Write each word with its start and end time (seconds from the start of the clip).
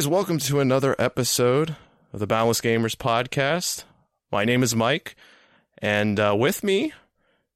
Guys, 0.00 0.08
welcome 0.08 0.38
to 0.38 0.60
another 0.60 0.96
episode 0.98 1.76
of 2.14 2.20
the 2.20 2.26
Boundless 2.26 2.62
Gamers 2.62 2.96
podcast. 2.96 3.84
My 4.32 4.46
name 4.46 4.62
is 4.62 4.74
Mike, 4.74 5.14
and 5.76 6.18
uh, 6.18 6.34
with 6.38 6.64
me 6.64 6.94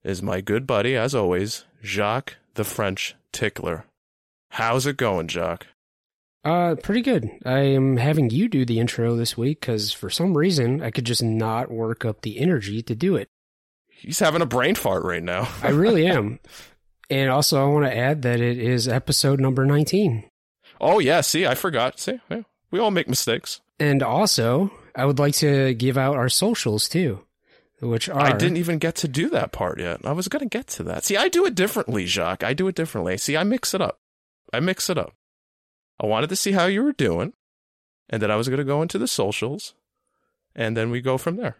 is 0.02 0.22
my 0.22 0.42
good 0.42 0.66
buddy, 0.66 0.94
as 0.94 1.14
always, 1.14 1.64
Jacques 1.82 2.36
the 2.52 2.64
French 2.64 3.14
Tickler. 3.32 3.86
How's 4.50 4.84
it 4.84 4.98
going, 4.98 5.28
Jacques? 5.28 5.68
Uh, 6.44 6.74
pretty 6.74 7.00
good. 7.00 7.30
I 7.46 7.60
am 7.60 7.96
having 7.96 8.28
you 8.28 8.50
do 8.50 8.66
the 8.66 8.78
intro 8.78 9.16
this 9.16 9.38
week 9.38 9.60
because 9.60 9.94
for 9.94 10.10
some 10.10 10.36
reason 10.36 10.82
I 10.82 10.90
could 10.90 11.06
just 11.06 11.22
not 11.22 11.70
work 11.70 12.04
up 12.04 12.20
the 12.20 12.38
energy 12.38 12.82
to 12.82 12.94
do 12.94 13.16
it. 13.16 13.26
He's 13.88 14.18
having 14.18 14.42
a 14.42 14.46
brain 14.46 14.74
fart 14.74 15.02
right 15.02 15.22
now. 15.22 15.48
I 15.62 15.70
really 15.70 16.06
am. 16.08 16.40
And 17.08 17.30
also, 17.30 17.64
I 17.64 17.72
want 17.72 17.86
to 17.86 17.96
add 17.96 18.20
that 18.20 18.42
it 18.42 18.58
is 18.58 18.86
episode 18.86 19.40
number 19.40 19.64
19. 19.64 20.24
Oh 20.80 20.98
yeah, 20.98 21.20
see, 21.20 21.46
I 21.46 21.54
forgot. 21.54 21.98
See, 21.98 22.20
yeah, 22.30 22.42
we 22.70 22.78
all 22.78 22.90
make 22.90 23.08
mistakes. 23.08 23.60
And 23.78 24.02
also, 24.02 24.70
I 24.94 25.04
would 25.04 25.18
like 25.18 25.34
to 25.36 25.74
give 25.74 25.98
out 25.98 26.16
our 26.16 26.28
socials 26.28 26.88
too, 26.88 27.20
which 27.80 28.08
are. 28.08 28.20
I 28.20 28.32
didn't 28.32 28.58
even 28.58 28.78
get 28.78 28.94
to 28.96 29.08
do 29.08 29.28
that 29.30 29.52
part 29.52 29.80
yet. 29.80 30.00
I 30.04 30.12
was 30.12 30.28
gonna 30.28 30.46
get 30.46 30.66
to 30.68 30.82
that. 30.84 31.04
See, 31.04 31.16
I 31.16 31.28
do 31.28 31.44
it 31.46 31.54
differently, 31.54 32.06
Jacques. 32.06 32.44
I 32.44 32.54
do 32.54 32.68
it 32.68 32.74
differently. 32.74 33.16
See, 33.18 33.36
I 33.36 33.44
mix 33.44 33.74
it 33.74 33.80
up. 33.80 33.98
I 34.52 34.60
mix 34.60 34.88
it 34.88 34.98
up. 34.98 35.14
I 36.00 36.06
wanted 36.06 36.28
to 36.30 36.36
see 36.36 36.52
how 36.52 36.66
you 36.66 36.82
were 36.82 36.92
doing, 36.92 37.32
and 38.08 38.22
then 38.22 38.30
I 38.30 38.36
was 38.36 38.48
gonna 38.48 38.64
go 38.64 38.82
into 38.82 38.98
the 38.98 39.08
socials, 39.08 39.74
and 40.54 40.76
then 40.76 40.90
we 40.90 41.00
go 41.00 41.18
from 41.18 41.36
there. 41.36 41.56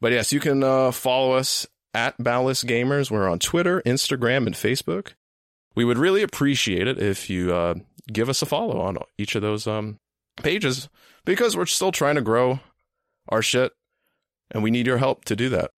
But 0.00 0.12
yes, 0.12 0.32
you 0.32 0.40
can 0.40 0.62
uh, 0.62 0.92
follow 0.92 1.32
us 1.32 1.66
at 1.94 2.22
Boundless 2.22 2.62
Gamers. 2.64 3.10
We're 3.10 3.28
on 3.28 3.38
Twitter, 3.38 3.82
Instagram, 3.84 4.46
and 4.46 4.54
Facebook. 4.54 5.14
We 5.74 5.84
would 5.84 5.98
really 5.98 6.22
appreciate 6.22 6.86
it 6.86 6.98
if 6.98 7.28
you 7.30 7.52
uh, 7.52 7.74
give 8.12 8.28
us 8.28 8.42
a 8.42 8.46
follow 8.46 8.80
on 8.80 8.98
each 9.16 9.34
of 9.34 9.42
those 9.42 9.66
um, 9.66 9.98
pages 10.36 10.88
because 11.24 11.56
we're 11.56 11.66
still 11.66 11.92
trying 11.92 12.14
to 12.14 12.22
grow 12.22 12.60
our 13.28 13.42
shit 13.42 13.72
and 14.50 14.62
we 14.62 14.70
need 14.70 14.86
your 14.86 14.98
help 14.98 15.24
to 15.26 15.36
do 15.36 15.48
that. 15.50 15.70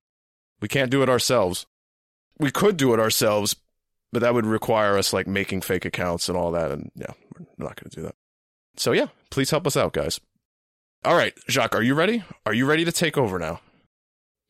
We 0.60 0.68
can't 0.68 0.90
do 0.90 1.02
it 1.02 1.08
ourselves. 1.08 1.66
We 2.38 2.50
could 2.50 2.76
do 2.76 2.94
it 2.94 3.00
ourselves, 3.00 3.56
but 4.12 4.20
that 4.20 4.34
would 4.34 4.46
require 4.46 4.96
us 4.96 5.12
like 5.12 5.26
making 5.26 5.62
fake 5.62 5.84
accounts 5.84 6.28
and 6.28 6.36
all 6.36 6.52
that. 6.52 6.70
And 6.70 6.90
yeah, 6.94 7.12
we're 7.34 7.46
not 7.58 7.76
going 7.76 7.90
to 7.90 7.96
do 7.96 8.02
that. 8.02 8.14
So 8.76 8.92
yeah, 8.92 9.06
please 9.30 9.50
help 9.50 9.66
us 9.66 9.76
out, 9.76 9.92
guys. 9.92 10.20
All 11.04 11.16
right, 11.16 11.34
Jacques, 11.48 11.74
are 11.74 11.82
you 11.82 11.94
ready? 11.94 12.22
Are 12.44 12.54
you 12.54 12.66
ready 12.66 12.84
to 12.84 12.92
take 12.92 13.16
over 13.16 13.38
now? 13.38 13.60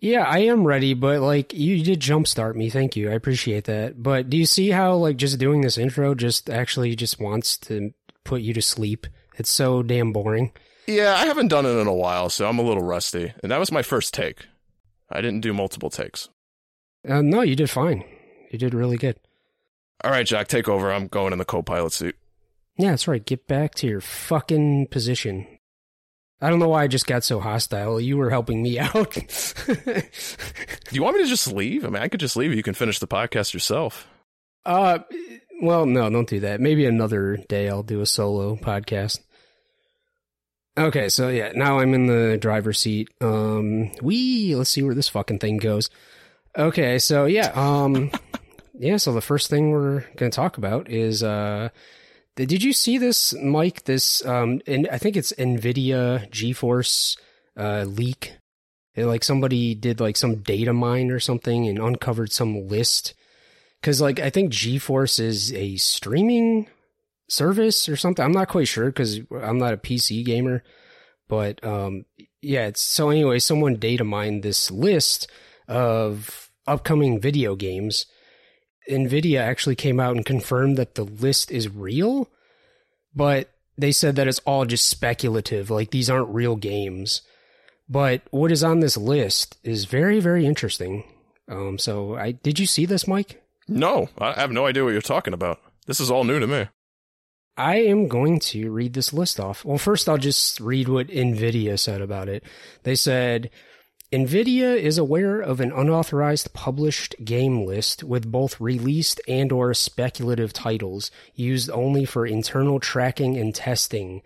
Yeah, 0.01 0.23
I 0.23 0.41
am 0.41 0.67
ready, 0.67 0.95
but 0.95 1.21
like 1.21 1.53
you 1.53 1.85
did 1.85 2.01
jumpstart 2.01 2.55
me. 2.55 2.71
Thank 2.71 2.97
you. 2.97 3.11
I 3.11 3.15
appreciate 3.15 3.65
that. 3.65 4.03
But 4.03 4.31
do 4.31 4.37
you 4.37 4.47
see 4.47 4.71
how 4.71 4.95
like 4.97 5.19
just 5.19 5.39
doing 5.39 5.61
this 5.61 5.77
intro 5.77 6.15
just 6.15 6.49
actually 6.49 6.97
just 6.97 7.21
wants 7.21 7.59
to 7.59 7.93
put 8.25 8.41
you 8.41 8.55
to 8.55 8.63
sleep? 8.63 9.07
It's 9.37 9.51
so 9.51 9.83
damn 9.83 10.13
boring. 10.13 10.53
Yeah, 10.87 11.15
I 11.15 11.27
haven't 11.27 11.49
done 11.49 11.67
it 11.67 11.79
in 11.79 11.87
a 11.87 11.95
while, 11.95 12.31
so 12.31 12.49
I'm 12.49 12.59
a 12.59 12.63
little 12.63 12.83
rusty. 12.83 13.33
And 13.43 13.53
that 13.53 13.61
was 13.61 13.71
my 13.71 13.83
first 13.83 14.15
take. 14.15 14.47
I 15.11 15.21
didn't 15.21 15.41
do 15.43 15.53
multiple 15.53 15.91
takes. 15.91 16.29
Uh, 17.09 17.23
no, 17.23 17.43
you 17.43 17.55
did 17.55 17.71
fine. 17.71 18.05
You 18.51 18.59
did 18.59 18.75
really 18.75 18.97
good. 18.97 19.17
All 20.03 20.11
right, 20.11 20.27
Jack, 20.27 20.49
take 20.49 20.69
over. 20.69 20.91
I'm 20.91 21.09
going 21.09 21.33
in 21.33 21.39
the 21.39 21.45
co 21.45 21.63
pilot 21.63 21.93
seat. 21.93 22.15
Yeah, 22.79 22.91
that's 22.91 23.07
right. 23.07 23.25
Get 23.25 23.47
back 23.47 23.75
to 23.77 23.87
your 23.87 24.01
fucking 24.01 24.89
position. 24.89 25.47
I 26.41 26.49
don't 26.49 26.59
know 26.59 26.69
why 26.69 26.85
I 26.85 26.89
just 26.89 27.07
got 27.07 27.23
so 27.25 27.39
hostile. 27.41 28.01
You 28.01 28.17
were 28.17 28.31
helping 28.31 28.63
me 28.63 28.79
out. 28.81 29.13
Do 29.13 30.03
you 30.93 31.03
want 31.03 31.17
me 31.17 31.23
to 31.23 31.29
just 31.29 31.53
leave? 31.53 31.85
I 31.85 31.89
mean, 31.89 32.03
I 32.03 32.09
could 32.09 32.21
just 32.21 32.37
leave. 32.37 32.55
You 32.55 32.63
can 32.63 32.75
finish 32.75 32.99
the 32.99 33.07
podcast 33.07 33.53
yourself. 33.53 34.07
uh, 34.65 35.01
well, 35.63 35.85
no, 35.85 36.09
don't 36.09 36.29
do 36.29 36.41
that. 36.41 36.61
Maybe 36.61 36.87
another 36.87 37.37
day 37.49 37.69
I'll 37.69 37.83
do 37.83 38.01
a 38.01 38.07
solo 38.07 38.57
podcast. 38.57 39.21
Okay, 40.79 41.11
so 41.11 41.29
yeah, 41.29 41.53
now 41.55 41.81
I'm 41.81 41.93
in 41.93 42.07
the 42.07 42.39
driver's 42.41 42.79
seat. 42.79 43.11
Um, 43.21 43.93
we 44.01 44.55
let's 44.55 44.71
see 44.71 44.83
where 44.83 44.95
this 44.95 45.09
fucking 45.09 45.39
thing 45.41 45.59
goes. 45.59 45.91
Okay, 46.57 46.99
so 46.99 47.27
yeah, 47.27 47.53
um, 47.55 48.11
yeah. 48.79 48.97
So 48.97 49.13
the 49.13 49.21
first 49.21 49.51
thing 49.51 49.71
we're 49.71 50.05
gonna 50.17 50.31
talk 50.31 50.57
about 50.57 50.89
is 50.91 51.23
uh, 51.23 51.69
did 52.47 52.63
you 52.63 52.73
see 52.73 52.99
this, 52.99 53.35
Mike? 53.35 53.85
This 53.85 54.25
um, 54.25 54.61
and 54.67 54.89
I 54.91 54.99
think 54.99 55.17
it's 55.17 55.33
Nvidia 55.33 56.31
GeForce 56.31 57.19
uh 57.57 57.85
leak. 57.85 58.37
It, 58.95 59.07
like 59.07 59.25
somebody 59.25 59.75
did 59.75 60.01
like 60.01 60.17
some 60.17 60.37
data 60.37 60.73
mine 60.73 61.11
or 61.11 61.21
something 61.21 61.69
and 61.69 61.79
uncovered 61.79 62.33
some 62.33 62.67
list. 62.69 63.15
Cause 63.83 64.01
like 64.01 64.21
I 64.21 64.31
think 64.31 64.53
GeForce 64.53 65.21
is 65.21 65.53
a 65.53 65.77
streaming 65.77 66.69
service 67.29 67.89
or 67.89 67.97
something. 67.97 68.25
I'm 68.25 68.33
not 68.33 68.49
quite 68.49 68.69
sure 68.69 68.87
because 68.87 69.21
I'm 69.43 69.59
not 69.59 69.75
a 69.75 69.79
PC 69.79 70.25
gamer, 70.25 70.63
but 71.29 71.65
um, 71.65 72.05
yeah. 72.43 72.71
So 72.75 73.11
anyway. 73.11 73.39
Someone 73.39 73.77
data 73.77 74.05
mined 74.05 74.43
this 74.43 74.71
list 74.71 75.31
of 75.69 76.51
upcoming 76.67 77.21
video 77.21 77.57
games. 77.57 78.07
Nvidia 78.89 79.41
actually 79.41 79.77
came 79.77 80.01
out 80.01 80.17
and 80.17 80.25
confirmed 80.25 80.77
that 80.77 80.95
the 80.95 81.05
list 81.05 81.51
is 81.51 81.69
real, 81.69 82.29
but 83.15 83.51
they 83.77 83.93
said 83.93 84.17
that 84.17 84.29
it's 84.29 84.41
all 84.41 84.65
just 84.65 84.89
speculative. 84.89 85.71
Like 85.71 85.91
these 85.91 86.11
aren't 86.11 86.29
real 86.29 86.57
games. 86.57 87.23
But 87.89 88.23
what 88.31 88.53
is 88.53 88.63
on 88.63 88.81
this 88.81 88.97
list 88.97 89.59
is 89.65 89.85
very, 89.85 90.21
very 90.21 90.47
interesting. 90.47 91.05
Um, 91.49 91.79
so 91.79 92.15
I 92.15 92.33
did 92.33 92.59
you 92.59 92.67
see 92.67 92.87
this, 92.87 93.09
Mike? 93.09 93.43
No, 93.67 94.09
I 94.19 94.33
have 94.33 94.53
no 94.53 94.67
idea 94.67 94.85
what 94.85 94.93
you're 94.93 95.01
talking 95.01 95.35
about. 95.35 95.61
This 95.87 96.01
is 96.01 96.11
all 96.11 96.25
new 96.25 96.39
to 96.39 96.47
me. 96.47 96.69
I 97.57 97.77
am 97.77 98.09
going 98.09 98.39
to 98.41 98.71
read 98.71 98.95
this 98.95 99.13
list 99.13 99.41
off. 99.41 99.65
Well, 99.65 99.77
first 99.77 100.09
I'll 100.09 100.19
just 100.19 100.61
read 100.61 100.89
what 100.89 101.09
Nvidia 101.09 101.79
said 101.79 102.01
about 102.01 102.29
it. 102.29 102.45
They 102.85 102.95
said 102.95 103.51
Nvidia 104.13 104.77
is 104.77 104.99
aware 104.99 105.41
of 105.41 105.61
an 105.61 105.71
unauthorized 105.71 106.53
published 106.53 107.15
game 107.25 107.65
list 107.65 108.03
with 108.03 108.31
both 108.31 108.61
released 108.61 109.21
and 109.29 109.53
or 109.53 109.73
speculative 109.73 110.53
titles 110.53 111.13
used 111.33 111.71
only 111.71 112.05
for 112.05 112.27
internal 112.27 112.81
tracking 112.81 113.37
and 113.37 113.55
testing. 113.55 114.21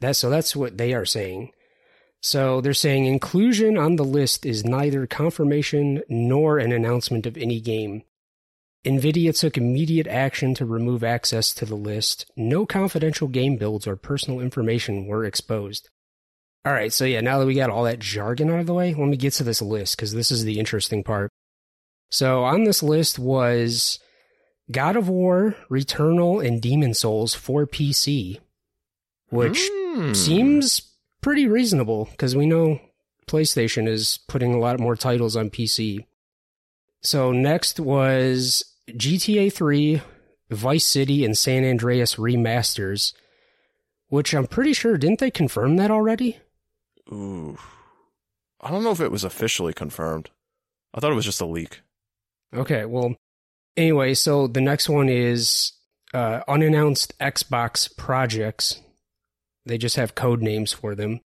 That 0.00 0.16
so 0.16 0.30
that's 0.30 0.56
what 0.56 0.78
they 0.78 0.94
are 0.94 1.04
saying. 1.04 1.52
So 2.22 2.62
they're 2.62 2.72
saying 2.72 3.04
inclusion 3.04 3.76
on 3.76 3.96
the 3.96 4.04
list 4.04 4.46
is 4.46 4.64
neither 4.64 5.06
confirmation 5.06 6.02
nor 6.08 6.58
an 6.58 6.72
announcement 6.72 7.26
of 7.26 7.36
any 7.36 7.60
game. 7.60 8.02
NVIDIA 8.86 9.38
took 9.38 9.58
immediate 9.58 10.06
action 10.06 10.54
to 10.54 10.64
remove 10.64 11.04
access 11.04 11.52
to 11.54 11.66
the 11.66 11.74
list. 11.74 12.30
No 12.34 12.64
confidential 12.64 13.28
game 13.28 13.56
builds 13.56 13.86
or 13.86 13.96
personal 13.96 14.40
information 14.40 15.06
were 15.06 15.24
exposed. 15.24 15.90
All 16.66 16.72
right, 16.72 16.92
so 16.92 17.04
yeah, 17.04 17.20
now 17.20 17.38
that 17.38 17.46
we 17.46 17.54
got 17.54 17.70
all 17.70 17.84
that 17.84 18.00
jargon 18.00 18.50
out 18.50 18.58
of 18.58 18.66
the 18.66 18.74
way, 18.74 18.92
let 18.92 19.06
me 19.06 19.16
get 19.16 19.32
to 19.34 19.44
this 19.44 19.62
list 19.62 19.96
because 19.96 20.12
this 20.12 20.32
is 20.32 20.42
the 20.42 20.58
interesting 20.58 21.04
part. 21.04 21.30
So 22.10 22.42
on 22.42 22.64
this 22.64 22.82
list 22.82 23.20
was 23.20 24.00
God 24.72 24.96
of 24.96 25.08
War, 25.08 25.54
Returnal, 25.70 26.44
and 26.44 26.60
Demon's 26.60 26.98
Souls 26.98 27.34
for 27.34 27.68
PC, 27.68 28.40
which 29.28 29.70
Hmm. 29.72 30.12
seems 30.12 30.82
pretty 31.20 31.46
reasonable 31.46 32.08
because 32.10 32.34
we 32.34 32.46
know 32.46 32.80
PlayStation 33.28 33.88
is 33.88 34.18
putting 34.26 34.52
a 34.52 34.58
lot 34.58 34.80
more 34.80 34.96
titles 34.96 35.36
on 35.36 35.50
PC. 35.50 36.04
So 37.00 37.30
next 37.30 37.78
was 37.78 38.64
GTA 38.90 39.50
3, 39.50 40.02
Vice 40.50 40.84
City, 40.84 41.24
and 41.24 41.38
San 41.38 41.64
Andreas 41.64 42.16
remasters, 42.16 43.12
which 44.08 44.34
I'm 44.34 44.48
pretty 44.48 44.72
sure 44.72 44.98
didn't 44.98 45.20
they 45.20 45.30
confirm 45.30 45.76
that 45.76 45.92
already? 45.92 46.38
Ooh. 47.12 47.56
I 48.60 48.70
don't 48.70 48.82
know 48.82 48.90
if 48.90 49.00
it 49.00 49.12
was 49.12 49.24
officially 49.24 49.72
confirmed. 49.72 50.30
I 50.94 51.00
thought 51.00 51.12
it 51.12 51.16
was 51.16 51.24
just 51.24 51.40
a 51.40 51.46
leak. 51.46 51.82
Okay, 52.54 52.84
well, 52.84 53.16
anyway, 53.76 54.14
so 54.14 54.46
the 54.46 54.60
next 54.60 54.88
one 54.88 55.08
is 55.08 55.72
uh, 56.14 56.40
unannounced 56.48 57.18
Xbox 57.18 57.94
projects. 57.96 58.80
They 59.66 59.78
just 59.78 59.96
have 59.96 60.14
code 60.14 60.42
names 60.42 60.72
for 60.72 60.94
them. 60.94 61.20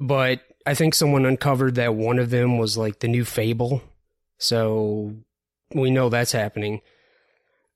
But 0.00 0.40
I 0.64 0.74
think 0.74 0.94
someone 0.94 1.26
uncovered 1.26 1.74
that 1.76 1.94
one 1.94 2.18
of 2.18 2.30
them 2.30 2.58
was 2.58 2.76
like 2.76 3.00
the 3.00 3.08
new 3.08 3.24
Fable. 3.24 3.82
So 4.38 5.14
we 5.74 5.90
know 5.90 6.08
that's 6.08 6.32
happening. 6.32 6.80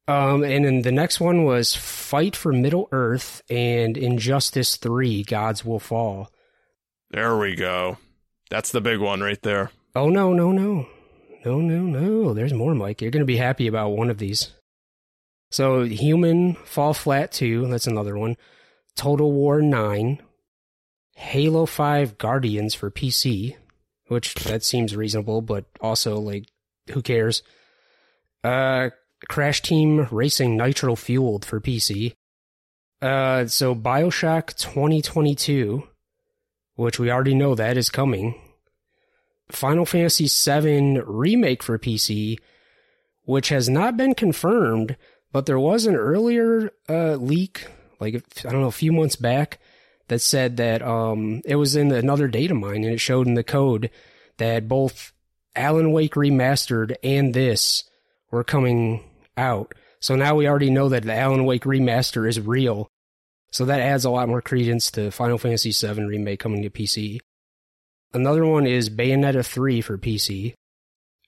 Um, 0.09 0.43
and 0.43 0.65
then 0.65 0.82
the 0.82 0.93
next 0.93 1.21
one 1.21 1.44
was 1.44 1.75
Fight 1.75 2.35
for 2.35 2.53
Middle 2.53 2.88
Earth 2.91 3.43
and 3.49 3.97
Injustice 3.97 4.77
3 4.77 5.23
Gods 5.25 5.65
Will 5.65 5.79
Fall. 5.79 6.31
There 7.10 7.36
we 7.36 7.56
go. 7.56 7.98
That's 8.50 8.72
the 8.72 8.80
big 8.80 9.00
one 9.00 9.20
right 9.20 9.40
there. 9.42 9.70
Oh, 9.94 10.08
no, 10.08 10.32
no, 10.32 10.52
no. 10.52 10.86
No, 11.44 11.60
no, 11.60 11.82
no. 11.82 12.34
There's 12.34 12.52
more, 12.52 12.74
Mike. 12.74 13.00
You're 13.00 13.10
going 13.10 13.22
to 13.22 13.26
be 13.26 13.36
happy 13.36 13.66
about 13.66 13.90
one 13.90 14.10
of 14.10 14.18
these. 14.18 14.52
So, 15.50 15.82
Human 15.82 16.54
Fall 16.54 16.94
Flat 16.94 17.32
2, 17.32 17.66
that's 17.66 17.86
another 17.86 18.16
one. 18.16 18.36
Total 18.96 19.30
War 19.30 19.60
9. 19.60 20.20
Halo 21.16 21.66
5 21.66 22.18
Guardians 22.18 22.74
for 22.74 22.90
PC, 22.90 23.56
which 24.06 24.34
that 24.34 24.62
seems 24.62 24.94
reasonable, 24.94 25.42
but 25.42 25.64
also, 25.80 26.18
like, 26.18 26.46
who 26.92 27.02
cares? 27.02 27.42
Uh, 28.44 28.90
Crash 29.28 29.60
Team 29.62 30.06
Racing 30.10 30.56
Nitro 30.56 30.94
Fueled 30.94 31.44
for 31.44 31.60
PC. 31.60 32.14
Uh, 33.02 33.46
so 33.46 33.74
Bioshock 33.74 34.56
2022, 34.56 35.86
which 36.81 36.99
we 36.99 37.11
already 37.11 37.35
know 37.35 37.55
that 37.55 37.77
is 37.77 37.91
coming. 37.91 38.35
Final 39.50 39.85
Fantasy 39.85 40.27
VII 40.29 41.00
remake 41.05 41.62
for 41.62 41.79
PC, 41.79 42.38
which 43.25 43.50
has 43.50 43.69
not 43.69 43.99
been 43.99 44.15
confirmed, 44.15 44.97
but 45.31 45.44
there 45.44 45.59
was 45.59 45.85
an 45.85 45.94
earlier 45.94 46.71
uh, 46.88 47.17
leak, 47.17 47.67
like 48.00 48.15
I 48.47 48.50
don't 48.50 48.62
know, 48.62 48.67
a 48.67 48.73
few 48.73 48.93
months 48.93 49.17
back, 49.17 49.59
that 50.09 50.21
said 50.21 50.56
that 50.56 50.81
um, 50.81 51.43
it 51.44 51.56
was 51.56 51.77
in 51.77 51.93
another 51.93 52.29
data 52.29 52.55
mine, 52.55 52.85
and 52.85 52.94
it 52.94 53.00
showed 53.00 53.27
in 53.27 53.35
the 53.35 53.44
code 53.44 53.91
that 54.38 54.67
both 54.67 55.12
Alan 55.55 55.93
Wake 55.93 56.15
remastered 56.15 56.94
and 57.05 57.35
this 57.35 57.85
were 58.31 58.43
coming 58.43 59.05
out. 59.37 59.75
So 60.00 60.17
now 60.17 60.35
we 60.35 60.49
already 60.49 60.71
know 60.71 60.88
that 60.88 61.03
the 61.03 61.15
Alan 61.15 61.44
Wake 61.44 61.65
remaster 61.65 62.27
is 62.27 62.41
real. 62.41 62.91
So 63.50 63.64
that 63.64 63.81
adds 63.81 64.05
a 64.05 64.11
lot 64.11 64.29
more 64.29 64.43
credence 64.43 64.91
to 64.93 65.11
Final 65.11 65.38
Fantasy 65.38 65.73
VII 65.73 66.05
remake 66.05 66.41
coming 66.41 66.62
to 66.62 66.70
PC. 66.70 67.19
Another 68.12 68.44
one 68.44 68.67
is 68.67 68.91
Bayonetta 68.91 69.44
3 69.44 69.81
for 69.81 69.99
PC. 69.99 70.55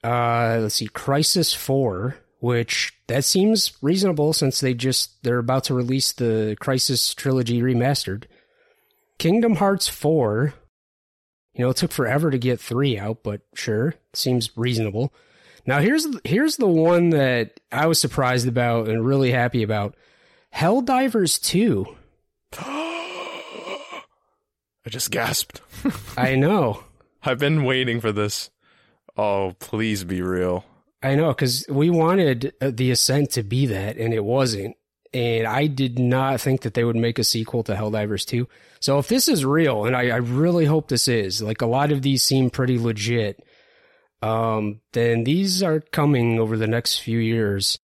Uh, 0.04 0.58
let's 0.62 0.76
see, 0.76 0.88
Crysis 0.88 1.54
4, 1.54 2.16
which 2.40 2.92
that 3.06 3.24
seems 3.24 3.72
reasonable 3.82 4.32
since 4.32 4.60
they 4.60 4.74
just 4.74 5.22
they're 5.22 5.38
about 5.38 5.64
to 5.64 5.74
release 5.74 6.12
the 6.12 6.56
Crysis 6.60 7.14
trilogy 7.14 7.60
remastered. 7.60 8.24
Kingdom 9.18 9.56
Hearts 9.56 9.88
4. 9.88 10.54
You 11.54 11.64
know, 11.64 11.70
it 11.70 11.76
took 11.76 11.92
forever 11.92 12.30
to 12.30 12.38
get 12.38 12.60
3 12.60 12.98
out, 12.98 13.22
but 13.22 13.42
sure, 13.54 13.94
seems 14.12 14.50
reasonable. 14.56 15.12
Now 15.66 15.78
here's 15.78 16.06
here's 16.24 16.56
the 16.56 16.66
one 16.66 17.10
that 17.10 17.60
I 17.70 17.86
was 17.86 18.00
surprised 18.00 18.48
about 18.48 18.88
and 18.88 19.06
really 19.06 19.30
happy 19.30 19.62
about. 19.62 19.94
Helldivers 20.52 21.40
2. 21.40 21.96
I 22.60 24.02
just 24.88 25.10
gasped. 25.10 25.60
I 26.16 26.34
know. 26.34 26.84
I've 27.22 27.38
been 27.38 27.64
waiting 27.64 28.00
for 28.00 28.12
this. 28.12 28.50
Oh, 29.16 29.54
please 29.60 30.04
be 30.04 30.22
real. 30.22 30.64
I 31.02 31.14
know 31.14 31.28
because 31.28 31.66
we 31.68 31.90
wanted 31.90 32.52
uh, 32.60 32.70
the 32.72 32.90
Ascent 32.90 33.30
to 33.32 33.42
be 33.42 33.66
that, 33.66 33.96
and 33.96 34.14
it 34.14 34.24
wasn't. 34.24 34.76
And 35.14 35.46
I 35.46 35.66
did 35.66 35.98
not 35.98 36.40
think 36.40 36.62
that 36.62 36.74
they 36.74 36.84
would 36.84 36.96
make 36.96 37.18
a 37.18 37.24
sequel 37.24 37.62
to 37.64 37.74
Helldivers 37.74 38.24
2. 38.24 38.48
So 38.80 38.98
if 38.98 39.08
this 39.08 39.28
is 39.28 39.44
real, 39.44 39.84
and 39.84 39.94
I, 39.94 40.08
I 40.08 40.16
really 40.16 40.64
hope 40.64 40.88
this 40.88 41.06
is, 41.06 41.42
like 41.42 41.60
a 41.60 41.66
lot 41.66 41.92
of 41.92 42.00
these 42.00 42.22
seem 42.22 42.48
pretty 42.48 42.78
legit, 42.78 43.44
um, 44.22 44.80
then 44.92 45.24
these 45.24 45.62
are 45.62 45.80
coming 45.80 46.40
over 46.40 46.56
the 46.56 46.66
next 46.66 46.98
few 46.98 47.18
years. 47.18 47.78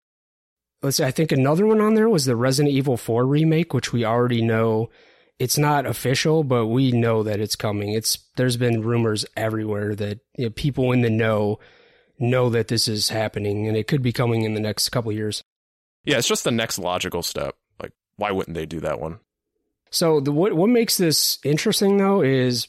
Let's 0.82 0.98
see, 0.98 1.04
I 1.04 1.12
think 1.12 1.32
another 1.32 1.66
one 1.66 1.82
on 1.82 1.96
there 1.96 2.10
was 2.10 2.26
the 2.26 2.36
Resident 2.36 2.74
Evil 2.74 2.98
4 2.98 3.26
remake, 3.26 3.74
which 3.74 3.92
we 3.92 4.06
already 4.06 4.42
know 4.42 4.90
it's 5.40 5.58
not 5.58 5.86
official, 5.86 6.44
but 6.44 6.68
we 6.68 6.92
know 6.92 7.24
that 7.24 7.40
it's 7.40 7.56
coming. 7.56 7.94
It's 7.94 8.18
there's 8.38 8.58
been 8.58 8.82
rumors 8.82 9.26
everywhere 9.36 9.96
that 9.96 10.20
you 10.36 10.46
know, 10.46 10.50
people 10.52 10.92
in 10.92 11.02
the 11.02 11.10
know 11.10 11.60
know 12.20 12.50
that 12.50 12.68
this 12.68 12.88
is 12.88 13.10
happening, 13.10 13.68
and 13.68 13.78
it 13.78 13.88
could 13.88 14.02
be 14.02 14.12
coming 14.12 14.44
in 14.44 14.54
the 14.54 14.60
next 14.60 14.90
couple 14.90 15.12
years. 15.12 15.44
Yeah, 16.06 16.18
it's 16.18 16.28
just 16.28 16.44
the 16.44 16.52
next 16.52 16.80
logical 16.80 17.22
step. 17.22 17.56
Like, 17.82 17.92
why 18.16 18.32
wouldn't 18.32 18.56
they 18.56 18.66
do 18.66 18.80
that 18.80 19.00
one? 19.00 19.20
So 19.92 20.20
the 20.20 20.32
what 20.32 20.54
what 20.54 20.70
makes 20.70 20.98
this 20.98 21.40
interesting 21.44 21.98
though 21.98 22.22
is, 22.22 22.68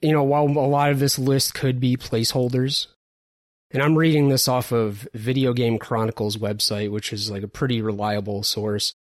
you 0.00 0.12
know, 0.12 0.22
while 0.22 0.44
a 0.44 0.68
lot 0.68 0.90
of 0.90 0.98
this 0.98 1.18
list 1.18 1.54
could 1.54 1.80
be 1.80 1.96
placeholders, 1.96 2.86
and 3.70 3.82
I'm 3.82 3.96
reading 3.96 4.28
this 4.28 4.48
off 4.48 4.72
of 4.72 5.08
Video 5.14 5.52
Game 5.52 5.78
Chronicles 5.78 6.36
website, 6.36 6.90
which 6.90 7.12
is 7.12 7.30
like 7.30 7.42
a 7.42 7.48
pretty 7.48 7.82
reliable 7.82 8.42
source. 8.42 8.94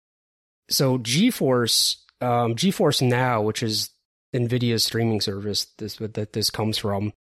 So 0.69 0.97
GeForce, 0.97 1.97
um, 2.21 2.55
GeForce 2.55 3.01
Now, 3.01 3.41
which 3.41 3.61
is 3.61 3.89
NVIDIA's 4.33 4.83
streaming 4.83 5.21
service 5.21 5.67
this, 5.77 5.97
that 5.97 6.33
this 6.33 6.49
comes 6.49 6.77
from, 6.77 7.13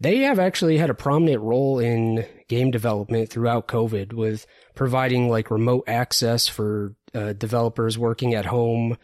they 0.00 0.20
have 0.20 0.38
actually 0.38 0.78
had 0.78 0.90
a 0.90 0.94
prominent 0.94 1.42
role 1.42 1.78
in 1.78 2.26
game 2.48 2.70
development 2.70 3.30
throughout 3.30 3.68
COVID 3.68 4.12
with 4.14 4.46
providing 4.74 5.28
like 5.28 5.50
remote 5.50 5.84
access 5.86 6.48
for 6.48 6.94
uh, 7.14 7.34
developers 7.34 7.98
working 7.98 8.34
at 8.34 8.46
home 8.46 8.96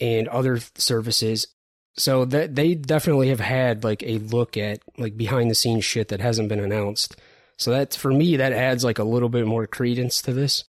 and 0.00 0.28
other 0.28 0.58
services. 0.74 1.46
So 1.98 2.24
that 2.26 2.54
they 2.54 2.74
definitely 2.74 3.28
have 3.30 3.40
had 3.40 3.82
like 3.84 4.02
a 4.02 4.18
look 4.18 4.56
at 4.56 4.80
like 4.98 5.16
behind 5.16 5.50
the 5.50 5.54
scenes 5.54 5.84
shit 5.84 6.08
that 6.08 6.20
hasn't 6.20 6.48
been 6.48 6.60
announced. 6.60 7.16
So 7.56 7.70
that 7.70 7.94
for 7.94 8.12
me 8.12 8.36
that 8.36 8.52
adds 8.52 8.84
like 8.84 8.98
a 8.98 9.04
little 9.04 9.30
bit 9.30 9.46
more 9.46 9.66
credence 9.66 10.20
to 10.22 10.32
this. 10.32 10.64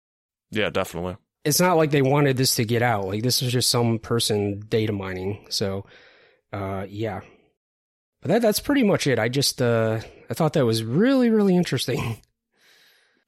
Yeah, 0.51 0.69
definitely. 0.69 1.17
It's 1.43 1.59
not 1.59 1.75
like 1.75 1.91
they 1.91 2.01
wanted 2.01 2.37
this 2.37 2.55
to 2.55 2.65
get 2.65 2.81
out. 2.81 3.07
Like 3.07 3.23
this 3.23 3.41
was 3.41 3.51
just 3.51 3.69
some 3.69 3.99
person 3.99 4.61
data 4.69 4.93
mining. 4.93 5.45
So 5.49 5.85
uh 6.53 6.85
yeah. 6.87 7.21
But 8.21 8.29
that 8.29 8.41
that's 8.41 8.61
pretty 8.61 8.83
much 8.83 9.05
it. 9.05 9.19
I 9.19 9.27
just 9.27 9.61
uh 9.61 9.99
I 10.29 10.33
thought 10.33 10.53
that 10.53 10.65
was 10.65 10.83
really 10.83 11.29
really 11.29 11.55
interesting. 11.57 12.21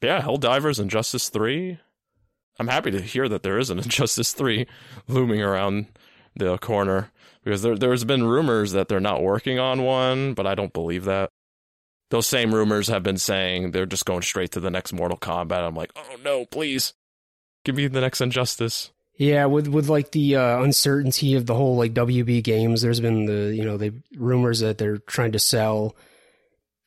Yeah, 0.01 0.21
Helldivers 0.21 0.79
and 0.79 0.89
Justice 0.89 1.27
3. 1.27 1.77
I'm 2.57 2.67
happy 2.69 2.91
to 2.91 3.01
hear 3.01 3.27
that 3.27 3.43
there 3.43 3.57
is 3.57 3.69
an 3.69 3.79
Injustice 3.83 4.31
3 4.31 4.65
looming 5.09 5.41
around 5.41 5.87
the 6.39 6.57
corner 6.57 7.11
because 7.43 7.61
there 7.61 7.77
there's 7.77 8.03
been 8.03 8.23
rumors 8.23 8.71
that 8.71 8.87
they're 8.87 8.99
not 8.99 9.21
working 9.23 9.59
on 9.59 9.83
one, 9.83 10.33
but 10.33 10.47
I 10.47 10.55
don't 10.55 10.73
believe 10.73 11.05
that. 11.05 11.29
Those 12.09 12.25
same 12.25 12.55
rumors 12.55 12.87
have 12.87 13.03
been 13.03 13.19
saying 13.19 13.69
they're 13.69 13.85
just 13.85 14.05
going 14.05 14.23
straight 14.23 14.51
to 14.53 14.59
the 14.59 14.71
next 14.71 14.93
Mortal 14.93 15.17
Kombat. 15.17 15.61
I'm 15.61 15.75
like, 15.75 15.91
"Oh 15.95 16.15
no, 16.23 16.45
please. 16.45 16.93
Give 17.63 17.75
me 17.75 17.87
the 17.87 18.01
next 18.01 18.19
Injustice." 18.19 18.91
Yeah, 19.15 19.45
with 19.45 19.67
with 19.67 19.89
like 19.89 20.11
the 20.11 20.37
uh, 20.37 20.63
uncertainty 20.63 21.35
of 21.35 21.45
the 21.45 21.53
whole 21.53 21.75
like 21.75 21.93
WB 21.93 22.41
games, 22.41 22.81
there's 22.81 23.01
been 23.01 23.25
the 23.25 23.53
you 23.53 23.63
know 23.63 23.77
the 23.77 23.93
rumors 24.15 24.61
that 24.61 24.77
they're 24.77 24.97
trying 24.97 25.33
to 25.33 25.39
sell, 25.39 25.95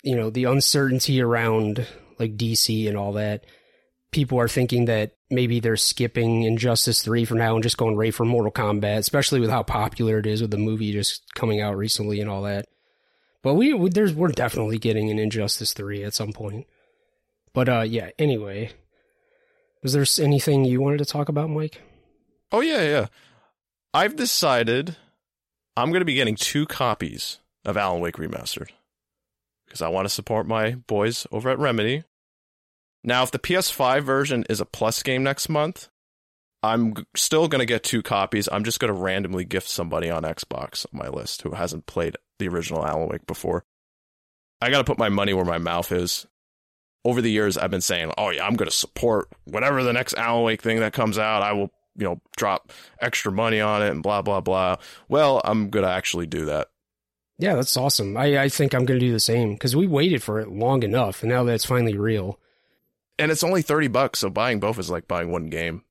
you 0.03 0.17
know, 0.17 0.31
the 0.31 0.45
uncertainty 0.45 1.21
around 1.21 1.87
like 2.19 2.37
DC 2.37 2.89
and 2.89 2.97
all 2.97 3.13
that. 3.13 3.45
People 4.13 4.39
are 4.39 4.49
thinking 4.49 4.85
that 4.85 5.13
maybe 5.31 5.59
they're 5.59 5.77
skipping 5.77 6.43
Injustice 6.43 7.03
three 7.03 7.25
for 7.25 7.35
now 7.35 7.55
and 7.55 7.63
just 7.63 7.79
going 7.79 7.97
right 7.97 8.15
for 8.15 8.25
Mortal 8.25 8.53
Kombat, 8.53 8.99
especially 8.99 9.41
with 9.41 9.51
how 9.51 9.63
popular 9.63 10.19
it 10.19 10.27
is 10.27 10.43
with 10.43 10.51
the 10.51 10.59
movie 10.59 10.93
just 10.93 11.23
coming 11.35 11.61
out 11.61 11.77
recently 11.77 12.21
and 12.21 12.29
all 12.29 12.43
that. 12.43 12.67
But 13.43 13.55
we, 13.55 13.73
we 13.73 13.91
there's 13.91 14.15
we're 14.15 14.29
definitely 14.29 14.79
getting 14.79 15.11
an 15.11 15.19
Injustice 15.19 15.73
three 15.73 16.05
at 16.05 16.15
some 16.15 16.33
point. 16.33 16.67
But 17.53 17.69
uh, 17.69 17.81
yeah. 17.83 18.11
Anyway, 18.19 18.71
was 19.83 19.95
there 19.95 20.05
anything 20.25 20.65
you 20.65 20.81
wanted 20.81 20.99
to 20.99 21.05
talk 21.05 21.29
about, 21.29 21.51
Mike? 21.51 21.81
Oh 22.53 22.61
yeah, 22.61 22.83
yeah. 22.83 23.07
I've 23.95 24.17
decided 24.17 24.97
I'm 25.77 25.91
going 25.91 26.01
to 26.01 26.07
be 26.07 26.15
getting 26.15 26.37
two 26.37 26.67
copies 26.67 27.39
of 27.65 27.77
Alan 27.77 28.01
Wake 28.01 28.17
Remastered 28.17 28.71
because 29.67 29.83
I 29.83 29.89
want 29.89 30.07
to 30.07 30.15
support 30.15 30.47
my 30.47 30.73
boys 30.73 31.27
over 31.33 31.51
at 31.51 31.59
Remedy. 31.59 32.05
Now, 33.05 33.23
if 33.23 33.31
the 33.31 33.39
PS5 33.39 34.03
version 34.03 34.45
is 34.49 34.61
a 34.61 34.67
plus 34.67 35.03
game 35.03 35.23
next 35.23 35.49
month, 35.49 35.89
I'm 36.63 36.95
still 37.17 37.49
going 37.49 37.61
to 37.61 37.67
get 37.67 37.83
two 37.83 38.03
copies. 38.03 38.49
I'm 38.51 38.65
just 38.65 38.79
going 38.79 38.93
to 38.93 38.99
randomly 38.99 39.45
gift 39.45 39.69
somebody 39.69 40.09
on 40.09 40.23
Xbox 40.23 40.87
on 40.93 40.99
my 40.99 41.09
list 41.09 41.43
who 41.43 41.53
hasn't 41.53 41.87
played 41.87 42.17
the 42.39 42.49
original 42.49 42.87
Alan 42.87 43.09
Wake 43.09 43.27
before. 43.27 43.65
I 44.61 44.71
got 44.71 44.79
to 44.79 44.85
put 44.85 44.99
my 44.99 45.09
money 45.09 45.35
where 45.35 45.45
my 45.45 45.59
mouth 45.59 45.91
is. 45.91 46.27
Over 47.05 47.21
the 47.21 47.33
years, 47.33 47.59
I've 47.59 47.73
been 47.73 47.81
saying, 47.81 48.13
"Oh 48.17 48.31
yeah, 48.31 48.47
I'm 48.47 48.55
going 48.55 48.71
to 48.71 48.77
support 48.77 49.29
whatever 49.43 49.83
the 49.83 49.93
next 49.93 50.15
Alan 50.15 50.45
Wake 50.45 50.63
thing 50.63 50.79
that 50.79 50.93
comes 50.93 51.19
out. 51.19 51.43
I 51.43 51.53
will, 51.53 51.73
you 51.97 52.05
know, 52.05 52.21
drop 52.37 52.71
extra 53.01 53.33
money 53.33 53.61
on 53.61 53.83
it 53.83 53.91
and 53.91 54.05
blah 54.05 54.23
blah 54.23 54.41
blah." 54.41 54.77
Well, 55.09 55.41
I'm 55.45 55.69
going 55.69 55.85
to 55.85 55.91
actually 55.91 56.29
do 56.29 56.45
that. 56.45 56.69
Yeah, 57.41 57.57
that's 57.57 57.77
awesome. 57.77 58.17
I, 58.17 58.39
I 58.43 58.49
think 58.49 58.73
I'm 58.73 58.85
going 58.85 59.01
to 59.01 59.05
do 59.05 59.13
the 59.13 59.19
same 59.19 59.55
because 59.55 59.75
we 59.75 59.89
waited 59.89 60.23
for 60.23 60.39
it 60.39 60.49
long 60.49 60.85
enough, 60.85 61.25
and 61.25 61.33
now 61.33 61.43
that 61.43 61.55
it's 61.55 61.65
finally 61.65 61.99
real. 61.99 62.39
And 63.19 63.31
it's 63.31 63.45
only 63.45 63.63
30 63.63 63.89
bucks, 63.89 64.21
so 64.21 64.31
buying 64.31 64.61
both 64.61 64.79
is 64.79 64.91
like 64.91 65.07
buying 65.07 65.31
one 65.31 65.47
game. 65.47 65.83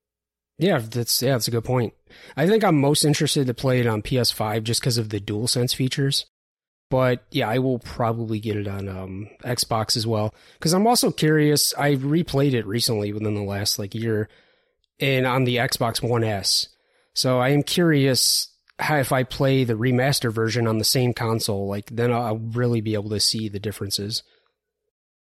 Yeah, 0.58 0.80
that's 0.80 1.22
yeah, 1.22 1.32
that's 1.32 1.48
a 1.48 1.52
good 1.52 1.64
point. 1.64 1.94
I 2.38 2.48
think 2.48 2.64
I'm 2.64 2.80
most 2.80 3.04
interested 3.04 3.48
to 3.48 3.54
play 3.54 3.80
it 3.80 3.88
on 3.88 4.02
PS5 4.02 4.64
just 4.64 4.82
because 4.82 4.98
of 4.98 5.10
the 5.10 5.20
DualSense 5.20 5.74
features. 5.74 6.26
But 6.92 7.24
yeah, 7.32 7.50
I 7.50 7.58
will 7.60 7.80
probably 7.80 8.40
get 8.40 8.58
it 8.58 8.68
on 8.68 8.90
um, 8.90 9.30
Xbox 9.44 9.96
as 9.96 10.06
well 10.06 10.36
because 10.60 10.74
I'm 10.74 10.86
also 10.86 11.10
curious. 11.10 11.74
I 11.78 11.96
replayed 11.96 12.54
it 12.54 12.68
recently 12.68 13.14
within 13.14 13.34
the 13.34 13.42
last 13.42 13.80
like 13.80 13.96
year, 13.96 14.30
and 15.00 15.26
on 15.26 15.46
the 15.46 15.56
Xbox 15.56 16.08
One 16.08 16.24
S. 16.24 16.68
So 17.14 17.40
I 17.40 17.50
am 17.50 17.64
curious 17.64 18.50
how 18.78 18.98
if 18.98 19.12
I 19.12 19.24
play 19.24 19.64
the 19.64 19.74
remaster 19.74 20.32
version 20.32 20.68
on 20.68 20.80
the 20.80 20.84
same 20.84 21.14
console, 21.14 21.68
like 21.68 21.90
then 21.90 22.12
I'll 22.12 22.38
really 22.38 22.82
be 22.82 22.94
able 22.94 23.10
to 23.12 23.20
see 23.20 23.48
the 23.48 23.60
differences. 23.60 24.22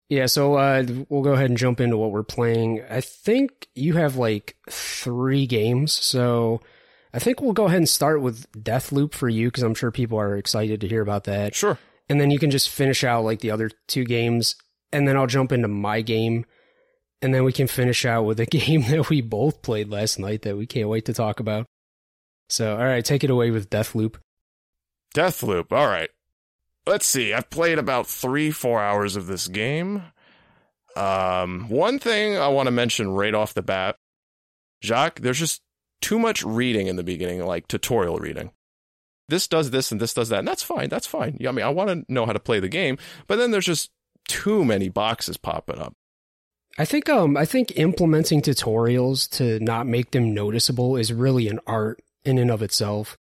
Yeah, 0.08 0.26
so 0.26 0.54
uh, 0.54 0.84
we'll 1.08 1.22
go 1.22 1.32
ahead 1.32 1.50
and 1.50 1.58
jump 1.58 1.80
into 1.80 1.98
what 1.98 2.12
we're 2.12 2.22
playing. 2.22 2.82
I 2.88 3.02
think 3.02 3.68
you 3.74 3.94
have 3.94 4.16
like 4.16 4.56
three 4.70 5.46
games, 5.46 5.92
so 5.92 6.62
I 7.12 7.18
think 7.18 7.40
we'll 7.40 7.52
go 7.52 7.66
ahead 7.66 7.76
and 7.78 7.88
start 7.88 8.22
with 8.22 8.50
Deathloop 8.52 9.12
for 9.12 9.28
you 9.28 9.48
because 9.48 9.62
I'm 9.62 9.74
sure 9.74 9.90
people 9.90 10.18
are 10.18 10.36
excited 10.36 10.80
to 10.80 10.88
hear 10.88 11.02
about 11.02 11.24
that. 11.24 11.54
Sure. 11.54 11.78
And 12.08 12.18
then 12.18 12.30
you 12.30 12.38
can 12.38 12.50
just 12.50 12.70
finish 12.70 13.04
out 13.04 13.24
like 13.24 13.40
the 13.40 13.50
other 13.50 13.70
two 13.86 14.04
games, 14.04 14.54
and 14.92 15.06
then 15.06 15.16
I'll 15.16 15.26
jump 15.26 15.52
into 15.52 15.68
my 15.68 16.00
game, 16.00 16.46
and 17.20 17.34
then 17.34 17.44
we 17.44 17.52
can 17.52 17.66
finish 17.66 18.06
out 18.06 18.22
with 18.22 18.40
a 18.40 18.46
game 18.46 18.82
that 18.88 19.10
we 19.10 19.20
both 19.20 19.60
played 19.60 19.90
last 19.90 20.18
night 20.18 20.40
that 20.42 20.56
we 20.56 20.66
can't 20.66 20.88
wait 20.88 21.04
to 21.04 21.12
talk 21.12 21.38
about. 21.38 21.66
So, 22.48 22.78
all 22.78 22.84
right, 22.84 23.04
take 23.04 23.24
it 23.24 23.30
away 23.30 23.50
with 23.50 23.68
Deathloop. 23.68 24.16
Deathloop. 25.14 25.70
All 25.70 25.86
right. 25.86 26.08
Let's 26.88 27.06
see. 27.06 27.34
I've 27.34 27.50
played 27.50 27.78
about 27.78 28.06
three, 28.06 28.50
four 28.50 28.80
hours 28.80 29.14
of 29.14 29.26
this 29.26 29.46
game. 29.46 30.04
Um, 30.96 31.68
one 31.68 31.98
thing 31.98 32.38
I 32.38 32.48
want 32.48 32.66
to 32.66 32.70
mention 32.70 33.10
right 33.10 33.34
off 33.34 33.52
the 33.52 33.60
bat, 33.60 33.96
Jacques, 34.82 35.20
there's 35.20 35.38
just 35.38 35.60
too 36.00 36.18
much 36.18 36.42
reading 36.42 36.86
in 36.86 36.96
the 36.96 37.02
beginning, 37.02 37.44
like 37.44 37.68
tutorial 37.68 38.18
reading. 38.18 38.52
This 39.28 39.46
does 39.46 39.70
this 39.70 39.92
and 39.92 40.00
this 40.00 40.14
does 40.14 40.30
that, 40.30 40.38
and 40.38 40.48
that's 40.48 40.62
fine. 40.62 40.88
That's 40.88 41.06
fine. 41.06 41.36
Yeah, 41.38 41.50
I 41.50 41.52
mean, 41.52 41.66
I 41.66 41.68
want 41.68 41.90
to 41.90 42.12
know 42.12 42.24
how 42.24 42.32
to 42.32 42.40
play 42.40 42.58
the 42.58 42.70
game, 42.70 42.96
but 43.26 43.36
then 43.36 43.50
there's 43.50 43.66
just 43.66 43.90
too 44.26 44.64
many 44.64 44.88
boxes 44.88 45.36
popping 45.36 45.78
up. 45.78 45.94
I 46.78 46.86
think 46.86 47.10
um 47.10 47.36
I 47.36 47.44
think 47.44 47.76
implementing 47.76 48.40
tutorials 48.40 49.28
to 49.36 49.60
not 49.60 49.86
make 49.86 50.12
them 50.12 50.32
noticeable 50.32 50.96
is 50.96 51.12
really 51.12 51.48
an 51.48 51.60
art 51.66 52.00
in 52.24 52.38
and 52.38 52.50
of 52.50 52.62
itself. 52.62 53.18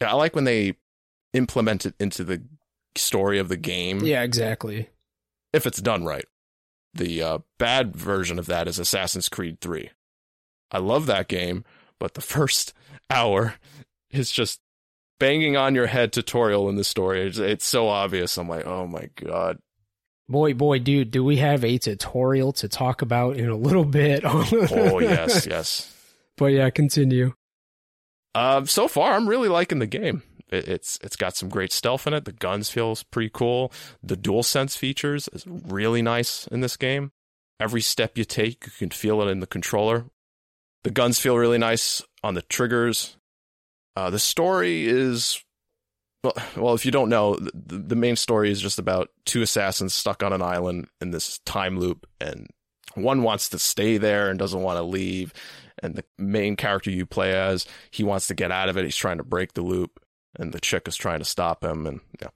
Yeah, 0.00 0.10
I 0.10 0.14
like 0.14 0.34
when 0.34 0.44
they 0.44 0.74
implement 1.32 1.86
it 1.86 1.94
into 2.00 2.24
the 2.24 2.42
story 2.96 3.38
of 3.38 3.48
the 3.48 3.56
game. 3.56 4.00
Yeah, 4.04 4.22
exactly. 4.22 4.90
If 5.52 5.66
it's 5.66 5.80
done 5.80 6.04
right. 6.04 6.24
The 6.94 7.22
uh, 7.22 7.38
bad 7.58 7.96
version 7.96 8.38
of 8.38 8.46
that 8.46 8.66
is 8.66 8.78
Assassin's 8.78 9.28
Creed 9.28 9.60
3. 9.60 9.90
I 10.72 10.78
love 10.78 11.06
that 11.06 11.28
game, 11.28 11.64
but 11.98 12.14
the 12.14 12.20
first 12.20 12.72
hour 13.08 13.54
is 14.10 14.30
just 14.30 14.60
banging 15.18 15.56
on 15.56 15.74
your 15.74 15.86
head 15.86 16.12
tutorial 16.12 16.68
in 16.68 16.76
the 16.76 16.84
story. 16.84 17.26
It's, 17.26 17.38
it's 17.38 17.66
so 17.66 17.88
obvious. 17.88 18.36
I'm 18.38 18.48
like, 18.48 18.66
oh 18.66 18.86
my 18.86 19.08
God. 19.16 19.58
Boy, 20.28 20.54
boy, 20.54 20.78
dude, 20.78 21.10
do 21.10 21.24
we 21.24 21.38
have 21.38 21.64
a 21.64 21.76
tutorial 21.78 22.52
to 22.54 22.68
talk 22.68 23.02
about 23.02 23.36
in 23.36 23.48
a 23.48 23.56
little 23.56 23.84
bit? 23.84 24.22
oh, 24.24 25.00
yes, 25.00 25.44
yes. 25.44 25.92
But 26.36 26.46
yeah, 26.46 26.70
continue. 26.70 27.34
Um, 28.34 28.66
so 28.66 28.86
far, 28.86 29.14
I'm 29.14 29.28
really 29.28 29.48
liking 29.48 29.80
the 29.80 29.88
game. 29.88 30.22
It, 30.50 30.68
it's 30.68 30.98
it's 31.02 31.16
got 31.16 31.36
some 31.36 31.48
great 31.48 31.72
stealth 31.72 32.06
in 32.06 32.14
it. 32.14 32.24
The 32.24 32.32
guns 32.32 32.70
feels 32.70 33.02
pretty 33.02 33.30
cool. 33.32 33.72
The 34.02 34.16
dual 34.16 34.42
sense 34.42 34.76
features 34.76 35.28
is 35.32 35.44
really 35.46 36.02
nice 36.02 36.46
in 36.48 36.60
this 36.60 36.76
game. 36.76 37.12
Every 37.58 37.82
step 37.82 38.16
you 38.16 38.24
take, 38.24 38.64
you 38.66 38.72
can 38.78 38.90
feel 38.90 39.20
it 39.22 39.30
in 39.30 39.40
the 39.40 39.46
controller. 39.46 40.06
The 40.82 40.90
guns 40.90 41.18
feel 41.18 41.36
really 41.36 41.58
nice 41.58 42.02
on 42.22 42.34
the 42.34 42.42
triggers. 42.42 43.16
Uh, 43.96 44.08
the 44.08 44.18
story 44.18 44.86
is 44.86 45.44
well, 46.22 46.34
well, 46.56 46.74
if 46.74 46.84
you 46.84 46.90
don't 46.90 47.08
know, 47.08 47.36
the, 47.36 47.78
the 47.78 47.96
main 47.96 48.16
story 48.16 48.50
is 48.50 48.60
just 48.60 48.78
about 48.78 49.10
two 49.24 49.42
assassins 49.42 49.94
stuck 49.94 50.22
on 50.22 50.32
an 50.32 50.42
island 50.42 50.88
in 51.00 51.10
this 51.10 51.38
time 51.40 51.78
loop, 51.78 52.06
and 52.20 52.48
one 52.94 53.22
wants 53.22 53.48
to 53.50 53.58
stay 53.58 53.96
there 53.98 54.28
and 54.28 54.38
doesn't 54.38 54.62
want 54.62 54.78
to 54.78 54.82
leave. 54.82 55.32
And 55.82 55.94
the 55.94 56.04
main 56.18 56.56
character 56.56 56.90
you 56.90 57.06
play 57.06 57.32
as, 57.32 57.66
he 57.90 58.04
wants 58.04 58.26
to 58.26 58.34
get 58.34 58.52
out 58.52 58.68
of 58.68 58.76
it. 58.76 58.84
He's 58.84 58.96
trying 58.96 59.16
to 59.16 59.24
break 59.24 59.54
the 59.54 59.62
loop, 59.62 59.98
and 60.38 60.52
the 60.52 60.60
chick 60.60 60.86
is 60.88 60.96
trying 60.96 61.18
to 61.18 61.24
stop 61.24 61.64
him. 61.64 61.86
And 61.86 62.00
yeah, 62.20 62.28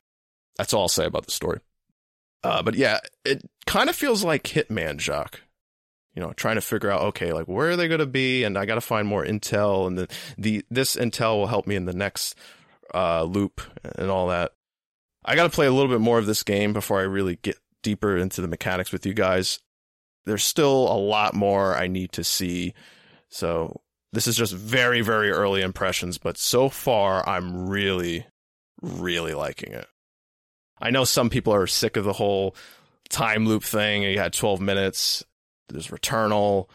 that's 0.57 0.73
all 0.73 0.83
I'll 0.83 0.89
say 0.89 1.07
about 1.07 1.27
the 1.27 1.33
story. 1.33 1.61
Uh, 2.43 2.63
but 2.63 2.75
yeah, 2.75 3.01
it 3.25 3.43
kind 3.67 3.89
of 3.89 3.97
feels 3.97 4.25
like 4.25 4.45
Hitman, 4.45 4.99
Jacques. 4.99 5.41
You 6.15 6.23
know, 6.23 6.33
trying 6.33 6.55
to 6.55 6.61
figure 6.61 6.91
out, 6.91 7.03
okay, 7.03 7.33
like 7.33 7.47
where 7.47 7.71
are 7.71 7.77
they 7.77 7.89
going 7.89 7.99
to 7.99 8.07
be, 8.07 8.45
and 8.45 8.57
I 8.57 8.67
got 8.67 8.77
to 8.77 8.81
find 8.81 9.09
more 9.09 9.25
intel, 9.25 9.89
and 9.89 9.99
the, 9.99 10.09
the 10.39 10.65
this 10.71 10.95
intel 10.95 11.39
will 11.39 11.49
help 11.49 11.67
me 11.67 11.75
in 11.75 11.87
the 11.87 11.93
next 11.93 12.37
uh, 12.95 13.25
loop 13.25 13.61
and 13.97 14.11
all 14.11 14.29
that. 14.29 14.53
I 15.25 15.35
got 15.35 15.45
to 15.45 15.51
play 15.51 15.67
a 15.67 15.73
little 15.73 15.91
bit 15.91 16.01
more 16.01 16.19
of 16.19 16.27
this 16.27 16.45
game 16.45 16.73
before 16.73 17.01
I 17.01 17.05
really 17.05 17.37
get 17.43 17.59
deeper 17.83 18.17
into 18.17 18.41
the 18.41 18.49
mechanics 18.49 18.93
with 18.93 19.05
you 19.07 19.13
guys. 19.15 19.59
There's 20.25 20.45
still 20.45 20.87
a 20.93 20.97
lot 20.97 21.35
more 21.35 21.75
I 21.75 21.89
need 21.89 22.13
to 22.13 22.23
see. 22.23 22.75
So 23.29 23.81
this 24.15 24.27
is 24.27 24.37
just 24.37 24.53
very, 24.53 25.01
very 25.01 25.31
early 25.31 25.61
impressions, 25.61 26.19
but 26.19 26.39
so 26.39 26.69
far 26.69 27.29
I'm 27.29 27.69
really, 27.69 28.27
really 28.81 29.35
liking 29.35 29.73
it. 29.73 29.87
I 30.81 30.91
know 30.91 31.05
some 31.05 31.31
people 31.31 31.55
are 31.55 31.67
sick 31.67 31.97
of 31.97 32.05
the 32.05 32.13
whole 32.13 32.55
time 33.09 33.47
loop 33.47 33.65
thing. 33.65 34.03
You 34.03 34.19
had 34.19 34.33
12 34.33 34.61
minutes, 34.61 35.25
there's 35.69 35.89
Returnal, 35.89 36.69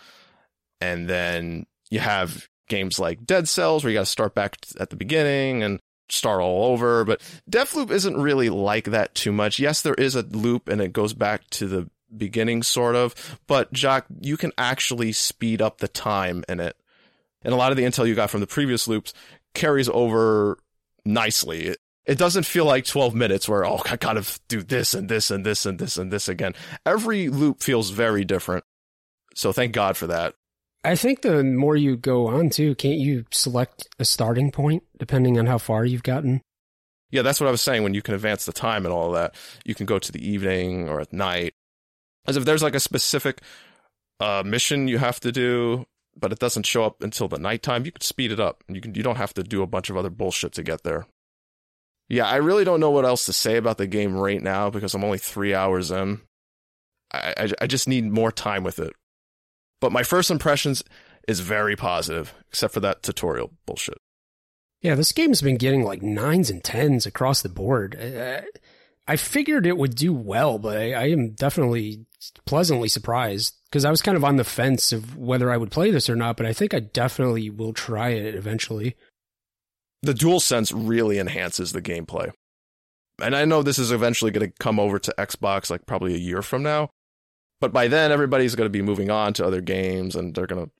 and 0.81 1.08
then 1.08 1.65
you 1.89 2.00
have 2.00 2.48
games 2.67 3.00
like 3.00 3.25
Dead 3.25 3.48
Cells 3.48 3.84
where 3.84 3.91
you 3.91 3.98
got 3.98 4.01
to 4.01 4.05
start 4.05 4.36
back 4.36 4.58
at 4.79 4.89
the 4.89 4.96
beginning 4.96 5.63
and 5.63 5.79
start 6.10 6.41
all 6.41 6.72
over. 6.72 7.05
But 7.05 7.22
Deathloop 7.50 7.91
isn't 7.91 8.17
really 8.17 8.50
like 8.50 8.86
that 8.86 9.15
too 9.15 9.31
much. 9.31 9.60
Yes, 9.60 9.81
there 9.81 9.96
is 9.96 10.15
a 10.15 10.24
loop 10.24 10.67
and 10.67 10.81
it 10.81 10.93
goes 10.93 11.13
back 11.13 11.50
to 11.51 11.67
the 11.67 11.89
beginning, 12.15 12.63
sort 12.63 12.96
of. 12.96 13.38
But 13.48 13.74
Jacques, 13.74 14.08
you 14.19 14.38
can 14.38 14.51
actually 14.58 15.12
speed 15.12 15.62
up 15.62 15.77
the 15.77 15.88
time 15.88 16.43
in 16.50 16.60
it. 16.60 16.75
And 17.43 17.53
a 17.53 17.58
lot 17.58 17.72
of 17.72 17.77
the 17.77 17.84
intel 17.84 18.08
you 18.08 18.15
got 18.15 18.29
from 18.29 18.41
the 18.41 18.48
previous 18.48 18.88
loops 18.88 19.13
carries 19.53 19.89
over 19.89 20.58
nicely. 21.05 21.67
It, 21.67 21.77
it 22.05 22.17
doesn't 22.17 22.46
feel 22.46 22.65
like 22.65 22.86
12 22.86 23.13
minutes 23.13 23.48
where, 23.48 23.65
oh, 23.65 23.81
I 23.86 23.96
gotta 23.96 24.25
do 24.48 24.62
this 24.62 24.93
and 24.93 25.10
this 25.10 25.31
and 25.31 25.46
this 25.46 25.65
and 25.65 25.79
this 25.79 25.98
and 25.98 26.12
this 26.12 26.27
again. 26.27 26.53
Every 26.86 27.29
loop 27.29 27.62
feels 27.62 27.91
very 27.91 28.25
different. 28.25 28.63
So 29.36 29.51
thank 29.53 29.74
God 29.74 29.96
for 29.96 30.08
that. 30.08 30.34
I 30.84 30.96
think 30.96 31.22
the 31.22 31.43
more 31.43 31.75
you 31.75 31.98
go 31.98 32.27
on 32.27 32.50
too, 32.50 32.74
can't 32.75 32.98
you 32.98 33.25
select 33.31 33.88
a 34.00 34.05
starting 34.05 34.51
point 34.51 34.84
depending 34.98 35.38
on 35.38 35.46
how 35.46 35.58
far 35.58 35.86
you've 35.86 36.03
gotten? 36.03 36.41
Yeah, 37.12 37.22
that's 37.22 37.39
what 37.39 37.48
I 37.48 37.51
was 37.51 37.62
saying. 37.62 37.84
When 37.84 37.93
you 37.93 38.01
can 38.01 38.13
advance 38.13 38.46
the 38.46 38.53
time 38.53 38.86
and 38.86 38.93
all 38.93 39.12
that, 39.12 39.36
you 39.65 39.75
can 39.75 39.86
go 39.86 40.00
to 40.00 40.12
the 40.12 40.25
evening 40.25 40.88
or 40.88 41.01
at 41.01 41.12
night. 41.12 41.53
As 42.27 42.38
if 42.38 42.46
there's 42.46 42.63
like 42.63 42.75
a 42.75 42.79
specific 42.79 43.41
uh, 44.19 44.43
mission 44.46 44.88
you 44.88 45.00
have 45.00 45.19
to 45.22 45.31
do, 45.31 45.86
but 46.20 46.32
it 46.32 46.40
doesn't 46.40 46.66
show 46.66 46.84
up 46.84 47.02
until 47.02 47.28
the 47.28 47.40
nighttime. 47.40 47.86
You 47.86 47.92
can 47.92 48.02
speed 48.02 48.32
it 48.32 48.40
up. 48.40 48.64
You 48.68 48.82
can. 48.82 48.94
You 48.96 49.04
don't 49.04 49.18
have 49.18 49.34
to 49.36 49.44
do 49.44 49.62
a 49.62 49.68
bunch 49.68 49.90
of 49.90 49.98
other 49.98 50.10
bullshit 50.10 50.54
to 50.54 50.64
get 50.64 50.84
there. 50.84 51.06
Yeah, 52.10 52.28
I 52.28 52.38
really 52.38 52.64
don't 52.64 52.80
know 52.80 52.90
what 52.90 53.06
else 53.06 53.26
to 53.28 53.34
say 53.34 53.56
about 53.58 53.78
the 53.78 53.88
game 53.88 54.16
right 54.16 54.42
now 54.42 54.70
because 54.70 54.96
I'm 54.96 55.04
only 55.04 55.20
three 55.20 55.54
hours 55.54 55.92
in. 55.92 56.22
I, 57.12 57.34
I, 57.38 57.52
I 57.62 57.68
just 57.68 57.88
need 57.88 58.06
more 58.06 58.32
time 58.32 58.64
with 58.64 58.80
it. 58.80 58.94
But 59.80 59.92
my 59.92 60.04
first 60.04 60.32
impressions 60.32 60.84
is 61.28 61.40
very 61.40 61.76
positive, 61.76 62.34
except 62.50 62.74
for 62.74 62.80
that 62.80 63.04
tutorial 63.04 63.52
bullshit. 63.66 64.00
Yeah, 64.82 64.96
this 64.96 65.12
game's 65.12 65.42
been 65.42 65.58
getting 65.58 65.84
like 65.84 66.02
nines 66.02 66.50
and 66.50 66.64
tens 66.64 67.06
across 67.06 67.42
the 67.42 67.50
board. 67.50 67.98
I, 68.02 68.44
I 69.08 69.16
figured 69.16 69.68
it 69.68 69.78
would 69.78 69.96
do 69.96 70.14
well, 70.14 70.58
but 70.58 70.78
I, 70.78 70.94
I 70.94 71.06
am 71.10 71.32
definitely 71.32 72.06
pleasantly 72.46 72.88
surprised 72.88 73.56
because 73.70 73.86
I 73.86 73.92
was 73.92 74.02
kind 74.02 74.18
of 74.18 74.24
on 74.24 74.38
the 74.38 74.44
fence 74.44 74.92
of 74.92 75.16
whether 75.18 75.52
I 75.52 75.58
would 75.58 75.72
play 75.72 75.92
this 75.92 76.10
or 76.10 76.16
not, 76.16 76.38
but 76.38 76.46
I 76.46 76.54
think 76.54 76.74
I 76.74 76.80
definitely 76.80 77.50
will 77.50 77.74
try 77.74 78.10
it 78.10 78.36
eventually. 78.36 78.96
The 80.02 80.14
dual 80.14 80.40
sense 80.40 80.72
really 80.72 81.20
enhances 81.20 81.72
the 81.72 81.82
gameplay. 81.82 82.32
And 83.22 83.36
I 83.36 83.46
know 83.46 83.62
this 83.62 83.80
is 83.80 83.92
eventually 83.92 84.32
going 84.32 84.48
to 84.48 84.54
come 84.60 84.80
over 84.80 84.98
to 84.98 85.14
Xbox 85.18 85.70
like 85.70 85.86
probably 85.86 86.16
a 86.16 86.20
year 86.20 86.42
from 86.42 86.64
now. 86.64 86.90
But 87.60 87.74
by 87.74 87.90
then, 87.90 88.12
everybody's 88.12 88.56
going 88.56 88.66
to 88.66 88.72
be 88.72 88.82
moving 88.82 89.12
on 89.12 89.34
to 89.34 89.46
other 89.46 89.60
games, 89.60 90.16
and 90.16 90.34
they're 90.34 90.48
going 90.48 90.66
to, 90.66 90.72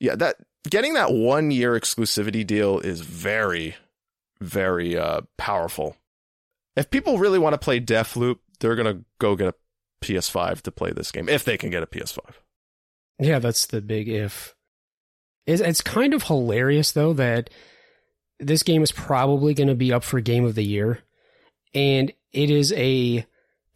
yeah, 0.00 0.16
that 0.16 0.36
getting 0.68 0.94
that 0.94 1.12
one 1.12 1.50
year 1.50 1.78
exclusivity 1.78 2.46
deal 2.46 2.78
is 2.78 3.02
very, 3.02 3.76
very 4.40 4.96
uh, 4.96 5.20
powerful. 5.36 5.96
If 6.76 6.90
people 6.90 7.18
really 7.18 7.38
want 7.38 7.52
to 7.52 7.58
play 7.58 7.80
Deathloop, 7.80 8.38
they're 8.60 8.74
going 8.74 8.96
to 8.96 9.04
go 9.18 9.36
get 9.36 9.48
a 9.48 9.54
PS5 10.00 10.62
to 10.62 10.70
play 10.70 10.92
this 10.92 11.12
game 11.12 11.28
if 11.28 11.44
they 11.44 11.56
can 11.56 11.70
get 11.70 11.82
a 11.82 11.86
PS5. 11.86 12.20
Yeah, 13.18 13.38
that's 13.38 13.66
the 13.66 13.80
big 13.80 14.08
if. 14.08 14.54
It's, 15.46 15.60
it's 15.62 15.80
kind 15.80 16.14
of 16.14 16.24
hilarious 16.24 16.92
though 16.92 17.12
that 17.14 17.50
this 18.38 18.62
game 18.62 18.82
is 18.82 18.92
probably 18.92 19.54
going 19.54 19.68
to 19.68 19.74
be 19.74 19.92
up 19.92 20.04
for 20.04 20.20
Game 20.20 20.44
of 20.44 20.54
the 20.54 20.64
Year, 20.64 21.00
and 21.74 22.12
it 22.32 22.50
is 22.50 22.72
a 22.74 23.26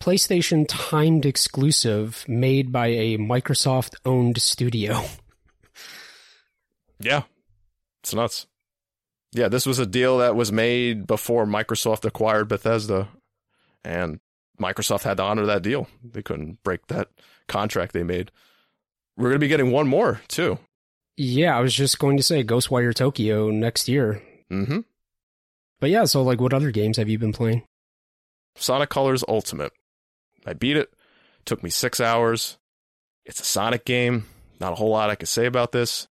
PlayStation 0.01 0.67
timed 0.69 1.27
exclusive 1.27 2.25
made 2.29 2.73
by 2.73 2.89
a 2.89 3.19
Microsoft 3.19 3.95
owned 4.05 4.41
studio. 4.41 5.03
yeah. 7.01 7.23
It's 8.03 8.13
nuts. 8.13 8.47
Yeah, 9.33 9.49
this 9.49 9.65
was 9.65 9.79
a 9.79 9.87
deal 9.87 10.19
that 10.19 10.35
was 10.35 10.53
made 10.53 11.07
before 11.07 11.47
Microsoft 11.47 12.05
acquired 12.05 12.49
Bethesda, 12.49 13.09
and 13.85 14.21
Microsoft 14.61 15.03
had 15.03 15.17
to 15.17 15.23
honor 15.23 15.47
that 15.47 15.63
deal. 15.63 15.89
They 16.05 16.23
couldn't 16.23 16.63
break 16.63 16.87
that 16.89 17.09
contract 17.49 17.93
they 17.93 18.03
made. 18.03 18.31
We're 19.17 19.31
going 19.31 19.41
to 19.41 19.45
be 19.45 19.49
getting 19.49 19.71
one 19.71 19.89
more, 19.89 20.21
too. 20.29 20.59
Yeah, 21.17 21.57
I 21.57 21.61
was 21.61 21.75
just 21.75 21.99
going 21.99 22.17
to 22.17 22.23
say 22.23 22.43
Ghostwire 22.45 22.95
Tokyo 22.95 23.51
next 23.51 23.89
year. 23.89 24.23
Mm-hmm. 24.51 24.81
But 25.81 25.91
yeah, 25.91 26.05
so 26.05 26.23
like 26.23 26.41
what 26.41 26.55
other 26.55 26.71
games 26.71 26.97
have 26.97 27.09
you 27.09 27.19
been 27.19 27.33
playing? 27.33 27.63
Sonic 28.57 28.89
Colors 28.89 29.25
Ultimate. 29.27 29.73
I 30.47 30.53
beat 30.53 30.77
it. 30.77 30.93
Took 31.45 31.63
me 31.63 31.71
six 31.71 32.01
hours. 32.01 32.57
It's 33.25 33.41
a 33.41 33.45
Sonic 33.45 33.85
game. 33.85 34.27
Not 34.61 34.73
a 34.73 34.77
whole 34.77 34.91
lot 34.91 35.11
I 35.11 35.17
can 35.17 35.27
say 35.27 35.47
about 35.47 35.73
this. 35.73 36.07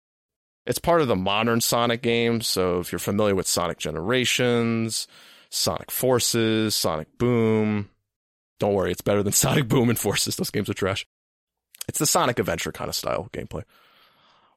It's 0.67 0.79
part 0.79 1.01
of 1.01 1.09
the 1.09 1.17
modern 1.17 1.61
Sonic 1.61 2.03
games, 2.03 2.47
so 2.47 2.81
if 2.81 2.91
you're 2.91 2.99
familiar 2.99 3.35
with 3.35 3.47
Sonic 3.47 3.79
Generations, 3.79 5.07
Sonic 5.49 5.91
Forces, 5.91 6.75
Sonic 6.75 7.19
Boom, 7.19 7.89
don't 8.59 8.75
worry, 8.75 8.91
it's 8.91 9.01
better 9.01 9.23
than 9.23 9.33
Sonic 9.35 9.69
Boom 9.69 9.89
and 9.89 9.99
Forces. 9.99 10.37
Those 10.37 10.51
games 10.51 10.71
are 10.71 10.75
trash. 10.75 11.07
It's 11.89 11.99
the 11.99 12.07
Sonic 12.07 12.39
Adventure 12.39 12.73
kind 12.73 12.89
of 12.89 12.95
style 12.95 13.29
gameplay, 13.33 13.63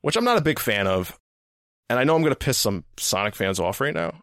which 0.02 0.16
I'm 0.16 0.24
not 0.24 0.38
a 0.38 0.42
big 0.42 0.60
fan 0.60 0.88
of. 0.88 1.20
and 1.90 2.00
I 2.00 2.04
know 2.04 2.16
I'm 2.16 2.22
going 2.22 2.32
to 2.34 2.36
piss 2.36 2.58
some 2.58 2.86
Sonic 2.98 3.36
fans 3.36 3.60
off 3.60 3.82
right 3.82 3.94
now, 3.94 4.22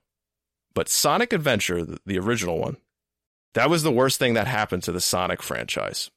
but 0.74 0.88
Sonic 0.88 1.32
Adventure, 1.32 1.84
the, 1.84 1.98
the 2.04 2.18
original 2.18 2.58
one, 2.58 2.76
that 3.54 3.70
was 3.70 3.82
the 3.82 3.92
worst 3.92 4.18
thing 4.18 4.34
that 4.34 4.46
happened 4.46 4.82
to 4.84 4.92
the 4.92 5.00
Sonic 5.00 5.42
franchise. 5.42 6.10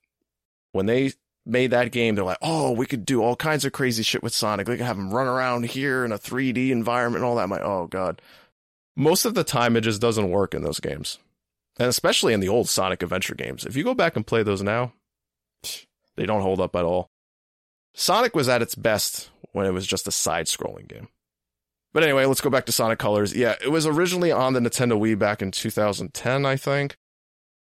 When 0.72 0.88
they 0.88 1.14
made 1.46 1.72
that 1.72 1.92
game, 1.92 2.16
they're 2.16 2.26
like, 2.26 2.38
oh, 2.42 2.72
we 2.72 2.86
could 2.86 3.06
do 3.06 3.24
all 3.24 3.36
kinds 3.36 3.66
of 3.66 3.72
crazy 3.72 4.04
shit 4.04 4.24
with 4.24 4.34
Sonic. 4.34 4.68
We 4.68 4.78
could 4.78 4.86
have 4.86 4.98
him 4.98 5.14
run 5.14 5.28
around 5.28 5.66
here 5.66 6.06
in 6.06 6.12
a 6.12 6.20
3D 6.20 6.70
environment 6.70 7.24
and 7.24 7.30
all 7.30 7.38
that. 7.38 7.50
Like, 7.50 7.62
oh, 7.62 7.88
God. 7.88 8.22
Most 8.96 9.26
of 9.26 9.34
the 9.34 9.44
time, 9.44 9.76
it 9.76 9.82
just 9.82 10.02
doesn't 10.02 10.30
work 10.30 10.54
in 10.54 10.64
those 10.64 10.80
games. 10.80 11.18
And 11.80 11.88
especially 11.88 12.34
in 12.34 12.42
the 12.42 12.50
old 12.50 12.68
Sonic 12.68 13.02
Adventure 13.02 13.36
games. 13.36 13.66
If 13.66 13.76
you 13.76 13.84
go 13.84 13.94
back 13.94 14.16
and 14.16 14.28
play 14.28 14.44
those 14.44 14.62
now, 14.62 14.92
they 16.18 16.26
don't 16.26 16.42
hold 16.42 16.60
up 16.60 16.76
at 16.76 16.84
all. 16.84 17.10
Sonic 17.94 18.36
was 18.36 18.50
at 18.50 18.62
its 18.62 18.76
best 18.76 19.32
when 19.54 19.66
it 19.66 19.72
was 19.72 19.88
just 19.88 20.08
a 20.08 20.12
side 20.12 20.46
scrolling 20.46 20.88
game. 20.88 21.08
But 21.94 22.04
anyway, 22.04 22.26
let's 22.26 22.42
go 22.42 22.50
back 22.50 22.66
to 22.68 22.72
Sonic 22.72 23.00
Colors. 23.00 23.36
Yeah, 23.36 23.56
it 23.64 23.70
was 23.70 23.88
originally 23.88 24.32
on 24.32 24.54
the 24.54 24.60
Nintendo 24.60 25.00
Wii 25.00 25.18
back 25.18 25.42
in 25.42 25.52
2010, 25.52 26.46
I 26.46 26.56
think. 26.56 26.98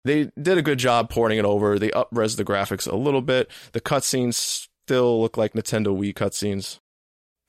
They 0.06 0.32
did 0.42 0.58
a 0.58 0.62
good 0.62 0.80
job 0.80 1.10
porting 1.10 1.40
it 1.40 1.46
over. 1.46 1.78
They 1.80 1.92
up-res 1.92 2.36
the 2.36 2.46
graphics 2.46 2.90
a 2.90 2.96
little 2.96 3.22
bit. 3.22 3.50
The 3.72 3.82
cutscenes 3.82 4.68
still 4.86 5.22
look 5.22 5.38
like 5.38 5.54
Nintendo 5.54 5.88
Wii 5.88 6.14
cutscenes. 6.14 6.80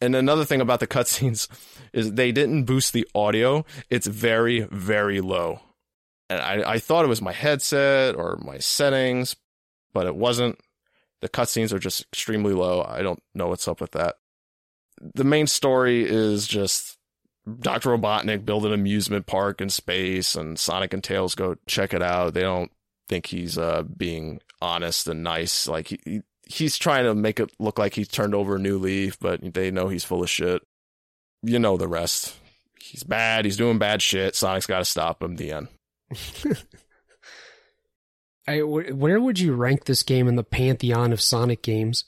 And 0.01 0.17
another 0.17 0.45
thing 0.45 0.61
about 0.61 0.81
the 0.81 0.87
cutscenes 0.89 1.49
is 1.93 2.15
they 2.15 2.33
didn't 2.33 2.65
boost 2.65 2.93
the 2.93 3.07
audio. 3.15 3.65
It's 3.91 4.07
very, 4.07 4.67
very 4.71 5.21
low. 5.21 5.61
And 6.31 6.41
I, 6.41 6.73
I 6.73 6.79
thought 6.79 7.05
it 7.05 7.09
was 7.09 7.23
my 7.23 7.33
headset 7.33 8.17
or 8.17 8.39
my 8.43 8.59
settings, 8.59 9.37
but 9.93 10.07
it 10.07 10.17
wasn't. 10.17 10.59
The 11.21 11.29
cutscenes 11.29 11.73
are 11.73 11.79
just 11.79 12.03
extremely 12.13 12.53
low. 12.53 12.83
I 12.83 13.03
don't 13.03 13.23
know 13.35 13.49
what's 13.49 13.69
up 13.69 13.81
with 13.81 13.93
that. 13.93 14.17
The 15.01 15.25
main 15.25 15.47
story 15.47 16.05
is 16.05 16.47
just 16.47 16.99
Dr. 17.61 17.91
Robotnik 17.91 18.45
build 18.45 18.65
an 18.65 18.73
amusement 18.73 19.27
park 19.27 19.61
in 19.61 19.69
space 19.69 20.35
and 20.35 20.59
Sonic 20.59 20.93
and 20.93 21.05
Tails 21.05 21.35
go 21.35 21.57
check 21.67 21.93
it 21.93 22.03
out. 22.03 22.35
They 22.35 22.43
don't 22.43 22.71
think 23.09 23.27
he's 23.27 23.59
uh, 23.59 23.83
being 23.83 24.41
honest 24.63 25.09
and 25.09 25.23
nice. 25.23 25.69
Like 25.69 25.89
he, 25.89 26.23
he's 26.47 26.79
trying 26.79 27.05
to 27.05 27.15
make 27.15 27.41
it 27.41 27.53
look 27.59 27.79
like 27.79 27.95
he's 27.95 28.09
turned 28.09 28.35
over 28.35 28.57
a 28.57 28.61
new 28.61 28.79
leaf, 28.79 29.19
but 29.19 29.41
they 29.55 29.71
know 29.71 29.89
he's 29.89 30.05
full 30.05 30.23
of 30.23 30.31
shit. 30.31 30.63
You 31.43 31.59
know 31.59 31.77
the 31.77 31.89
rest. 31.89 32.35
He's 32.81 33.03
bad. 33.03 33.45
He's 33.45 33.57
doing 33.57 33.79
bad 33.79 34.01
shit. 34.01 34.35
Sonic's 34.35 34.67
got 34.67 34.79
to 34.79 34.85
stop 34.85 35.23
him. 35.23 35.37
The 35.37 35.53
end. 35.53 35.69
I, 38.47 38.61
where 38.63 39.21
would 39.21 39.39
you 39.39 39.55
rank 39.55 39.85
this 39.85 40.03
game 40.03 40.29
in 40.29 40.37
the 40.37 40.45
pantheon 40.45 41.13
of 41.13 41.21
Sonic 41.21 41.63
games? 41.63 42.05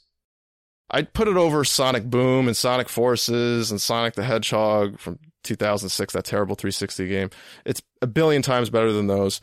I'd 0.90 1.12
put 1.12 1.28
it 1.28 1.36
over 1.36 1.64
Sonic 1.64 2.04
Boom 2.04 2.46
and 2.46 2.56
Sonic 2.56 2.88
Forces 2.88 3.70
and 3.70 3.80
Sonic 3.80 4.14
the 4.14 4.22
Hedgehog 4.22 5.00
from 5.00 5.18
2006, 5.42 6.12
that 6.12 6.24
terrible 6.24 6.54
360 6.54 7.08
game. 7.08 7.30
It's 7.64 7.82
a 8.02 8.06
billion 8.06 8.42
times 8.42 8.70
better 8.70 8.92
than 8.92 9.06
those. 9.06 9.40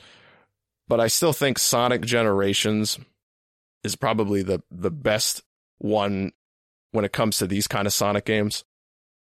But 0.88 1.00
I 1.00 1.08
still 1.08 1.34
think 1.34 1.60
Sonic 1.60 2.02
Generations 2.02 3.00
is 3.84 3.96
probably 3.96 4.44
the, 4.44 4.62
the 4.70 4.92
best 4.92 5.42
one 5.80 6.32
when 6.92 7.06
it 7.06 7.14
comes 7.14 7.38
to 7.38 7.48
these 7.48 7.68
kind 7.68 7.88
of 7.88 7.94
Sonic 7.94 8.26
games. 8.26 8.64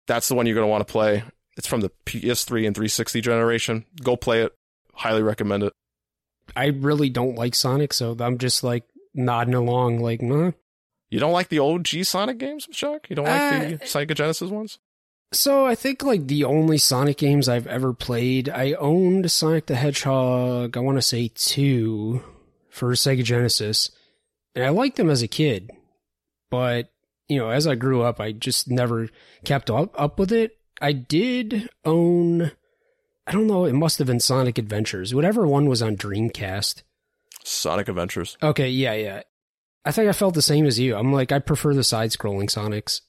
That's 0.07 0.29
the 0.29 0.35
one 0.35 0.45
you're 0.45 0.55
going 0.55 0.67
to 0.67 0.71
want 0.71 0.87
to 0.87 0.91
play. 0.91 1.23
It's 1.57 1.67
from 1.67 1.81
the 1.81 1.91
PS3 2.05 2.67
and 2.67 2.75
360 2.75 3.19
generation. 3.19 3.85
Go 4.01 4.15
play 4.15 4.43
it. 4.43 4.56
Highly 4.97 5.21
recommend 5.21 5.63
it. 5.63 5.73
I 6.55 6.67
really 6.67 7.09
don't 7.09 7.35
like 7.35 7.55
Sonic, 7.55 7.93
so 7.93 8.15
I'm 8.19 8.37
just 8.37 8.63
like 8.63 8.83
nodding 9.13 9.53
along, 9.53 9.99
like, 9.99 10.21
nah. 10.21 10.51
You 11.09 11.19
don't 11.19 11.31
like 11.31 11.49
the 11.49 11.59
old 11.59 11.83
G 11.85 12.03
Sonic 12.03 12.37
games, 12.37 12.67
Chuck? 12.71 13.09
You 13.09 13.15
don't 13.15 13.25
like 13.25 13.53
uh, 13.53 13.59
the 13.69 13.77
Sega 13.79 14.13
Genesis 14.13 14.49
ones? 14.49 14.79
So 15.33 15.65
I 15.65 15.75
think 15.75 16.03
like 16.03 16.27
the 16.27 16.43
only 16.45 16.77
Sonic 16.77 17.17
games 17.17 17.47
I've 17.47 17.67
ever 17.67 17.93
played, 17.93 18.49
I 18.49 18.73
owned 18.73 19.29
Sonic 19.29 19.65
the 19.65 19.75
Hedgehog, 19.75 20.75
I 20.75 20.79
want 20.79 20.97
to 20.97 21.01
say 21.01 21.31
two 21.35 22.23
for 22.69 22.91
Sega 22.91 23.23
Genesis. 23.23 23.91
And 24.55 24.65
I 24.65 24.69
liked 24.69 24.97
them 24.97 25.09
as 25.09 25.21
a 25.21 25.27
kid. 25.27 25.71
But, 26.49 26.89
you 27.27 27.37
know, 27.37 27.49
as 27.49 27.67
I 27.67 27.75
grew 27.75 28.01
up, 28.01 28.19
I 28.19 28.31
just 28.31 28.69
never 28.69 29.09
kept 29.43 29.69
up, 29.69 29.93
up 29.99 30.17
with 30.17 30.31
it. 30.31 30.57
I 30.81 30.93
did 30.93 31.69
own, 31.85 32.51
I 33.27 33.33
don't 33.33 33.47
know, 33.47 33.65
it 33.65 33.73
must 33.73 33.97
have 33.97 34.07
been 34.07 34.21
Sonic 34.21 34.57
Adventures, 34.57 35.13
whatever 35.13 35.45
one 35.45 35.67
was 35.67 35.81
on 35.81 35.97
Dreamcast. 35.97 36.83
Sonic 37.43 37.89
Adventures. 37.89 38.37
Okay, 38.41 38.69
yeah, 38.69 38.93
yeah. 38.93 39.21
I 39.83 39.91
think 39.91 40.09
I 40.09 40.13
felt 40.13 40.33
the 40.33 40.41
same 40.41 40.65
as 40.65 40.79
you. 40.79 40.95
I'm 40.95 41.13
like, 41.13 41.31
I 41.31 41.39
prefer 41.39 41.73
the 41.73 41.83
side 41.83 42.11
scrolling 42.11 42.49
Sonics. 42.49 43.01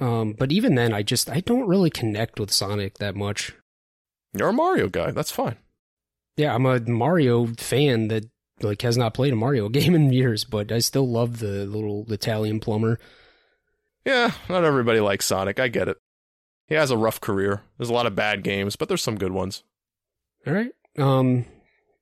Um, 0.00 0.34
but 0.36 0.52
even 0.52 0.74
then, 0.74 0.92
I 0.92 1.02
just 1.02 1.30
I 1.30 1.40
don't 1.40 1.68
really 1.68 1.90
connect 1.90 2.40
with 2.40 2.50
Sonic 2.50 2.98
that 2.98 3.14
much. 3.14 3.52
You're 4.32 4.48
a 4.48 4.52
Mario 4.52 4.88
guy. 4.88 5.12
That's 5.12 5.30
fine. 5.30 5.56
Yeah, 6.36 6.54
I'm 6.54 6.66
a 6.66 6.80
Mario 6.80 7.46
fan 7.46 8.08
that 8.08 8.24
like 8.60 8.82
has 8.82 8.96
not 8.96 9.14
played 9.14 9.32
a 9.32 9.36
Mario 9.36 9.68
game 9.70 9.94
in 9.94 10.12
years, 10.12 10.44
but 10.44 10.72
I 10.72 10.78
still 10.80 11.08
love 11.08 11.38
the 11.38 11.64
little 11.66 12.06
Italian 12.12 12.60
plumber. 12.60 12.98
Yeah, 14.04 14.32
not 14.48 14.64
everybody 14.64 15.00
likes 15.00 15.26
Sonic. 15.26 15.58
I 15.58 15.68
get 15.68 15.88
it. 15.88 15.96
He 16.66 16.74
has 16.74 16.90
a 16.90 16.96
rough 16.96 17.20
career. 17.20 17.62
There's 17.76 17.90
a 17.90 17.94
lot 17.94 18.06
of 18.06 18.14
bad 18.14 18.42
games, 18.42 18.76
but 18.76 18.88
there's 18.88 19.02
some 19.02 19.18
good 19.18 19.32
ones. 19.32 19.62
All 20.46 20.52
right. 20.52 20.72
Um. 20.98 21.46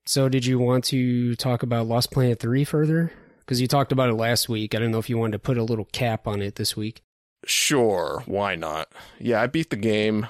So, 0.04 0.28
did 0.28 0.44
you 0.44 0.58
want 0.58 0.84
to 0.86 1.36
talk 1.36 1.62
about 1.62 1.86
Lost 1.86 2.10
Planet 2.10 2.40
Three 2.40 2.64
further? 2.64 3.12
Because 3.40 3.60
you 3.60 3.68
talked 3.68 3.92
about 3.92 4.08
it 4.08 4.14
last 4.14 4.48
week. 4.48 4.74
I 4.74 4.78
don't 4.78 4.90
know 4.90 4.98
if 4.98 5.10
you 5.10 5.18
wanted 5.18 5.32
to 5.32 5.38
put 5.38 5.58
a 5.58 5.64
little 5.64 5.84
cap 5.86 6.26
on 6.26 6.42
it 6.42 6.56
this 6.56 6.76
week. 6.76 7.02
Sure, 7.44 8.22
why 8.26 8.54
not? 8.54 8.88
Yeah, 9.18 9.40
I 9.40 9.46
beat 9.48 9.70
the 9.70 9.76
game, 9.76 10.28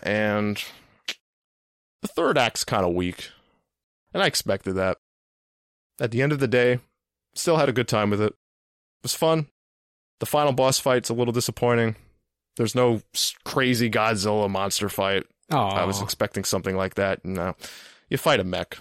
and 0.00 0.62
the 2.02 2.08
third 2.08 2.38
act's 2.38 2.64
kind 2.64 2.84
of 2.84 2.94
weak, 2.94 3.30
and 4.12 4.22
I 4.22 4.26
expected 4.26 4.74
that. 4.74 4.98
At 6.00 6.10
the 6.10 6.22
end 6.22 6.32
of 6.32 6.40
the 6.40 6.48
day, 6.48 6.80
still 7.34 7.56
had 7.56 7.68
a 7.68 7.74
good 7.74 7.88
time 7.88 8.10
with 8.10 8.20
it. 8.20 8.32
It 8.32 9.02
was 9.02 9.14
fun. 9.14 9.48
The 10.20 10.26
final 10.26 10.52
boss 10.52 10.78
fight's 10.78 11.10
a 11.10 11.14
little 11.14 11.32
disappointing. 11.32 11.96
There's 12.56 12.74
no 12.74 13.02
crazy 13.44 13.90
Godzilla 13.90 14.48
monster 14.48 14.88
fight. 14.88 15.24
Aww. 15.50 15.72
I 15.72 15.84
was 15.84 16.00
expecting 16.00 16.44
something 16.44 16.76
like 16.76 16.94
that. 16.94 17.24
No, 17.24 17.54
you 18.08 18.16
fight 18.16 18.40
a 18.40 18.44
mech. 18.44 18.78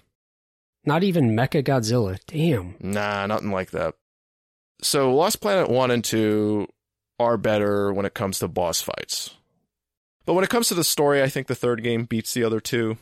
Not 0.85 1.03
even 1.03 1.35
Mecha 1.35 1.63
Godzilla. 1.63 2.19
Damn. 2.27 2.75
Nah, 2.79 3.25
nothing 3.25 3.51
like 3.51 3.71
that. 3.71 3.95
So 4.81 5.15
Lost 5.15 5.39
Planet 5.39 5.69
1 5.69 5.91
and 5.91 6.03
2 6.03 6.67
are 7.19 7.37
better 7.37 7.93
when 7.93 8.05
it 8.05 8.13
comes 8.13 8.39
to 8.39 8.47
boss 8.47 8.81
fights. 8.81 9.31
But 10.25 10.33
when 10.33 10.43
it 10.43 10.49
comes 10.49 10.67
to 10.69 10.73
the 10.73 10.83
story, 10.83 11.21
I 11.21 11.29
think 11.29 11.47
the 11.47 11.55
third 11.55 11.83
game 11.83 12.03
beats 12.05 12.33
the 12.33 12.43
other 12.43 12.59
two. 12.59 12.97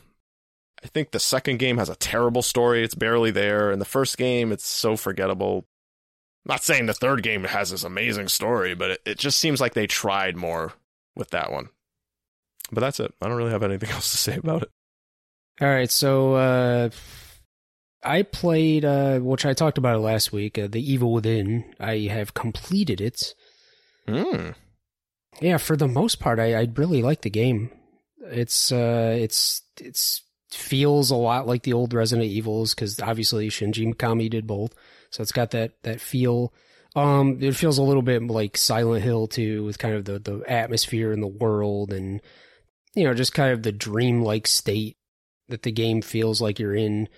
I 0.82 0.88
think 0.88 1.10
the 1.10 1.20
second 1.20 1.58
game 1.58 1.78
has 1.78 1.88
a 1.88 1.96
terrible 1.96 2.42
story. 2.42 2.82
It's 2.82 2.94
barely 2.94 3.30
there. 3.30 3.70
And 3.70 3.80
the 3.80 3.86
first 3.86 4.18
game, 4.18 4.50
it's 4.52 4.66
so 4.66 4.96
forgettable. 4.96 5.64
Not 6.44 6.64
saying 6.64 6.86
the 6.86 6.94
third 6.94 7.22
game 7.22 7.44
has 7.44 7.70
this 7.70 7.84
amazing 7.84 8.28
story, 8.28 8.74
but 8.74 8.92
it, 8.92 9.02
it 9.06 9.18
just 9.18 9.38
seems 9.38 9.60
like 9.60 9.74
they 9.74 9.86
tried 9.86 10.36
more 10.36 10.72
with 11.14 11.30
that 11.30 11.52
one. 11.52 11.68
But 12.72 12.80
that's 12.80 13.00
it. 13.00 13.14
I 13.20 13.28
don't 13.28 13.36
really 13.36 13.52
have 13.52 13.62
anything 13.62 13.90
else 13.92 14.10
to 14.10 14.16
say 14.16 14.36
about 14.36 14.62
it. 14.62 14.70
All 15.60 15.68
right. 15.68 15.90
So, 15.90 16.34
uh, 16.34 16.90
I 18.04 18.22
played, 18.22 18.84
uh, 18.84 19.20
which 19.20 19.46
I 19.46 19.54
talked 19.54 19.78
about 19.78 19.96
it 19.96 20.00
last 20.00 20.32
week, 20.32 20.58
uh, 20.58 20.66
The 20.66 20.92
Evil 20.92 21.12
Within. 21.12 21.72
I 21.78 21.98
have 22.10 22.34
completed 22.34 23.00
it. 23.00 23.34
Mm. 24.08 24.54
Yeah, 25.40 25.58
for 25.58 25.76
the 25.76 25.88
most 25.88 26.18
part, 26.18 26.40
I, 26.40 26.54
I 26.54 26.68
really 26.74 27.02
like 27.02 27.22
the 27.22 27.30
game. 27.30 27.70
It's 28.24 28.72
uh, 28.72 29.16
it's 29.18 29.62
it's 29.80 30.22
feels 30.50 31.10
a 31.10 31.16
lot 31.16 31.46
like 31.46 31.62
the 31.62 31.72
old 31.72 31.94
Resident 31.94 32.28
Evils 32.28 32.74
because 32.74 33.00
obviously 33.00 33.48
Shinji 33.48 33.92
Mikami 33.92 34.28
did 34.28 34.46
both, 34.46 34.74
so 35.12 35.22
it's 35.22 35.32
got 35.32 35.52
that 35.52 35.72
that 35.82 36.00
feel. 36.00 36.52
Um, 36.94 37.38
it 37.40 37.54
feels 37.54 37.78
a 37.78 37.82
little 37.82 38.02
bit 38.02 38.22
like 38.26 38.56
Silent 38.56 39.04
Hill 39.04 39.28
too, 39.28 39.64
with 39.64 39.78
kind 39.78 39.94
of 39.94 40.04
the 40.04 40.18
the 40.18 40.42
atmosphere 40.48 41.12
and 41.12 41.22
the 41.22 41.28
world, 41.28 41.92
and 41.92 42.20
you 42.94 43.04
know, 43.04 43.14
just 43.14 43.34
kind 43.34 43.52
of 43.52 43.62
the 43.62 43.72
dreamlike 43.72 44.46
state 44.46 44.96
that 45.48 45.62
the 45.62 45.72
game 45.72 46.02
feels 46.02 46.40
like 46.40 46.58
you're 46.58 46.74
in. 46.74 47.08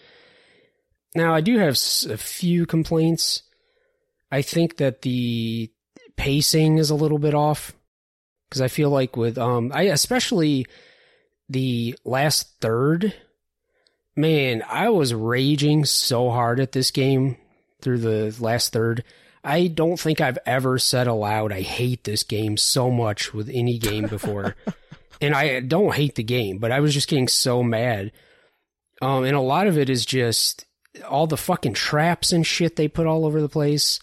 Now, 1.15 1.35
I 1.35 1.41
do 1.41 1.59
have 1.59 1.79
a 2.11 2.17
few 2.17 2.67
complaints. 2.67 3.43
I 4.31 4.43
think 4.43 4.79
that 4.79 5.03
the 5.03 5.71
pacing 6.17 6.79
is 6.79 6.91
a 6.91 6.95
little 6.97 7.19
bit 7.19 7.35
off 7.35 7.73
because 8.49 8.61
I 8.61 8.69
feel 8.69 8.91
like 8.91 9.17
with 9.17 9.39
um 9.39 9.73
I 9.75 9.83
especially 9.85 10.67
the 11.49 11.97
last 12.05 12.61
third 12.61 13.15
man 14.17 14.63
I 14.69 14.89
was 14.91 15.13
raging 15.13 15.85
so 15.85 16.31
hard 16.31 16.61
at 16.61 16.73
this 16.73 16.91
game 16.93 17.37
through 17.85 17.99
the 17.99 18.35
last 18.41 18.73
third. 18.73 19.05
I 19.45 19.69
don't 19.69 20.01
think 20.01 20.21
I've 20.21 20.39
ever 20.47 20.79
said 20.79 21.07
aloud 21.07 21.53
I 21.53 21.61
hate 21.61 22.05
this 22.05 22.23
game 22.23 22.57
so 22.57 22.91
much 22.91 23.33
with 23.33 23.49
any 23.53 23.79
game 23.79 24.09
before. 24.09 24.57
And 25.21 25.33
I 25.33 25.61
don't 25.61 25.95
hate 25.95 26.17
the 26.17 26.25
game 26.25 26.59
but 26.59 26.73
I 26.73 26.81
was 26.81 26.93
just 26.93 27.09
getting 27.09 27.29
so 27.29 27.63
mad. 27.63 28.11
Um 29.01 29.25
and 29.25 29.37
a 29.37 29.41
lot 29.41 29.69
of 29.69 29.79
it 29.79 29.89
is 29.89 30.05
just 30.05 30.67
all 31.09 31.29
the 31.29 31.37
fucking 31.37 31.75
traps 31.75 32.33
and 32.33 32.45
shit 32.45 32.75
they 32.75 32.89
put 32.89 33.07
all 33.07 33.25
over 33.25 33.41
the 33.41 33.49
place. 33.49 34.01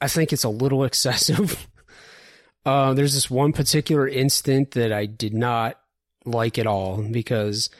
I 0.00 0.06
think 0.08 0.32
it's 0.32 0.44
a 0.44 0.48
little 0.48 0.84
excessive. 0.84 1.66
Uh, 2.64 2.92
there's 2.94 3.14
this 3.14 3.30
one 3.30 3.52
particular 3.52 4.06
instant 4.06 4.72
that 4.72 4.92
I 4.92 5.06
did 5.06 5.32
not 5.34 5.80
like 6.24 6.58
at 6.58 6.66
all 6.66 7.02
because, 7.02 7.70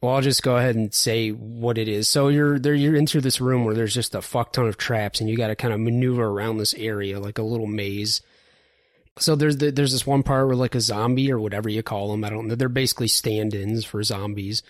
well, 0.00 0.14
I'll 0.14 0.22
just 0.22 0.42
go 0.42 0.56
ahead 0.56 0.76
and 0.76 0.92
say 0.92 1.30
what 1.30 1.78
it 1.78 1.88
is. 1.88 2.08
So 2.08 2.28
you're 2.28 2.58
there, 2.58 2.74
you're 2.74 2.96
into 2.96 3.20
this 3.20 3.40
room 3.40 3.64
where 3.64 3.74
there's 3.74 3.94
just 3.94 4.14
a 4.14 4.22
fuck 4.22 4.52
ton 4.52 4.66
of 4.66 4.76
traps, 4.76 5.20
and 5.20 5.28
you 5.28 5.36
got 5.36 5.48
to 5.48 5.56
kind 5.56 5.72
of 5.72 5.80
maneuver 5.80 6.24
around 6.24 6.58
this 6.58 6.74
area 6.74 7.18
like 7.18 7.38
a 7.38 7.42
little 7.42 7.66
maze. 7.66 8.20
So 9.18 9.34
there's 9.34 9.56
the, 9.56 9.70
there's 9.70 9.92
this 9.92 10.06
one 10.06 10.22
part 10.22 10.46
where 10.46 10.56
like 10.56 10.74
a 10.74 10.80
zombie 10.80 11.32
or 11.32 11.40
whatever 11.40 11.70
you 11.70 11.82
call 11.82 12.10
them, 12.10 12.24
I 12.24 12.28
don't 12.28 12.48
know, 12.48 12.54
they're 12.54 12.68
basically 12.68 13.08
stand-ins 13.08 13.84
for 13.84 14.02
zombies. 14.02 14.62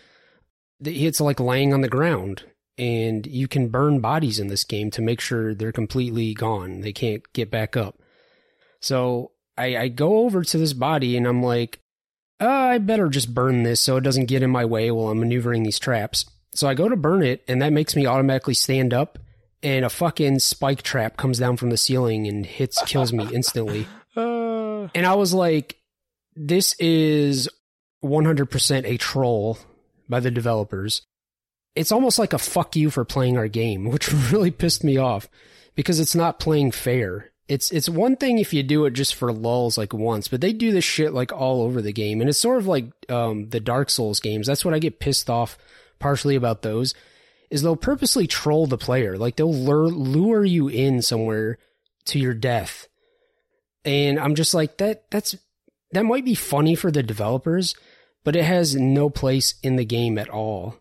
It's 0.84 1.20
like 1.20 1.40
laying 1.40 1.74
on 1.74 1.80
the 1.80 1.88
ground, 1.88 2.44
and 2.78 3.26
you 3.26 3.48
can 3.48 3.68
burn 3.68 4.00
bodies 4.00 4.38
in 4.38 4.46
this 4.46 4.62
game 4.62 4.90
to 4.92 5.02
make 5.02 5.20
sure 5.20 5.54
they're 5.54 5.72
completely 5.72 6.34
gone. 6.34 6.82
They 6.82 6.92
can't 6.92 7.22
get 7.32 7.50
back 7.50 7.76
up. 7.76 7.98
So 8.80 9.32
I, 9.58 9.76
I 9.76 9.88
go 9.88 10.18
over 10.18 10.44
to 10.44 10.58
this 10.58 10.74
body 10.74 11.16
and 11.16 11.26
I'm 11.26 11.42
like, 11.42 11.80
oh, 12.40 12.48
I 12.48 12.78
better 12.78 13.08
just 13.08 13.34
burn 13.34 13.62
this 13.62 13.80
so 13.80 13.96
it 13.96 14.02
doesn't 14.02 14.26
get 14.26 14.42
in 14.42 14.50
my 14.50 14.64
way 14.64 14.90
while 14.90 15.08
I'm 15.08 15.20
maneuvering 15.20 15.62
these 15.62 15.78
traps. 15.78 16.26
So 16.54 16.66
I 16.68 16.74
go 16.74 16.88
to 16.88 16.96
burn 16.96 17.22
it, 17.22 17.42
and 17.48 17.60
that 17.62 17.72
makes 17.72 17.94
me 17.94 18.06
automatically 18.06 18.54
stand 18.54 18.94
up, 18.94 19.18
and 19.62 19.84
a 19.84 19.90
fucking 19.90 20.38
spike 20.38 20.82
trap 20.82 21.16
comes 21.16 21.38
down 21.38 21.56
from 21.56 21.70
the 21.70 21.76
ceiling 21.76 22.26
and 22.26 22.46
hits, 22.46 22.82
kills 22.84 23.12
me 23.12 23.26
instantly. 23.32 23.86
Uh, 24.16 24.88
And 24.94 25.04
I 25.04 25.12
was 25.14 25.34
like, 25.34 25.76
this 26.34 26.74
is 26.78 27.50
100% 28.02 28.84
a 28.86 28.96
troll 28.96 29.58
by 30.08 30.20
the 30.20 30.30
developers. 30.30 31.02
It's 31.74 31.92
almost 31.92 32.18
like 32.18 32.32
a 32.32 32.38
fuck 32.38 32.76
you 32.76 32.88
for 32.88 33.04
playing 33.04 33.36
our 33.36 33.48
game, 33.48 33.84
which 33.90 34.10
really 34.32 34.50
pissed 34.50 34.84
me 34.84 34.96
off 34.96 35.28
because 35.74 36.00
it's 36.00 36.14
not 36.14 36.40
playing 36.40 36.70
fair. 36.70 37.30
It's 37.48 37.70
it's 37.70 37.88
one 37.88 38.16
thing 38.16 38.38
if 38.38 38.52
you 38.52 38.62
do 38.62 38.86
it 38.86 38.92
just 38.92 39.14
for 39.14 39.32
lulls 39.32 39.78
like 39.78 39.92
once, 39.92 40.26
but 40.26 40.40
they 40.40 40.52
do 40.52 40.72
this 40.72 40.84
shit 40.84 41.12
like 41.12 41.32
all 41.32 41.62
over 41.62 41.80
the 41.80 41.92
game, 41.92 42.20
and 42.20 42.28
it's 42.28 42.40
sort 42.40 42.58
of 42.58 42.66
like 42.66 42.86
um, 43.08 43.50
the 43.50 43.60
Dark 43.60 43.88
Souls 43.88 44.18
games. 44.18 44.46
That's 44.46 44.64
what 44.64 44.74
I 44.74 44.80
get 44.80 44.98
pissed 44.98 45.30
off 45.30 45.56
partially 46.00 46.34
about 46.34 46.62
those, 46.62 46.94
is 47.48 47.62
they'll 47.62 47.76
purposely 47.76 48.26
troll 48.26 48.66
the 48.66 48.76
player, 48.76 49.16
like 49.16 49.36
they'll 49.36 49.54
lure, 49.54 49.86
lure 49.86 50.44
you 50.44 50.66
in 50.66 51.02
somewhere 51.02 51.58
to 52.06 52.18
your 52.18 52.34
death, 52.34 52.88
and 53.84 54.18
I'm 54.18 54.34
just 54.34 54.52
like 54.52 54.78
that. 54.78 55.08
That's 55.12 55.36
that 55.92 56.04
might 56.04 56.24
be 56.24 56.34
funny 56.34 56.74
for 56.74 56.90
the 56.90 57.04
developers, 57.04 57.76
but 58.24 58.34
it 58.34 58.44
has 58.44 58.74
no 58.74 59.08
place 59.08 59.54
in 59.62 59.76
the 59.76 59.84
game 59.84 60.18
at 60.18 60.28
all 60.28 60.80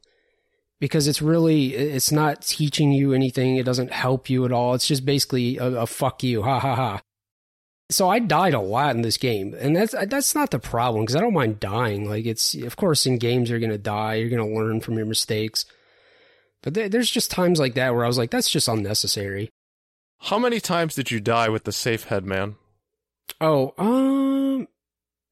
because 0.80 1.08
it's 1.08 1.22
really 1.22 1.74
it's 1.74 2.12
not 2.12 2.42
teaching 2.42 2.92
you 2.92 3.14
anything. 3.14 3.56
It 3.56 3.66
doesn't 3.66 3.92
help 3.92 4.30
you 4.30 4.46
at 4.46 4.52
all. 4.52 4.74
It's 4.74 4.88
just 4.88 5.06
basically 5.06 5.58
a, 5.58 5.82
a 5.82 5.88
fuck 5.88 6.24
you, 6.24 6.44
ha 6.44 6.60
ha 6.60 6.76
ha. 6.76 7.02
So 7.92 8.10
I 8.10 8.20
died 8.20 8.56
a 8.56 8.60
lot 8.60 8.96
in 8.96 9.04
this 9.04 9.18
game, 9.18 9.56
and 9.60 9.76
that's 9.76 9.94
that's 10.08 10.34
not 10.36 10.52
the 10.52 10.60
problem 10.60 11.04
because 11.04 11.16
I 11.16 11.22
don't 11.22 11.34
mind 11.34 11.60
dying. 11.60 12.10
Like 12.10 12.26
it's 12.26 12.56
of 12.56 12.76
course 12.76 13.06
in 13.06 13.18
games 13.18 13.50
you're 13.50 13.60
gonna 13.60 13.78
die, 13.78 14.16
you're 14.16 14.30
gonna 14.30 14.48
learn 14.48 14.82
from 14.82 14.98
your 14.98 15.06
mistakes, 15.06 15.66
but 16.64 16.74
there, 16.74 16.90
there's 16.90 17.12
just 17.12 17.32
times 17.32 17.60
like 17.60 17.76
that 17.76 17.94
where 17.94 18.04
I 18.04 18.08
was 18.08 18.18
like, 18.18 18.32
that's 18.32 18.50
just 18.50 18.68
unnecessary. 18.68 19.50
how 20.20 20.40
many 20.40 20.60
times 20.60 20.96
did 20.96 21.12
you 21.12 21.20
die 21.20 21.48
with 21.50 21.64
the 21.64 21.72
safe 21.72 22.06
head, 22.06 22.26
man? 22.26 22.56
Oh, 23.40 23.74
um, 23.78 24.68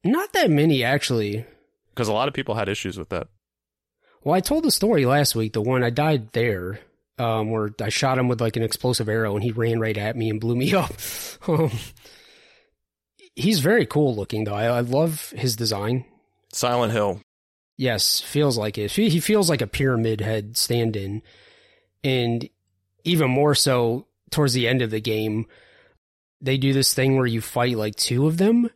not 0.04 0.32
that 0.32 0.50
many 0.50 0.84
actually. 0.84 1.44
Because 1.90 2.08
a 2.08 2.12
lot 2.12 2.28
of 2.28 2.34
people 2.34 2.54
had 2.54 2.68
issues 2.68 2.98
with 2.98 3.08
that. 3.10 3.28
Well, 4.24 4.34
I 4.34 4.40
told 4.40 4.64
the 4.64 4.70
story 4.70 5.04
last 5.04 5.34
week, 5.34 5.52
the 5.52 5.60
one 5.60 5.84
I 5.84 5.90
died 5.90 6.32
there, 6.32 6.80
um, 7.18 7.50
where 7.50 7.70
I 7.80 7.90
shot 7.90 8.18
him 8.18 8.26
with 8.26 8.40
like 8.40 8.56
an 8.56 8.62
explosive 8.62 9.08
arrow 9.08 9.34
and 9.34 9.44
he 9.44 9.52
ran 9.52 9.78
right 9.78 9.96
at 9.96 10.16
me 10.16 10.30
and 10.30 10.40
blew 10.40 10.56
me 10.56 10.74
up. 10.74 10.92
Um, 11.46 11.70
he's 13.36 13.60
very 13.60 13.84
cool 13.86 14.16
looking 14.16 14.44
though. 14.44 14.54
I, 14.54 14.64
I 14.64 14.80
love 14.80 15.30
his 15.36 15.56
design. 15.56 16.06
Silent 16.52 16.92
Hill. 16.92 17.20
Yes, 17.76 18.20
feels 18.20 18.56
like 18.56 18.78
it. 18.78 18.92
He 18.92 19.08
he 19.08 19.20
feels 19.20 19.50
like 19.50 19.60
a 19.60 19.66
pyramid 19.66 20.20
head 20.20 20.56
stand 20.56 20.96
in. 20.96 21.22
And 22.02 22.48
even 23.02 23.30
more 23.30 23.54
so 23.54 24.06
towards 24.30 24.52
the 24.54 24.68
end 24.68 24.80
of 24.80 24.90
the 24.90 25.00
game, 25.00 25.46
they 26.40 26.56
do 26.56 26.72
this 26.72 26.94
thing 26.94 27.16
where 27.16 27.26
you 27.26 27.40
fight 27.40 27.76
like 27.76 27.96
two 27.96 28.26
of 28.26 28.36
them. 28.36 28.70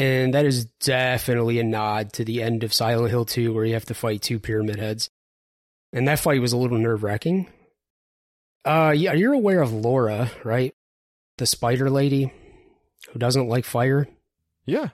And 0.00 0.32
that 0.32 0.46
is 0.46 0.64
definitely 0.64 1.58
a 1.58 1.62
nod 1.62 2.14
to 2.14 2.24
the 2.24 2.42
end 2.42 2.64
of 2.64 2.72
Silent 2.72 3.10
Hill 3.10 3.26
2, 3.26 3.52
where 3.52 3.66
you 3.66 3.74
have 3.74 3.84
to 3.84 3.94
fight 3.94 4.22
two 4.22 4.38
pyramid 4.38 4.78
heads. 4.78 5.10
And 5.92 6.08
that 6.08 6.18
fight 6.18 6.40
was 6.40 6.54
a 6.54 6.56
little 6.56 6.78
nerve 6.78 7.02
wracking. 7.02 7.50
Uh, 8.64 8.94
yeah, 8.96 9.12
you're 9.12 9.34
aware 9.34 9.60
of 9.60 9.74
Laura, 9.74 10.30
right? 10.42 10.74
The 11.36 11.44
spider 11.44 11.90
lady 11.90 12.32
who 13.12 13.18
doesn't 13.18 13.48
like 13.48 13.66
fire. 13.66 14.08
Yeah. 14.64 14.88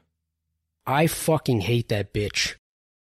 I 0.85 1.07
fucking 1.07 1.61
hate 1.61 1.89
that 1.91 2.13
bitch. 2.13 2.57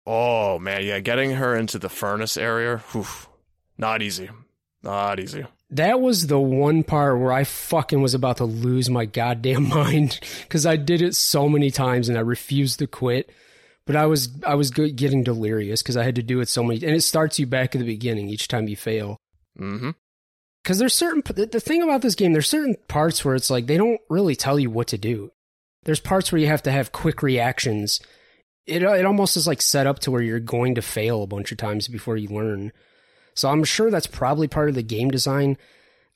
Oh 0.07 0.61
man, 0.61 0.85
yeah, 0.85 1.00
getting 1.00 1.33
her 1.33 1.57
into 1.57 1.81
the 1.81 1.88
furnace 1.88 2.37
area, 2.37 2.79
whew, 2.92 3.05
not 3.76 4.00
easy. 4.00 4.31
Not 4.81 5.18
easy. 5.18 5.44
That 5.73 6.01
was 6.01 6.27
the 6.27 6.41
one 6.41 6.83
part 6.83 7.21
where 7.21 7.33
I 7.33 7.45
fucking 7.45 8.03
was 8.03 8.15
about 8.15 8.39
to 8.39 8.45
lose 8.45 8.91
my 8.91 9.05
goddamn 9.05 9.69
mind 9.69 10.19
because 10.43 10.67
I 10.67 10.77
did 10.77 11.01
it 11.03 11.15
so 11.15 11.49
many 11.49 11.71
times 11.71 12.09
and 12.09 12.19
I 12.19 12.23
refused 12.23 12.81
to 12.81 12.87
quit. 12.87 13.31
But 13.87 13.97
I 13.97 14.07
was 14.07 14.29
I 14.47 14.55
was 14.55 14.71
getting 14.71 15.25
delirious 15.25 15.83
because 15.83 15.97
I 15.97 16.05
had 16.05 16.15
to 16.17 16.23
do 16.23 16.41
it 16.41 16.49
so 16.49 16.63
many, 16.63 16.85
and 16.85 16.95
it 16.95 17.01
starts 17.01 17.39
you 17.39 17.47
back 17.47 17.75
at 17.75 17.81
the 17.81 17.87
beginning 17.87 18.29
each 18.29 18.47
time 18.47 18.69
you 18.69 18.77
fail. 18.77 19.17
Mm-hmm. 19.59 19.91
Because 20.63 20.79
there's 20.79 20.95
certain 20.95 21.23
the, 21.35 21.47
the 21.47 21.61
thing 21.61 21.83
about 21.83 22.03
this 22.03 22.15
game, 22.15 22.33
there's 22.33 22.49
certain 22.49 22.77
parts 22.87 23.25
where 23.25 23.35
it's 23.35 23.51
like 23.51 23.67
they 23.67 23.79
don't 23.79 24.01
really 24.09 24.37
tell 24.37 24.61
you 24.61 24.71
what 24.71 24.87
to 24.89 24.99
do. 24.99 25.33
There's 25.85 25.99
parts 25.99 26.31
where 26.31 26.41
you 26.41 26.47
have 26.47 26.63
to 26.65 26.71
have 26.71 26.93
quick 26.93 27.23
reactions. 27.23 28.01
It 28.67 28.83
it 28.83 29.07
almost 29.07 29.37
is 29.37 29.47
like 29.47 29.63
set 29.63 29.87
up 29.87 29.99
to 30.01 30.11
where 30.11 30.23
you're 30.23 30.41
going 30.41 30.75
to 30.75 30.83
fail 30.83 31.23
a 31.23 31.27
bunch 31.27 31.51
of 31.51 31.59
times 31.59 31.89
before 31.89 32.17
you 32.17 32.29
learn. 32.29 32.73
So 33.35 33.49
I'm 33.49 33.64
sure 33.64 33.90
that's 33.90 34.07
probably 34.07 34.49
part 34.49 34.69
of 34.69 34.75
the 34.75 34.83
game 34.83 35.11
design. 35.11 35.57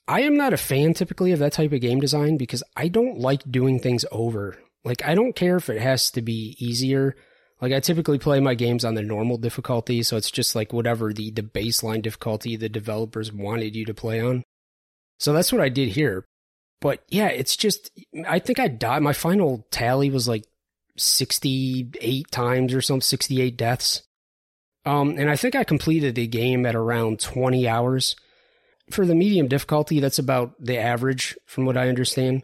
I 0.07 0.21
am 0.23 0.37
not 0.37 0.53
a 0.53 0.59
fan 0.59 0.95
typically 0.95 1.33
of 1.33 1.39
that 1.39 1.53
type 1.53 1.73
of 1.73 1.81
game 1.81 2.01
design 2.01 2.37
because 2.37 2.63
I 2.77 2.89
don't 2.89 3.19
like 3.19 3.51
doing 3.51 3.81
things 3.81 4.05
over. 4.13 4.59
Like 4.85 5.05
I 5.05 5.15
don't 5.15 5.35
care 5.35 5.57
if 5.57 5.71
it 5.71 5.81
has 5.81 6.11
to 6.13 6.23
be 6.23 6.57
easier. 6.59 7.17
Like 7.61 7.73
I 7.73 7.81
typically 7.81 8.19
play 8.19 8.41
my 8.41 8.55
games 8.55 8.85
on 8.85 8.95
the 8.95 9.03
normal 9.03 9.39
difficulty, 9.39 10.03
so 10.03 10.17
it's 10.17 10.31
just 10.31 10.55
like 10.55 10.73
whatever 10.73 11.13
the 11.13 11.31
the 11.31 11.43
baseline 11.43 12.03
difficulty 12.03 12.57
the 12.57 12.69
developers 12.69 13.33
wanted 13.33 13.75
you 13.75 13.87
to 13.87 13.95
play 13.95 14.21
on. 14.21 14.43
So 15.19 15.33
that's 15.33 15.53
what 15.53 15.63
I 15.63 15.71
did 15.71 15.89
here. 15.89 16.27
But 16.81 17.03
yeah, 17.09 17.29
it's 17.29 17.57
just 17.57 17.91
I 18.29 18.39
think 18.41 18.59
I 18.59 18.69
died. 18.69 19.03
My 19.03 19.15
final 19.15 19.67
tally 19.71 20.11
was 20.11 20.29
like 20.29 20.45
68 20.99 22.31
times 22.31 22.75
or 22.75 22.83
some 22.83 23.01
68 23.01 23.57
deaths. 23.57 24.03
Um, 24.87 25.17
and 25.19 25.31
I 25.31 25.37
think 25.37 25.55
I 25.55 25.65
completed 25.65 26.15
the 26.15 26.27
game 26.27 26.67
at 26.67 26.75
around 26.75 27.21
20 27.21 27.67
hours. 27.69 28.17
For 28.91 29.07
the 29.07 29.15
medium 29.15 29.49
difficulty, 29.49 29.99
that's 30.01 30.19
about 30.19 30.55
the 30.61 30.77
average 30.77 31.37
from 31.47 31.65
what 31.65 31.77
I 31.79 31.89
understand. 31.89 32.43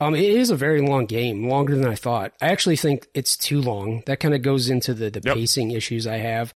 Um, 0.00 0.14
it 0.16 0.24
is 0.24 0.50
a 0.50 0.56
very 0.56 0.80
long 0.80 1.06
game, 1.06 1.48
longer 1.48 1.76
than 1.76 1.86
I 1.86 1.94
thought. 1.94 2.32
I 2.40 2.48
actually 2.48 2.76
think 2.76 3.06
it's 3.14 3.36
too 3.36 3.60
long. 3.60 4.02
That 4.06 4.18
kind 4.18 4.34
of 4.34 4.42
goes 4.42 4.68
into 4.68 4.94
the, 4.94 5.10
the 5.10 5.20
Yep. 5.24 5.34
pacing 5.36 5.70
issues 5.70 6.06
I 6.06 6.16
have. 6.16 6.52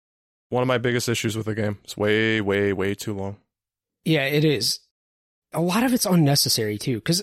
One 0.51 0.62
of 0.62 0.68
my 0.68 0.79
biggest 0.79 1.09
issues 1.09 1.37
with 1.37 1.46
the 1.46 1.55
game. 1.55 1.79
It's 1.83 1.96
way, 1.96 2.40
way, 2.40 2.73
way 2.73 2.94
too 2.94 3.14
long. 3.14 3.38
Yeah, 4.05 4.27
it 4.27 4.44
is. 4.44 4.81
A 5.53 5.61
lot 5.61 5.83
of 5.83 5.92
it's 5.92 6.07
unnecessary 6.07 6.79
too, 6.79 6.96
because 6.96 7.23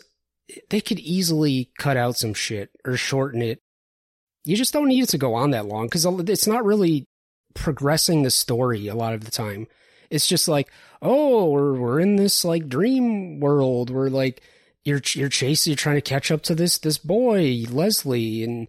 they 0.69 0.81
could 0.81 0.99
easily 0.99 1.69
cut 1.77 1.95
out 1.97 2.17
some 2.17 2.33
shit 2.33 2.71
or 2.83 2.97
shorten 2.97 3.41
it. 3.41 3.59
You 4.43 4.57
just 4.57 4.73
don't 4.73 4.87
need 4.87 5.03
it 5.03 5.09
to 5.09 5.17
go 5.17 5.35
on 5.35 5.51
that 5.51 5.65
long 5.67 5.85
because 5.87 6.05
it's 6.05 6.47
not 6.47 6.65
really 6.65 7.05
progressing 7.57 8.23
the 8.23 8.31
story 8.31 8.87
a 8.87 8.95
lot 8.95 9.13
of 9.13 9.25
the 9.25 9.31
time. 9.31 9.67
It's 10.09 10.27
just 10.27 10.47
like, 10.47 10.69
oh, 11.01 11.49
we're 11.49 11.73
we're 11.73 11.99
in 11.99 12.15
this 12.15 12.45
like 12.45 12.69
dream 12.69 13.39
world 13.39 13.89
where 13.89 14.09
like 14.09 14.41
you're 14.83 15.01
you're 15.13 15.29
chasing, 15.29 15.71
you're 15.71 15.77
trying 15.77 15.95
to 15.95 16.01
catch 16.01 16.31
up 16.31 16.43
to 16.43 16.55
this 16.55 16.77
this 16.77 16.97
boy 16.97 17.65
Leslie, 17.69 18.43
and 18.43 18.67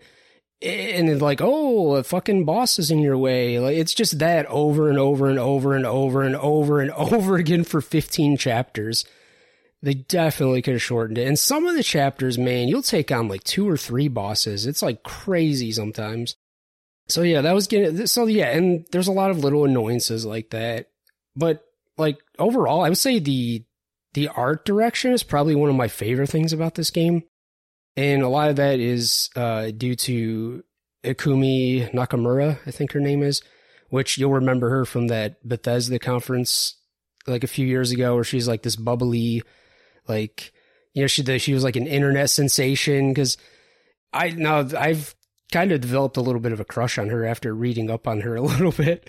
and 0.61 1.09
it's 1.09 1.22
like, 1.22 1.40
oh, 1.40 1.94
a 1.94 2.03
fucking 2.03 2.44
boss 2.44 2.79
is 2.81 2.90
in 2.90 2.98
your 2.98 3.16
way. 3.16 3.61
Like 3.61 3.77
it's 3.77 3.94
just 3.94 4.18
that 4.18 4.46
over 4.46 4.88
and 4.88 4.98
over 4.98 5.29
and 5.29 5.38
over 5.38 5.74
and 5.74 5.87
over 5.87 6.22
and 6.22 6.35
over 6.37 6.81
and 6.81 6.90
over 6.96 7.37
again 7.37 7.64
for 7.64 7.81
15 7.81 8.37
chapters. 8.37 9.05
They 9.81 9.94
definitely 9.94 10.61
could 10.62 10.74
have 10.74 10.83
shortened 10.83 11.18
it. 11.18 11.29
And 11.29 11.38
some 11.38 11.66
of 11.68 11.77
the 11.77 11.85
chapters, 11.85 12.37
man, 12.37 12.66
you'll 12.66 12.83
take 12.83 13.12
on 13.12 13.29
like 13.29 13.44
two 13.44 13.68
or 13.68 13.77
three 13.77 14.09
bosses. 14.09 14.66
It's 14.66 14.83
like 14.83 15.05
crazy 15.05 15.70
sometimes. 15.70 16.35
So 17.08 17.22
yeah, 17.22 17.40
that 17.40 17.54
was 17.54 17.66
getting 17.66 18.06
so 18.06 18.26
yeah, 18.26 18.50
and 18.50 18.86
there's 18.92 19.08
a 19.08 19.12
lot 19.12 19.30
of 19.30 19.38
little 19.38 19.64
annoyances 19.64 20.26
like 20.26 20.50
that. 20.50 20.90
But 21.34 21.64
like 21.96 22.18
overall, 22.38 22.84
I 22.84 22.88
would 22.88 22.98
say 22.98 23.18
the 23.18 23.64
the 24.14 24.28
art 24.28 24.64
direction 24.64 25.12
is 25.12 25.22
probably 25.22 25.54
one 25.54 25.70
of 25.70 25.76
my 25.76 25.88
favorite 25.88 26.30
things 26.30 26.52
about 26.52 26.74
this 26.74 26.90
game. 26.90 27.22
And 27.96 28.22
a 28.22 28.28
lot 28.28 28.50
of 28.50 28.56
that 28.56 28.78
is 28.78 29.28
uh, 29.34 29.70
due 29.70 29.96
to 29.96 30.62
Ikumi 31.04 31.90
Nakamura, 31.92 32.58
I 32.64 32.70
think 32.70 32.92
her 32.92 33.00
name 33.00 33.22
is, 33.22 33.42
which 33.90 34.18
you'll 34.18 34.32
remember 34.32 34.70
her 34.70 34.84
from 34.84 35.08
that 35.08 35.46
Bethesda 35.46 35.98
conference 35.98 36.76
like 37.26 37.42
a 37.42 37.48
few 37.48 37.66
years 37.66 37.90
ago, 37.90 38.14
where 38.14 38.24
she's 38.24 38.48
like 38.48 38.62
this 38.62 38.76
bubbly, 38.76 39.42
like 40.06 40.52
you 40.94 41.02
know 41.02 41.06
she 41.06 41.22
the, 41.22 41.38
she 41.38 41.54
was 41.54 41.64
like 41.64 41.76
an 41.76 41.86
internet 41.86 42.30
sensation 42.30 43.10
because 43.10 43.36
I 44.12 44.30
now 44.30 44.66
I've 44.78 45.14
kind 45.52 45.72
of 45.72 45.80
developed 45.80 46.16
a 46.16 46.22
little 46.22 46.40
bit 46.40 46.52
of 46.52 46.61
a 46.61 46.64
crush 46.64 46.98
on 46.98 47.08
her 47.08 47.24
after 47.24 47.54
reading 47.54 47.90
up 47.90 48.06
on 48.06 48.20
her 48.20 48.37
a 48.37 48.42
little 48.42 48.72
bit. 48.72 49.08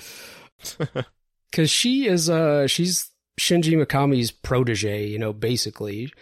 Cause 1.52 1.72
she 1.72 2.08
is 2.08 2.30
uh 2.30 2.68
she's 2.68 3.10
Shinji 3.40 3.74
Mikami's 3.74 4.32
protege, 4.32 5.08
you 5.08 5.18
know, 5.18 5.34
basically. 5.34 6.14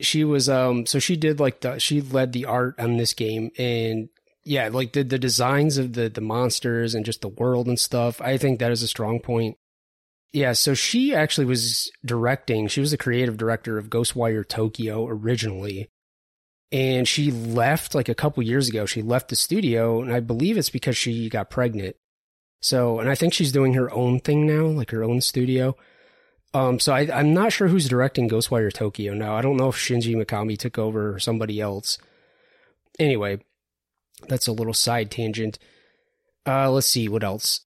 She 0.00 0.24
was 0.24 0.48
um 0.48 0.86
so 0.86 0.98
she 0.98 1.16
did 1.16 1.40
like 1.40 1.60
the 1.60 1.78
she 1.78 2.00
led 2.00 2.32
the 2.32 2.46
art 2.46 2.78
on 2.78 2.96
this 2.96 3.12
game 3.12 3.50
and 3.58 4.08
yeah, 4.44 4.68
like 4.68 4.92
the 4.92 5.02
the 5.02 5.18
designs 5.18 5.76
of 5.76 5.94
the 5.94 6.08
the 6.08 6.20
monsters 6.20 6.94
and 6.94 7.04
just 7.04 7.20
the 7.20 7.28
world 7.28 7.66
and 7.66 7.78
stuff. 7.78 8.20
I 8.20 8.38
think 8.38 8.60
that 8.60 8.72
is 8.72 8.82
a 8.82 8.88
strong 8.88 9.20
point. 9.20 9.58
Yeah, 10.32 10.52
so 10.52 10.74
she 10.74 11.14
actually 11.14 11.46
was 11.46 11.90
directing. 12.04 12.68
She 12.68 12.80
was 12.80 12.90
the 12.90 12.98
creative 12.98 13.36
director 13.36 13.78
of 13.78 13.90
Ghostwire 13.90 14.46
Tokyo 14.46 15.06
originally. 15.06 15.88
And 16.72 17.06
she 17.06 17.30
left 17.30 17.94
like 17.94 18.08
a 18.08 18.14
couple 18.14 18.42
years 18.42 18.68
ago. 18.68 18.86
She 18.86 19.02
left 19.02 19.28
the 19.28 19.36
studio, 19.36 20.02
and 20.02 20.12
I 20.12 20.20
believe 20.20 20.58
it's 20.58 20.70
because 20.70 20.96
she 20.96 21.28
got 21.28 21.50
pregnant. 21.50 21.96
So, 22.60 22.98
and 22.98 23.08
I 23.08 23.14
think 23.14 23.32
she's 23.32 23.52
doing 23.52 23.74
her 23.74 23.92
own 23.92 24.18
thing 24.18 24.46
now, 24.46 24.66
like 24.66 24.90
her 24.90 25.04
own 25.04 25.20
studio. 25.20 25.76
Um, 26.54 26.80
so 26.80 26.92
I, 26.92 27.08
I'm 27.12 27.34
not 27.34 27.52
sure 27.52 27.68
who's 27.68 27.88
directing 27.88 28.28
Ghostwire 28.28 28.72
Tokyo 28.72 29.14
now. 29.14 29.36
I 29.36 29.42
don't 29.42 29.56
know 29.56 29.68
if 29.68 29.76
Shinji 29.76 30.16
Mikami 30.16 30.58
took 30.58 30.78
over 30.78 31.14
or 31.14 31.18
somebody 31.18 31.60
else. 31.60 31.98
Anyway, 32.98 33.40
that's 34.28 34.46
a 34.46 34.52
little 34.52 34.74
side 34.74 35.10
tangent. 35.10 35.58
Uh, 36.46 36.70
let's 36.70 36.86
see 36.86 37.08
what 37.08 37.24
else. 37.24 37.60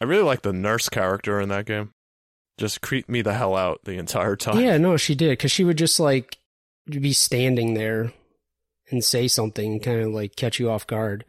I 0.00 0.04
really 0.04 0.22
like 0.22 0.42
the 0.42 0.52
nurse 0.52 0.88
character 0.88 1.40
in 1.40 1.48
that 1.48 1.66
game. 1.66 1.92
Just 2.56 2.80
creeped 2.80 3.08
me 3.08 3.20
the 3.20 3.34
hell 3.34 3.56
out 3.56 3.80
the 3.84 3.98
entire 3.98 4.36
time. 4.36 4.60
Yeah, 4.60 4.76
no, 4.76 4.96
she 4.96 5.14
did 5.14 5.30
because 5.30 5.50
she 5.50 5.64
would 5.64 5.78
just 5.78 5.98
like 5.98 6.38
be 6.86 7.12
standing 7.12 7.74
there 7.74 8.12
and 8.90 9.04
say 9.04 9.28
something, 9.28 9.80
kind 9.80 10.00
of 10.00 10.12
like 10.12 10.36
catch 10.36 10.58
you 10.58 10.70
off 10.70 10.86
guard. 10.86 11.24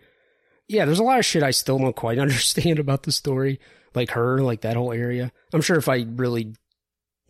Yeah, 0.68 0.86
there's 0.86 1.00
a 1.00 1.04
lot 1.04 1.20
of 1.20 1.26
shit 1.26 1.44
I 1.44 1.52
still 1.52 1.78
don't 1.78 1.96
quite 1.96 2.20
understand 2.20 2.80
about 2.80 3.04
the 3.04 3.12
story, 3.12 3.60
like 3.94 4.12
her, 4.12 4.40
like 4.40 4.62
that 4.62 4.76
whole 4.76 4.92
area. 4.92 5.32
I'm 5.54 5.62
sure 5.62 5.78
if 5.78 5.90
I 5.90 6.06
really, 6.08 6.54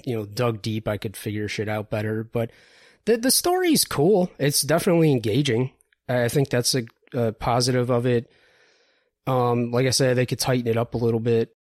you 0.05 0.15
know, 0.15 0.25
dug 0.25 0.61
deep, 0.61 0.87
I 0.87 0.97
could 0.97 1.17
figure 1.17 1.47
shit 1.47 1.69
out 1.69 1.89
better. 1.89 2.23
But 2.23 2.51
the 3.05 3.17
the 3.17 3.31
story's 3.31 3.85
cool. 3.85 4.31
It's 4.39 4.61
definitely 4.61 5.11
engaging. 5.11 5.71
I 6.07 6.27
think 6.27 6.49
that's 6.49 6.75
a, 6.75 6.83
a 7.13 7.31
positive 7.31 7.89
of 7.89 8.05
it. 8.05 8.31
Um, 9.27 9.71
like 9.71 9.87
I 9.87 9.91
said, 9.91 10.17
they 10.17 10.25
could 10.25 10.39
tighten 10.39 10.67
it 10.67 10.77
up 10.77 10.93
a 10.93 10.99
little 10.99 11.19
bit. 11.19 11.54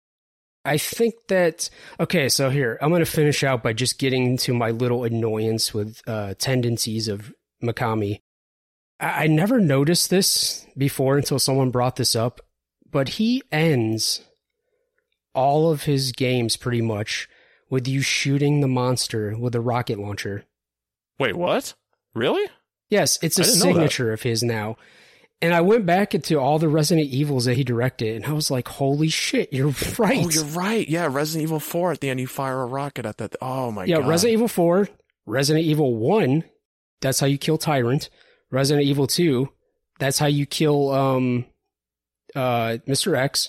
I 0.64 0.79
think 0.79 1.14
that 1.29 1.68
okay. 1.98 2.29
So 2.29 2.51
here, 2.51 2.79
I'm 2.81 2.90
going 2.90 3.05
to 3.05 3.11
finish 3.11 3.42
out 3.42 3.62
by 3.62 3.72
just 3.72 3.98
getting 3.98 4.27
into 4.27 4.55
my 4.55 4.70
little 4.70 5.05
annoyance 5.05 5.75
with 5.75 6.01
uh, 6.07 6.35
tendencies 6.38 7.09
of 7.09 7.33
Mikami. 7.62 8.20
I, 9.01 9.25
I 9.25 9.27
never 9.27 9.61
noticed 9.61 10.11
this 10.11 10.66
before 10.77 11.16
until 11.16 11.38
someone 11.38 11.70
brought 11.70 11.96
this 11.96 12.14
up, 12.14 12.40
but 12.90 13.11
he 13.11 13.42
ends 13.51 14.22
all 15.35 15.70
of 15.70 15.85
his 15.85 16.12
games 16.12 16.57
pretty 16.57 16.83
much 16.83 17.29
with 17.70 17.88
you 17.88 18.03
shooting 18.03 18.61
the 18.61 18.68
monster 18.68 19.37
with 19.37 19.55
a 19.55 19.61
rocket 19.61 19.98
launcher. 19.98 20.44
Wait, 21.18 21.35
what? 21.35 21.75
Really? 22.14 22.48
Yes, 22.90 23.18
it's 23.22 23.38
a 23.38 23.42
I 23.42 23.44
didn't 23.46 23.59
know 23.61 23.64
that. 23.64 23.72
signature 23.72 24.12
of 24.12 24.22
his 24.22 24.42
now. 24.42 24.77
And 25.42 25.52
I 25.52 25.61
went 25.61 25.85
back 25.85 26.14
into 26.14 26.38
all 26.38 26.59
the 26.61 26.68
Resident 26.68 27.09
Evils 27.09 27.46
that 27.46 27.57
he 27.57 27.64
directed, 27.64 28.14
and 28.16 28.24
I 28.24 28.33
was 28.33 28.48
like, 28.50 28.68
"Holy 28.68 29.09
shit, 29.09 29.52
you're 29.52 29.74
right!" 29.98 30.24
Oh, 30.24 30.31
you're 30.31 30.44
right. 30.44 30.88
Yeah, 30.88 31.09
Resident 31.11 31.42
Evil 31.42 31.59
4 31.61 31.92
at 31.92 32.00
the 32.00 32.11
end, 32.11 32.20
you 32.20 32.28
fire 32.28 32.61
a 32.62 32.66
rocket 32.66 33.05
at 33.05 33.18
that. 33.18 33.35
Oh 33.42 33.72
my 33.72 33.85
yeah, 33.85 33.96
god. 33.96 34.05
Yeah, 34.05 34.09
Resident 34.11 34.33
Evil 34.35 34.48
Four, 34.48 34.88
Resident 35.26 35.66
Evil 35.66 35.96
One. 35.96 36.44
That's 37.00 37.18
how 37.18 37.26
you 37.26 37.38
kill 37.38 37.59
Tyrant. 37.59 38.09
Resident 38.52 38.87
Evil 38.87 39.07
Two. 39.09 39.48
That's 39.98 40.18
how 40.18 40.26
you 40.26 40.46
kill 40.46 40.90
um, 40.90 41.44
uh, 42.35 42.78
Mr. 42.88 43.16
X. 43.16 43.48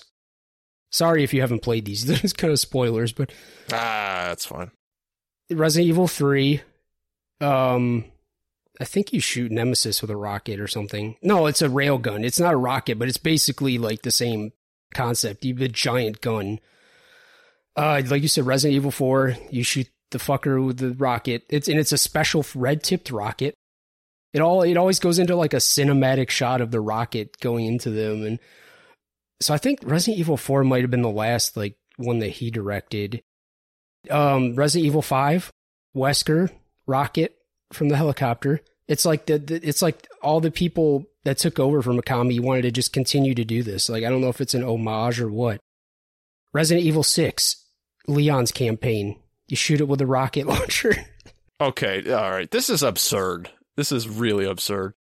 Sorry 0.90 1.22
if 1.24 1.32
you 1.34 1.40
haven't 1.40 1.62
played 1.62 1.84
these. 1.84 2.04
There's 2.06 2.32
kind 2.32 2.52
of 2.52 2.58
spoilers, 2.60 3.12
but 3.12 3.30
Ah, 3.72 4.26
that's 4.28 4.46
fine. 4.46 4.70
Resident 5.50 5.88
Evil 5.88 6.08
3. 6.08 6.60
Um, 7.40 8.04
I 8.80 8.84
think 8.84 9.12
you 9.12 9.20
shoot 9.20 9.52
Nemesis 9.52 10.00
with 10.00 10.10
a 10.10 10.16
rocket 10.16 10.58
or 10.58 10.66
something. 10.66 11.16
No, 11.22 11.46
it's 11.46 11.62
a 11.62 11.68
rail 11.68 11.98
gun. 11.98 12.24
It's 12.24 12.40
not 12.40 12.54
a 12.54 12.58
rocket, 12.58 12.98
but 12.98 13.08
it's 13.08 13.18
basically 13.18 13.78
like 13.78 14.02
the 14.02 14.10
same 14.10 14.52
concept. 14.92 15.44
You 15.44 15.54
have 15.54 15.62
a 15.62 15.68
giant 15.68 16.20
gun. 16.20 16.58
Uh, 17.76 18.02
like 18.06 18.22
you 18.22 18.28
said, 18.28 18.46
Resident 18.46 18.76
Evil 18.76 18.90
4, 18.90 19.36
you 19.50 19.62
shoot 19.62 19.88
the 20.10 20.18
fucker 20.18 20.64
with 20.64 20.78
the 20.78 20.92
rocket. 20.92 21.44
It's 21.48 21.68
and 21.68 21.78
it's 21.78 21.92
a 21.92 21.98
special 21.98 22.44
red 22.54 22.82
tipped 22.82 23.10
rocket. 23.10 23.54
It 24.32 24.40
all 24.40 24.62
it 24.62 24.76
always 24.76 24.98
goes 24.98 25.18
into 25.18 25.36
like 25.36 25.54
a 25.54 25.58
cinematic 25.58 26.30
shot 26.30 26.60
of 26.60 26.70
the 26.72 26.80
rocket 26.80 27.38
going 27.40 27.66
into 27.66 27.90
them, 27.90 28.24
and 28.24 28.38
so 29.40 29.54
I 29.54 29.58
think 29.58 29.80
Resident 29.82 30.18
Evil 30.18 30.36
4 30.36 30.64
might 30.64 30.82
have 30.82 30.90
been 30.90 31.02
the 31.02 31.10
last 31.10 31.56
like 31.56 31.76
one 31.96 32.18
that 32.20 32.30
he 32.30 32.50
directed. 32.50 33.22
Um, 34.10 34.54
Resident 34.54 34.86
Evil 34.86 35.02
5, 35.02 35.50
Wesker, 35.96 36.50
rocket 36.86 37.36
from 37.72 37.88
the 37.88 37.96
helicopter. 37.96 38.60
It's 38.86 39.04
like 39.04 39.26
the, 39.26 39.38
the 39.38 39.66
it's 39.66 39.82
like 39.82 40.06
all 40.22 40.40
the 40.40 40.50
people 40.50 41.06
that 41.24 41.38
took 41.38 41.58
over 41.58 41.82
from 41.82 41.98
Mikami 41.98 42.40
wanted 42.40 42.62
to 42.62 42.70
just 42.70 42.92
continue 42.92 43.34
to 43.34 43.44
do 43.44 43.62
this. 43.62 43.88
Like 43.88 44.04
I 44.04 44.10
don't 44.10 44.20
know 44.20 44.28
if 44.28 44.40
it's 44.40 44.54
an 44.54 44.64
homage 44.64 45.20
or 45.20 45.30
what. 45.30 45.60
Resident 46.52 46.86
Evil 46.86 47.02
6, 47.02 47.56
Leon's 48.06 48.52
campaign. 48.52 49.18
You 49.48 49.56
shoot 49.56 49.80
it 49.80 49.88
with 49.88 50.00
a 50.00 50.06
rocket 50.06 50.46
launcher. 50.46 50.94
Okay, 51.60 52.12
all 52.12 52.30
right. 52.30 52.50
This 52.50 52.70
is 52.70 52.82
absurd. 52.82 53.50
This 53.76 53.90
is 53.90 54.08
really 54.08 54.44
absurd. 54.44 54.94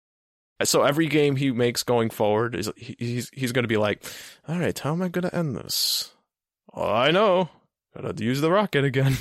So 0.63 0.83
every 0.83 1.07
game 1.07 1.35
he 1.35 1.51
makes 1.51 1.83
going 1.83 2.09
forward 2.09 2.55
is 2.55 2.71
he's 2.77 3.29
he's 3.33 3.51
going 3.51 3.63
to 3.63 3.69
be 3.69 3.77
like, 3.77 4.03
"All 4.47 4.59
right, 4.59 4.77
how 4.77 4.93
am 4.93 5.01
I 5.01 5.07
going 5.07 5.27
to 5.27 5.35
end 5.35 5.55
this?" 5.55 6.11
I 6.73 7.11
know. 7.11 7.49
Got 7.95 8.15
to 8.15 8.23
use 8.23 8.41
the 8.41 8.51
rocket 8.51 8.85
again. 8.85 9.17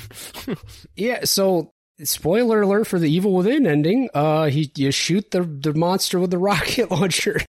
yeah, 0.97 1.25
so 1.25 1.73
spoiler 2.05 2.63
alert 2.63 2.87
for 2.87 2.99
the 2.99 3.11
Evil 3.11 3.33
Within 3.35 3.67
ending. 3.67 4.09
Uh 4.15 4.47
he 4.47 4.71
you 4.77 4.91
shoot 4.91 5.31
the 5.31 5.43
the 5.43 5.75
monster 5.75 6.19
with 6.21 6.31
the 6.31 6.39
rocket 6.51 6.91
launcher. 6.91 7.41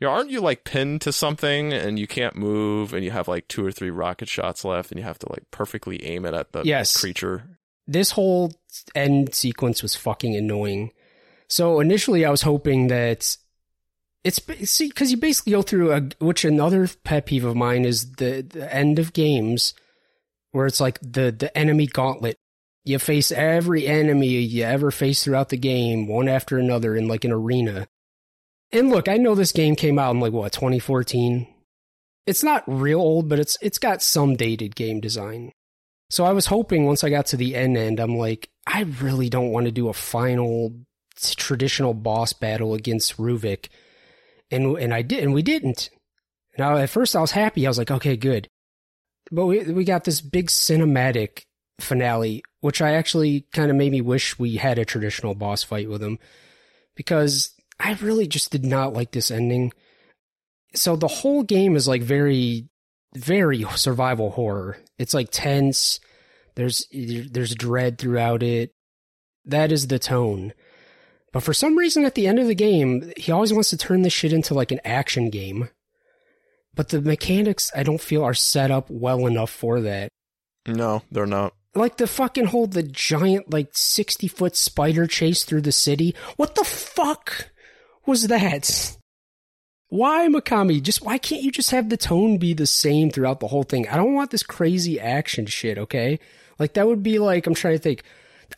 Yeah, 0.00 0.08
aren't 0.08 0.30
you 0.30 0.40
like 0.40 0.64
pinned 0.64 1.00
to 1.02 1.12
something 1.12 1.72
and 1.72 1.98
you 1.98 2.06
can't 2.06 2.36
move 2.36 2.92
and 2.92 3.02
you 3.02 3.10
have 3.12 3.28
like 3.28 3.48
two 3.48 3.64
or 3.64 3.72
three 3.72 3.90
rocket 3.90 4.28
shots 4.28 4.62
left 4.64 4.90
and 4.90 4.98
you 5.00 5.04
have 5.04 5.18
to 5.20 5.28
like 5.30 5.44
perfectly 5.50 6.04
aim 6.04 6.26
it 6.26 6.34
at 6.34 6.52
the 6.52 6.62
Yes. 6.64 6.96
creature? 6.96 7.58
this 7.88 8.10
whole 8.10 8.52
end 8.96 9.32
sequence 9.32 9.80
was 9.80 9.94
fucking 9.94 10.34
annoying. 10.34 10.90
So 11.48 11.78
initially, 11.78 12.24
I 12.24 12.30
was 12.30 12.42
hoping 12.42 12.88
that 12.88 13.36
it's 14.24 14.40
see 14.68 14.88
because 14.88 15.12
you 15.12 15.16
basically 15.16 15.52
go 15.52 15.62
through 15.62 15.92
a 15.92 16.00
which 16.18 16.44
another 16.44 16.88
pet 17.04 17.26
peeve 17.26 17.44
of 17.44 17.54
mine 17.54 17.84
is 17.84 18.10
the 18.14 18.42
the 18.42 18.68
end 18.74 18.98
of 18.98 19.12
games 19.12 19.72
where 20.50 20.66
it's 20.66 20.80
like 20.80 20.98
the 21.00 21.30
the 21.30 21.56
enemy 21.56 21.86
gauntlet. 21.86 22.34
You 22.86 23.00
face 23.00 23.32
every 23.32 23.84
enemy 23.84 24.28
you 24.28 24.62
ever 24.62 24.92
face 24.92 25.24
throughout 25.24 25.48
the 25.48 25.56
game, 25.56 26.06
one 26.06 26.28
after 26.28 26.56
another, 26.56 26.94
in 26.94 27.08
like 27.08 27.24
an 27.24 27.32
arena. 27.32 27.88
And 28.70 28.90
look, 28.90 29.08
I 29.08 29.16
know 29.16 29.34
this 29.34 29.50
game 29.50 29.74
came 29.74 29.98
out 29.98 30.14
in 30.14 30.20
like 30.20 30.32
what 30.32 30.52
2014. 30.52 31.48
It's 32.28 32.44
not 32.44 32.62
real 32.68 33.00
old, 33.00 33.28
but 33.28 33.40
it's 33.40 33.58
it's 33.60 33.78
got 33.78 34.02
some 34.02 34.36
dated 34.36 34.76
game 34.76 35.00
design. 35.00 35.50
So 36.10 36.24
I 36.24 36.30
was 36.30 36.46
hoping 36.46 36.86
once 36.86 37.02
I 37.02 37.10
got 37.10 37.26
to 37.26 37.36
the 37.36 37.56
end 37.56 37.76
end, 37.76 37.98
I'm 37.98 38.16
like, 38.16 38.48
I 38.68 38.82
really 38.82 39.28
don't 39.28 39.50
want 39.50 39.66
to 39.66 39.72
do 39.72 39.88
a 39.88 39.92
final 39.92 40.72
traditional 41.16 41.92
boss 41.92 42.32
battle 42.32 42.72
against 42.74 43.16
Ruvik. 43.16 43.68
And 44.52 44.78
and 44.78 44.94
I 44.94 45.02
did 45.02 45.24
and 45.24 45.34
we 45.34 45.42
didn't. 45.42 45.90
Now 46.56 46.76
at 46.76 46.90
first 46.90 47.16
I 47.16 47.20
was 47.20 47.32
happy. 47.32 47.66
I 47.66 47.70
was 47.70 47.78
like, 47.78 47.90
okay, 47.90 48.16
good. 48.16 48.46
But 49.32 49.46
we 49.46 49.64
we 49.64 49.82
got 49.82 50.04
this 50.04 50.20
big 50.20 50.46
cinematic 50.46 51.42
finale, 51.78 52.42
which 52.60 52.80
I 52.80 52.92
actually 52.92 53.46
kind 53.52 53.70
of 53.70 53.76
made 53.76 53.92
me 53.92 54.00
wish 54.00 54.38
we 54.38 54.56
had 54.56 54.78
a 54.78 54.84
traditional 54.84 55.34
boss 55.34 55.62
fight 55.62 55.88
with 55.88 56.02
him. 56.02 56.18
Because 56.94 57.52
I 57.78 57.94
really 57.94 58.26
just 58.26 58.50
did 58.50 58.64
not 58.64 58.94
like 58.94 59.12
this 59.12 59.30
ending. 59.30 59.72
So 60.74 60.96
the 60.96 61.08
whole 61.08 61.42
game 61.42 61.76
is 61.76 61.86
like 61.86 62.02
very 62.02 62.68
very 63.14 63.64
survival 63.76 64.30
horror. 64.30 64.76
It's 64.98 65.14
like 65.14 65.28
tense. 65.30 66.00
There's 66.54 66.86
there's 66.92 67.54
dread 67.54 67.98
throughout 67.98 68.42
it. 68.42 68.72
That 69.44 69.72
is 69.72 69.86
the 69.86 69.98
tone. 69.98 70.52
But 71.32 71.42
for 71.42 71.54
some 71.54 71.76
reason 71.76 72.04
at 72.04 72.14
the 72.14 72.26
end 72.26 72.38
of 72.38 72.46
the 72.46 72.54
game, 72.54 73.12
he 73.16 73.30
always 73.32 73.52
wants 73.52 73.70
to 73.70 73.76
turn 73.76 74.02
this 74.02 74.12
shit 74.12 74.32
into 74.32 74.54
like 74.54 74.72
an 74.72 74.80
action 74.84 75.30
game. 75.30 75.68
But 76.74 76.88
the 76.88 77.00
mechanics 77.00 77.70
I 77.74 77.82
don't 77.82 78.00
feel 78.00 78.22
are 78.22 78.34
set 78.34 78.70
up 78.70 78.88
well 78.90 79.26
enough 79.26 79.50
for 79.50 79.80
that. 79.82 80.08
No, 80.66 81.02
they're 81.10 81.26
not. 81.26 81.54
Like 81.76 81.98
the 81.98 82.06
fucking 82.06 82.46
whole 82.46 82.66
the 82.66 82.82
giant 82.82 83.52
like 83.52 83.68
60 83.72 84.28
foot 84.28 84.56
spider 84.56 85.06
chase 85.06 85.44
through 85.44 85.62
the 85.62 85.72
city. 85.72 86.14
What 86.36 86.54
the 86.54 86.64
fuck 86.64 87.50
was 88.06 88.28
that? 88.28 88.96
Why 89.88 90.26
Mikami? 90.28 90.82
Just 90.82 91.04
why 91.04 91.18
can't 91.18 91.42
you 91.42 91.52
just 91.52 91.70
have 91.70 91.88
the 91.88 91.96
tone 91.96 92.38
be 92.38 92.54
the 92.54 92.66
same 92.66 93.10
throughout 93.10 93.40
the 93.40 93.48
whole 93.48 93.62
thing? 93.62 93.88
I 93.88 93.96
don't 93.96 94.14
want 94.14 94.30
this 94.30 94.42
crazy 94.42 94.98
action 94.98 95.46
shit, 95.46 95.78
okay? 95.78 96.18
Like 96.58 96.74
that 96.74 96.86
would 96.86 97.02
be 97.02 97.18
like 97.18 97.46
I'm 97.46 97.54
trying 97.54 97.74
to 97.74 97.82
think. 97.82 98.02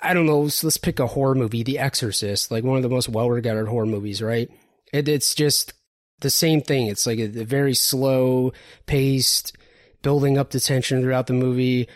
I 0.00 0.14
don't 0.14 0.26
know. 0.26 0.48
So 0.48 0.66
let's 0.66 0.76
pick 0.76 1.00
a 1.00 1.06
horror 1.06 1.34
movie, 1.34 1.62
The 1.62 1.78
Exorcist, 1.78 2.50
like 2.50 2.62
one 2.62 2.76
of 2.76 2.82
the 2.82 2.90
most 2.90 3.08
well-regarded 3.08 3.68
horror 3.68 3.86
movies, 3.86 4.20
right? 4.20 4.50
It, 4.92 5.08
it's 5.08 5.34
just 5.34 5.72
the 6.20 6.30
same 6.30 6.60
thing. 6.60 6.86
It's 6.88 7.06
like 7.06 7.18
a, 7.18 7.40
a 7.40 7.44
very 7.44 7.74
slow 7.74 8.52
paced, 8.86 9.56
building 10.02 10.36
up 10.36 10.50
the 10.50 10.60
tension 10.60 11.00
throughout 11.00 11.26
the 11.26 11.32
movie. 11.32 11.88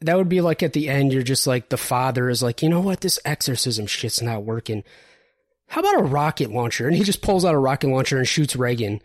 That 0.00 0.16
would 0.16 0.28
be 0.28 0.40
like 0.40 0.62
at 0.62 0.72
the 0.72 0.88
end, 0.88 1.12
you're 1.12 1.22
just 1.22 1.46
like, 1.46 1.68
the 1.68 1.76
father 1.76 2.30
is 2.30 2.42
like, 2.42 2.62
you 2.62 2.68
know 2.68 2.80
what? 2.80 3.02
This 3.02 3.18
exorcism 3.24 3.86
shit's 3.86 4.22
not 4.22 4.44
working. 4.44 4.82
How 5.68 5.80
about 5.80 6.00
a 6.00 6.04
rocket 6.04 6.50
launcher? 6.50 6.86
And 6.86 6.96
he 6.96 7.04
just 7.04 7.22
pulls 7.22 7.44
out 7.44 7.54
a 7.54 7.58
rocket 7.58 7.88
launcher 7.88 8.18
and 8.18 8.26
shoots 8.26 8.56
Regan. 8.56 9.02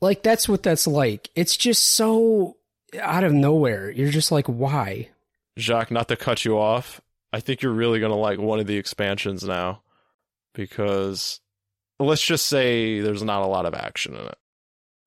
Like, 0.00 0.22
that's 0.22 0.48
what 0.48 0.62
that's 0.62 0.86
like. 0.86 1.30
It's 1.34 1.56
just 1.56 1.82
so 1.82 2.56
out 3.00 3.24
of 3.24 3.32
nowhere. 3.32 3.90
You're 3.90 4.10
just 4.10 4.30
like, 4.30 4.46
why? 4.46 5.08
Jacques, 5.58 5.90
not 5.90 6.08
to 6.08 6.16
cut 6.16 6.44
you 6.44 6.58
off, 6.58 7.00
I 7.32 7.40
think 7.40 7.62
you're 7.62 7.72
really 7.72 8.00
going 8.00 8.12
to 8.12 8.16
like 8.16 8.38
one 8.38 8.60
of 8.60 8.66
the 8.66 8.76
expansions 8.76 9.44
now 9.44 9.82
because 10.54 11.40
let's 11.98 12.24
just 12.24 12.46
say 12.46 13.00
there's 13.00 13.22
not 13.22 13.42
a 13.42 13.46
lot 13.46 13.66
of 13.66 13.74
action 13.74 14.14
in 14.14 14.26
it. 14.26 14.38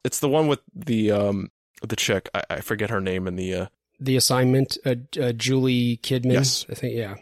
It's 0.04 0.20
the 0.20 0.30
one 0.30 0.48
with 0.48 0.60
the 0.74 1.12
um 1.12 1.52
the 1.82 1.96
chick. 1.96 2.30
I, 2.34 2.44
I 2.50 2.62
forget 2.62 2.90
her 2.90 3.02
name 3.02 3.28
in 3.28 3.36
the 3.36 3.54
uh 3.54 3.66
The 4.02 4.18
assignment, 4.18 4.78
uh, 4.86 4.96
uh, 5.22 5.32
Juli 5.32 5.98
Kidman. 5.98 6.34
Yes. 6.34 6.66
I 6.70 6.74
think, 6.74 6.98
yeah. 6.98 7.16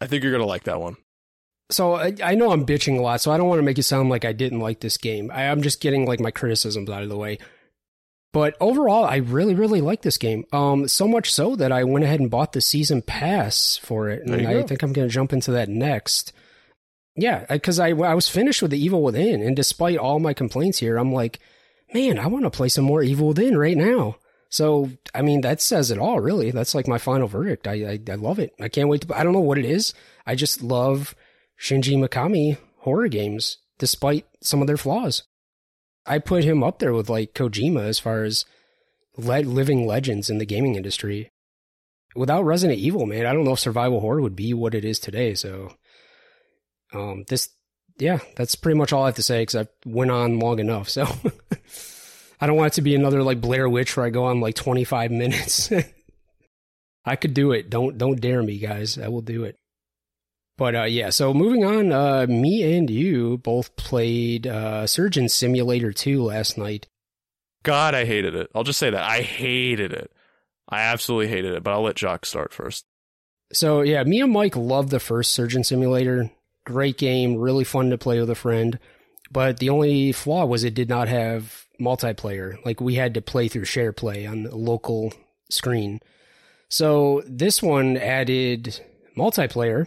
I 0.00 0.06
think 0.06 0.22
you're 0.22 0.32
going 0.32 0.42
to 0.42 0.46
like 0.46 0.64
that 0.64 0.80
one. 0.80 0.96
So 1.70 1.94
I, 1.94 2.14
I 2.22 2.34
know 2.34 2.52
I'm 2.52 2.66
bitching 2.66 2.98
a 2.98 3.02
lot, 3.02 3.22
so 3.22 3.32
I 3.32 3.38
don't 3.38 3.48
want 3.48 3.58
to 3.58 3.64
make 3.64 3.78
it 3.78 3.84
sound 3.84 4.10
like 4.10 4.24
I 4.24 4.32
didn't 4.32 4.60
like 4.60 4.80
this 4.80 4.98
game. 4.98 5.30
I, 5.32 5.48
I'm 5.48 5.62
just 5.62 5.80
getting 5.80 6.06
like 6.06 6.20
my 6.20 6.30
criticisms 6.30 6.90
out 6.90 7.02
of 7.02 7.08
the 7.08 7.16
way. 7.16 7.38
But 8.34 8.56
overall, 8.60 9.04
I 9.04 9.16
really, 9.16 9.54
really 9.54 9.80
like 9.80 10.02
this 10.02 10.18
game. 10.18 10.44
Um, 10.52 10.88
so 10.88 11.06
much 11.06 11.32
so 11.32 11.54
that 11.56 11.72
I 11.72 11.84
went 11.84 12.04
ahead 12.04 12.20
and 12.20 12.30
bought 12.30 12.52
the 12.52 12.60
season 12.60 13.00
pass 13.00 13.76
for 13.76 14.10
it, 14.10 14.24
and 14.24 14.34
I 14.46 14.54
go. 14.54 14.62
think 14.66 14.82
I'm 14.82 14.92
going 14.92 15.08
to 15.08 15.14
jump 15.14 15.32
into 15.32 15.52
that 15.52 15.68
next. 15.68 16.32
Yeah, 17.16 17.46
because 17.48 17.78
I, 17.78 17.90
I 17.90 18.14
was 18.14 18.28
finished 18.28 18.60
with 18.60 18.72
the 18.72 18.84
Evil 18.84 19.02
Within, 19.02 19.40
and 19.40 19.54
despite 19.54 19.98
all 19.98 20.18
my 20.18 20.34
complaints 20.34 20.78
here, 20.78 20.96
I'm 20.96 21.12
like, 21.12 21.38
man, 21.94 22.18
I 22.18 22.26
want 22.26 22.44
to 22.44 22.50
play 22.50 22.68
some 22.68 22.84
more 22.84 23.04
Evil 23.04 23.28
Within 23.28 23.56
right 23.56 23.76
now. 23.76 24.16
So, 24.54 24.88
I 25.12 25.22
mean, 25.22 25.40
that 25.40 25.60
says 25.60 25.90
it 25.90 25.98
all, 25.98 26.20
really. 26.20 26.52
That's 26.52 26.76
like 26.76 26.86
my 26.86 26.98
final 26.98 27.26
verdict. 27.26 27.66
I, 27.66 27.72
I, 27.72 27.98
I 28.08 28.14
love 28.14 28.38
it. 28.38 28.54
I 28.60 28.68
can't 28.68 28.88
wait 28.88 29.00
to. 29.00 29.18
I 29.18 29.24
don't 29.24 29.32
know 29.32 29.40
what 29.40 29.58
it 29.58 29.64
is. 29.64 29.92
I 30.26 30.36
just 30.36 30.62
love 30.62 31.16
Shinji 31.60 31.98
Mikami 31.98 32.58
horror 32.78 33.08
games, 33.08 33.56
despite 33.80 34.26
some 34.44 34.60
of 34.60 34.68
their 34.68 34.76
flaws. 34.76 35.24
I 36.06 36.20
put 36.20 36.44
him 36.44 36.62
up 36.62 36.78
there 36.78 36.92
with 36.92 37.10
like 37.10 37.34
Kojima 37.34 37.82
as 37.82 37.98
far 37.98 38.22
as 38.22 38.44
le- 39.16 39.40
living 39.40 39.88
legends 39.88 40.30
in 40.30 40.38
the 40.38 40.46
gaming 40.46 40.76
industry. 40.76 41.32
Without 42.14 42.44
Resident 42.44 42.78
Evil, 42.78 43.06
man, 43.06 43.26
I 43.26 43.32
don't 43.32 43.42
know 43.42 43.54
if 43.54 43.58
survival 43.58 43.98
horror 43.98 44.20
would 44.20 44.36
be 44.36 44.54
what 44.54 44.76
it 44.76 44.84
is 44.84 45.00
today. 45.00 45.34
So, 45.34 45.74
um, 46.92 47.24
this, 47.26 47.48
yeah, 47.98 48.20
that's 48.36 48.54
pretty 48.54 48.78
much 48.78 48.92
all 48.92 49.02
I 49.02 49.06
have 49.06 49.16
to 49.16 49.22
say 49.24 49.42
because 49.42 49.66
I 49.66 49.66
went 49.84 50.12
on 50.12 50.38
long 50.38 50.60
enough. 50.60 50.88
So, 50.88 51.08
I 52.44 52.46
don't 52.46 52.56
want 52.56 52.74
it 52.74 52.76
to 52.76 52.82
be 52.82 52.94
another 52.94 53.22
like 53.22 53.40
Blair 53.40 53.70
Witch 53.70 53.96
where 53.96 54.04
I 54.04 54.10
go 54.10 54.26
on 54.26 54.38
like 54.38 54.54
25 54.54 55.10
minutes. 55.10 55.72
I 57.06 57.16
could 57.16 57.32
do 57.32 57.52
it. 57.52 57.70
Don't 57.70 57.96
don't 57.96 58.20
dare 58.20 58.42
me, 58.42 58.58
guys. 58.58 58.98
I 58.98 59.08
will 59.08 59.22
do 59.22 59.44
it. 59.44 59.56
But 60.58 60.76
uh, 60.76 60.82
yeah, 60.82 61.08
so 61.08 61.32
moving 61.32 61.64
on, 61.64 61.90
uh, 61.90 62.26
me 62.28 62.76
and 62.76 62.90
you 62.90 63.38
both 63.38 63.74
played 63.76 64.46
uh, 64.46 64.86
Surgeon 64.86 65.30
Simulator 65.30 65.90
2 65.90 66.22
last 66.22 66.58
night. 66.58 66.86
God, 67.62 67.94
I 67.94 68.04
hated 68.04 68.34
it. 68.34 68.50
I'll 68.54 68.62
just 68.62 68.78
say 68.78 68.90
that. 68.90 69.02
I 69.02 69.22
hated 69.22 69.94
it. 69.94 70.12
I 70.68 70.82
absolutely 70.82 71.28
hated 71.28 71.54
it, 71.54 71.62
but 71.62 71.72
I'll 71.72 71.80
let 71.80 71.98
Jacques 71.98 72.26
start 72.26 72.52
first. 72.52 72.84
So 73.54 73.80
yeah, 73.80 74.04
me 74.04 74.20
and 74.20 74.30
Mike 74.30 74.54
loved 74.54 74.90
the 74.90 75.00
first 75.00 75.32
Surgeon 75.32 75.64
Simulator. 75.64 76.30
Great 76.66 76.98
game, 76.98 77.36
really 77.36 77.64
fun 77.64 77.88
to 77.88 77.96
play 77.96 78.20
with 78.20 78.28
a 78.28 78.34
friend. 78.34 78.78
But 79.30 79.60
the 79.60 79.70
only 79.70 80.12
flaw 80.12 80.44
was 80.44 80.62
it 80.62 80.74
did 80.74 80.90
not 80.90 81.08
have 81.08 81.63
multiplayer. 81.80 82.64
Like 82.64 82.80
we 82.80 82.94
had 82.94 83.14
to 83.14 83.22
play 83.22 83.48
through 83.48 83.64
share 83.64 83.92
play 83.92 84.26
on 84.26 84.44
the 84.44 84.56
local 84.56 85.12
screen. 85.50 86.00
So 86.68 87.22
this 87.26 87.62
one 87.62 87.96
added 87.96 88.80
multiplayer, 89.16 89.86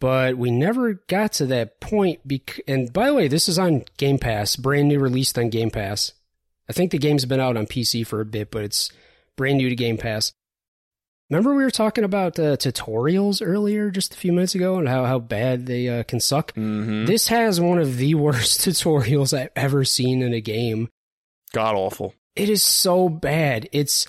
but 0.00 0.36
we 0.36 0.50
never 0.50 0.94
got 1.08 1.32
to 1.34 1.46
that 1.46 1.80
point. 1.80 2.26
Bec- 2.26 2.60
and 2.66 2.92
by 2.92 3.08
the 3.08 3.14
way, 3.14 3.28
this 3.28 3.48
is 3.48 3.58
on 3.58 3.84
Game 3.96 4.18
Pass, 4.18 4.56
brand 4.56 4.88
new 4.88 5.00
released 5.00 5.38
on 5.38 5.50
Game 5.50 5.70
Pass. 5.70 6.12
I 6.68 6.72
think 6.72 6.90
the 6.90 6.98
game's 6.98 7.24
been 7.24 7.40
out 7.40 7.56
on 7.56 7.66
PC 7.66 8.06
for 8.06 8.20
a 8.20 8.26
bit, 8.26 8.50
but 8.50 8.62
it's 8.62 8.90
brand 9.36 9.58
new 9.58 9.68
to 9.68 9.76
Game 9.76 9.96
Pass. 9.96 10.32
Remember 11.30 11.54
we 11.54 11.62
were 11.62 11.70
talking 11.70 12.04
about 12.04 12.38
uh, 12.38 12.56
tutorials 12.56 13.46
earlier, 13.46 13.90
just 13.90 14.14
a 14.14 14.16
few 14.16 14.32
minutes 14.32 14.54
ago, 14.54 14.78
and 14.78 14.88
how, 14.88 15.04
how 15.04 15.18
bad 15.18 15.66
they 15.66 15.88
uh, 15.88 16.02
can 16.04 16.20
suck? 16.20 16.54
Mm-hmm. 16.54 17.04
This 17.04 17.28
has 17.28 17.60
one 17.60 17.78
of 17.78 17.98
the 17.98 18.14
worst 18.14 18.60
tutorials 18.60 19.38
I've 19.38 19.50
ever 19.54 19.84
seen 19.84 20.22
in 20.22 20.32
a 20.32 20.40
game. 20.40 20.88
God 21.48 21.74
awful. 21.74 22.14
It 22.36 22.48
is 22.48 22.62
so 22.62 23.08
bad. 23.08 23.68
It's 23.72 24.06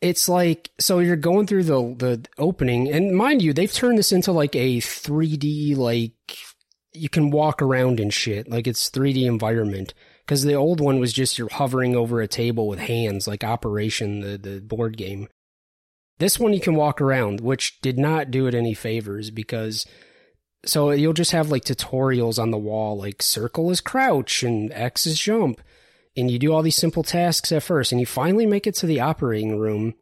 it's 0.00 0.28
like 0.28 0.70
so 0.80 0.98
you're 0.98 1.16
going 1.16 1.46
through 1.46 1.64
the 1.64 1.94
the 1.96 2.26
opening, 2.38 2.90
and 2.90 3.16
mind 3.16 3.42
you, 3.42 3.52
they've 3.52 3.72
turned 3.72 3.98
this 3.98 4.12
into 4.12 4.32
like 4.32 4.56
a 4.56 4.78
3D 4.78 5.76
like 5.76 6.14
you 6.92 7.08
can 7.08 7.30
walk 7.30 7.62
around 7.62 8.00
and 8.00 8.12
shit, 8.12 8.48
like 8.48 8.66
it's 8.66 8.90
3D 8.90 9.24
environment. 9.24 9.94
Because 10.24 10.44
the 10.44 10.54
old 10.54 10.80
one 10.80 11.00
was 11.00 11.12
just 11.12 11.36
you're 11.36 11.48
hovering 11.50 11.96
over 11.96 12.20
a 12.20 12.28
table 12.28 12.68
with 12.68 12.78
hands, 12.78 13.26
like 13.26 13.44
Operation, 13.44 14.20
the 14.20 14.38
the 14.38 14.60
board 14.60 14.96
game. 14.96 15.28
This 16.18 16.38
one 16.38 16.52
you 16.52 16.60
can 16.60 16.76
walk 16.76 17.00
around, 17.00 17.40
which 17.40 17.80
did 17.80 17.98
not 17.98 18.30
do 18.30 18.46
it 18.46 18.54
any 18.54 18.74
favors 18.74 19.30
because 19.30 19.86
so 20.64 20.90
you'll 20.90 21.12
just 21.12 21.32
have 21.32 21.50
like 21.50 21.64
tutorials 21.64 22.38
on 22.38 22.50
the 22.50 22.58
wall, 22.58 22.96
like 22.96 23.22
circle 23.22 23.70
is 23.70 23.80
crouch 23.80 24.42
and 24.42 24.72
X 24.72 25.06
is 25.06 25.18
jump. 25.18 25.60
And 26.16 26.30
you 26.30 26.38
do 26.38 26.52
all 26.52 26.62
these 26.62 26.76
simple 26.76 27.02
tasks 27.02 27.52
at 27.52 27.62
first, 27.62 27.92
and 27.92 28.00
you 28.00 28.06
finally 28.06 28.46
make 28.46 28.66
it 28.66 28.74
to 28.76 28.86
the 28.86 29.00
operating 29.00 29.58
room. 29.58 29.94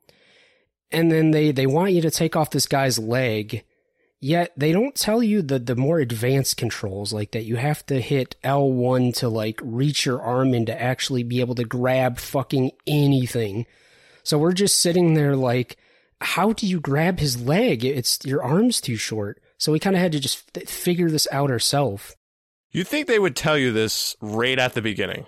And 0.91 1.11
then 1.11 1.31
they, 1.31 1.53
they 1.53 1.67
want 1.67 1.93
you 1.93 2.03
to 2.03 2.11
take 2.11 2.35
off 2.35 2.51
this 2.51 2.67
guy's 2.67 2.99
leg. 2.99 3.65
Yet 4.19 4.53
they 4.57 4.73
don't 4.73 4.95
tell 4.95 5.23
you 5.23 5.41
the, 5.41 5.59
the 5.59 5.77
more 5.77 5.99
advanced 5.99 6.57
controls, 6.57 7.13
like 7.13 7.31
that 7.31 7.45
you 7.45 7.57
have 7.57 7.87
to 7.87 8.01
hit 8.01 8.37
L1 8.45 9.15
to 9.17 9.29
like 9.29 9.61
reach 9.63 10.05
your 10.05 10.21
arm 10.21 10.53
in 10.53 10.67
to 10.67 10.83
actually 10.83 11.23
be 11.23 11.41
able 11.41 11.55
to 11.55 11.65
grab 11.65 12.19
fucking 12.19 12.73
anything. 12.87 13.67
So 14.23 14.37
we're 14.37 14.53
just 14.53 14.81
sitting 14.81 15.15
there 15.15 15.37
like, 15.37 15.79
how 16.21 16.53
do 16.53 16.67
you 16.67 16.81
grab 16.81 17.19
his 17.19 17.41
leg? 17.41 17.85
It's 17.85 18.19
your 18.25 18.43
arm's 18.43 18.81
too 18.81 18.97
short. 18.97 19.41
So 19.57 19.73
we 19.73 19.79
kind 19.79 19.97
of 19.97 20.03
had 20.03 20.13
to 20.13 20.21
just 20.21 20.51
f- 20.55 20.69
figure 20.69 21.09
this 21.09 21.27
out 21.33 21.51
ourselves. 21.51 22.15
You'd 22.71 22.89
think 22.89 23.07
they 23.07 23.19
would 23.19 23.37
tell 23.37 23.57
you 23.57 23.73
this 23.73 24.17
right 24.21 24.59
at 24.59 24.75
the 24.75 24.83
beginning. 24.83 25.27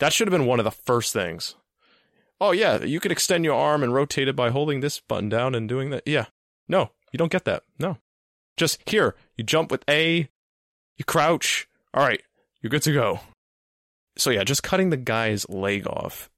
That 0.00 0.12
should 0.12 0.26
have 0.26 0.32
been 0.32 0.46
one 0.46 0.58
of 0.58 0.64
the 0.64 0.70
first 0.70 1.12
things. 1.12 1.54
Oh, 2.40 2.50
yeah, 2.52 2.82
you 2.82 3.00
can 3.00 3.12
extend 3.12 3.44
your 3.44 3.54
arm 3.54 3.82
and 3.82 3.94
rotate 3.94 4.28
it 4.28 4.34
by 4.34 4.50
holding 4.50 4.80
this 4.80 4.98
button 4.98 5.28
down 5.28 5.54
and 5.54 5.68
doing 5.68 5.90
that. 5.90 6.02
Yeah. 6.06 6.26
No, 6.68 6.90
you 7.12 7.18
don't 7.18 7.30
get 7.30 7.44
that. 7.44 7.62
No. 7.78 7.98
Just 8.56 8.78
here, 8.88 9.14
you 9.36 9.44
jump 9.44 9.70
with 9.70 9.84
A, 9.88 10.28
you 10.96 11.04
crouch. 11.04 11.68
All 11.94 12.02
right, 12.04 12.22
you're 12.60 12.70
good 12.70 12.82
to 12.82 12.92
go. 12.92 13.20
So, 14.16 14.30
yeah, 14.30 14.44
just 14.44 14.62
cutting 14.62 14.90
the 14.90 14.96
guy's 14.96 15.48
leg 15.48 15.86
off. 15.86 16.30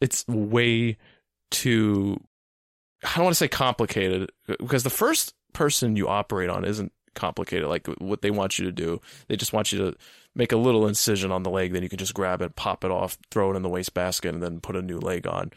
It's 0.00 0.26
way 0.28 0.96
too, 1.50 2.20
I 3.02 3.14
don't 3.16 3.24
want 3.24 3.34
to 3.34 3.38
say 3.38 3.48
complicated, 3.48 4.30
because 4.46 4.82
the 4.82 4.90
first 4.90 5.34
person 5.52 5.96
you 5.96 6.08
operate 6.08 6.50
on 6.50 6.64
isn't 6.64 6.92
complicated 7.14 7.68
like 7.68 7.86
what 7.98 8.22
they 8.22 8.30
want 8.30 8.58
you 8.58 8.66
to 8.66 8.72
do. 8.72 9.00
They 9.28 9.36
just 9.36 9.52
want 9.52 9.72
you 9.72 9.78
to 9.78 9.94
make 10.36 10.52
a 10.52 10.56
little 10.56 10.86
incision 10.86 11.32
on 11.32 11.42
the 11.42 11.50
leg, 11.50 11.72
then 11.72 11.82
you 11.82 11.88
can 11.88 11.98
just 11.98 12.14
grab 12.14 12.42
it, 12.42 12.54
pop 12.54 12.84
it 12.84 12.90
off, 12.90 13.16
throw 13.30 13.50
it 13.50 13.56
in 13.56 13.62
the 13.62 13.68
wastebasket, 13.70 14.32
and 14.34 14.42
then 14.42 14.60
put 14.60 14.76
a 14.76 14.82
new 14.82 14.98
leg 14.98 15.26
on. 15.26 15.50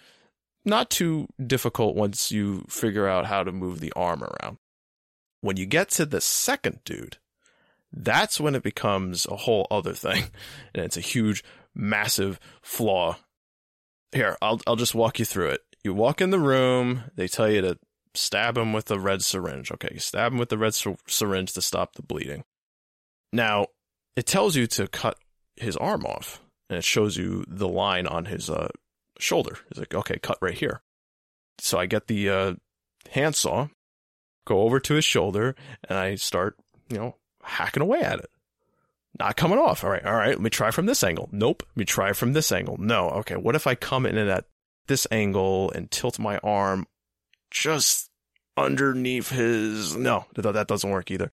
Not 0.65 0.89
too 0.89 1.27
difficult 1.45 1.95
once 1.95 2.31
you 2.31 2.65
figure 2.69 3.07
out 3.07 3.25
how 3.25 3.43
to 3.43 3.51
move 3.51 3.81
the 3.81 3.93
arm 3.95 4.23
around. 4.23 4.57
When 5.41 5.57
you 5.57 5.65
get 5.65 5.89
to 5.91 6.05
the 6.05 6.21
second 6.21 6.79
dude, 6.85 7.17
that's 7.91 8.39
when 8.39 8.55
it 8.55 8.63
becomes 8.63 9.25
a 9.25 9.35
whole 9.35 9.67
other 9.69 9.93
thing. 9.93 10.25
And 10.73 10.85
it's 10.85 10.97
a 10.97 11.01
huge, 11.01 11.43
massive 11.75 12.39
flaw. 12.61 13.17
Here, 14.11 14.37
I'll 14.41 14.61
I'll 14.65 14.75
just 14.75 14.95
walk 14.95 15.19
you 15.19 15.25
through 15.25 15.49
it. 15.49 15.61
You 15.83 15.93
walk 15.93 16.21
in 16.21 16.29
the 16.29 16.39
room, 16.39 17.03
they 17.15 17.27
tell 17.27 17.49
you 17.49 17.61
to 17.61 17.79
stab 18.13 18.57
him 18.57 18.73
with 18.73 18.89
a 18.91 18.99
red 18.99 19.23
syringe. 19.23 19.71
Okay, 19.71 19.89
you 19.93 19.99
stab 19.99 20.31
him 20.31 20.37
with 20.37 20.49
the 20.49 20.57
red 20.57 20.73
sy- 20.73 20.97
syringe 21.07 21.53
to 21.53 21.61
stop 21.61 21.95
the 21.95 22.01
bleeding. 22.01 22.43
Now, 23.31 23.67
it 24.15 24.25
tells 24.25 24.55
you 24.55 24.67
to 24.67 24.87
cut 24.87 25.17
his 25.55 25.77
arm 25.77 26.05
off, 26.05 26.41
and 26.69 26.77
it 26.77 26.83
shows 26.83 27.17
you 27.17 27.43
the 27.47 27.67
line 27.67 28.07
on 28.07 28.25
his 28.25 28.49
uh, 28.49 28.69
shoulder. 29.19 29.57
It's 29.69 29.79
like, 29.79 29.93
okay, 29.93 30.19
cut 30.19 30.37
right 30.41 30.57
here. 30.57 30.81
So 31.59 31.77
I 31.77 31.85
get 31.85 32.07
the 32.07 32.29
uh, 32.29 32.53
handsaw, 33.09 33.67
go 34.45 34.61
over 34.61 34.79
to 34.79 34.93
his 34.95 35.05
shoulder, 35.05 35.55
and 35.87 35.97
I 35.97 36.15
start, 36.15 36.55
you 36.89 36.97
know, 36.97 37.15
hacking 37.43 37.83
away 37.83 38.01
at 38.01 38.19
it. 38.19 38.29
Not 39.19 39.35
coming 39.35 39.57
off. 39.57 39.83
All 39.83 39.89
right, 39.89 40.05
all 40.05 40.15
right, 40.15 40.29
let 40.29 40.41
me 40.41 40.49
try 40.49 40.71
from 40.71 40.85
this 40.85 41.03
angle. 41.03 41.27
Nope. 41.31 41.63
Let 41.69 41.77
me 41.77 41.85
try 41.85 42.13
from 42.13 42.33
this 42.33 42.51
angle. 42.51 42.77
No. 42.77 43.09
Okay, 43.09 43.35
what 43.35 43.55
if 43.55 43.67
I 43.67 43.75
come 43.75 44.05
in 44.05 44.17
at 44.17 44.45
this 44.87 45.07
angle 45.11 45.71
and 45.71 45.89
tilt 45.89 46.19
my 46.19 46.37
arm 46.39 46.85
just 47.51 48.09
underneath 48.57 49.29
his. 49.29 49.95
No, 49.95 50.25
that 50.35 50.51
that 50.51 50.67
doesn't 50.67 50.89
work 50.89 51.11
either. 51.11 51.31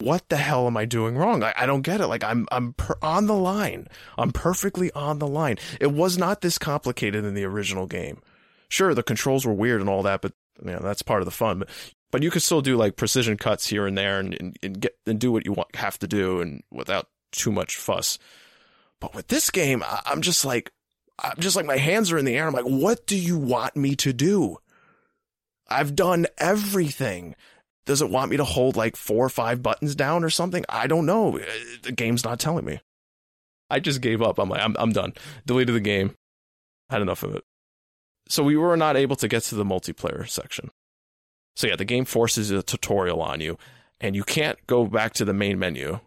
What 0.00 0.28
the 0.28 0.36
hell 0.36 0.66
am 0.66 0.76
I 0.76 0.84
doing 0.84 1.16
wrong? 1.16 1.42
I, 1.42 1.52
I 1.56 1.66
don't 1.66 1.82
get 1.82 2.00
it. 2.00 2.06
Like 2.06 2.24
I'm, 2.24 2.46
I'm 2.50 2.72
per- 2.72 2.98
on 3.02 3.26
the 3.26 3.34
line. 3.34 3.88
I'm 4.18 4.32
perfectly 4.32 4.90
on 4.92 5.18
the 5.18 5.26
line. 5.26 5.58
It 5.80 5.92
was 5.92 6.18
not 6.18 6.40
this 6.40 6.58
complicated 6.58 7.24
in 7.24 7.34
the 7.34 7.44
original 7.44 7.86
game. 7.86 8.20
Sure, 8.68 8.94
the 8.94 9.02
controls 9.02 9.44
were 9.44 9.52
weird 9.52 9.80
and 9.80 9.90
all 9.90 10.02
that, 10.04 10.22
but 10.22 10.32
you 10.64 10.72
know, 10.72 10.80
that's 10.80 11.02
part 11.02 11.20
of 11.22 11.26
the 11.26 11.32
fun. 11.32 11.60
But, 11.60 11.68
but 12.10 12.22
you 12.22 12.30
could 12.30 12.42
still 12.42 12.62
do 12.62 12.76
like 12.76 12.96
precision 12.96 13.36
cuts 13.36 13.66
here 13.66 13.86
and 13.86 13.96
there 13.96 14.18
and, 14.18 14.36
and, 14.40 14.56
and 14.62 14.80
get 14.80 14.96
and 15.06 15.18
do 15.18 15.32
what 15.32 15.44
you 15.44 15.52
want, 15.52 15.74
have 15.76 15.98
to 16.00 16.06
do 16.06 16.40
and 16.40 16.62
without 16.70 17.08
too 17.32 17.52
much 17.52 17.76
fuss. 17.76 18.18
But 19.00 19.14
with 19.14 19.28
this 19.28 19.50
game, 19.50 19.82
I, 19.82 20.02
I'm 20.06 20.22
just 20.22 20.44
like, 20.44 20.72
I'm 21.18 21.40
just 21.40 21.56
like 21.56 21.66
my 21.66 21.76
hands 21.76 22.12
are 22.12 22.18
in 22.18 22.24
the 22.24 22.36
air. 22.36 22.46
I'm 22.46 22.52
like, 22.52 22.64
what 22.64 23.06
do 23.06 23.16
you 23.16 23.38
want 23.38 23.76
me 23.76 23.94
to 23.96 24.12
do? 24.12 24.58
I've 25.68 25.94
done 25.94 26.26
everything. 26.38 27.36
Does 27.90 28.02
it 28.02 28.08
want 28.08 28.30
me 28.30 28.36
to 28.36 28.44
hold 28.44 28.76
like 28.76 28.94
four 28.94 29.26
or 29.26 29.28
five 29.28 29.64
buttons 29.64 29.96
down 29.96 30.22
or 30.22 30.30
something? 30.30 30.64
I 30.68 30.86
don't 30.86 31.06
know. 31.06 31.38
Uh, 31.38 31.42
The 31.82 31.90
game's 31.90 32.22
not 32.22 32.38
telling 32.38 32.64
me. 32.64 32.78
I 33.68 33.80
just 33.80 34.00
gave 34.00 34.22
up. 34.22 34.38
I'm 34.38 34.48
like, 34.48 34.62
I'm, 34.62 34.76
I'm 34.78 34.92
done. 34.92 35.12
Deleted 35.44 35.74
the 35.74 35.80
game. 35.80 36.14
Had 36.88 37.02
enough 37.02 37.24
of 37.24 37.34
it. 37.34 37.42
So 38.28 38.44
we 38.44 38.56
were 38.56 38.76
not 38.76 38.96
able 38.96 39.16
to 39.16 39.26
get 39.26 39.42
to 39.42 39.56
the 39.56 39.64
multiplayer 39.64 40.28
section. 40.28 40.70
So 41.56 41.66
yeah, 41.66 41.74
the 41.74 41.84
game 41.84 42.04
forces 42.04 42.52
a 42.52 42.62
tutorial 42.62 43.20
on 43.20 43.40
you 43.40 43.58
and 44.00 44.14
you 44.14 44.22
can't 44.22 44.64
go 44.68 44.86
back 44.86 45.12
to 45.14 45.24
the 45.24 45.34
main 45.34 45.58
menu. 45.58 45.98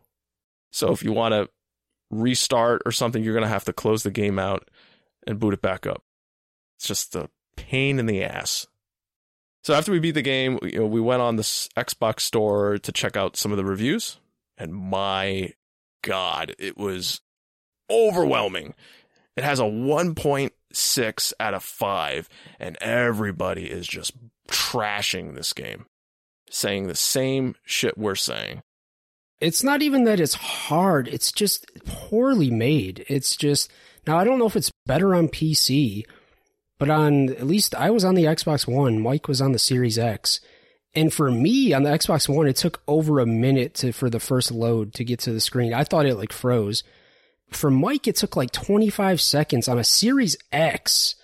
So 0.72 0.94
if 0.94 1.04
you 1.04 1.12
want 1.12 1.34
to 1.34 1.50
restart 2.10 2.82
or 2.86 2.94
something, 2.94 3.22
you're 3.22 3.34
going 3.34 3.44
to 3.44 3.50
have 3.50 3.66
to 3.66 3.74
close 3.74 4.04
the 4.04 4.10
game 4.10 4.40
out 4.40 4.70
and 5.28 5.38
boot 5.38 5.54
it 5.54 5.62
back 5.62 5.86
up. 5.86 6.02
It's 6.78 6.88
just 6.88 7.14
a 7.14 7.30
pain 7.58 8.00
in 8.00 8.06
the 8.06 8.24
ass. 8.24 8.68
So 9.64 9.74
after 9.74 9.92
we 9.92 10.00
beat 10.00 10.12
the 10.12 10.22
game, 10.22 10.60
you 10.62 10.80
know, 10.80 10.86
we 10.86 11.00
went 11.00 11.22
on 11.22 11.38
the 11.38 11.44
Xbox 11.44 12.22
store 12.22 12.78
to 12.80 12.92
check 12.92 13.16
out 13.16 13.38
some 13.38 13.52
of 13.52 13.58
the 13.58 13.64
reviews, 13.66 14.18
and 14.58 14.74
my 14.74 15.54
god, 16.02 16.54
it 16.60 16.78
was 16.78 17.22
overwhelming. 17.90 18.74
It 19.38 19.44
has 19.44 19.60
a 19.60 19.64
1.6 19.64 21.34
out 21.40 21.54
of 21.54 21.64
5, 21.64 22.30
and 22.60 22.78
everybody 22.82 23.66
is 23.66 23.88
just 23.88 24.12
trashing 24.50 25.34
this 25.34 25.54
game, 25.54 25.86
saying 26.50 26.88
the 26.88 26.96
same 26.96 27.56
shit 27.64 27.98
we're 27.98 28.16
saying. 28.16 28.64
It's 29.40 29.64
not 29.64 29.82
even 29.82 30.04
that 30.04 30.20
it's 30.20 30.36
hard, 30.36 31.08
it's 31.08 31.32
just 31.32 31.66
poorly 31.86 32.52
made. 32.52 33.06
It's 33.08 33.36
just 33.36 33.72
now 34.06 34.18
I 34.18 34.24
don't 34.24 34.40
know 34.40 34.48
if 34.48 34.56
it's 34.56 34.72
better 34.86 35.16
on 35.16 35.30
PC, 35.30 36.04
but 36.84 36.90
on 36.90 37.30
at 37.30 37.48
least 37.48 37.74
I 37.76 37.92
was 37.92 38.04
on 38.04 38.16
the 38.16 38.26
Xbox 38.26 38.68
One, 38.68 39.00
Mike 39.02 39.30
was 39.30 39.40
on 39.40 39.54
the 39.54 39.58
Series 39.60 39.98
X. 39.98 40.42
And 40.94 41.14
for 41.14 41.32
me 41.32 41.72
on 41.72 41.84
the 41.84 41.90
Xbox 41.90 42.28
One, 42.28 42.46
it 42.46 42.58
took 42.58 42.82
over 42.90 43.22
a 43.22 43.26
minute 43.26 43.74
to 43.76 43.94
for 43.94 44.10
the 44.10 44.20
first 44.20 44.52
load 44.52 44.94
to 44.96 45.06
get 45.06 45.20
to 45.20 45.32
the 45.32 45.40
screen. 45.40 45.74
I 45.74 45.86
thought 45.86 46.06
it 46.06 46.16
like 46.18 46.34
froze. 46.34 46.84
For 47.52 47.72
Mike, 47.72 48.06
it 48.06 48.18
took 48.18 48.36
like 48.36 48.52
25 48.52 49.22
seconds 49.22 49.70
on 49.70 49.80
a 49.80 49.84
Series 49.86 50.36
X, 50.52 51.16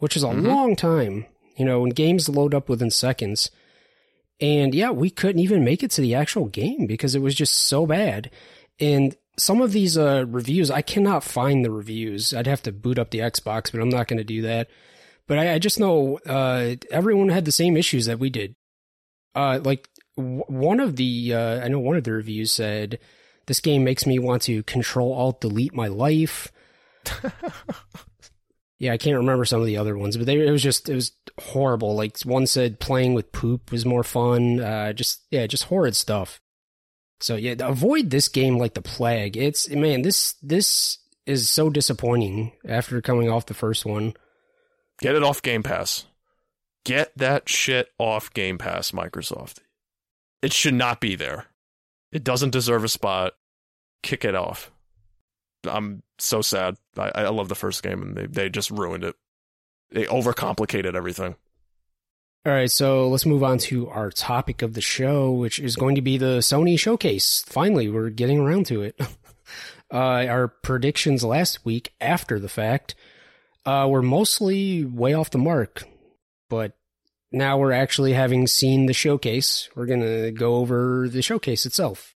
which 0.00 0.16
is 0.16 0.24
a 0.24 0.28
Mhm. 0.30 0.46
long 0.48 0.74
time. 0.74 1.26
You 1.56 1.64
know, 1.64 1.80
when 1.82 1.90
games 1.90 2.28
load 2.28 2.52
up 2.52 2.68
within 2.68 2.90
seconds. 2.90 3.52
And 4.40 4.74
yeah, 4.74 4.90
we 4.90 5.10
couldn't 5.10 5.40
even 5.42 5.62
make 5.62 5.84
it 5.84 5.92
to 5.92 6.00
the 6.00 6.16
actual 6.16 6.46
game 6.46 6.86
because 6.88 7.14
it 7.14 7.22
was 7.22 7.36
just 7.36 7.54
so 7.54 7.86
bad. 7.86 8.30
And 8.80 9.14
some 9.36 9.60
of 9.62 9.70
these 9.70 9.96
uh, 9.96 10.24
reviews, 10.26 10.72
I 10.72 10.82
cannot 10.82 11.22
find 11.22 11.64
the 11.64 11.70
reviews. 11.70 12.34
I'd 12.34 12.48
have 12.48 12.62
to 12.64 12.72
boot 12.72 12.98
up 12.98 13.10
the 13.10 13.20
Xbox, 13.20 13.70
but 13.70 13.80
I'm 13.80 13.88
not 13.88 14.08
going 14.08 14.18
to 14.18 14.24
do 14.24 14.42
that. 14.42 14.68
But 15.26 15.38
I, 15.38 15.54
I 15.54 15.58
just 15.58 15.80
know 15.80 16.18
uh, 16.26 16.76
everyone 16.90 17.28
had 17.30 17.44
the 17.44 17.52
same 17.52 17.76
issues 17.76 18.06
that 18.06 18.18
we 18.18 18.30
did. 18.30 18.54
Uh, 19.34 19.60
like 19.62 19.88
w- 20.16 20.44
one 20.46 20.80
of 20.80 20.96
the, 20.96 21.34
uh, 21.34 21.64
I 21.64 21.68
know 21.68 21.80
one 21.80 21.96
of 21.96 22.04
the 22.04 22.12
reviews 22.12 22.52
said, 22.52 22.98
"This 23.46 23.60
game 23.60 23.84
makes 23.84 24.06
me 24.06 24.18
want 24.18 24.42
to 24.42 24.62
Control 24.64 25.12
Alt 25.12 25.40
Delete 25.40 25.74
my 25.74 25.88
life." 25.88 26.52
Yeah, 28.78 28.92
I 28.92 28.98
can't 28.98 29.16
remember 29.16 29.44
some 29.44 29.60
of 29.60 29.66
the 29.66 29.76
other 29.76 29.96
ones, 29.96 30.16
but 30.16 30.26
they, 30.26 30.46
it 30.46 30.50
was 30.50 30.62
just 30.62 30.88
it 30.88 30.94
was 30.94 31.12
horrible. 31.40 31.94
Like 31.94 32.20
one 32.22 32.46
said, 32.46 32.80
playing 32.80 33.14
with 33.14 33.32
poop 33.32 33.70
was 33.70 33.86
more 33.86 34.02
fun. 34.02 34.60
Uh, 34.60 34.92
just 34.92 35.22
yeah, 35.30 35.46
just 35.46 35.64
horrid 35.64 35.96
stuff. 35.96 36.40
So 37.20 37.36
yeah, 37.36 37.54
avoid 37.60 38.10
this 38.10 38.28
game 38.28 38.58
like 38.58 38.74
the 38.74 38.82
plague. 38.82 39.36
It's 39.36 39.68
man, 39.70 40.02
this 40.02 40.34
this 40.42 40.98
is 41.24 41.48
so 41.48 41.70
disappointing 41.70 42.52
after 42.68 43.00
coming 43.00 43.30
off 43.30 43.46
the 43.46 43.54
first 43.54 43.86
one. 43.86 44.14
Get 45.04 45.16
it 45.16 45.22
off 45.22 45.42
Game 45.42 45.62
Pass. 45.62 46.06
Get 46.86 47.12
that 47.18 47.46
shit 47.46 47.90
off 47.98 48.32
Game 48.32 48.56
Pass, 48.56 48.90
Microsoft. 48.92 49.58
It 50.40 50.50
should 50.54 50.72
not 50.72 50.98
be 50.98 51.14
there. 51.14 51.44
It 52.10 52.24
doesn't 52.24 52.52
deserve 52.52 52.84
a 52.84 52.88
spot. 52.88 53.34
Kick 54.02 54.24
it 54.24 54.34
off. 54.34 54.70
I'm 55.68 56.02
so 56.18 56.40
sad. 56.40 56.78
I, 56.96 57.10
I 57.16 57.28
love 57.28 57.50
the 57.50 57.54
first 57.54 57.82
game 57.82 58.00
and 58.00 58.16
they, 58.16 58.24
they 58.24 58.48
just 58.48 58.70
ruined 58.70 59.04
it. 59.04 59.14
They 59.90 60.06
overcomplicated 60.06 60.94
everything. 60.94 61.36
All 62.46 62.52
right, 62.54 62.70
so 62.70 63.06
let's 63.10 63.26
move 63.26 63.44
on 63.44 63.58
to 63.58 63.90
our 63.90 64.10
topic 64.10 64.62
of 64.62 64.72
the 64.72 64.80
show, 64.80 65.32
which 65.32 65.60
is 65.60 65.76
going 65.76 65.96
to 65.96 66.02
be 66.02 66.16
the 66.16 66.38
Sony 66.38 66.80
showcase. 66.80 67.44
Finally, 67.46 67.90
we're 67.90 68.08
getting 68.08 68.38
around 68.38 68.64
to 68.68 68.80
it. 68.80 68.98
uh, 69.92 70.24
our 70.26 70.48
predictions 70.48 71.22
last 71.22 71.62
week 71.62 71.92
after 72.00 72.38
the 72.38 72.48
fact 72.48 72.94
uh, 73.66 73.86
were 73.88 74.02
mostly 74.02 74.84
way 74.84 75.14
off 75.14 75.30
the 75.30 75.38
mark, 75.38 75.84
but 76.48 76.76
now 77.32 77.58
we're 77.58 77.72
actually 77.72 78.12
having 78.12 78.46
seen 78.46 78.86
the 78.86 78.92
showcase. 78.92 79.68
We're 79.74 79.86
going 79.86 80.02
to 80.02 80.30
go 80.30 80.56
over 80.56 81.08
the 81.08 81.22
showcase 81.22 81.66
itself, 81.66 82.14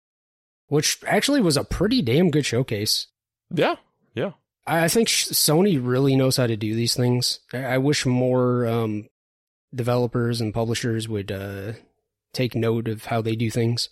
which 0.68 0.99
actually 1.07 1.40
was 1.40 1.57
a 1.57 1.64
pretty 1.64 2.03
damn 2.03 2.30
good 2.30 2.47
showcase. 2.47 3.07
Yeah, 3.51 3.76
yeah. 4.14 4.32
I 4.66 4.84
I 4.84 4.88
think 4.88 5.09
sh- 5.09 5.28
Sony 5.28 5.78
really 5.80 6.16
knows 6.16 6.36
how 6.36 6.47
to 6.47 6.57
do 6.57 6.74
these 6.74 6.95
things. 6.95 7.40
I, 7.53 7.64
I 7.64 7.78
wish 7.78 8.07
more 8.07 8.66
um, 8.66 9.09
developers 9.74 10.40
and 10.40 10.55
publishers 10.55 11.09
would 11.09 11.30
uh, 11.30 11.72
take 12.32 12.55
note 12.55 12.88
of 12.88 13.07
how 13.07 13.20
they 13.20 13.36
do 13.36 13.51
things. 13.51 13.88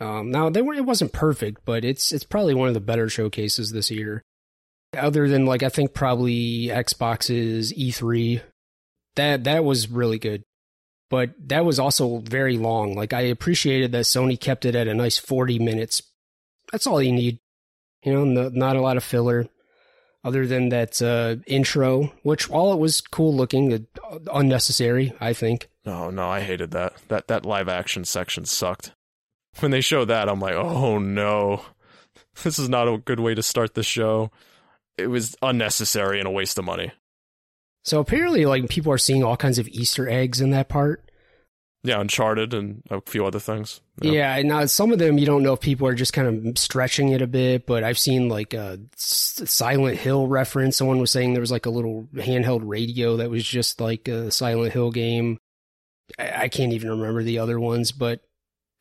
Um, 0.00 0.30
now, 0.30 0.48
they 0.48 0.62
were, 0.62 0.74
it 0.74 0.84
wasn't 0.84 1.12
perfect, 1.12 1.64
but 1.64 1.84
it's 1.84 2.12
it's 2.12 2.24
probably 2.24 2.54
one 2.54 2.68
of 2.68 2.74
the 2.74 2.80
better 2.80 3.08
showcases 3.08 3.72
this 3.72 3.90
year. 3.90 4.22
Other 4.96 5.28
than 5.28 5.44
like 5.44 5.62
I 5.62 5.68
think 5.68 5.92
probably 5.92 6.68
Xbox's 6.68 7.72
E3, 7.72 8.40
that 9.16 9.44
that 9.44 9.64
was 9.64 9.90
really 9.90 10.18
good, 10.18 10.44
but 11.10 11.30
that 11.48 11.64
was 11.64 11.78
also 11.78 12.18
very 12.18 12.56
long. 12.56 12.94
Like 12.94 13.12
I 13.12 13.22
appreciated 13.22 13.92
that 13.92 14.04
Sony 14.04 14.40
kept 14.40 14.64
it 14.64 14.74
at 14.74 14.88
a 14.88 14.94
nice 14.94 15.18
forty 15.18 15.58
minutes. 15.58 16.02
That's 16.72 16.86
all 16.86 17.02
you 17.02 17.12
need. 17.12 17.38
You 18.02 18.12
know, 18.12 18.24
no, 18.24 18.48
not 18.48 18.76
a 18.76 18.80
lot 18.80 18.96
of 18.96 19.04
filler, 19.04 19.48
other 20.24 20.46
than 20.46 20.68
that 20.70 21.00
uh, 21.02 21.36
intro, 21.46 22.12
which 22.22 22.48
while 22.48 22.72
it 22.72 22.78
was 22.78 23.00
cool 23.00 23.34
looking, 23.34 23.72
uh, 23.72 24.18
unnecessary, 24.32 25.12
I 25.20 25.32
think. 25.32 25.68
No, 25.84 26.10
no, 26.10 26.28
I 26.28 26.40
hated 26.40 26.70
that. 26.72 26.94
That 27.08 27.28
that 27.28 27.46
live 27.46 27.68
action 27.68 28.04
section 28.04 28.44
sucked. 28.44 28.92
When 29.60 29.70
they 29.70 29.80
show 29.80 30.04
that, 30.04 30.28
I'm 30.28 30.40
like, 30.40 30.54
oh 30.54 30.98
no, 30.98 31.62
this 32.42 32.58
is 32.58 32.68
not 32.68 32.88
a 32.88 32.98
good 32.98 33.20
way 33.20 33.34
to 33.34 33.42
start 33.42 33.74
the 33.74 33.82
show. 33.82 34.30
It 34.98 35.08
was 35.08 35.36
unnecessary 35.42 36.18
and 36.18 36.28
a 36.28 36.30
waste 36.30 36.58
of 36.58 36.64
money. 36.64 36.92
So 37.84 38.00
apparently, 38.00 38.44
like 38.44 38.68
people 38.68 38.92
are 38.92 38.98
seeing 38.98 39.22
all 39.24 39.36
kinds 39.36 39.58
of 39.58 39.68
Easter 39.68 40.08
eggs 40.08 40.40
in 40.40 40.50
that 40.50 40.68
part. 40.68 41.04
Yeah, 41.84 42.00
Uncharted 42.00 42.52
and 42.54 42.82
a 42.90 43.00
few 43.00 43.24
other 43.24 43.38
things. 43.38 43.80
Yeah, 44.00 44.34
and 44.34 44.48
now 44.48 44.66
some 44.66 44.92
of 44.92 44.98
them 44.98 45.16
you 45.16 45.26
don't 45.26 45.44
know 45.44 45.52
if 45.52 45.60
people 45.60 45.86
are 45.86 45.94
just 45.94 46.12
kind 46.12 46.48
of 46.48 46.58
stretching 46.58 47.10
it 47.10 47.22
a 47.22 47.26
bit, 47.26 47.66
but 47.66 47.84
I've 47.84 47.98
seen 47.98 48.28
like 48.28 48.52
a 48.52 48.80
Silent 48.96 49.96
Hill 49.96 50.26
reference. 50.26 50.76
Someone 50.76 50.98
was 50.98 51.12
saying 51.12 51.32
there 51.32 51.40
was 51.40 51.52
like 51.52 51.66
a 51.66 51.70
little 51.70 52.08
handheld 52.14 52.62
radio 52.64 53.18
that 53.18 53.30
was 53.30 53.44
just 53.44 53.80
like 53.80 54.08
a 54.08 54.30
Silent 54.30 54.72
Hill 54.72 54.90
game. 54.90 55.38
I, 56.18 56.42
I 56.42 56.48
can't 56.48 56.72
even 56.72 56.90
remember 56.90 57.22
the 57.22 57.38
other 57.38 57.60
ones, 57.60 57.92
but 57.92 58.20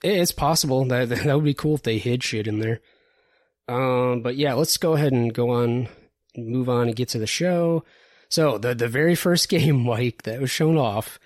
it's 0.04 0.32
possible 0.32 0.84
that 0.86 1.10
that 1.10 1.36
would 1.36 1.46
be 1.46 1.54
cool 1.54 1.76
if 1.76 1.84
they 1.84 2.00
hid 2.00 2.24
shit 2.24 2.48
in 2.48 2.60
there. 2.60 2.82
Um, 3.68 4.22
but 4.22 4.38
yeah, 4.38 4.54
let's 4.54 4.78
go 4.78 4.94
ahead 4.94 5.12
and 5.12 5.34
go 5.34 5.52
on, 5.52 5.88
move 6.38 6.70
on 6.70 6.88
and 6.88 6.96
get 6.96 7.10
to 7.10 7.20
the 7.20 7.28
show. 7.28 7.84
So 8.30 8.58
the 8.58 8.76
the 8.76 8.88
very 8.88 9.16
first 9.16 9.50
game, 9.50 9.84
Mike, 9.84 10.24
that 10.24 10.42
was 10.42 10.52
shown 10.52 10.78
off 10.78 11.20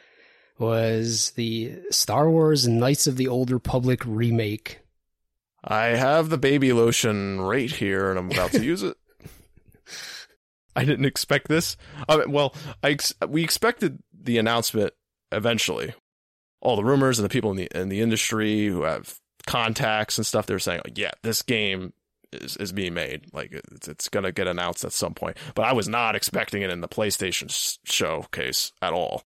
was 0.57 1.31
the 1.31 1.79
Star 1.89 2.29
Wars 2.29 2.67
Knights 2.67 3.07
of 3.07 3.17
the 3.17 3.27
Old 3.27 3.49
Republic 3.51 4.01
remake. 4.05 4.79
I 5.63 5.85
have 5.87 6.29
the 6.29 6.37
baby 6.37 6.73
lotion 6.73 7.41
right 7.41 7.71
here, 7.71 8.09
and 8.09 8.17
I'm 8.17 8.31
about 8.31 8.51
to 8.51 8.63
use 8.63 8.83
it. 8.83 8.97
I 10.75 10.85
didn't 10.85 11.05
expect 11.05 11.47
this. 11.47 11.77
Uh, 12.07 12.21
well, 12.27 12.55
I 12.81 12.91
ex- 12.91 13.13
we 13.27 13.43
expected 13.43 13.99
the 14.13 14.37
announcement 14.37 14.93
eventually. 15.31 15.93
All 16.61 16.75
the 16.75 16.83
rumors 16.83 17.19
and 17.19 17.25
the 17.25 17.29
people 17.29 17.51
in 17.51 17.57
the 17.57 17.67
in 17.73 17.89
the 17.89 18.01
industry 18.01 18.67
who 18.67 18.83
have 18.83 19.19
contacts 19.47 20.17
and 20.17 20.25
stuff, 20.25 20.45
they're 20.45 20.59
saying, 20.59 20.81
like, 20.85 20.97
"Yeah, 20.97 21.11
this 21.23 21.41
game 21.41 21.93
is 22.33 22.57
is 22.57 22.71
being 22.71 22.93
made. 22.93 23.25
Like, 23.33 23.51
it's, 23.51 23.87
it's 23.87 24.09
gonna 24.09 24.31
get 24.31 24.47
announced 24.47 24.83
at 24.85 24.93
some 24.93 25.13
point." 25.13 25.37
But 25.55 25.65
I 25.65 25.73
was 25.73 25.87
not 25.87 26.15
expecting 26.15 26.61
it 26.61 26.69
in 26.69 26.81
the 26.81 26.87
PlayStation 26.87 27.77
showcase 27.85 28.71
at 28.81 28.93
all. 28.93 29.23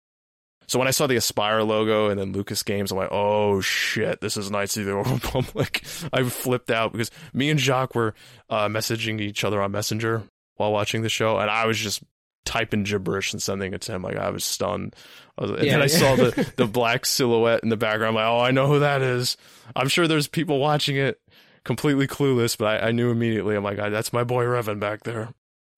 So 0.68 0.78
when 0.78 0.88
I 0.88 0.92
saw 0.92 1.06
the 1.06 1.16
Aspyr 1.16 1.66
logo 1.66 2.08
and 2.08 2.18
then 2.18 2.32
Lucas 2.32 2.62
Games, 2.62 2.92
I'm 2.92 2.96
like, 2.96 3.10
oh 3.12 3.60
shit, 3.60 4.20
this 4.20 4.36
is 4.36 4.50
Knights 4.50 4.76
of 4.76 4.84
the 4.86 4.92
Old 4.96 5.10
Republic. 5.10 5.82
I 6.12 6.22
flipped 6.22 6.70
out 6.70 6.92
because 6.92 7.10
me 7.34 7.50
and 7.50 7.60
Jacques 7.60 7.94
were 7.94 8.14
uh, 8.48 8.68
messaging 8.68 9.20
each 9.20 9.44
other 9.44 9.60
on 9.60 9.72
Messenger 9.72 10.22
while 10.56 10.72
watching 10.72 11.02
the 11.02 11.08
show, 11.10 11.36
and 11.38 11.50
I 11.50 11.66
was 11.66 11.78
just 11.78 12.02
typing 12.44 12.84
gibberish 12.84 13.32
and 13.32 13.42
sending 13.42 13.74
it 13.74 13.82
to 13.82 13.92
him. 13.92 14.02
Like 14.02 14.16
I 14.16 14.30
was 14.30 14.44
stunned. 14.44 14.94
I 15.36 15.42
was, 15.42 15.50
and 15.50 15.64
Yeah. 15.64 15.72
then 15.72 15.82
I 15.82 15.86
saw 15.88 16.16
the 16.16 16.52
the 16.56 16.66
black 16.66 17.04
silhouette 17.06 17.62
in 17.62 17.68
the 17.68 17.76
background. 17.76 18.16
I'm 18.16 18.22
like, 18.24 18.32
oh, 18.32 18.40
I 18.40 18.50
know 18.52 18.66
who 18.68 18.78
that 18.80 19.02
is. 19.02 19.36
I'm 19.76 19.88
sure 19.88 20.06
there's 20.08 20.28
people 20.28 20.58
watching 20.58 20.96
it 20.96 21.18
completely 21.64 22.06
clueless, 22.06 22.56
but 22.56 22.82
I, 22.82 22.88
I 22.88 22.92
knew 22.92 23.10
immediately. 23.10 23.56
I'm 23.56 23.64
like, 23.64 23.78
"Ah, 23.78 23.88
that's 23.88 24.12
my 24.12 24.24
boy 24.24 24.44
Revan 24.44 24.80
back 24.80 25.04
there. 25.04 25.30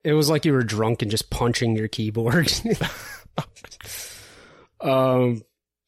It 0.03 0.13
was 0.13 0.29
like 0.29 0.45
you 0.45 0.53
were 0.53 0.63
drunk 0.63 1.01
and 1.01 1.09
just 1.09 1.29
punching 1.29 1.75
your 1.75 1.87
keyboard. 1.87 2.51
um, 4.81 5.41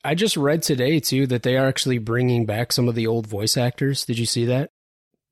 I 0.04 0.16
just 0.16 0.38
read 0.38 0.64
today 0.64 1.00
too 1.00 1.28
that 1.28 1.44
they 1.44 1.58
are 1.58 1.68
actually 1.68 2.00
bringing 2.00 2.46
back 2.46 2.72
some 2.72 2.88
of 2.88 2.96
the 2.96 3.08
old 3.08 3.28
voice 3.28 3.58
actors. 3.58 4.06
Did 4.06 4.18
you 4.18 4.26
see 4.26 4.46
that? 4.46 4.72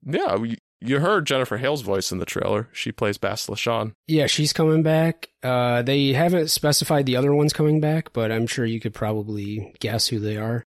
Yeah, 0.04 0.36
you, 0.36 0.56
you 0.80 1.00
heard 1.00 1.26
Jennifer 1.26 1.56
Hale's 1.56 1.82
voice 1.82 2.12
in 2.12 2.18
the 2.18 2.26
trailer. 2.26 2.68
She 2.72 2.92
plays 2.92 3.18
Bastila 3.18 3.56
Shan. 3.56 3.94
Yeah, 4.06 4.26
she's 4.26 4.52
coming 4.52 4.82
back. 4.82 5.28
Uh, 5.42 5.82
they 5.82 6.12
haven't 6.12 6.50
specified 6.50 7.06
the 7.06 7.16
other 7.16 7.34
ones 7.34 7.52
coming 7.52 7.80
back, 7.80 8.12
but 8.12 8.30
I'm 8.30 8.46
sure 8.46 8.64
you 8.64 8.78
could 8.78 8.94
probably 8.94 9.74
guess 9.80 10.06
who 10.06 10.20
they 10.20 10.36
are. 10.36 10.64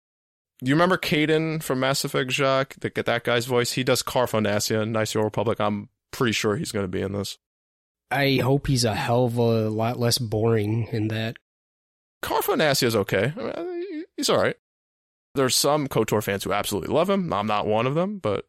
You 0.62 0.74
remember 0.74 0.97
Kaidan 0.97 1.64
from 1.64 1.80
Mass 1.80 2.03
Effect 2.03 2.32
Jacques? 2.32 2.76
That 2.82 2.93
that 2.93 3.24
guy's 3.24 3.45
voice. 3.45 3.74
He 3.74 3.84
does 3.84 4.01
Carth 4.01 4.34
Onasi 4.34 4.82
in 4.82 4.91
Nice 4.91 5.16
Old 5.16 5.26
Republic. 5.26 5.60
I'm 5.60 5.89
pretty 6.12 6.34
sure 6.34 6.57
he's 6.57 6.72
going 6.72 6.84
to 6.84 6.89
be 6.89 7.01
in 7.01 7.14
this. 7.14 7.38
I 8.12 8.39
hope 8.43 8.68
he's 8.68 8.84
a 8.84 8.95
hell 8.95 9.26
of 9.26 9.38
a 9.38 9.70
lot 9.70 9.99
less 9.99 10.18
boring 10.18 10.88
in 10.91 11.10
that. 11.10 11.38
Carth 12.22 12.47
Onasi 12.47 12.84
is 12.84 12.95
okay. 12.95 13.34
I 13.38 13.64
mean, 13.64 14.03
he's 14.18 14.30
all 14.30 14.41
right. 14.41 14.57
There's 15.36 15.55
some 15.55 15.88
KOTOR 15.88 16.24
fans 16.24 16.43
who 16.43 16.51
absolutely 16.51 16.93
love 16.93 17.10
him. 17.10 17.32
I'm 17.32 17.47
not 17.47 17.68
one 17.68 17.88
of 17.88 17.95
them, 17.95 18.18
but 18.20 18.45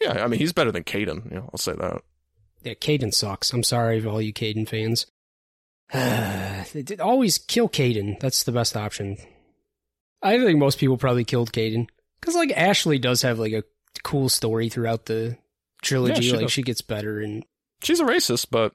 yeah, 0.00 0.22
I 0.22 0.28
mean, 0.28 0.38
he's 0.38 0.52
better 0.52 0.70
than 0.70 0.84
Kaidan. 0.84 1.30
You 1.30 1.38
know, 1.38 1.50
I'll 1.52 1.58
say 1.58 1.72
that. 1.72 2.02
Yeah, 2.62 2.74
Kaidan 2.74 3.12
sucks. 3.12 3.52
I'm 3.52 3.62
sorry 3.62 4.00
for 4.00 4.08
all 4.08 4.22
you 4.22 4.32
Kaidan 4.32 4.68
fans. 4.68 5.06
Always 7.00 7.38
kill 7.38 7.68
Kaidan. 7.68 8.20
That's 8.20 8.44
the 8.44 8.52
best 8.52 8.76
option. 8.76 9.16
I 10.22 10.38
think 10.38 10.58
most 10.58 10.78
people 10.78 10.96
probably 10.96 11.24
killed 11.24 11.52
Kaidan 11.52 11.88
because 12.20 12.34
like 12.34 12.50
Ashley 12.52 12.98
does 12.98 13.22
have 13.22 13.38
like 13.38 13.52
a 13.52 13.64
cool 14.02 14.28
story 14.28 14.68
throughout 14.68 15.06
the 15.06 15.36
trilogy. 15.82 16.14
Yeah, 16.14 16.20
she 16.20 16.32
like 16.32 16.40
does. 16.42 16.52
she 16.52 16.62
gets 16.62 16.82
better 16.82 17.20
and 17.20 17.44
She's 17.82 18.00
a 18.00 18.04
racist, 18.04 18.46
but 18.50 18.72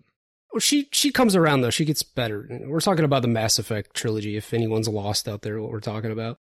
well, 0.53 0.59
she 0.59 0.87
she 0.91 1.11
comes 1.11 1.35
around 1.35 1.61
though. 1.61 1.69
She 1.69 1.85
gets 1.85 2.03
better. 2.03 2.47
We're 2.65 2.79
talking 2.79 3.05
about 3.05 3.21
the 3.21 3.27
Mass 3.27 3.59
Effect 3.59 3.93
trilogy. 3.93 4.37
If 4.37 4.53
anyone's 4.53 4.87
lost 4.87 5.27
out 5.27 5.41
there, 5.41 5.61
what 5.61 5.71
we're 5.71 5.79
talking 5.79 6.11
about. 6.11 6.39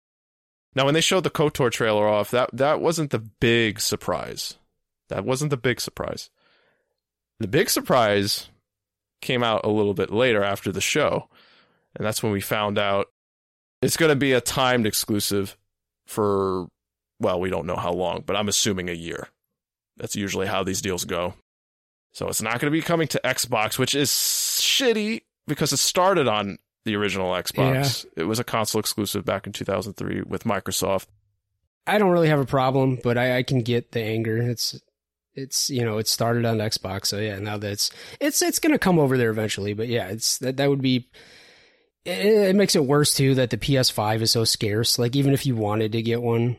now 0.76 0.86
when 0.86 0.94
they 0.94 1.02
showed 1.02 1.24
the 1.24 1.30
KOTOR 1.30 1.72
trailer 1.72 2.08
off, 2.08 2.32
that 2.32 2.50
that 2.54 2.82
wasn't 2.82 3.12
the 3.12 3.20
big 3.20 3.80
surprise. 3.80 4.58
That 5.10 5.26
wasn't 5.26 5.52
the 5.52 5.58
big 5.58 5.80
surprise. 5.80 6.30
The 7.40 7.48
big 7.48 7.70
surprise 7.70 8.50
came 9.22 9.44
out 9.44 9.62
a 9.64 9.70
little 9.70 9.94
bit 9.94 10.12
later 10.12 10.44
after 10.44 10.72
the 10.72 10.82
show, 10.82 11.30
and 11.96 12.06
that's 12.06 12.24
when 12.24 12.32
we 12.32 12.42
found 12.42 12.80
out 12.80 13.08
it's 13.82 13.98
going 13.98 14.10
to 14.10 14.16
be 14.16 14.34
a 14.34 14.42
timed 14.42 14.86
exclusive 14.86 15.58
for 16.06 16.68
well, 17.20 17.40
we 17.40 17.50
don't 17.50 17.66
know 17.66 17.76
how 17.76 17.92
long, 17.92 18.24
but 18.26 18.36
I'm 18.36 18.48
assuming 18.48 18.90
a 18.90 18.94
year. 18.94 19.28
That's 19.98 20.16
usually 20.16 20.46
how 20.48 20.64
these 20.64 20.82
deals 20.82 21.04
go. 21.04 21.34
So 22.14 22.28
it's 22.28 22.42
not 22.42 22.60
going 22.60 22.72
to 22.72 22.78
be 22.78 22.82
coming 22.82 23.08
to 23.10 23.22
Xbox, 23.24 23.80
which 23.80 23.96
is 23.96 24.10
shitty 24.10 25.22
because 25.48 25.74
it 25.74 25.78
started 25.78 26.28
on 26.28 26.58
the 26.86 26.96
original 26.96 27.32
Xbox. 27.34 28.06
It 28.16 28.24
was 28.24 28.40
a 28.40 28.44
console 28.44 28.80
exclusive 28.80 29.26
back 29.26 29.48
in 29.48 29.54
2003 29.54 30.24
with 30.24 30.44
Microsoft. 30.44 31.08
I 31.86 31.98
don't 31.98 32.12
really 32.12 32.30
have 32.30 32.40
a 32.40 32.46
problem, 32.46 33.00
but 33.04 33.18
I, 33.18 33.38
I 33.38 33.44
can 33.44 33.62
get 33.62 33.92
the 33.92 34.02
anger. 34.02 34.38
It's 34.38 34.80
it's 35.34 35.70
you 35.70 35.86
know 35.86 36.00
it 36.00 36.08
started 36.08 36.46
on 36.46 36.58
Xbox, 36.58 37.08
so 37.08 37.18
yeah. 37.18 37.40
Now 37.40 37.58
that's 37.58 37.92
it's 38.20 38.42
it's 38.42 38.60
gonna 38.60 38.80
come 38.80 39.00
over 39.00 39.18
there 39.18 39.30
eventually, 39.30 39.74
but 39.74 39.88
yeah, 39.88 40.08
it's 40.08 40.38
that 40.40 40.58
that 40.58 40.70
would 40.70 40.82
be. 40.82 41.08
It, 42.08 42.56
makes 42.56 42.76
it 42.76 42.86
worse 42.86 43.14
too 43.14 43.36
that 43.36 43.50
the 43.50 43.58
PS5 43.58 44.22
is 44.22 44.32
so 44.32 44.44
scarce. 44.44 44.98
Like 44.98 45.16
even 45.16 45.34
if 45.34 45.46
you 45.46 45.56
wanted 45.56 45.92
to 45.92 46.02
get 46.02 46.22
one, 46.22 46.58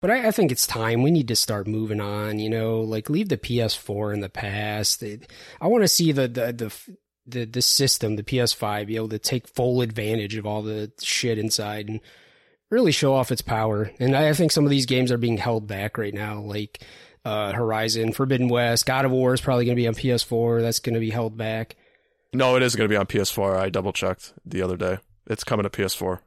but 0.00 0.10
I, 0.10 0.28
I 0.28 0.30
think 0.30 0.50
it's 0.50 0.66
time 0.66 1.02
we 1.02 1.10
need 1.10 1.28
to 1.28 1.36
start 1.36 1.66
moving 1.66 2.00
on. 2.00 2.38
You 2.38 2.50
know, 2.50 2.80
like 2.80 3.10
leave 3.10 3.28
the 3.28 3.36
PS4 3.36 4.14
in 4.14 4.20
the 4.20 4.28
past. 4.28 5.02
It, 5.02 5.30
I 5.60 5.68
want 5.68 5.84
to 5.84 5.88
see 5.88 6.12
the 6.12 6.28
the 6.28 6.52
the. 6.52 6.96
The, 7.24 7.44
the 7.44 7.62
system, 7.62 8.16
the 8.16 8.24
PS5, 8.24 8.88
be 8.88 8.96
able 8.96 9.10
to 9.10 9.18
take 9.20 9.46
full 9.46 9.80
advantage 9.80 10.34
of 10.34 10.44
all 10.44 10.60
the 10.60 10.90
shit 11.00 11.38
inside 11.38 11.88
and 11.88 12.00
really 12.68 12.90
show 12.90 13.14
off 13.14 13.30
its 13.30 13.42
power. 13.42 13.92
And 14.00 14.16
I 14.16 14.32
think 14.32 14.50
some 14.50 14.64
of 14.64 14.70
these 14.70 14.86
games 14.86 15.12
are 15.12 15.18
being 15.18 15.36
held 15.36 15.68
back 15.68 15.98
right 15.98 16.12
now, 16.12 16.40
like 16.40 16.82
uh, 17.24 17.52
Horizon, 17.52 18.12
Forbidden 18.12 18.48
West, 18.48 18.86
God 18.86 19.04
of 19.04 19.12
War 19.12 19.34
is 19.34 19.40
probably 19.40 19.66
going 19.66 19.76
to 19.76 19.80
be 19.80 19.86
on 19.86 19.94
PS4. 19.94 20.62
That's 20.62 20.80
going 20.80 20.94
to 20.94 21.00
be 21.00 21.10
held 21.10 21.36
back. 21.36 21.76
No, 22.32 22.56
it 22.56 22.62
is 22.62 22.74
going 22.74 22.88
to 22.88 22.92
be 22.92 22.96
on 22.96 23.06
PS4. 23.06 23.56
I 23.56 23.68
double 23.68 23.92
checked 23.92 24.32
the 24.44 24.62
other 24.62 24.76
day. 24.76 24.98
It's 25.26 25.44
coming 25.44 25.64
to 25.64 25.70
PS4. 25.70 26.20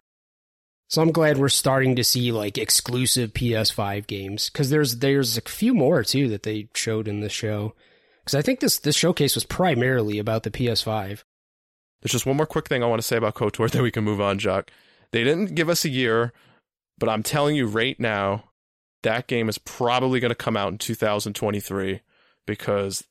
So 0.87 1.01
I'm 1.01 1.11
glad 1.11 1.37
we're 1.37 1.49
starting 1.49 1.95
to 1.95 2.03
see 2.03 2.31
like 2.31 2.57
exclusive 2.57 3.33
PS5 3.33 4.05
games 4.05 4.49
because 4.49 4.69
there's 4.69 4.99
there's 4.99 5.37
a 5.37 5.41
few 5.41 5.73
more 5.73 6.03
too 6.03 6.27
that 6.29 6.43
they 6.43 6.69
showed 6.75 7.07
in 7.07 7.21
the 7.21 7.29
show. 7.29 7.73
Because 8.23 8.35
I 8.35 8.41
think 8.41 8.59
this 8.59 8.77
this 8.77 8.95
showcase 8.95 9.35
was 9.35 9.45
primarily 9.45 10.19
about 10.19 10.43
the 10.43 10.51
PS5. 10.51 11.23
There's 12.01 12.11
just 12.11 12.27
one 12.27 12.37
more 12.37 12.45
quick 12.45 12.67
thing 12.67 12.83
I 12.83 12.87
want 12.87 13.01
to 13.01 13.07
say 13.07 13.17
about 13.17 13.33
KOTOR, 13.33 13.69
then 13.71 13.81
we 13.81 13.91
can 13.91 14.03
move 14.03 14.21
on, 14.21 14.37
Jacques. 14.37 14.71
They 15.11 15.23
didn't 15.23 15.55
give 15.55 15.69
us 15.69 15.85
a 15.85 15.89
year, 15.89 16.33
but 16.99 17.09
I'm 17.09 17.23
telling 17.23 17.55
you 17.55 17.65
right 17.65 17.99
now, 17.99 18.43
that 19.01 19.27
game 19.27 19.49
is 19.49 19.57
probably 19.57 20.19
going 20.19 20.29
to 20.29 20.35
come 20.35 20.57
out 20.57 20.71
in 20.71 20.77
2023 20.77 22.01
because 22.45 23.03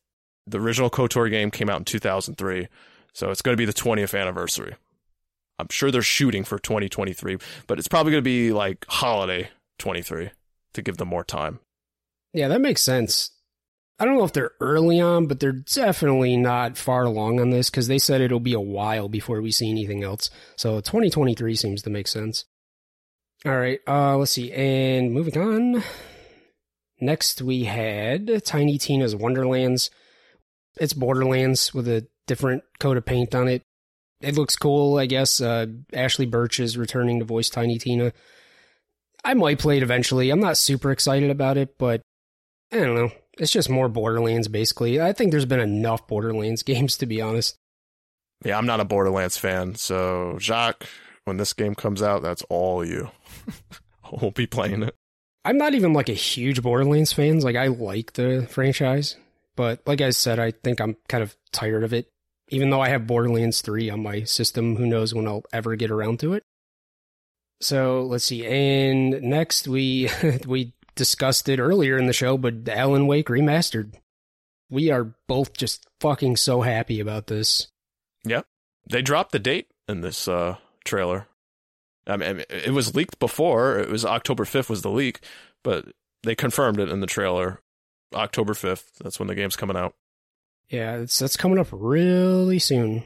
the 0.47 0.61
original 0.61 0.91
KOTOR 0.91 1.31
game 1.31 1.51
came 1.51 1.71
out 1.71 1.79
in 1.79 1.85
2003. 1.85 2.69
So 3.13 3.31
it's 3.31 3.43
going 3.43 3.57
to 3.57 3.61
be 3.61 3.65
the 3.65 3.73
20th 3.73 4.19
anniversary. 4.19 4.75
I'm 5.59 5.69
sure 5.71 5.91
they're 5.91 6.03
shooting 6.03 6.45
for 6.45 6.59
2023, 6.59 7.39
but 7.67 7.79
it's 7.79 7.89
probably 7.89 8.13
going 8.13 8.23
to 8.23 8.29
be 8.29 8.53
like 8.53 8.85
holiday 8.89 9.51
23 9.79 10.31
to 10.75 10.83
give 10.83 10.97
them 10.97 11.09
more 11.09 11.25
time. 11.25 11.61
Yeah, 12.33 12.49
that 12.49 12.61
makes 12.61 12.83
sense. 12.83 13.31
I 13.99 14.05
don't 14.05 14.17
know 14.17 14.25
if 14.25 14.33
they're 14.33 14.51
early 14.61 15.01
on, 15.01 15.27
but 15.27 15.39
they're 15.39 15.53
definitely 15.53 16.37
not 16.37 16.77
far 16.77 17.05
along 17.05 17.39
on 17.39 17.51
this 17.51 17.71
because 17.71 17.87
they 17.87 18.01
said 18.01 18.21
it'll 18.21 18.41
be 18.41 18.53
a 18.53 18.61
while 18.61 19.09
before 19.09 19.41
we 19.41 19.53
see 19.53 19.71
anything 19.71 20.03
else. 20.03 20.31
So 20.57 20.81
2023 20.81 21.55
seems 21.55 21.83
to 21.83 21.91
make 21.91 22.09
sense. 22.09 22.45
All 23.47 23.57
right, 23.57 23.79
uh, 23.87 24.17
let's 24.17 24.33
see. 24.33 24.53
And 24.53 25.13
moving 25.13 25.39
on. 25.39 25.85
Next, 27.01 27.43
we 27.43 27.65
had 27.65 28.45
Tiny 28.45 28.79
Tina's 28.79 29.15
Wonderlands. 29.15 29.91
It's 30.77 30.93
Borderlands 30.93 31.73
with 31.73 31.89
a 31.89 32.07
different 32.27 32.65
coat 32.79 32.97
of 32.97 33.05
paint 33.05 33.35
on 33.35 33.49
it. 33.49 33.63
It 34.21 34.37
looks 34.37 34.57
cool, 34.57 34.99
I 34.99 35.07
guess. 35.07 35.41
Uh, 35.41 35.67
Ashly 35.93 36.31
Burch 36.31 36.59
is 36.59 36.79
returning 36.79 37.19
to 37.19 37.25
voice 37.25 37.51
Tiny 37.51 37.79
Tina. 37.79 38.13
I 39.25 39.35
might 39.35 39.59
play 39.59 39.77
it 39.79 39.83
eventually. 39.83 40.31
I'm 40.31 40.41
not 40.41 40.57
super 40.57 40.91
excited 40.91 41.31
about 41.31 41.57
it, 41.57 41.79
but 41.79 42.03
I 42.73 42.79
don't 42.79 42.95
know. 42.95 43.11
It's 43.39 43.53
just 43.53 43.71
more 43.71 43.89
Borderlands, 43.89 44.49
basically. 44.49 45.01
I 45.01 45.13
think 45.13 45.31
there's 45.31 45.47
been 45.47 45.61
enough 45.61 46.07
Borderlands 46.07 46.63
games, 46.65 46.97
to 46.99 47.07
be 47.07 47.21
honest. 47.21 47.57
Yeah, 48.45 48.59
I'm 48.59 48.67
not 48.67 48.81
a 48.81 48.85
Borderlands 48.85 49.39
fan, 49.39 49.75
so 49.77 50.37
Jacques, 50.39 50.87
when 51.25 51.39
this 51.39 51.53
game 51.53 51.75
comes 51.75 52.03
out, 52.03 52.23
that's 52.23 52.43
all 52.49 52.85
you. 52.85 53.11
I 54.05 54.09
won't 54.21 54.35
be 54.35 54.47
playing 54.47 54.83
it. 54.83 54.95
I'm 55.47 55.59
not 55.59 55.75
even 55.75 55.93
like 55.93 56.09
a 56.09 56.15
huge 56.15 56.63
Borderlands 56.63 57.13
fan. 57.13 57.41
Like, 57.41 57.57
I 57.57 57.69
like 57.69 58.15
the 58.15 58.47
franchise, 58.51 59.17
but 59.57 59.81
like 59.87 60.01
I 60.01 60.11
said, 60.11 60.39
I 60.39 60.51
think 60.51 60.81
I'm 60.81 60.97
kind 61.09 61.23
of 61.23 61.37
tired 61.53 61.85
of 61.85 61.93
it. 61.93 62.09
Even 62.51 62.71
though 62.71 62.81
I 62.81 62.91
have 62.91 63.07
Borderlands 63.07 63.63
3 63.63 63.89
on 63.91 64.03
my 64.03 64.25
system, 64.25 64.77
who 64.77 64.87
knows 64.87 65.15
when 65.15 65.27
I'll 65.27 65.45
ever 65.53 65.77
get 65.77 65.91
around 65.91 66.21
to 66.21 66.35
it. 66.35 66.45
So 67.61 68.03
let's 68.03 68.25
see. 68.25 68.47
And 68.47 69.23
next, 69.23 69.67
we 69.67 70.11
we 70.47 70.75
discussed 70.95 71.49
it 71.49 71.59
earlier 71.59 71.99
in 71.99 72.07
the 72.07 72.13
show, 72.13 72.37
but 72.37 72.69
Alan 72.69 73.07
Wake 73.07 73.29
remastered. 73.29 73.95
We 74.71 74.91
are 74.91 75.15
both 75.29 75.55
just 75.55 75.87
fucking 76.01 76.37
so 76.37 76.63
happy 76.63 77.01
about 77.01 77.27
this. 77.27 77.69
Yeah. 78.25 78.43
They 78.91 79.03
dropped 79.03 79.33
the 79.33 79.39
date 79.39 79.69
in 79.89 80.01
this 80.01 80.29
uh, 80.29 80.57
trailer. 80.85 81.29
I 82.07 82.17
mean, 82.17 82.45
it 82.51 82.73
was 82.73 82.95
leaked 82.95 83.19
before. 83.19 83.79
It 83.79 83.89
was 83.89 84.05
October 84.05 84.45
5th 84.45 84.69
was 84.69 84.83
the 84.83 84.91
leak, 84.91 85.21
but 85.63 85.87
they 86.23 86.35
confirmed 86.35 86.79
it 86.79 86.91
in 86.91 87.01
the 87.01 87.07
trailer. 87.07 87.61
October 88.15 88.55
5th. 88.55 88.85
That's 89.03 89.19
when 89.19 89.29
the 89.29 89.35
game's 89.35 89.57
coming 89.57 89.77
out. 89.77 89.95
Yeah, 90.69 90.97
it's 90.97 91.19
that's 91.19 91.37
coming 91.37 91.59
up 91.59 91.69
really 91.71 92.59
soon. 92.59 93.05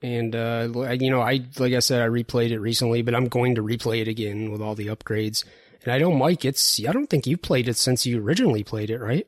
And 0.00 0.34
uh 0.34 0.68
you 0.98 1.10
know, 1.10 1.20
I 1.20 1.44
like 1.58 1.74
I 1.74 1.80
said 1.80 2.02
I 2.02 2.08
replayed 2.08 2.50
it 2.50 2.60
recently, 2.60 3.02
but 3.02 3.14
I'm 3.14 3.28
going 3.28 3.56
to 3.56 3.62
replay 3.62 4.00
it 4.00 4.08
again 4.08 4.50
with 4.50 4.62
all 4.62 4.74
the 4.74 4.86
upgrades. 4.86 5.44
And 5.84 5.92
I 5.92 5.98
know 5.98 6.12
Mike, 6.12 6.44
it's 6.44 6.80
I 6.86 6.92
don't 6.92 7.08
think 7.08 7.26
you've 7.26 7.42
played 7.42 7.68
it 7.68 7.76
since 7.76 8.06
you 8.06 8.20
originally 8.20 8.64
played 8.64 8.90
it, 8.90 8.98
right? 8.98 9.26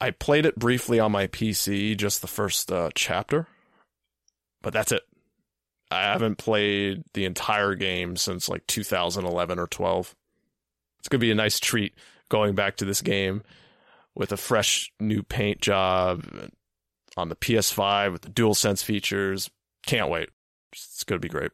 I 0.00 0.10
played 0.10 0.46
it 0.46 0.56
briefly 0.58 1.00
on 1.00 1.12
my 1.12 1.26
PC, 1.26 1.96
just 1.96 2.20
the 2.20 2.26
first 2.26 2.70
uh, 2.70 2.90
chapter, 2.94 3.46
but 4.62 4.72
that's 4.72 4.92
it. 4.92 5.02
I 5.90 6.02
haven't 6.02 6.36
played 6.36 7.04
the 7.14 7.24
entire 7.24 7.74
game 7.74 8.16
since 8.16 8.48
like 8.48 8.66
2011 8.66 9.58
or 9.58 9.66
12. 9.66 10.14
It's 10.98 11.08
going 11.08 11.20
to 11.20 11.24
be 11.26 11.30
a 11.30 11.34
nice 11.36 11.60
treat 11.60 11.94
going 12.28 12.54
back 12.54 12.76
to 12.76 12.84
this 12.84 13.02
game 13.02 13.42
with 14.14 14.32
a 14.32 14.36
fresh 14.36 14.92
new 14.98 15.22
paint 15.22 15.60
job 15.60 16.24
on 17.16 17.28
the 17.28 17.36
PS5 17.36 18.12
with 18.12 18.22
the 18.22 18.30
DualSense 18.30 18.82
features. 18.82 19.50
Can't 19.86 20.10
wait. 20.10 20.30
It's 20.72 21.04
going 21.04 21.20
to 21.20 21.26
be 21.26 21.30
great. 21.30 21.52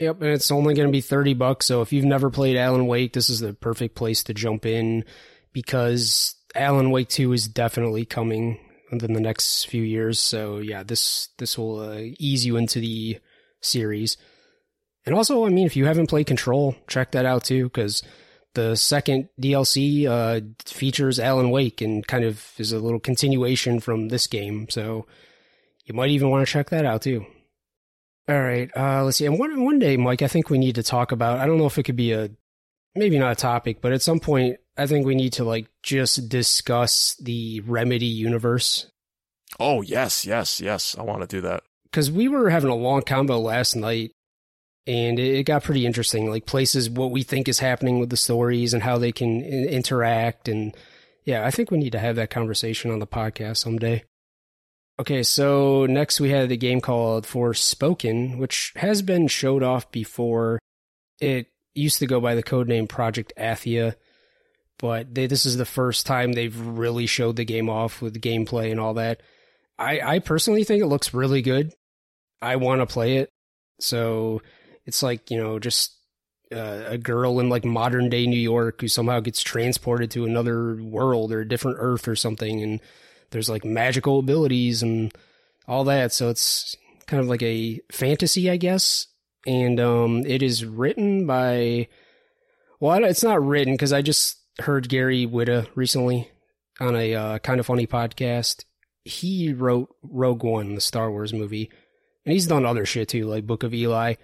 Yep, 0.00 0.22
and 0.22 0.30
it's 0.30 0.50
only 0.50 0.74
going 0.74 0.88
to 0.88 0.92
be 0.92 1.02
30 1.02 1.34
bucks. 1.34 1.66
So 1.66 1.82
if 1.82 1.92
you've 1.92 2.04
never 2.04 2.30
played 2.30 2.56
Alan 2.56 2.86
Wake, 2.86 3.12
this 3.12 3.28
is 3.28 3.40
the 3.40 3.52
perfect 3.52 3.94
place 3.94 4.22
to 4.24 4.34
jump 4.34 4.64
in 4.64 5.04
because 5.52 6.36
Alan 6.54 6.90
Wake 6.90 7.08
2 7.08 7.32
is 7.32 7.48
definitely 7.48 8.06
coming 8.06 8.58
within 8.90 9.12
the 9.12 9.20
next 9.20 9.66
few 9.66 9.82
years. 9.82 10.18
So 10.18 10.58
yeah, 10.58 10.82
this 10.82 11.28
this 11.38 11.58
will 11.58 11.80
uh, 11.80 12.00
ease 12.18 12.46
you 12.46 12.56
into 12.56 12.80
the 12.80 13.18
series. 13.60 14.16
And 15.06 15.14
also, 15.14 15.46
I 15.46 15.50
mean, 15.50 15.66
if 15.66 15.76
you 15.76 15.86
haven't 15.86 16.08
played 16.08 16.26
Control, 16.26 16.74
check 16.88 17.12
that 17.12 17.26
out 17.26 17.44
too 17.44 17.64
because 17.64 18.02
the 18.54 18.76
second 18.76 19.28
DLC 19.40 20.06
uh, 20.06 20.40
features 20.64 21.18
Alan 21.18 21.50
Wake 21.50 21.80
and 21.80 22.06
kind 22.06 22.24
of 22.24 22.52
is 22.58 22.72
a 22.72 22.78
little 22.78 23.00
continuation 23.00 23.80
from 23.80 24.08
this 24.08 24.26
game. 24.26 24.68
So 24.68 25.06
you 25.84 25.94
might 25.94 26.10
even 26.10 26.30
want 26.30 26.46
to 26.46 26.52
check 26.52 26.70
that 26.70 26.84
out 26.84 27.02
too. 27.02 27.24
All 28.28 28.40
right, 28.40 28.70
uh, 28.76 29.02
let's 29.04 29.16
see. 29.16 29.26
And 29.26 29.38
one 29.38 29.64
one 29.64 29.78
day, 29.78 29.96
Mike, 29.96 30.22
I 30.22 30.28
think 30.28 30.50
we 30.50 30.58
need 30.58 30.76
to 30.76 30.82
talk 30.82 31.10
about. 31.10 31.38
I 31.38 31.46
don't 31.46 31.58
know 31.58 31.66
if 31.66 31.78
it 31.78 31.82
could 31.82 31.96
be 31.96 32.12
a 32.12 32.30
maybe 32.94 33.18
not 33.18 33.32
a 33.32 33.36
topic, 33.36 33.80
but 33.80 33.92
at 33.92 34.02
some 34.02 34.20
point, 34.20 34.58
I 34.76 34.86
think 34.86 35.04
we 35.04 35.14
need 35.14 35.32
to 35.34 35.44
like 35.44 35.68
just 35.82 36.28
discuss 36.28 37.16
the 37.16 37.60
Remedy 37.60 38.06
universe. 38.06 38.86
Oh 39.58 39.82
yes, 39.82 40.24
yes, 40.24 40.60
yes. 40.60 40.96
I 40.96 41.02
want 41.02 41.22
to 41.22 41.26
do 41.26 41.40
that 41.40 41.64
because 41.84 42.10
we 42.10 42.28
were 42.28 42.50
having 42.50 42.70
a 42.70 42.74
long 42.74 43.02
combo 43.02 43.38
last 43.38 43.74
night, 43.74 44.12
and 44.86 45.18
it 45.18 45.44
got 45.44 45.64
pretty 45.64 45.86
interesting. 45.86 46.30
Like 46.30 46.46
places, 46.46 46.90
what 46.90 47.10
we 47.10 47.22
think 47.22 47.48
is 47.48 47.58
happening 47.58 47.98
with 47.98 48.10
the 48.10 48.16
stories 48.16 48.74
and 48.74 48.82
how 48.82 48.98
they 48.98 49.12
can 49.12 49.42
interact, 49.42 50.48
and 50.48 50.76
yeah, 51.24 51.46
I 51.46 51.50
think 51.50 51.70
we 51.70 51.78
need 51.78 51.92
to 51.92 51.98
have 51.98 52.16
that 52.16 52.30
conversation 52.30 52.90
on 52.90 52.98
the 52.98 53.06
podcast 53.06 53.58
someday. 53.58 54.04
Okay, 54.98 55.22
so 55.22 55.86
next 55.86 56.20
we 56.20 56.28
had 56.28 56.52
a 56.52 56.56
game 56.56 56.80
called 56.82 57.24
Forspoken, 57.24 58.36
which 58.38 58.72
has 58.76 59.00
been 59.00 59.28
showed 59.28 59.62
off 59.62 59.90
before. 59.90 60.58
It 61.20 61.46
used 61.74 62.00
to 62.00 62.06
go 62.06 62.20
by 62.20 62.34
the 62.34 62.42
codename 62.42 62.88
Project 62.88 63.32
Athia, 63.38 63.94
but 64.78 65.14
they, 65.14 65.26
this 65.26 65.46
is 65.46 65.56
the 65.56 65.64
first 65.64 66.06
time 66.06 66.32
they've 66.32 66.58
really 66.58 67.06
showed 67.06 67.36
the 67.36 67.44
game 67.44 67.70
off 67.70 68.02
with 68.02 68.20
gameplay 68.20 68.70
and 68.70 68.78
all 68.78 68.94
that. 68.94 69.22
I, 69.78 70.00
I 70.00 70.18
personally 70.18 70.64
think 70.64 70.82
it 70.82 70.88
looks 70.88 71.14
really 71.14 71.40
good. 71.40 71.72
I 72.42 72.56
want 72.56 72.82
to 72.82 72.86
play 72.86 73.16
it. 73.16 73.30
So 73.80 74.42
it's 74.86 75.02
like, 75.02 75.30
you 75.30 75.36
know, 75.36 75.58
just 75.58 75.96
uh, 76.52 76.84
a 76.86 76.98
girl 76.98 77.38
in 77.40 77.48
like 77.48 77.64
modern 77.64 78.08
day 78.08 78.26
New 78.26 78.38
York 78.38 78.80
who 78.80 78.88
somehow 78.88 79.20
gets 79.20 79.42
transported 79.42 80.10
to 80.10 80.24
another 80.24 80.76
world 80.82 81.32
or 81.32 81.40
a 81.40 81.48
different 81.48 81.78
Earth 81.80 82.08
or 82.08 82.16
something. 82.16 82.62
And 82.62 82.80
there's 83.30 83.48
like 83.48 83.64
magical 83.64 84.18
abilities 84.18 84.82
and 84.82 85.12
all 85.68 85.84
that. 85.84 86.12
So 86.12 86.28
it's 86.28 86.76
kind 87.06 87.20
of 87.20 87.28
like 87.28 87.42
a 87.42 87.80
fantasy, 87.92 88.50
I 88.50 88.56
guess. 88.56 89.06
And 89.46 89.80
um, 89.80 90.24
it 90.26 90.42
is 90.42 90.64
written 90.64 91.26
by, 91.26 91.88
well, 92.78 93.04
it's 93.04 93.22
not 93.24 93.44
written 93.44 93.74
because 93.74 93.92
I 93.92 94.02
just 94.02 94.38
heard 94.58 94.88
Gary 94.88 95.26
Whitta 95.26 95.68
recently 95.74 96.30
on 96.80 96.96
a 96.96 97.14
uh, 97.14 97.38
kind 97.38 97.60
of 97.60 97.66
funny 97.66 97.86
podcast. 97.86 98.64
He 99.04 99.52
wrote 99.52 99.94
Rogue 100.02 100.42
One, 100.42 100.74
the 100.74 100.80
Star 100.80 101.10
Wars 101.10 101.32
movie, 101.32 101.70
and 102.26 102.32
he's 102.32 102.46
done 102.46 102.66
other 102.66 102.84
shit 102.84 103.08
too, 103.08 103.26
like 103.26 103.46
Book 103.46 103.62
of 103.62 103.72
Eli. 103.72 104.14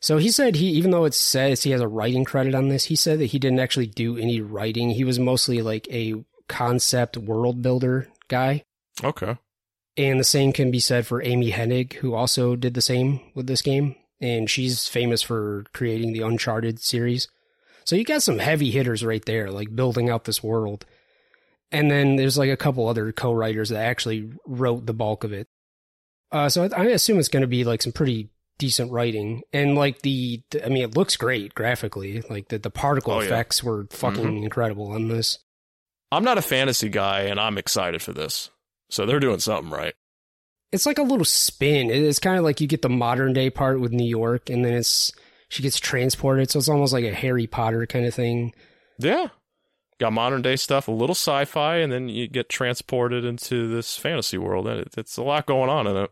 So 0.00 0.18
he 0.18 0.30
said 0.30 0.56
he, 0.56 0.68
even 0.70 0.90
though 0.92 1.04
it 1.04 1.14
says 1.14 1.62
he 1.62 1.70
has 1.72 1.80
a 1.80 1.88
writing 1.88 2.24
credit 2.24 2.54
on 2.54 2.68
this, 2.68 2.84
he 2.84 2.96
said 2.96 3.18
that 3.18 3.26
he 3.26 3.38
didn't 3.38 3.60
actually 3.60 3.86
do 3.86 4.16
any 4.16 4.40
writing. 4.40 4.90
He 4.90 5.04
was 5.04 5.18
mostly 5.18 5.60
like 5.60 5.88
a 5.90 6.24
concept 6.48 7.16
world 7.16 7.62
builder 7.62 8.08
guy. 8.28 8.62
Okay. 9.02 9.36
And 9.96 10.20
the 10.20 10.24
same 10.24 10.52
can 10.52 10.70
be 10.70 10.78
said 10.78 11.06
for 11.06 11.22
Amy 11.22 11.50
Hennig, 11.50 11.94
who 11.94 12.14
also 12.14 12.54
did 12.54 12.74
the 12.74 12.80
same 12.80 13.20
with 13.34 13.48
this 13.48 13.62
game. 13.62 13.96
And 14.20 14.48
she's 14.48 14.86
famous 14.86 15.22
for 15.22 15.64
creating 15.72 16.12
the 16.12 16.22
Uncharted 16.22 16.80
series. 16.80 17.28
So 17.84 17.96
you 17.96 18.04
got 18.04 18.22
some 18.22 18.38
heavy 18.38 18.70
hitters 18.70 19.04
right 19.04 19.24
there, 19.24 19.50
like 19.50 19.74
building 19.74 20.08
out 20.10 20.24
this 20.24 20.42
world. 20.42 20.84
And 21.72 21.90
then 21.90 22.16
there's 22.16 22.38
like 22.38 22.50
a 22.50 22.56
couple 22.56 22.88
other 22.88 23.12
co 23.12 23.32
writers 23.32 23.70
that 23.70 23.84
actually 23.84 24.30
wrote 24.46 24.86
the 24.86 24.94
bulk 24.94 25.24
of 25.24 25.32
it. 25.32 25.48
Uh, 26.30 26.48
so 26.48 26.64
I, 26.64 26.82
I 26.82 26.84
assume 26.86 27.18
it's 27.18 27.28
going 27.28 27.42
to 27.42 27.46
be 27.46 27.64
like 27.64 27.82
some 27.82 27.92
pretty 27.92 28.28
decent 28.58 28.92
writing. 28.92 29.42
And 29.52 29.74
like 29.74 30.02
the, 30.02 30.42
I 30.64 30.68
mean, 30.68 30.82
it 30.82 30.96
looks 30.96 31.16
great 31.16 31.54
graphically. 31.54 32.22
Like 32.28 32.48
the, 32.48 32.58
the 32.58 32.70
particle 32.70 33.14
oh, 33.14 33.20
effects 33.20 33.62
yeah. 33.62 33.70
were 33.70 33.86
fucking 33.90 34.24
mm-hmm. 34.24 34.44
incredible 34.44 34.92
on 34.92 35.08
this. 35.08 35.38
I'm 36.10 36.24
not 36.24 36.38
a 36.38 36.42
fantasy 36.42 36.88
guy, 36.88 37.22
and 37.22 37.38
I'm 37.38 37.58
excited 37.58 38.00
for 38.02 38.12
this. 38.12 38.50
So 38.90 39.04
they're 39.04 39.20
doing 39.20 39.40
something 39.40 39.70
right. 39.70 39.94
It's 40.72 40.86
like 40.86 40.98
a 40.98 41.02
little 41.02 41.24
spin. 41.24 41.90
It's 41.90 42.18
kind 42.18 42.38
of 42.38 42.44
like 42.44 42.60
you 42.60 42.66
get 42.66 42.82
the 42.82 42.88
modern 42.88 43.32
day 43.32 43.50
part 43.50 43.80
with 43.80 43.92
New 43.92 44.08
York, 44.08 44.50
and 44.50 44.64
then 44.64 44.74
it's 44.74 45.12
she 45.48 45.62
gets 45.62 45.78
transported. 45.78 46.50
So 46.50 46.58
it's 46.58 46.68
almost 46.68 46.92
like 46.92 47.04
a 47.04 47.14
Harry 47.14 47.46
Potter 47.46 47.86
kind 47.86 48.06
of 48.06 48.14
thing. 48.14 48.54
Yeah, 48.98 49.28
got 49.98 50.12
modern 50.12 50.42
day 50.42 50.56
stuff, 50.56 50.88
a 50.88 50.92
little 50.92 51.14
sci-fi, 51.14 51.76
and 51.76 51.92
then 51.92 52.08
you 52.08 52.28
get 52.28 52.48
transported 52.48 53.24
into 53.24 53.68
this 53.68 53.96
fantasy 53.96 54.38
world. 54.38 54.66
And 54.66 54.80
it, 54.80 54.94
it's 54.96 55.16
a 55.16 55.22
lot 55.22 55.46
going 55.46 55.70
on 55.70 55.86
in 55.86 55.96
it. 55.96 56.10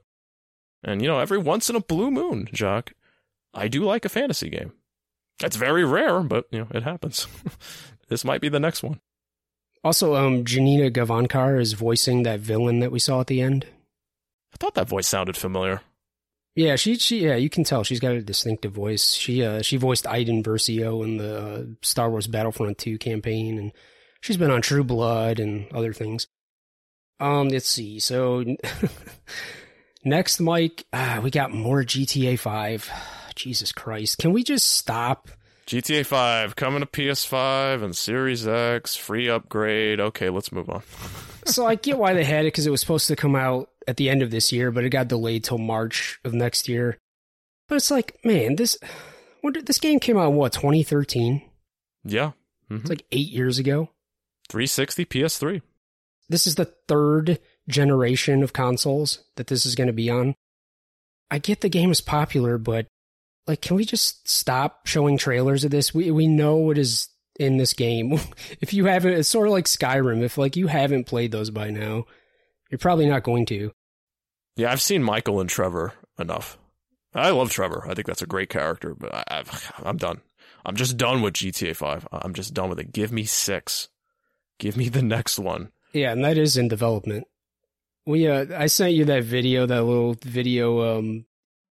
And 0.86 1.02
you 1.02 1.08
know, 1.08 1.18
every 1.18 1.36
once 1.36 1.68
in 1.68 1.76
a 1.76 1.80
blue 1.80 2.10
moon, 2.10 2.48
Jacques, 2.54 2.94
I 3.52 3.68
do 3.68 3.84
like 3.84 4.04
a 4.04 4.08
fantasy 4.08 4.48
game. 4.48 4.72
It's 5.42 5.56
very 5.56 5.84
rare, 5.84 6.20
but 6.20 6.46
you 6.50 6.60
know, 6.60 6.68
it 6.70 6.84
happens. 6.84 7.26
this 8.08 8.24
might 8.24 8.40
be 8.40 8.48
the 8.48 8.60
next 8.60 8.82
one. 8.82 9.00
Also, 9.84 10.14
um, 10.14 10.44
Janina 10.44 10.90
Gavankar 10.90 11.60
is 11.60 11.74
voicing 11.74 12.22
that 12.22 12.40
villain 12.40 12.78
that 12.80 12.92
we 12.92 12.98
saw 12.98 13.20
at 13.20 13.26
the 13.26 13.40
end. 13.40 13.66
I 14.54 14.56
thought 14.58 14.74
that 14.74 14.88
voice 14.88 15.06
sounded 15.06 15.36
familiar. 15.36 15.82
Yeah, 16.54 16.76
she 16.76 16.96
she 16.96 17.24
yeah, 17.24 17.36
you 17.36 17.50
can 17.50 17.64
tell 17.64 17.84
she's 17.84 18.00
got 18.00 18.12
a 18.12 18.22
distinctive 18.22 18.72
voice. 18.72 19.12
She 19.12 19.44
uh 19.44 19.60
she 19.60 19.76
voiced 19.76 20.06
Iden 20.06 20.42
Versio 20.42 21.04
in 21.04 21.18
the 21.18 21.38
uh, 21.38 21.62
Star 21.82 22.08
Wars 22.08 22.26
Battlefront 22.26 22.78
2 22.78 22.96
campaign 22.96 23.58
and 23.58 23.72
she's 24.22 24.38
been 24.38 24.50
on 24.50 24.62
True 24.62 24.82
Blood 24.82 25.38
and 25.38 25.70
other 25.72 25.92
things. 25.92 26.28
Um 27.20 27.50
let's 27.50 27.68
see. 27.68 27.98
So 27.98 28.42
next 30.06 30.40
Mike, 30.40 30.86
uh, 30.92 31.20
we 31.22 31.30
got 31.30 31.52
more 31.52 31.82
GTA 31.82 32.38
5. 32.38 32.90
Jesus 33.36 33.70
Christ. 33.70 34.16
Can 34.16 34.32
we 34.32 34.42
just 34.42 34.66
stop 34.66 35.28
GTA 35.66 36.06
5 36.06 36.54
coming 36.54 36.80
to 36.80 36.86
PS5 36.86 37.82
and 37.82 37.96
Series 37.96 38.46
X, 38.46 38.94
free 38.94 39.28
upgrade. 39.28 39.98
Okay, 39.98 40.30
let's 40.30 40.52
move 40.52 40.70
on. 40.70 40.82
so 41.44 41.66
I 41.66 41.74
get 41.74 41.98
why 41.98 42.14
they 42.14 42.22
had 42.22 42.44
it 42.44 42.48
because 42.48 42.68
it 42.68 42.70
was 42.70 42.80
supposed 42.80 43.08
to 43.08 43.16
come 43.16 43.34
out 43.34 43.68
at 43.88 43.96
the 43.96 44.08
end 44.08 44.22
of 44.22 44.30
this 44.30 44.52
year, 44.52 44.70
but 44.70 44.84
it 44.84 44.90
got 44.90 45.08
delayed 45.08 45.42
till 45.42 45.58
March 45.58 46.20
of 46.24 46.32
next 46.32 46.68
year. 46.68 46.98
But 47.68 47.76
it's 47.76 47.90
like, 47.90 48.16
man, 48.24 48.54
this 48.54 48.78
this 49.64 49.78
game 49.78 49.98
came 49.98 50.16
out 50.16 50.32
what 50.32 50.52
2013. 50.52 51.42
Yeah, 52.04 52.32
mm-hmm. 52.70 52.76
it's 52.76 52.88
like 52.88 53.04
eight 53.10 53.30
years 53.30 53.58
ago. 53.58 53.90
360 54.48 55.04
PS3. 55.04 55.62
This 56.28 56.46
is 56.46 56.54
the 56.54 56.72
third 56.86 57.40
generation 57.68 58.42
of 58.42 58.52
consoles 58.52 59.20
that 59.36 59.48
this 59.48 59.66
is 59.66 59.74
going 59.74 59.88
to 59.88 59.92
be 59.92 60.10
on. 60.10 60.34
I 61.30 61.38
get 61.38 61.60
the 61.60 61.68
game 61.68 61.90
is 61.90 62.00
popular, 62.00 62.58
but 62.58 62.86
like, 63.46 63.60
can 63.60 63.76
we 63.76 63.84
just 63.84 64.28
stop 64.28 64.86
showing 64.86 65.18
trailers 65.18 65.64
of 65.64 65.70
this? 65.70 65.94
We 65.94 66.10
we 66.10 66.26
know 66.26 66.56
what 66.56 66.78
is 66.78 67.08
in 67.38 67.56
this 67.56 67.72
game. 67.72 68.18
if 68.60 68.72
you 68.72 68.86
haven't, 68.86 69.14
it's 69.14 69.28
sort 69.28 69.48
of 69.48 69.52
like 69.52 69.66
Skyrim. 69.66 70.22
If 70.22 70.38
like 70.38 70.56
you 70.56 70.66
haven't 70.66 71.06
played 71.06 71.32
those 71.32 71.50
by 71.50 71.70
now, 71.70 72.04
you're 72.70 72.78
probably 72.78 73.06
not 73.06 73.22
going 73.22 73.46
to. 73.46 73.72
Yeah, 74.56 74.72
I've 74.72 74.80
seen 74.80 75.02
Michael 75.02 75.40
and 75.40 75.50
Trevor 75.50 75.92
enough. 76.18 76.58
I 77.14 77.30
love 77.30 77.50
Trevor. 77.50 77.86
I 77.88 77.94
think 77.94 78.06
that's 78.06 78.22
a 78.22 78.26
great 78.26 78.50
character, 78.50 78.94
but 78.94 79.12
I, 79.14 79.44
I'm 79.82 79.96
done. 79.96 80.20
I'm 80.64 80.76
just 80.76 80.96
done 80.96 81.22
with 81.22 81.34
GTA 81.34 81.76
5. 81.76 82.08
I'm 82.10 82.34
just 82.34 82.52
done 82.52 82.68
with 82.68 82.80
it. 82.80 82.92
Give 82.92 83.12
me 83.12 83.24
six. 83.24 83.88
Give 84.58 84.76
me 84.76 84.88
the 84.88 85.02
next 85.02 85.38
one. 85.38 85.70
Yeah, 85.92 86.12
and 86.12 86.24
that 86.24 86.36
is 86.36 86.56
in 86.56 86.68
development. 86.68 87.26
We, 88.06 88.28
uh, 88.28 88.46
I 88.56 88.66
sent 88.66 88.94
you 88.94 89.06
that 89.06 89.24
video, 89.24 89.66
that 89.66 89.82
little 89.82 90.14
video, 90.22 90.98
um, 90.98 91.26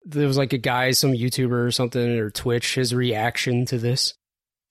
there 0.05 0.27
was 0.27 0.39
like 0.39 0.53
a 0.53 0.59
guy, 0.59 0.93
some 0.93 1.13
YouTuber 1.13 1.67
or 1.67 1.71
something, 1.71 2.19
or 2.19 2.31
Twitch, 2.31 2.75
his 2.75 2.95
reaction 2.95 3.67
to 3.67 3.79
this. 3.79 4.15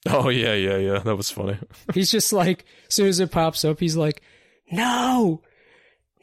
Oh 0.07 0.29
yeah, 0.29 0.53
yeah, 0.53 0.77
yeah. 0.77 0.99
That 0.99 1.15
was 1.15 1.29
funny. 1.29 1.57
he's 1.93 2.11
just 2.11 2.31
like, 2.31 2.65
as 2.87 2.95
soon 2.95 3.07
as 3.07 3.19
it 3.19 3.31
pops 3.31 3.65
up, 3.65 3.79
he's 3.79 3.97
like, 3.97 4.21
"No, 4.71 5.41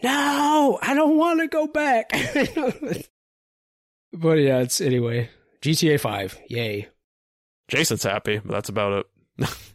no, 0.03 0.79
I 0.81 0.95
don't 0.95 1.17
want 1.17 1.41
to 1.41 1.49
go 1.49 1.67
back." 1.67 2.11
but 4.13 4.35
yeah, 4.35 4.61
it's 4.61 4.81
anyway. 4.81 5.31
GTA 5.61 6.01
Five, 6.01 6.39
yay. 6.49 6.89
Jason's 7.69 8.05
happy, 8.05 8.39
but 8.39 8.53
that's 8.53 8.69
about 8.69 9.01
it. 9.01 9.07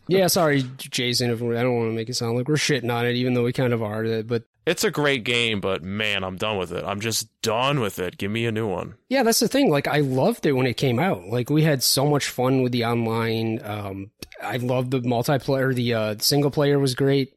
Yeah, 0.08 0.28
sorry, 0.28 0.64
Jason. 0.78 1.30
If 1.30 1.42
we, 1.42 1.58
I 1.58 1.64
don't 1.64 1.76
want 1.76 1.90
to 1.92 1.96
make 1.96 2.10
it 2.10 2.16
sound 2.16 2.38
like 2.38 2.48
we're 2.48 2.56
shitting 2.56 2.94
on 2.94 3.06
it, 3.06 3.16
even 3.16 3.34
though 3.34 3.44
we 3.44 3.54
kind 3.54 3.74
of 3.74 3.82
are. 3.84 4.24
But 4.24 4.44
It's 4.66 4.84
a 4.84 4.92
great 4.92 5.24
game, 5.24 5.62
but 5.62 5.84
man, 5.84 6.24
I'm 6.24 6.38
done 6.38 6.58
with 6.58 6.72
it. 6.72 6.84
I'm 6.86 7.00
just 7.00 7.28
done 7.42 7.80
with 7.80 8.00
it. 8.00 8.18
Give 8.18 8.32
me 8.32 8.46
a 8.46 8.52
new 8.52 8.68
one. 8.68 8.96
yeah, 9.10 9.24
that's 9.24 9.40
the 9.40 9.48
thing. 9.48 9.70
Like, 9.70 9.88
I 9.88 10.00
loved 10.00 10.46
it 10.46 10.54
when 10.54 10.66
it 10.68 10.78
came 10.78 11.00
out. 11.00 11.26
Like, 11.28 11.50
we 11.50 11.64
had 11.64 11.84
so 11.84 12.08
much 12.08 12.28
fun 12.30 12.62
with 12.62 12.72
the 12.72 12.86
online. 12.86 13.60
Um, 13.64 14.12
I 14.42 14.58
loved 14.58 14.92
the 14.92 15.02
multiplayer. 15.02 15.74
The 15.74 15.94
uh, 15.94 16.16
single 16.20 16.52
player 16.52 16.80
was 16.80 16.96
great. 16.96 17.34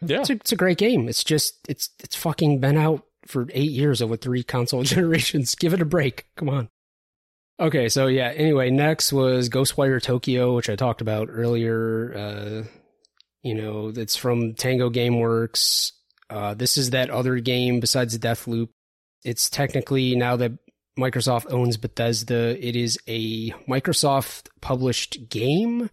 Yeah. 0.00 0.20
It's 0.20 0.30
a, 0.30 0.34
it's 0.34 0.52
a 0.52 0.56
great 0.56 0.78
game. 0.78 1.08
It's 1.08 1.24
just 1.24 1.56
it's 1.68 1.90
it's 1.98 2.14
fucking 2.14 2.60
been 2.60 2.76
out 2.76 3.04
for 3.26 3.46
eight 3.52 3.72
years 3.72 4.00
over 4.00 4.16
three 4.16 4.44
console 4.44 4.82
generations. 4.84 5.54
Give 5.56 5.74
it 5.74 5.82
a 5.82 5.84
break. 5.84 6.26
Come 6.36 6.48
on. 6.48 6.68
Okay, 7.60 7.88
so 7.88 8.06
yeah. 8.06 8.32
Anyway, 8.34 8.70
next 8.70 9.12
was 9.12 9.48
Ghostwire 9.48 10.00
Tokyo, 10.00 10.54
which 10.54 10.70
I 10.70 10.76
talked 10.76 11.00
about 11.00 11.28
earlier. 11.30 12.14
Uh, 12.16 12.64
you 13.42 13.54
know, 13.54 13.92
it's 13.94 14.16
from 14.16 14.54
Tango 14.54 14.90
GameWorks. 14.90 15.92
Uh, 16.30 16.54
this 16.54 16.76
is 16.76 16.90
that 16.90 17.10
other 17.10 17.40
game 17.40 17.80
besides 17.80 18.16
Deathloop. 18.18 18.68
It's 19.24 19.50
technically 19.50 20.14
now 20.14 20.36
that 20.36 20.52
Microsoft 20.98 21.52
owns 21.52 21.76
Bethesda, 21.76 22.56
it 22.64 22.76
is 22.76 22.98
a 23.08 23.50
Microsoft 23.68 24.48
published 24.60 25.28
game. 25.28 25.90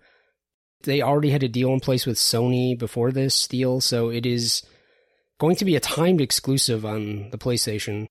They 0.83 1.01
already 1.01 1.31
had 1.31 1.43
a 1.43 1.47
deal 1.47 1.73
in 1.73 1.79
place 1.79 2.05
with 2.05 2.17
Sony 2.17 2.77
before 2.77 3.11
this 3.11 3.47
deal, 3.47 3.81
so 3.81 4.09
it 4.09 4.25
is 4.25 4.63
going 5.39 5.55
to 5.57 5.65
be 5.65 5.75
a 5.75 5.79
timed 5.79 6.21
exclusive 6.21 6.85
on 6.85 7.29
the 7.31 7.37
PlayStation. 7.37 8.07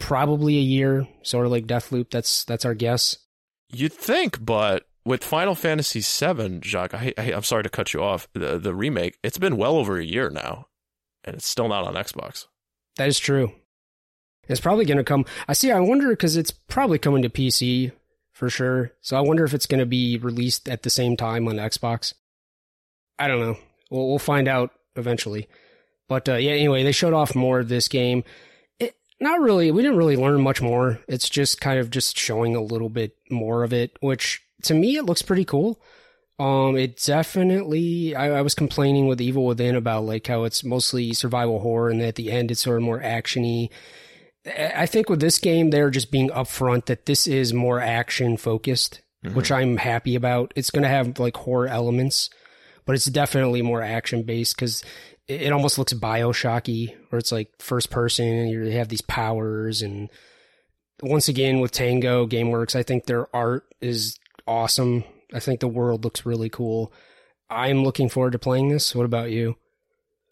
Probably 0.00 0.58
a 0.58 0.62
year, 0.62 1.08
sort 1.22 1.46
of 1.46 1.52
like 1.52 1.66
Deathloop. 1.66 2.10
That's 2.10 2.44
that's 2.44 2.64
our 2.64 2.74
guess. 2.74 3.18
You'd 3.72 3.92
think, 3.92 4.44
but 4.44 4.84
with 5.04 5.24
Final 5.24 5.54
Fantasy 5.54 6.00
VII, 6.00 6.60
Jacques, 6.62 6.94
I, 6.94 7.14
I, 7.16 7.32
I'm 7.32 7.42
sorry 7.42 7.62
to 7.62 7.68
cut 7.68 7.94
you 7.94 8.02
off. 8.02 8.28
The 8.34 8.58
the 8.58 8.74
remake, 8.74 9.18
it's 9.22 9.38
been 9.38 9.56
well 9.56 9.76
over 9.76 9.98
a 9.98 10.04
year 10.04 10.30
now, 10.30 10.68
and 11.24 11.36
it's 11.36 11.48
still 11.48 11.68
not 11.68 11.84
on 11.84 11.94
Xbox. 11.94 12.46
That 12.96 13.08
is 13.08 13.18
true. 13.18 13.52
It's 14.48 14.60
probably 14.60 14.84
going 14.84 14.98
to 14.98 15.04
come. 15.04 15.24
I 15.48 15.54
see. 15.54 15.70
I 15.72 15.80
wonder 15.80 16.10
because 16.10 16.36
it's 16.36 16.50
probably 16.50 16.98
coming 16.98 17.22
to 17.22 17.28
PC 17.28 17.92
for 18.32 18.50
sure. 18.50 18.92
So 19.00 19.16
I 19.16 19.20
wonder 19.20 19.44
if 19.44 19.54
it's 19.54 19.66
going 19.66 19.80
to 19.80 19.86
be 19.86 20.18
released 20.18 20.68
at 20.68 20.82
the 20.82 20.90
same 20.90 21.16
time 21.16 21.48
on 21.48 21.56
Xbox. 21.56 22.14
I 23.18 23.28
don't 23.28 23.40
know. 23.40 23.56
We'll 23.90 24.08
we'll 24.08 24.18
find 24.18 24.46
out 24.48 24.72
eventually. 24.94 25.48
But 26.08 26.28
uh, 26.28 26.34
yeah, 26.34 26.52
anyway, 26.52 26.84
they 26.84 26.92
showed 26.92 27.14
off 27.14 27.34
more 27.34 27.60
of 27.60 27.68
this 27.68 27.88
game. 27.88 28.24
Not 29.18 29.40
really. 29.40 29.70
We 29.70 29.82
didn't 29.82 29.96
really 29.96 30.16
learn 30.16 30.42
much 30.42 30.60
more. 30.60 31.00
It's 31.08 31.28
just 31.28 31.60
kind 31.60 31.78
of 31.78 31.90
just 31.90 32.18
showing 32.18 32.54
a 32.54 32.62
little 32.62 32.90
bit 32.90 33.16
more 33.30 33.64
of 33.64 33.72
it, 33.72 33.96
which 34.00 34.42
to 34.62 34.74
me 34.74 34.96
it 34.96 35.04
looks 35.04 35.22
pretty 35.22 35.44
cool. 35.44 35.80
Um, 36.38 36.76
it 36.76 37.02
definitely. 37.02 38.14
I, 38.14 38.38
I 38.38 38.42
was 38.42 38.54
complaining 38.54 39.06
with 39.06 39.22
Evil 39.22 39.46
Within 39.46 39.74
about 39.74 40.04
like 40.04 40.26
how 40.26 40.44
it's 40.44 40.62
mostly 40.62 41.14
survival 41.14 41.60
horror, 41.60 41.88
and 41.88 42.02
at 42.02 42.16
the 42.16 42.30
end 42.30 42.50
it's 42.50 42.60
sort 42.60 42.76
of 42.76 42.82
more 42.82 43.00
actiony. 43.00 43.70
I 44.46 44.72
I 44.82 44.86
think 44.86 45.08
with 45.08 45.20
this 45.20 45.38
game, 45.38 45.70
they're 45.70 45.90
just 45.90 46.10
being 46.10 46.28
upfront 46.28 46.86
that 46.86 47.06
this 47.06 47.26
is 47.26 47.54
more 47.54 47.80
action 47.80 48.36
focused, 48.36 49.00
which 49.32 49.50
I'm 49.50 49.78
happy 49.78 50.14
about. 50.14 50.52
It's 50.56 50.70
going 50.70 50.82
to 50.82 50.88
have 50.88 51.18
like 51.18 51.36
horror 51.38 51.68
elements, 51.68 52.28
but 52.84 52.94
it's 52.94 53.06
definitely 53.06 53.62
more 53.62 53.82
action 53.82 54.22
based 54.22 54.56
because 54.56 54.84
it, 55.28 55.52
almost 55.52 55.78
looks 55.78 55.92
Bioshocky, 55.92 56.94
where 57.10 57.18
it's 57.18 57.32
like 57.32 57.48
first 57.58 57.90
person 57.90 58.26
and 58.26 58.50
you 58.50 58.64
have 58.72 58.88
these 58.88 59.00
powers. 59.02 59.82
And 59.82 60.08
once 61.02 61.28
again, 61.28 61.60
with 61.60 61.72
Tango 61.72 62.26
GameWorks, 62.26 62.76
I 62.76 62.82
think 62.82 63.06
their 63.06 63.34
art 63.34 63.64
is 63.80 64.18
awesome. 64.46 65.04
I 65.34 65.40
think 65.40 65.60
the 65.60 65.68
world 65.68 66.04
looks 66.04 66.24
really 66.26 66.48
cool. 66.48 66.92
I'm 67.50 67.84
looking 67.84 68.08
forward 68.08 68.32
to 68.32 68.38
playing 68.38 68.68
this. 68.68 68.94
What 68.94 69.06
about 69.06 69.30
you? 69.30 69.56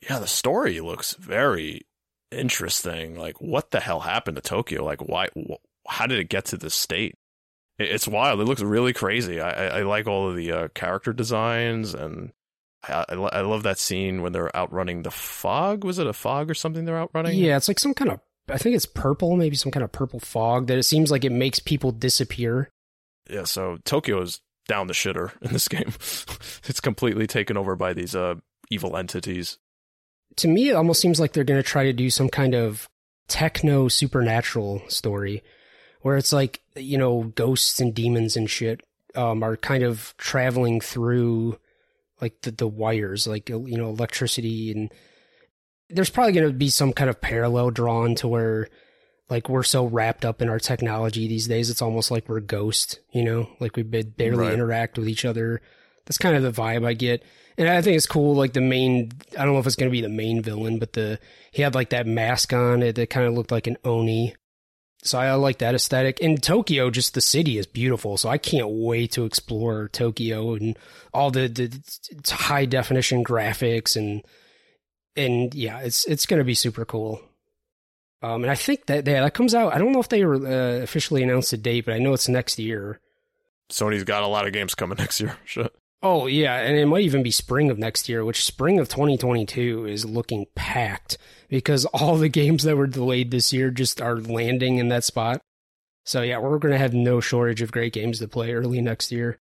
Yeah, 0.08 0.18
the 0.18 0.26
story 0.26 0.80
looks 0.80 1.14
very 1.14 1.82
interesting. 2.30 3.16
Like, 3.18 3.40
what 3.40 3.70
the 3.70 3.80
hell 3.80 4.00
happened 4.00 4.36
to 4.36 4.42
Tokyo? 4.42 4.84
Like, 4.84 5.00
why? 5.00 5.28
Wh- 5.36 5.62
how 5.88 6.06
did 6.06 6.18
it 6.18 6.28
get 6.28 6.46
to 6.46 6.56
this 6.56 6.74
state? 6.74 7.14
It- 7.78 7.90
It's 7.90 8.08
wild. 8.08 8.40
It 8.40 8.44
looks 8.44 8.62
really 8.62 8.92
crazy. 8.92 9.40
I, 9.40 9.50
I, 9.50 9.78
I 9.78 9.82
like 9.82 10.06
all 10.06 10.28
of 10.30 10.36
the 10.36 10.52
uh, 10.52 10.68
character 10.74 11.12
designs, 11.12 11.94
and 11.94 12.32
I, 12.88 13.04
I, 13.08 13.14
I 13.14 13.40
love 13.42 13.62
that 13.64 13.78
scene 13.78 14.22
when 14.22 14.32
they're 14.32 14.54
outrunning 14.56 15.02
the 15.02 15.10
fog. 15.10 15.84
Was 15.84 15.98
it 15.98 16.06
a 16.06 16.12
fog 16.12 16.50
or 16.50 16.54
something 16.54 16.84
they're 16.84 16.98
outrunning? 16.98 17.38
Yeah, 17.38 17.56
it's 17.56 17.68
like 17.68 17.78
some 17.78 17.94
kind 17.94 18.10
of 18.10 18.20
I 18.48 18.58
think 18.58 18.76
it's 18.76 18.86
purple, 18.86 19.36
maybe 19.36 19.56
some 19.56 19.72
kind 19.72 19.84
of 19.84 19.92
purple 19.92 20.20
fog 20.20 20.66
that 20.66 20.78
it 20.78 20.82
seems 20.82 21.10
like 21.10 21.24
it 21.24 21.32
makes 21.32 21.58
people 21.58 21.92
disappear. 21.92 22.70
Yeah. 23.30 23.44
So 23.44 23.78
Tokyo 23.84 24.20
is 24.20 24.40
down 24.68 24.86
the 24.86 24.92
shitter 24.92 25.32
in 25.42 25.52
this 25.52 25.68
game. 25.68 25.88
it's 26.68 26.80
completely 26.80 27.26
taken 27.26 27.56
over 27.56 27.74
by 27.76 27.94
these 27.94 28.14
uh, 28.14 28.34
evil 28.70 28.96
entities. 28.96 29.58
To 30.36 30.48
me, 30.48 30.68
it 30.68 30.74
almost 30.74 31.00
seems 31.00 31.20
like 31.20 31.32
they're 31.32 31.44
going 31.44 31.62
to 31.62 31.68
try 31.68 31.84
to 31.84 31.92
do 31.92 32.10
some 32.10 32.28
kind 32.28 32.54
of 32.54 32.88
techno 33.28 33.88
supernatural 33.88 34.82
story 34.88 35.42
where 36.02 36.16
it's 36.16 36.32
like, 36.32 36.60
you 36.76 36.98
know, 36.98 37.32
ghosts 37.34 37.80
and 37.80 37.94
demons 37.94 38.36
and 38.36 38.50
shit 38.50 38.82
um, 39.14 39.42
are 39.42 39.56
kind 39.56 39.82
of 39.82 40.14
traveling 40.18 40.80
through 40.80 41.58
like 42.24 42.40
the, 42.40 42.50
the 42.50 42.66
wires, 42.66 43.26
like, 43.26 43.48
you 43.50 43.76
know, 43.76 43.90
electricity. 43.90 44.72
And 44.72 44.90
there's 45.90 46.10
probably 46.10 46.32
going 46.32 46.48
to 46.48 46.52
be 46.54 46.70
some 46.70 46.92
kind 46.94 47.10
of 47.10 47.20
parallel 47.20 47.70
drawn 47.70 48.14
to 48.16 48.28
where 48.28 48.68
like 49.28 49.48
we're 49.48 49.62
so 49.62 49.84
wrapped 49.86 50.24
up 50.24 50.40
in 50.42 50.48
our 50.48 50.58
technology 50.58 51.28
these 51.28 51.46
days, 51.46 51.68
it's 51.70 51.82
almost 51.82 52.10
like 52.10 52.28
we're 52.28 52.40
ghosts, 52.40 52.98
you 53.12 53.22
know, 53.22 53.48
like 53.60 53.76
we 53.76 53.82
ba- 53.82 54.04
barely 54.04 54.46
Right. 54.46 54.54
interact 54.54 54.98
with 54.98 55.08
each 55.08 55.24
other. 55.24 55.60
That's 56.06 56.18
kind 56.18 56.36
of 56.36 56.42
the 56.42 56.52
vibe 56.62 56.86
I 56.86 56.94
get. 56.94 57.22
And 57.56 57.68
I 57.68 57.80
think 57.82 57.96
it's 57.96 58.06
cool. 58.06 58.34
Like 58.34 58.52
the 58.52 58.60
main, 58.60 59.12
I 59.38 59.44
don't 59.44 59.54
know 59.54 59.60
if 59.60 59.66
it's 59.66 59.76
going 59.76 59.90
to 59.90 59.92
be 59.96 60.00
the 60.00 60.08
main 60.08 60.42
villain, 60.42 60.78
but 60.78 60.92
the, 60.94 61.18
he 61.52 61.62
had 61.62 61.74
like 61.74 61.90
that 61.90 62.06
mask 62.06 62.52
on 62.52 62.82
it 62.82 62.96
that 62.96 63.10
kind 63.10 63.26
of 63.26 63.34
looked 63.34 63.52
like 63.52 63.66
an 63.66 63.76
Oni. 63.84 64.34
So 65.04 65.18
I 65.18 65.32
like 65.34 65.58
that 65.58 65.74
aesthetic. 65.74 66.18
And 66.22 66.42
Tokyo, 66.42 66.88
just 66.88 67.12
the 67.12 67.20
city 67.20 67.58
is 67.58 67.66
beautiful. 67.66 68.16
So 68.16 68.30
I 68.30 68.38
can't 68.38 68.70
wait 68.70 69.12
to 69.12 69.26
explore 69.26 69.88
Tokyo 69.88 70.54
and 70.54 70.78
all 71.12 71.30
the, 71.30 71.46
the 71.46 72.34
high 72.34 72.64
definition 72.64 73.22
graphics 73.22 73.96
and, 73.96 74.24
and 75.14 75.54
yeah, 75.54 75.80
it's, 75.80 76.06
it's 76.06 76.24
going 76.24 76.38
to 76.38 76.44
be 76.44 76.54
super 76.54 76.86
cool. 76.86 77.20
Um, 78.22 78.42
and 78.42 78.50
I 78.50 78.54
think 78.54 78.86
that, 78.86 79.06
yeah, 79.06 79.20
that 79.20 79.34
comes 79.34 79.54
out. 79.54 79.74
I 79.74 79.78
don't 79.78 79.92
know 79.92 80.00
if 80.00 80.08
they 80.08 80.24
uh, 80.24 80.82
officially 80.82 81.22
announced 81.22 81.52
a 81.52 81.58
date, 81.58 81.84
but 81.84 81.94
I 81.94 81.98
know 81.98 82.14
it's 82.14 82.28
next 82.28 82.58
year. 82.58 82.98
Sony's 83.70 84.04
got 84.04 84.22
a 84.22 84.26
lot 84.26 84.46
of 84.46 84.54
games 84.54 84.74
coming 84.74 84.96
next 84.98 85.20
year. 85.20 85.36
Shit. 85.44 85.70
Oh 86.06 86.26
yeah, 86.26 86.58
and 86.58 86.76
it 86.76 86.84
might 86.84 87.04
even 87.04 87.22
be 87.22 87.30
spring 87.30 87.70
of 87.70 87.78
next 87.78 88.10
year, 88.10 88.26
which 88.26 88.44
spring 88.44 88.78
of 88.78 88.90
2022 88.90 89.86
is 89.86 90.04
looking 90.04 90.44
packed 90.54 91.16
because 91.48 91.84
all 91.94 92.18
the 92.18 92.28
games 92.28 92.64
that 92.64 92.76
were 92.76 92.86
delayed 92.86 93.30
this 93.30 93.54
year 93.54 93.70
just 93.70 94.02
are 94.02 94.20
landing 94.20 94.76
in 94.76 94.88
that 94.88 95.02
spot. 95.02 95.40
So 96.04 96.20
yeah, 96.20 96.38
we're 96.38 96.58
going 96.58 96.72
to 96.72 96.78
have 96.78 96.92
no 96.92 97.20
shortage 97.20 97.62
of 97.62 97.72
great 97.72 97.94
games 97.94 98.18
to 98.18 98.28
play 98.28 98.52
early 98.52 98.82
next 98.82 99.10
year. 99.10 99.38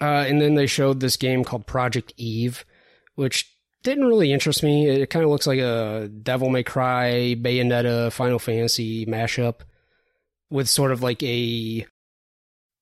Uh, 0.00 0.24
and 0.26 0.40
then 0.40 0.56
they 0.56 0.66
showed 0.66 0.98
this 0.98 1.16
game 1.16 1.44
called 1.44 1.68
Project 1.68 2.12
Eve, 2.16 2.64
which 3.14 3.56
didn't 3.84 4.06
really 4.06 4.32
interest 4.32 4.64
me. 4.64 4.88
It 4.88 5.08
kind 5.08 5.24
of 5.24 5.30
looks 5.30 5.46
like 5.46 5.60
a 5.60 6.08
Devil 6.08 6.50
May 6.50 6.64
Cry, 6.64 7.36
Bayonetta, 7.38 8.10
Final 8.10 8.40
Fantasy 8.40 9.06
mashup 9.06 9.60
with 10.50 10.68
sort 10.68 10.90
of 10.90 11.00
like 11.00 11.22
a 11.22 11.86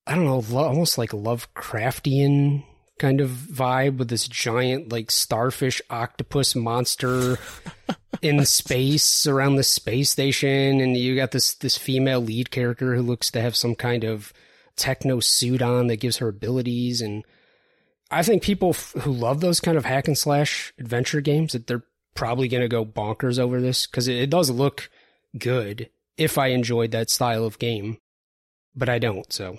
I 0.07 0.15
don't 0.15 0.25
know, 0.25 0.59
almost 0.59 0.99
like 0.99 1.11
Lovecraftian 1.11 2.65
kind 2.99 3.21
of 3.21 3.31
vibe 3.31 3.97
with 3.97 4.09
this 4.09 4.29
giant 4.29 4.93
like 4.93 5.11
starfish 5.11 5.83
octopus 5.91 6.55
monster 6.55 7.37
in 8.23 8.45
space 8.47 9.27
around 9.27 9.57
the 9.57 9.65
space 9.65 10.11
station 10.11 10.81
and 10.81 10.97
you 10.97 11.17
got 11.17 11.33
this 11.33 11.55
this 11.55 11.77
female 11.77 12.21
lead 12.21 12.53
character 12.53 12.95
who 12.95 13.03
looks 13.03 13.29
to 13.31 13.41
have 13.41 13.57
some 13.57 13.75
kind 13.75 14.05
of 14.05 14.33
techno 14.77 15.19
suit 15.19 15.61
on 15.61 15.89
that 15.89 15.97
gives 15.97 16.19
her 16.19 16.29
abilities 16.29 17.01
and 17.01 17.25
I 18.09 18.23
think 18.23 18.43
people 18.43 18.71
f- 18.71 18.95
who 19.01 19.11
love 19.11 19.41
those 19.41 19.59
kind 19.59 19.77
of 19.77 19.85
hack 19.85 20.07
and 20.07 20.17
slash 20.17 20.73
adventure 20.79 21.21
games 21.21 21.55
that 21.55 21.67
they're 21.67 21.85
probably 22.15 22.47
going 22.47 22.61
to 22.61 22.69
go 22.69 22.85
bonkers 22.85 23.39
over 23.39 23.61
this 23.61 23.87
cuz 23.89 24.07
it, 24.07 24.17
it 24.17 24.31
does 24.31 24.49
look 24.49 24.91
good 25.37 25.91
if 26.17 26.39
I 26.39 26.49
enjoyed 26.49 26.93
that 26.93 27.11
style 27.11 27.45
of 27.45 27.59
game 27.59 27.99
but 28.77 28.89
I 28.89 29.01
don't 29.01 29.33
so 29.33 29.59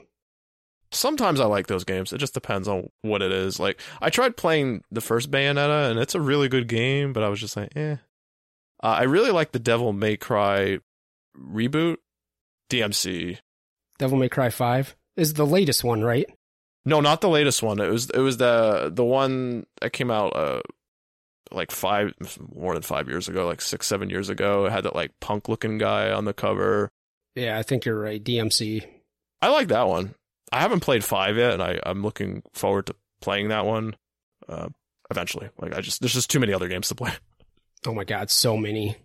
Sometimes 0.93 1.39
I 1.39 1.45
like 1.45 1.67
those 1.67 1.83
games. 1.83 2.13
It 2.13 2.19
just 2.19 2.33
depends 2.33 2.67
on 2.67 2.89
what 3.01 3.21
it 3.21 3.31
is. 3.31 3.59
Like 3.59 3.79
I 4.01 4.09
tried 4.09 4.37
playing 4.37 4.83
the 4.91 5.01
first 5.01 5.31
Bayonetta, 5.31 5.89
and 5.89 5.99
it's 5.99 6.15
a 6.15 6.21
really 6.21 6.47
good 6.49 6.67
game, 6.67 7.13
but 7.13 7.23
I 7.23 7.29
was 7.29 7.39
just 7.39 7.57
like, 7.57 7.75
eh. 7.75 7.97
Uh, 8.81 8.87
I 8.87 9.03
really 9.03 9.31
like 9.31 9.51
the 9.51 9.59
Devil 9.59 9.93
May 9.93 10.17
Cry 10.17 10.79
reboot, 11.37 11.97
DMC. 12.69 13.39
Devil 13.97 14.17
May 14.17 14.29
Cry 14.29 14.49
5 14.49 14.95
is 15.15 15.33
the 15.33 15.45
latest 15.45 15.83
one, 15.83 16.03
right? 16.03 16.27
No, 16.85 16.99
not 16.99 17.21
the 17.21 17.29
latest 17.29 17.63
one. 17.63 17.79
It 17.79 17.89
was 17.89 18.09
it 18.09 18.19
was 18.19 18.37
the 18.37 18.91
the 18.93 19.05
one 19.05 19.65
that 19.79 19.93
came 19.93 20.11
out 20.11 20.35
uh 20.35 20.61
like 21.51 21.71
five 21.71 22.13
more 22.53 22.73
than 22.73 22.83
five 22.83 23.07
years 23.07 23.29
ago, 23.29 23.45
like 23.47 23.61
six 23.61 23.87
seven 23.87 24.09
years 24.09 24.29
ago. 24.29 24.65
It 24.65 24.71
had 24.71 24.83
that 24.83 24.95
like 24.95 25.11
punk 25.21 25.47
looking 25.47 25.77
guy 25.77 26.11
on 26.11 26.25
the 26.25 26.33
cover. 26.33 26.89
Yeah, 27.35 27.57
I 27.57 27.63
think 27.63 27.85
you're 27.85 27.99
right. 27.99 28.21
DMC. 28.21 28.85
I 29.41 29.49
like 29.49 29.69
that 29.69 29.87
one. 29.87 30.15
I 30.53 30.59
haven't 30.59 30.81
played 30.81 31.03
five 31.03 31.37
yet, 31.37 31.53
and 31.53 31.63
I 31.63 31.79
I'm 31.85 32.03
looking 32.03 32.43
forward 32.53 32.87
to 32.87 32.95
playing 33.21 33.49
that 33.49 33.65
one 33.65 33.95
uh, 34.47 34.69
eventually. 35.09 35.49
Like 35.57 35.73
I 35.75 35.81
just 35.81 35.99
there's 36.01 36.13
just 36.13 36.29
too 36.29 36.39
many 36.39 36.53
other 36.53 36.67
games 36.67 36.87
to 36.89 36.95
play. 36.95 37.11
Oh 37.85 37.93
my 37.93 38.05
god, 38.05 38.31
so 38.31 38.55
many. 38.55 38.95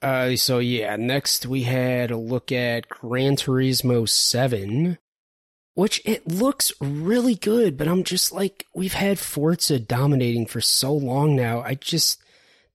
Uh, 0.00 0.36
so 0.36 0.58
yeah, 0.58 0.96
next 0.96 1.44
we 1.44 1.64
had 1.64 2.10
a 2.10 2.16
look 2.16 2.50
at 2.50 2.88
Gran 2.88 3.36
Turismo 3.36 4.08
7, 4.08 4.96
which 5.74 6.00
it 6.06 6.26
looks 6.26 6.72
really 6.80 7.34
good, 7.34 7.76
but 7.76 7.86
I'm 7.86 8.02
just 8.02 8.32
like, 8.32 8.64
we've 8.74 8.94
had 8.94 9.18
Forza 9.18 9.78
dominating 9.78 10.46
for 10.46 10.62
so 10.62 10.94
long 10.94 11.36
now. 11.36 11.60
I 11.60 11.74
just, 11.74 12.23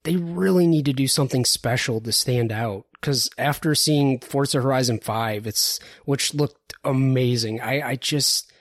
they 0.04 0.16
really 0.16 0.68
need 0.68 0.86
to 0.86 0.93
do 0.93 1.08
something 1.08 1.45
special 1.45 2.00
to 2.02 2.12
stand 2.12 2.52
out. 2.52 2.86
Cause 3.02 3.30
after 3.38 3.76
seeing 3.76 4.20
Forza 4.20 4.62
Horizon 4.62 5.00
5, 5.00 5.47
it's, 5.47 5.80
which 6.06 6.34
looked 6.34 6.74
amazing. 6.84 7.62
I, 7.62 7.82
I 7.89 7.95
just, 7.95 8.52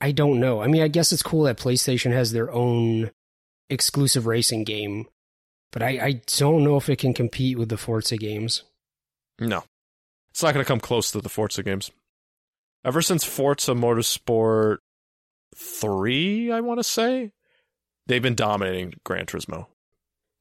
I 0.00 0.12
don't 0.12 0.40
know. 0.40 0.62
I 0.62 0.66
mean, 0.66 0.82
I 0.82 0.88
guess 0.88 1.12
it's 1.12 1.22
cool 1.22 1.44
that 1.44 1.58
PlayStation 1.58 2.12
has 2.12 2.32
their 2.32 2.50
own 2.50 3.10
exclusive 3.68 4.26
racing 4.26 4.64
game, 4.64 5.06
but 5.72 5.82
I, 5.82 5.88
I 5.88 6.22
don't 6.38 6.64
know 6.64 6.76
if 6.76 6.88
it 6.88 6.98
can 6.98 7.14
compete 7.14 7.58
with 7.58 7.68
the 7.68 7.76
Forza 7.76 8.16
games. 8.16 8.62
No, 9.38 9.64
it's 10.30 10.42
not 10.42 10.54
going 10.54 10.64
to 10.64 10.68
come 10.68 10.80
close 10.80 11.10
to 11.12 11.20
the 11.20 11.28
Forza 11.28 11.62
games. 11.62 11.90
Ever 12.84 13.02
since 13.02 13.24
Forza 13.24 13.72
Motorsport 13.72 14.78
3, 15.56 16.52
I 16.52 16.60
want 16.60 16.80
to 16.80 16.84
say, 16.84 17.32
they've 18.06 18.22
been 18.22 18.34
dominating 18.34 18.94
Gran 19.04 19.26
Turismo. 19.26 19.66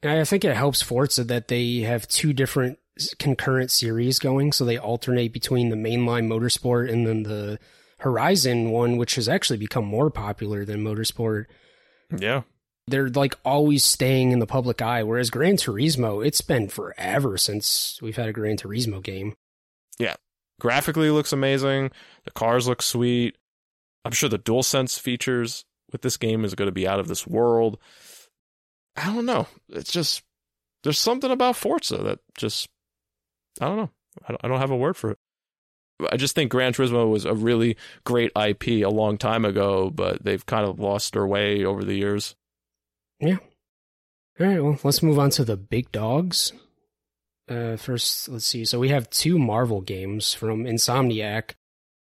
I 0.04 0.24
think 0.24 0.46
it 0.46 0.56
helps 0.56 0.82
Forza 0.82 1.24
that 1.26 1.50
they 1.50 1.80
have 1.80 2.08
two 2.08 2.34
different 2.34 2.80
concurrent 3.18 3.72
series 3.72 4.20
going, 4.20 4.52
so 4.52 4.66
they 4.66 4.78
alternate 4.78 5.34
between 5.34 5.70
the 5.70 5.76
mainline 5.76 6.28
Motorsport 6.28 6.92
and 6.92 7.06
then 7.06 7.24
the 7.24 7.60
Horizon 8.00 8.72
one, 8.72 8.98
which 8.98 9.16
has 9.16 9.28
actually 9.28 9.58
become 9.58 9.86
more 9.86 10.10
popular 10.10 10.64
than 10.66 10.84
Motorsport. 10.84 11.46
Yeah. 12.18 12.44
They're 12.88 13.10
like 13.10 13.38
always 13.46 13.86
staying 13.86 14.32
in 14.32 14.40
the 14.40 14.48
public 14.48 14.82
eye, 14.82 15.04
whereas 15.04 15.30
Gran 15.30 15.58
Turismo, 15.58 16.26
it's 16.26 16.42
been 16.42 16.70
forever 16.70 17.38
since 17.38 18.00
we've 18.02 18.16
had 18.16 18.30
a 18.30 18.34
Gran 18.34 18.58
Turismo 18.58 19.04
game. 19.04 19.36
Yeah. 20.00 20.16
Graphically 20.60 21.10
looks 21.10 21.32
amazing. 21.32 21.92
The 22.24 22.32
cars 22.32 22.68
look 22.68 22.82
sweet. 22.82 23.38
I'm 24.06 24.12
sure 24.12 24.30
the 24.30 24.40
DualSense 24.40 25.00
features 25.00 25.66
with 25.92 26.02
this 26.02 26.18
game 26.18 26.46
is 26.46 26.56
going 26.56 26.68
to 26.68 26.74
be 26.74 26.88
out 26.88 27.00
of 27.00 27.08
this 27.08 27.28
world. 27.28 27.78
I 29.00 29.14
don't 29.14 29.26
know. 29.26 29.48
It's 29.70 29.92
just 29.92 30.24
there's 30.84 31.00
something 31.00 31.32
about 31.32 31.56
Forza 31.56 31.98
that 31.98 32.20
just 32.38 32.70
I 33.62 33.68
don't 33.68 33.78
know. 33.78 33.90
I 34.28 34.48
don't, 34.48 34.60
have 34.60 34.72
a 34.72 34.78
word 34.78 34.98
for 34.98 35.12
it. 35.12 35.18
I 36.12 36.18
just 36.18 36.36
think 36.36 36.52
Gran 36.52 36.74
Turismo 36.74 37.10
was 37.10 37.26
a 37.26 37.34
really 37.34 37.78
great 38.06 38.32
IP 38.36 38.68
a 38.68 38.90
long 38.90 39.18
time 39.18 39.46
ago, 39.46 39.90
but 39.90 40.24
they've 40.24 40.46
kind 40.46 40.66
of 40.66 40.80
lost 40.80 41.14
their 41.14 41.28
way 41.28 41.64
over 41.64 41.84
the 41.84 41.94
years. 41.94 42.36
Yeah. 43.20 43.38
All 44.40 44.48
right. 44.48 44.64
Well, 44.64 44.80
let's 44.84 45.04
move 45.04 45.20
on 45.20 45.30
to 45.32 45.46
the 45.46 45.58
big 45.58 45.92
dogs. 45.92 46.52
Uh, 47.50 47.78
first, 47.78 48.30
let's 48.30 48.46
see. 48.46 48.66
So 48.66 48.80
we 48.80 48.90
have 48.90 49.10
two 49.10 49.38
Marvel 49.38 49.82
games 49.82 50.34
from 50.34 50.66
Insomniac. 50.66 51.52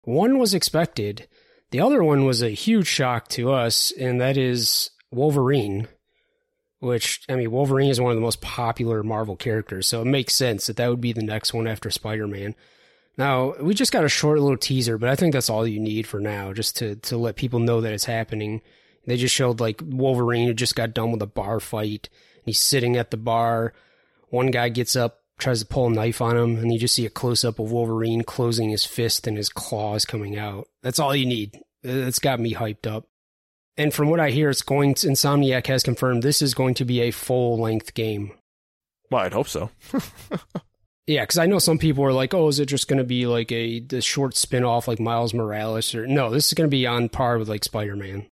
One 0.02 0.38
was 0.38 0.54
expected. 0.54 1.28
The 1.70 1.80
other 1.80 2.02
one 2.02 2.24
was 2.24 2.42
a 2.42 2.50
huge 2.50 2.86
shock 2.86 3.28
to 3.28 3.52
us, 3.52 3.92
and 3.92 4.20
that 4.20 4.36
is 4.36 4.90
Wolverine. 5.10 5.88
Which 6.82 7.22
I 7.28 7.36
mean, 7.36 7.52
Wolverine 7.52 7.90
is 7.90 8.00
one 8.00 8.10
of 8.10 8.16
the 8.16 8.22
most 8.22 8.40
popular 8.40 9.04
Marvel 9.04 9.36
characters, 9.36 9.86
so 9.86 10.02
it 10.02 10.06
makes 10.06 10.34
sense 10.34 10.66
that 10.66 10.76
that 10.78 10.90
would 10.90 11.00
be 11.00 11.12
the 11.12 11.22
next 11.22 11.54
one 11.54 11.68
after 11.68 11.92
Spider 11.92 12.26
Man. 12.26 12.56
Now 13.16 13.54
we 13.60 13.72
just 13.72 13.92
got 13.92 14.02
a 14.02 14.08
short 14.08 14.40
little 14.40 14.56
teaser, 14.56 14.98
but 14.98 15.08
I 15.08 15.14
think 15.14 15.32
that's 15.32 15.48
all 15.48 15.64
you 15.64 15.78
need 15.78 16.08
for 16.08 16.18
now, 16.18 16.52
just 16.52 16.76
to 16.78 16.96
to 16.96 17.16
let 17.16 17.36
people 17.36 17.60
know 17.60 17.80
that 17.82 17.92
it's 17.92 18.06
happening. 18.06 18.62
They 19.06 19.16
just 19.16 19.32
showed 19.32 19.60
like 19.60 19.80
Wolverine 19.80 20.48
who 20.48 20.54
just 20.54 20.74
got 20.74 20.92
done 20.92 21.12
with 21.12 21.22
a 21.22 21.26
bar 21.26 21.60
fight. 21.60 22.08
He's 22.44 22.58
sitting 22.58 22.96
at 22.96 23.12
the 23.12 23.16
bar. 23.16 23.74
One 24.30 24.50
guy 24.50 24.68
gets 24.68 24.96
up, 24.96 25.20
tries 25.38 25.60
to 25.60 25.66
pull 25.66 25.86
a 25.86 25.90
knife 25.90 26.20
on 26.20 26.36
him, 26.36 26.56
and 26.56 26.72
you 26.72 26.80
just 26.80 26.94
see 26.94 27.06
a 27.06 27.10
close 27.10 27.44
up 27.44 27.60
of 27.60 27.70
Wolverine 27.70 28.24
closing 28.24 28.70
his 28.70 28.84
fist 28.84 29.28
and 29.28 29.36
his 29.36 29.50
claws 29.50 30.04
coming 30.04 30.36
out. 30.36 30.66
That's 30.82 30.98
all 30.98 31.14
you 31.14 31.26
need. 31.26 31.60
It's 31.84 32.18
got 32.18 32.40
me 32.40 32.54
hyped 32.54 32.90
up. 32.90 33.06
And 33.76 33.92
from 33.92 34.10
what 34.10 34.20
I 34.20 34.30
hear, 34.30 34.50
it's 34.50 34.62
going 34.62 34.94
to, 34.96 35.08
Insomniac 35.08 35.66
has 35.66 35.82
confirmed 35.82 36.22
this 36.22 36.42
is 36.42 36.54
going 36.54 36.74
to 36.74 36.84
be 36.84 37.00
a 37.00 37.10
full 37.10 37.58
length 37.58 37.94
game. 37.94 38.32
Well, 39.10 39.22
I'd 39.22 39.32
hope 39.32 39.48
so. 39.48 39.70
yeah, 41.06 41.22
because 41.22 41.38
I 41.38 41.46
know 41.46 41.58
some 41.58 41.78
people 41.78 42.04
are 42.04 42.12
like, 42.12 42.34
"Oh, 42.34 42.48
is 42.48 42.58
it 42.58 42.66
just 42.66 42.88
going 42.88 42.98
to 42.98 43.04
be 43.04 43.26
like 43.26 43.52
a 43.52 43.80
the 43.80 44.00
short 44.00 44.36
spin 44.36 44.64
off 44.64 44.88
like 44.88 45.00
Miles 45.00 45.34
Morales?" 45.34 45.94
Or 45.94 46.06
no, 46.06 46.30
this 46.30 46.48
is 46.48 46.54
going 46.54 46.68
to 46.68 46.74
be 46.74 46.86
on 46.86 47.08
par 47.08 47.38
with 47.38 47.48
like 47.48 47.64
Spider 47.64 47.96
Man. 47.96 48.26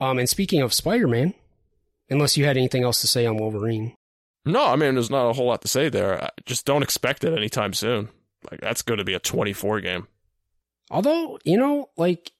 Um, 0.00 0.18
and 0.18 0.28
speaking 0.28 0.62
of 0.62 0.72
Spider 0.72 1.08
Man, 1.08 1.34
unless 2.08 2.36
you 2.36 2.44
had 2.44 2.56
anything 2.56 2.84
else 2.84 3.00
to 3.00 3.06
say 3.06 3.26
on 3.26 3.36
Wolverine. 3.36 3.94
No, 4.44 4.64
I 4.64 4.76
mean, 4.76 4.94
there's 4.94 5.10
not 5.10 5.28
a 5.28 5.32
whole 5.34 5.46
lot 5.46 5.60
to 5.62 5.68
say 5.68 5.88
there. 5.88 6.24
I 6.24 6.30
just 6.46 6.64
don't 6.64 6.82
expect 6.82 7.24
it 7.24 7.36
anytime 7.36 7.74
soon. 7.74 8.08
Like 8.50 8.60
that's 8.60 8.82
going 8.82 8.98
to 8.98 9.04
be 9.04 9.14
a 9.14 9.18
24 9.18 9.80
game. 9.80 10.06
Although, 10.90 11.38
you 11.44 11.58
know, 11.58 11.90
like 11.96 12.32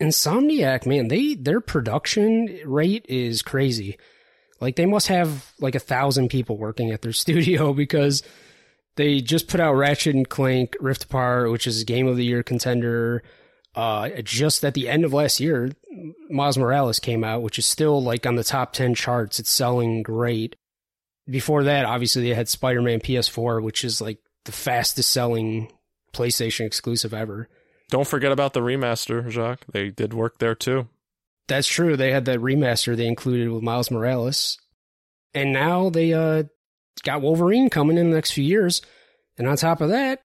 Insomniac, 0.00 0.86
man, 0.86 1.08
they 1.08 1.34
their 1.34 1.60
production 1.60 2.58
rate 2.64 3.06
is 3.08 3.42
crazy. 3.42 3.96
Like 4.60 4.76
they 4.76 4.86
must 4.86 5.08
have 5.08 5.52
like 5.60 5.74
a 5.74 5.80
thousand 5.80 6.28
people 6.28 6.56
working 6.56 6.90
at 6.90 7.02
their 7.02 7.12
studio 7.24 7.72
because 7.72 8.22
they 8.96 9.20
just 9.20 9.48
put 9.48 9.60
out 9.60 9.74
Ratchet 9.74 10.14
and 10.14 10.28
Clank 10.28 10.76
Rift 10.80 11.04
Apart, 11.04 11.50
which 11.50 11.66
is 11.66 11.82
a 11.82 11.84
game 11.84 12.06
of 12.06 12.16
the 12.16 12.24
year 12.24 12.42
contender. 12.42 13.22
Uh, 13.74 14.08
just 14.22 14.64
at 14.64 14.74
the 14.74 14.88
end 14.88 15.04
of 15.04 15.12
last 15.12 15.40
year, 15.40 15.72
Miles 16.30 16.56
Morales 16.56 17.00
came 17.00 17.24
out, 17.24 17.42
which 17.42 17.58
is 17.58 17.66
still 17.66 18.00
like 18.00 18.24
on 18.24 18.36
the 18.36 18.44
top 18.44 18.72
10 18.72 18.94
charts. 18.94 19.40
It's 19.40 19.50
selling 19.50 20.02
great. 20.02 20.54
Before 21.28 21.64
that, 21.64 21.84
obviously 21.84 22.22
they 22.22 22.34
had 22.34 22.48
Spider-Man 22.48 23.00
PS4, 23.00 23.62
which 23.62 23.82
is 23.82 24.00
like 24.00 24.18
the 24.44 24.52
fastest 24.52 25.10
selling 25.10 25.72
PlayStation 26.12 26.66
exclusive 26.66 27.12
ever. 27.12 27.48
Don't 27.90 28.08
forget 28.08 28.32
about 28.32 28.54
the 28.54 28.60
remaster, 28.60 29.28
Jacques. 29.30 29.64
They 29.72 29.90
did 29.90 30.14
work 30.14 30.38
there 30.38 30.54
too. 30.54 30.88
That's 31.48 31.68
true. 31.68 31.96
They 31.96 32.10
had 32.10 32.24
that 32.24 32.40
remaster 32.40 32.96
they 32.96 33.06
included 33.06 33.50
with 33.50 33.62
Miles 33.62 33.90
Morales. 33.90 34.58
And 35.34 35.52
now 35.52 35.90
they 35.90 36.12
uh 36.12 36.44
got 37.02 37.22
Wolverine 37.22 37.70
coming 37.70 37.98
in 37.98 38.10
the 38.10 38.16
next 38.16 38.32
few 38.32 38.44
years. 38.44 38.82
And 39.36 39.48
on 39.48 39.56
top 39.56 39.80
of 39.80 39.90
that, 39.90 40.22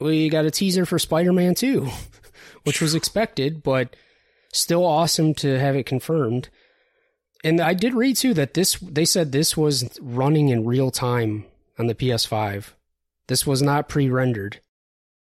we 0.00 0.28
got 0.28 0.44
a 0.44 0.50
teaser 0.50 0.84
for 0.84 0.98
Spider-Man 0.98 1.54
2, 1.54 1.88
which 2.64 2.80
was 2.80 2.94
expected, 2.94 3.62
but 3.62 3.96
still 4.52 4.84
awesome 4.84 5.34
to 5.34 5.58
have 5.58 5.76
it 5.76 5.86
confirmed. 5.86 6.50
And 7.42 7.60
I 7.60 7.74
did 7.74 7.94
read 7.94 8.16
too 8.16 8.34
that 8.34 8.54
this 8.54 8.78
they 8.80 9.04
said 9.04 9.32
this 9.32 9.56
was 9.56 9.98
running 10.00 10.48
in 10.48 10.64
real 10.64 10.90
time 10.90 11.44
on 11.78 11.86
the 11.86 11.94
PS5. 11.94 12.72
This 13.26 13.46
was 13.46 13.62
not 13.62 13.88
pre-rendered. 13.88 14.60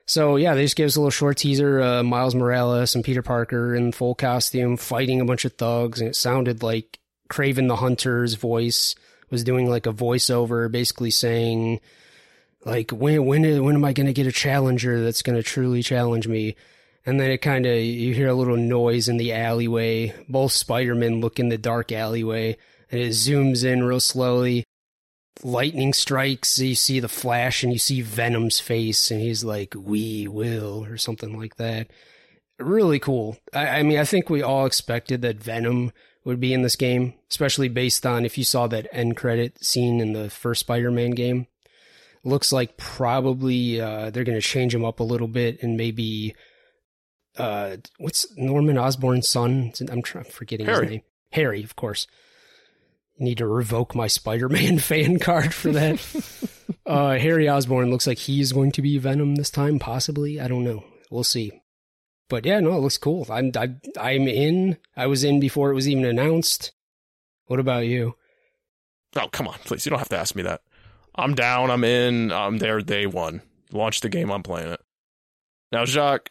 So 0.07 0.37
yeah, 0.37 0.55
they 0.55 0.63
just 0.63 0.77
gave 0.77 0.87
us 0.87 0.95
a 0.95 1.01
little 1.01 1.11
short 1.11 1.37
teaser. 1.37 1.81
Uh, 1.81 2.01
Miles 2.01 2.33
Morales 2.33 2.95
and 2.95 3.03
Peter 3.03 3.21
Parker 3.21 3.75
in 3.75 3.91
full 3.91 4.15
costume 4.15 4.77
fighting 4.77 5.19
a 5.19 5.25
bunch 5.25 5.43
of 5.43 5.53
thugs, 5.53 5.99
and 5.99 6.09
it 6.09 6.15
sounded 6.15 6.63
like 6.63 6.99
Kraven 7.29 7.67
the 7.67 7.75
Hunter's 7.75 8.35
voice 8.35 8.95
was 9.29 9.43
doing 9.43 9.69
like 9.69 9.85
a 9.85 9.91
voiceover, 9.91 10.71
basically 10.71 11.11
saying, 11.11 11.81
like, 12.63 12.91
when 12.91 13.25
when 13.25 13.63
when 13.63 13.75
am 13.75 13.83
I 13.83 13.91
going 13.91 14.07
to 14.07 14.13
get 14.13 14.27
a 14.27 14.31
challenger 14.31 15.03
that's 15.03 15.21
going 15.21 15.35
to 15.35 15.43
truly 15.43 15.83
challenge 15.83 16.27
me? 16.27 16.55
And 17.05 17.19
then 17.19 17.29
it 17.29 17.39
kind 17.39 17.65
of 17.65 17.77
you 17.77 18.13
hear 18.13 18.29
a 18.29 18.33
little 18.33 18.57
noise 18.57 19.09
in 19.09 19.17
the 19.17 19.33
alleyway. 19.33 20.13
Both 20.29 20.53
Spider-Men 20.53 21.19
look 21.19 21.37
in 21.37 21.49
the 21.49 21.57
dark 21.57 21.91
alleyway, 21.91 22.57
and 22.89 23.01
it 23.01 23.09
zooms 23.09 23.65
in 23.65 23.83
real 23.83 23.99
slowly 23.99 24.63
lightning 25.43 25.93
strikes, 25.93 26.59
you 26.59 26.75
see 26.75 26.99
the 26.99 27.07
flash 27.07 27.63
and 27.63 27.71
you 27.71 27.79
see 27.79 28.01
Venom's 28.01 28.59
face, 28.59 29.11
and 29.11 29.21
he's 29.21 29.43
like, 29.43 29.73
We 29.77 30.27
will, 30.27 30.85
or 30.85 30.97
something 30.97 31.37
like 31.37 31.55
that. 31.57 31.87
Really 32.59 32.99
cool. 32.99 33.37
I, 33.53 33.79
I, 33.79 33.83
mean, 33.83 33.99
I 33.99 34.03
think 34.03 34.29
we 34.29 34.41
all 34.41 34.65
expected 34.65 35.21
that 35.21 35.43
Venom 35.43 35.91
would 36.23 36.39
be 36.39 36.53
in 36.53 36.63
this 36.63 36.75
game, 36.75 37.13
especially 37.29 37.69
based 37.69 38.05
on 38.05 38.25
if 38.25 38.37
you 38.37 38.43
saw 38.43 38.67
that 38.67 38.87
end 38.91 39.15
credit 39.15 39.63
scene 39.63 40.01
in 40.01 40.13
the 40.13 40.29
first 40.29 40.61
Spider 40.61 40.91
Man 40.91 41.11
game. 41.11 41.47
Looks 42.23 42.51
like 42.51 42.77
probably 42.77 43.79
uh, 43.79 44.09
they're 44.09 44.23
going 44.23 44.39
to 44.39 44.45
change 44.45 44.73
him 44.73 44.83
up 44.83 44.99
a 44.99 45.03
little 45.03 45.27
bit 45.27 45.61
and 45.61 45.77
maybe. 45.77 46.35
Uh, 47.37 47.77
what's 47.99 48.25
Norman 48.35 48.79
Osborn's 48.79 49.29
son? 49.29 49.71
I'm 49.91 50.01
trying, 50.01 50.25
forgetting 50.25 50.65
Harry. 50.65 50.85
his 50.85 50.91
name. 50.91 51.01
Harry, 51.31 51.63
of 51.63 51.75
course 51.75 52.07
need 53.19 53.39
to 53.39 53.47
revoke 53.47 53.95
my 53.95 54.07
Spider-Man 54.07 54.79
fan 54.79 55.19
card 55.19 55.53
for 55.53 55.71
that. 55.71 55.99
uh, 56.85 57.17
Harry 57.17 57.49
Osborn 57.49 57.89
looks 57.89 58.07
like 58.07 58.17
he's 58.17 58.51
going 58.51 58.71
to 58.73 58.81
be 58.81 58.97
Venom 58.97 59.35
this 59.35 59.49
time, 59.49 59.79
possibly. 59.79 60.39
I 60.39 60.47
don't 60.47 60.63
know. 60.63 60.83
We'll 61.09 61.23
see. 61.23 61.51
But 62.29 62.45
yeah, 62.45 62.59
no, 62.59 62.73
it 62.73 62.81
looks 62.81 62.97
cool. 62.97 63.25
I'm 63.29 63.51
I, 63.55 63.75
I'm 63.99 64.27
in. 64.27 64.77
I 64.95 65.07
was 65.07 65.23
in 65.23 65.39
before 65.39 65.71
it 65.71 65.75
was 65.75 65.87
even 65.87 66.05
announced. 66.05 66.73
What 67.45 67.59
about 67.59 67.85
you? 67.85 68.15
Oh, 69.15 69.29
come 69.29 69.47
on, 69.47 69.57
please. 69.59 69.85
You 69.85 69.91
don't 69.91 69.99
have 69.99 70.09
to 70.09 70.17
ask 70.17 70.35
me 70.35 70.43
that. 70.43 70.61
I'm 71.15 71.33
down. 71.33 71.71
I'm 71.71 71.83
in. 71.83 72.31
I'm 72.31 72.57
there 72.57 72.81
day 72.81 73.05
one. 73.05 73.41
Launch 73.71 74.01
the 74.01 74.09
game. 74.09 74.29
I'm 74.29 74.43
playing 74.43 74.73
it. 74.73 74.81
Now, 75.71 75.85
Jacques, 75.85 76.29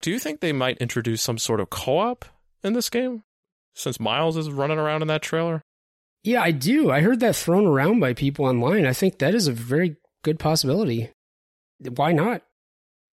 do 0.00 0.10
you 0.10 0.18
think 0.18 0.40
they 0.40 0.52
might 0.52 0.78
introduce 0.78 1.22
some 1.22 1.38
sort 1.38 1.60
of 1.60 1.70
co-op 1.70 2.24
in 2.62 2.72
this 2.72 2.90
game? 2.90 3.22
Since 3.74 4.00
Miles 4.00 4.36
is 4.36 4.50
running 4.50 4.78
around 4.78 5.02
in 5.02 5.08
that 5.08 5.22
trailer? 5.22 5.62
Yeah, 6.24 6.42
I 6.42 6.52
do. 6.52 6.90
I 6.90 7.00
heard 7.00 7.20
that 7.20 7.36
thrown 7.36 7.66
around 7.66 8.00
by 8.00 8.14
people 8.14 8.44
online. 8.44 8.86
I 8.86 8.92
think 8.92 9.18
that 9.18 9.34
is 9.34 9.48
a 9.48 9.52
very 9.52 9.96
good 10.22 10.38
possibility. 10.38 11.10
Why 11.80 12.12
not? 12.12 12.42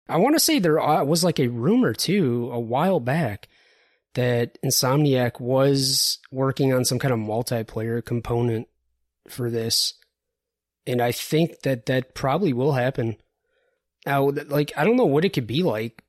I 0.07 0.17
want 0.17 0.35
to 0.35 0.39
say 0.39 0.59
there 0.59 0.79
uh, 0.79 1.03
was 1.03 1.23
like 1.23 1.39
a 1.39 1.47
rumor 1.47 1.93
too 1.93 2.49
a 2.51 2.59
while 2.59 2.99
back 2.99 3.47
that 4.15 4.57
Insomniac 4.63 5.39
was 5.39 6.19
working 6.31 6.73
on 6.73 6.85
some 6.85 6.99
kind 6.99 7.13
of 7.13 7.19
multiplayer 7.19 8.03
component 8.03 8.67
for 9.27 9.49
this. 9.49 9.93
And 10.87 11.01
I 11.01 11.11
think 11.11 11.61
that 11.61 11.85
that 11.87 12.15
probably 12.15 12.53
will 12.53 12.73
happen. 12.73 13.17
Now, 14.05 14.29
like, 14.29 14.71
I 14.75 14.83
don't 14.83 14.97
know 14.97 15.05
what 15.05 15.25
it 15.25 15.33
could 15.33 15.47
be 15.47 15.61
like. 15.61 16.03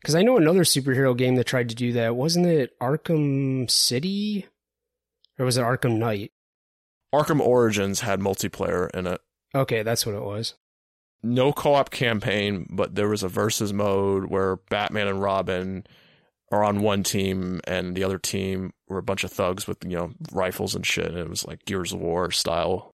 Because 0.00 0.14
I 0.16 0.22
know 0.22 0.36
another 0.36 0.64
superhero 0.64 1.16
game 1.16 1.36
that 1.36 1.44
tried 1.44 1.68
to 1.68 1.76
do 1.76 1.92
that. 1.92 2.16
Wasn't 2.16 2.44
it 2.44 2.78
Arkham 2.80 3.70
City? 3.70 4.46
Or 5.38 5.44
was 5.44 5.56
it 5.56 5.62
Arkham 5.62 5.98
Knight? 5.98 6.32
Arkham 7.14 7.40
Origins 7.40 8.00
had 8.00 8.20
multiplayer 8.20 8.90
in 8.94 9.06
it. 9.06 9.20
Okay, 9.54 9.82
that's 9.82 10.06
what 10.06 10.14
it 10.14 10.22
was. 10.22 10.54
No 11.22 11.52
co 11.52 11.74
op 11.74 11.90
campaign, 11.90 12.66
but 12.70 12.94
there 12.94 13.08
was 13.08 13.22
a 13.22 13.28
versus 13.28 13.72
mode 13.72 14.24
where 14.24 14.56
Batman 14.56 15.08
and 15.08 15.22
Robin 15.22 15.86
are 16.50 16.64
on 16.64 16.82
one 16.82 17.02
team 17.02 17.60
and 17.64 17.94
the 17.94 18.04
other 18.04 18.18
team 18.18 18.72
were 18.88 18.98
a 18.98 19.02
bunch 19.02 19.24
of 19.24 19.32
thugs 19.32 19.66
with, 19.66 19.78
you 19.84 19.96
know, 19.96 20.12
rifles 20.32 20.74
and 20.74 20.86
shit. 20.86 21.06
And 21.06 21.18
it 21.18 21.28
was 21.28 21.46
like 21.46 21.64
Gears 21.64 21.92
of 21.92 22.00
War 22.00 22.30
style. 22.30 22.92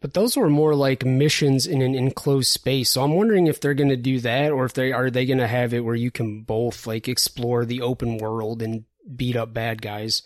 But 0.00 0.14
those 0.14 0.36
were 0.36 0.48
more 0.48 0.74
like 0.74 1.04
missions 1.04 1.66
in 1.66 1.82
an 1.82 1.94
enclosed 1.94 2.48
space. 2.48 2.90
So 2.90 3.02
I'm 3.02 3.14
wondering 3.14 3.46
if 3.46 3.60
they're 3.60 3.74
going 3.74 3.90
to 3.90 3.96
do 3.96 4.18
that 4.20 4.50
or 4.50 4.64
if 4.64 4.72
they 4.72 4.92
are 4.92 5.10
they 5.10 5.26
going 5.26 5.38
to 5.38 5.46
have 5.46 5.74
it 5.74 5.80
where 5.80 5.94
you 5.94 6.10
can 6.10 6.42
both 6.42 6.86
like 6.86 7.06
explore 7.06 7.64
the 7.66 7.82
open 7.82 8.16
world 8.16 8.62
and 8.62 8.84
beat 9.14 9.36
up 9.36 9.52
bad 9.52 9.82
guys. 9.82 10.22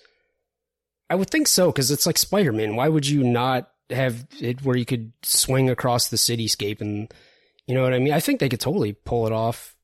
I 1.11 1.15
would 1.15 1.31
think 1.31 1.49
so 1.49 1.71
cuz 1.73 1.91
it's 1.91 2.07
like 2.07 2.19
Spider-Man. 2.19 2.77
Why 2.77 2.89
would 2.89 3.07
you 3.07 3.23
not 3.23 3.71
have 3.91 4.27
it 4.41 4.65
where 4.65 4.77
you 4.77 4.85
could 4.85 5.13
swing 5.23 5.69
across 5.69 6.09
the 6.09 6.17
cityscape 6.17 6.81
and 6.81 7.13
you 7.67 7.75
know 7.75 7.83
what 7.83 7.95
I 7.95 7.99
mean? 7.99 8.13
I 8.13 8.21
think 8.21 8.41
they 8.41 8.49
could 8.49 8.61
totally 8.61 8.93
pull 8.93 9.27
it 9.27 9.33
off. 9.33 9.77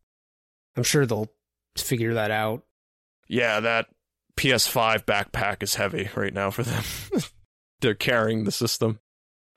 I'm 0.76 0.82
sure 0.82 1.06
they'll 1.06 1.30
figure 1.76 2.14
that 2.14 2.30
out. 2.30 2.64
Yeah, 3.28 3.60
that 3.60 3.86
PS5 4.36 5.04
backpack 5.04 5.62
is 5.62 5.74
heavy 5.74 6.08
right 6.14 6.34
now 6.34 6.50
for 6.50 6.62
them. 6.62 6.82
They're 7.80 7.94
carrying 7.94 8.44
the 8.44 8.52
system. 8.52 8.98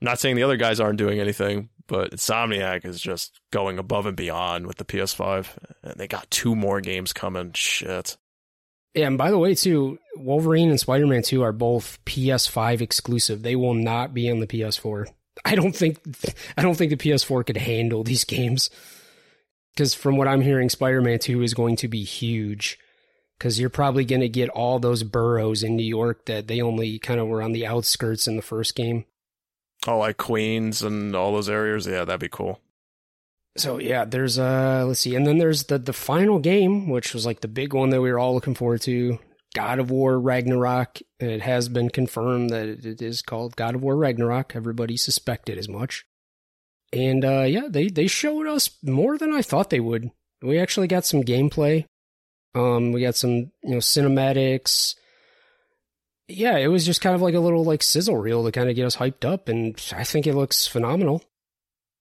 I'm 0.00 0.06
not 0.06 0.20
saying 0.20 0.36
the 0.36 0.42
other 0.42 0.56
guys 0.56 0.80
aren't 0.80 0.98
doing 0.98 1.20
anything, 1.20 1.70
but 1.86 2.12
Insomniac 2.12 2.84
is 2.84 3.00
just 3.00 3.40
going 3.50 3.78
above 3.78 4.06
and 4.06 4.16
beyond 4.16 4.66
with 4.66 4.76
the 4.76 4.84
PS5. 4.84 5.46
And 5.82 5.94
they 5.96 6.06
got 6.06 6.30
two 6.30 6.54
more 6.54 6.80
games 6.80 7.12
coming. 7.12 7.52
Shit. 7.54 8.16
Yeah, 8.94 9.08
and 9.08 9.18
by 9.18 9.30
the 9.30 9.38
way, 9.38 9.54
too, 9.54 9.98
Wolverine 10.24 10.70
and 10.70 10.80
Spider 10.80 11.06
Man 11.06 11.22
2 11.22 11.42
are 11.42 11.52
both 11.52 12.02
PS5 12.06 12.80
exclusive. 12.80 13.42
They 13.42 13.56
will 13.56 13.74
not 13.74 14.14
be 14.14 14.30
on 14.30 14.40
the 14.40 14.46
PS4. 14.46 15.06
I 15.44 15.54
don't 15.54 15.74
think 15.74 15.98
I 16.56 16.62
don't 16.62 16.76
think 16.76 16.90
the 16.90 16.96
PS4 16.96 17.46
could 17.46 17.56
handle 17.56 18.02
these 18.02 18.24
games. 18.24 18.70
Because 19.74 19.92
from 19.92 20.16
what 20.16 20.28
I'm 20.28 20.40
hearing, 20.40 20.68
Spider 20.68 21.02
Man 21.02 21.18
2 21.18 21.42
is 21.42 21.52
going 21.52 21.76
to 21.76 21.88
be 21.88 22.04
huge. 22.04 22.78
Because 23.36 23.58
you're 23.58 23.70
probably 23.70 24.04
going 24.04 24.20
to 24.20 24.28
get 24.28 24.48
all 24.48 24.78
those 24.78 25.02
boroughs 25.02 25.64
in 25.64 25.76
New 25.76 25.84
York 25.84 26.26
that 26.26 26.46
they 26.46 26.60
only 26.60 27.00
kind 27.00 27.18
of 27.18 27.26
were 27.26 27.42
on 27.42 27.52
the 27.52 27.66
outskirts 27.66 28.28
in 28.28 28.36
the 28.36 28.42
first 28.42 28.76
game. 28.76 29.04
Oh, 29.86 29.98
like 29.98 30.16
Queens 30.16 30.82
and 30.82 31.14
all 31.14 31.32
those 31.32 31.48
areas? 31.48 31.86
Yeah, 31.86 32.04
that'd 32.04 32.20
be 32.20 32.28
cool. 32.28 32.60
So 33.56 33.78
yeah, 33.78 34.04
there's 34.04 34.38
uh 34.38 34.84
let's 34.86 35.00
see, 35.00 35.14
and 35.14 35.26
then 35.26 35.38
there's 35.38 35.64
the 35.64 35.78
the 35.78 35.92
final 35.92 36.38
game, 36.38 36.88
which 36.88 37.12
was 37.12 37.26
like 37.26 37.40
the 37.40 37.48
big 37.48 37.74
one 37.74 37.90
that 37.90 38.00
we 38.00 38.10
were 38.10 38.18
all 38.18 38.34
looking 38.34 38.54
forward 38.54 38.80
to. 38.82 39.18
God 39.54 39.78
of 39.78 39.90
War 39.90 40.18
Ragnarok. 40.18 40.98
It 41.18 41.40
has 41.40 41.68
been 41.68 41.88
confirmed 41.88 42.50
that 42.50 42.84
it 42.84 43.00
is 43.00 43.22
called 43.22 43.56
God 43.56 43.74
of 43.74 43.82
War 43.82 43.96
Ragnarok. 43.96 44.54
Everybody 44.54 44.96
suspected 44.96 45.56
as 45.56 45.68
much. 45.68 46.04
And 46.92 47.24
uh 47.24 47.42
yeah, 47.42 47.68
they 47.68 47.88
they 47.88 48.06
showed 48.06 48.46
us 48.46 48.70
more 48.82 49.16
than 49.16 49.32
I 49.32 49.42
thought 49.42 49.70
they 49.70 49.80
would. 49.80 50.10
We 50.42 50.58
actually 50.58 50.88
got 50.88 51.06
some 51.06 51.22
gameplay. 51.22 51.86
Um 52.54 52.92
we 52.92 53.00
got 53.00 53.16
some, 53.16 53.50
you 53.62 53.70
know, 53.70 53.78
cinematics. 53.78 54.94
Yeah, 56.28 56.56
it 56.56 56.68
was 56.68 56.86
just 56.86 57.00
kind 57.00 57.14
of 57.14 57.22
like 57.22 57.34
a 57.34 57.40
little 57.40 57.64
like 57.64 57.82
sizzle 57.82 58.16
reel 58.16 58.44
to 58.44 58.52
kind 58.52 58.68
of 58.68 58.76
get 58.76 58.86
us 58.86 58.96
hyped 58.96 59.24
up 59.24 59.48
and 59.48 59.80
I 59.96 60.04
think 60.04 60.26
it 60.26 60.34
looks 60.34 60.66
phenomenal. 60.66 61.22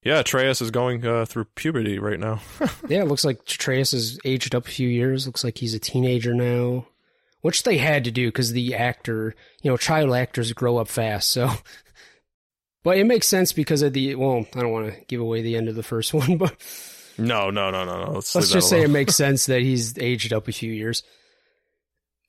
Yeah, 0.04 0.20
Atreus 0.20 0.62
is 0.62 0.70
going 0.70 1.06
uh, 1.06 1.26
through 1.26 1.45
puberty 1.56 1.97
right 1.97 2.20
now. 2.20 2.41
yeah, 2.89 3.01
it 3.01 3.08
looks 3.08 3.24
like 3.24 3.39
Atreus 3.41 3.91
has 3.91 4.20
aged 4.26 4.54
up 4.54 4.68
a 4.68 4.72
few 4.72 4.89
years. 4.89 5.26
Looks 5.26 5.45
like 5.45 5.58
he's 5.58 5.74
a 5.74 5.80
teenager 5.80 6.34
now, 6.34 6.86
which 7.43 7.63
they 7.63 7.77
had 7.77 8.05
to 8.05 8.11
do 8.11 8.29
because 8.29 8.53
the 8.53 8.73
actor, 8.73 9.35
you 9.61 9.69
know, 9.69 9.75
child 9.77 10.15
actors 10.15 10.53
grow 10.53 10.77
up 10.77 10.87
fast. 10.87 11.29
So, 11.29 11.51
but 12.83 12.97
it 12.97 13.03
makes 13.03 13.27
sense 13.27 13.53
because 13.53 13.81
of 13.81 13.93
the. 13.93 14.15
Well, 14.15 14.45
I 14.55 14.61
don't 14.61 14.71
want 14.71 14.93
to 14.93 14.99
give 15.05 15.21
away 15.21 15.41
the 15.41 15.57
end 15.57 15.69
of 15.69 15.75
the 15.75 15.83
first 15.83 16.13
one, 16.13 16.37
but 16.37 16.55
no, 17.17 17.51
no, 17.51 17.69
no, 17.69 17.83
no, 17.83 18.05
no. 18.05 18.11
Let's, 18.13 18.33
let's 18.33 18.49
just 18.49 18.69
say 18.69 18.81
it 18.81 18.89
makes 18.89 19.15
sense 19.17 19.45
that 19.45 19.61
he's 19.61 19.97
aged 19.99 20.33
up 20.33 20.47
a 20.47 20.53
few 20.53 20.71
years. 20.71 21.03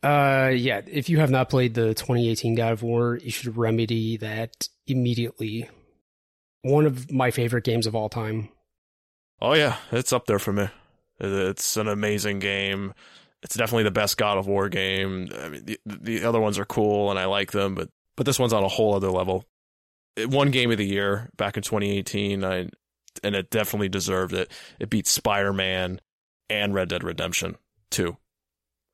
Uh, 0.03 0.51
yeah. 0.55 0.83
If 0.87 1.09
you 1.09 1.19
have 1.21 1.31
not 1.31 1.49
played 1.49 1.73
the 1.73 1.95
2018 1.95 2.57
God 2.57 2.73
of 2.73 2.83
War, 2.83 3.17
you 3.23 3.31
should 3.31 3.57
remedy 3.57 4.19
that 4.19 4.69
immediately 4.87 5.71
one 6.61 6.85
of 6.85 7.11
my 7.11 7.31
favorite 7.31 7.65
games 7.65 7.87
of 7.87 7.95
all 7.95 8.11
time. 8.11 8.51
Oh 9.41 9.55
yeah, 9.55 9.77
it's 9.93 10.13
up 10.13 10.27
there 10.27 10.39
for 10.39 10.53
me. 10.53 10.69
It's 11.21 11.77
an 11.77 11.89
amazing 11.89 12.41
game. 12.41 12.93
It's 13.45 13.55
definitely 13.55 13.85
the 13.85 13.91
best 13.91 14.17
God 14.17 14.39
of 14.39 14.47
War 14.47 14.69
game. 14.69 15.29
I 15.39 15.49
mean, 15.51 15.65
the, 15.65 15.79
the 15.85 16.25
other 16.25 16.41
ones 16.41 16.59
are 16.59 16.65
cool 16.65 17.11
and 17.11 17.19
I 17.19 17.27
like 17.27 17.53
them, 17.53 17.75
but 17.75 17.91
but 18.17 18.27
this 18.27 18.39
one's 18.39 18.53
on 18.53 18.65
a 18.65 18.69
whole 18.69 18.95
other 18.95 19.11
level. 19.11 19.45
It 20.17 20.31
won 20.31 20.51
Game 20.51 20.71
of 20.71 20.79
the 20.79 20.87
Year 20.87 21.31
back 21.37 21.57
in 21.57 21.63
2018, 21.63 22.45
I, 22.45 22.69
and 23.23 23.35
it 23.35 23.51
definitely 23.51 23.89
deserved 23.89 24.33
it. 24.33 24.51
It 24.79 24.91
beat 24.91 25.07
Spider 25.07 25.53
Man 25.53 26.01
and 26.49 26.73
Red 26.73 26.89
Dead 26.89 27.03
Redemption 27.03 27.57
2. 27.91 28.17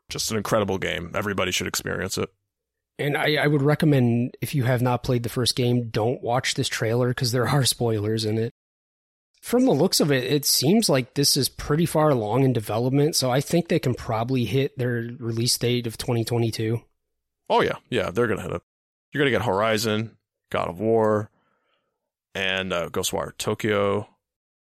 Just 0.09 0.31
an 0.31 0.39
incredible 0.39 0.79
game. 0.79 1.13
Everybody 1.15 1.53
should 1.53 1.67
experience 1.67 2.19
it. 2.19 2.31
And 2.99 3.17
I, 3.17 3.37
I, 3.37 3.47
would 3.47 3.63
recommend 3.63 4.37
if 4.43 4.55
you 4.55 4.65
have 4.65 4.83
not 4.83 5.03
played 5.03 5.23
the 5.23 5.31
first 5.31 5.57
game, 5.57 5.89
don't 5.89 6.23
watch 6.23 6.55
this 6.55 6.69
trailer 6.69 7.09
because 7.09 7.33
there 7.33 7.49
are 7.49 7.65
spoilers 7.65 8.25
in 8.25 8.39
it. 8.39 8.53
From 9.41 9.65
the 9.65 9.73
looks 9.73 10.01
of 10.01 10.13
it, 10.13 10.25
it 10.31 10.45
seems 10.45 10.89
like 10.89 11.15
this 11.15 11.37
is 11.37 11.49
pretty 11.49 11.87
far 11.87 12.11
along 12.11 12.45
in 12.45 12.53
development, 12.53 13.17
so 13.17 13.31
I 13.31 13.41
think 13.41 13.69
they 13.69 13.79
can 13.79 13.95
probably 13.95 14.45
hit 14.45 14.77
their 14.77 15.09
release 15.19 15.57
date 15.57 15.87
of 15.87 15.97
2022. 15.97 16.81
Oh 17.49 17.63
yeah, 17.63 17.77
yeah, 17.89 18.11
they're 18.11 18.27
gonna 18.27 18.43
hit 18.43 18.53
it. 18.53 18.63
You're 19.13 19.23
gonna 19.23 19.31
get 19.31 19.43
Horizon, 19.47 20.17
God 20.51 20.69
of 20.69 20.79
War, 20.79 21.31
and 22.35 22.73
uh, 22.73 22.91
Ghostwire 22.91 23.37
Tokyo, 23.39 24.07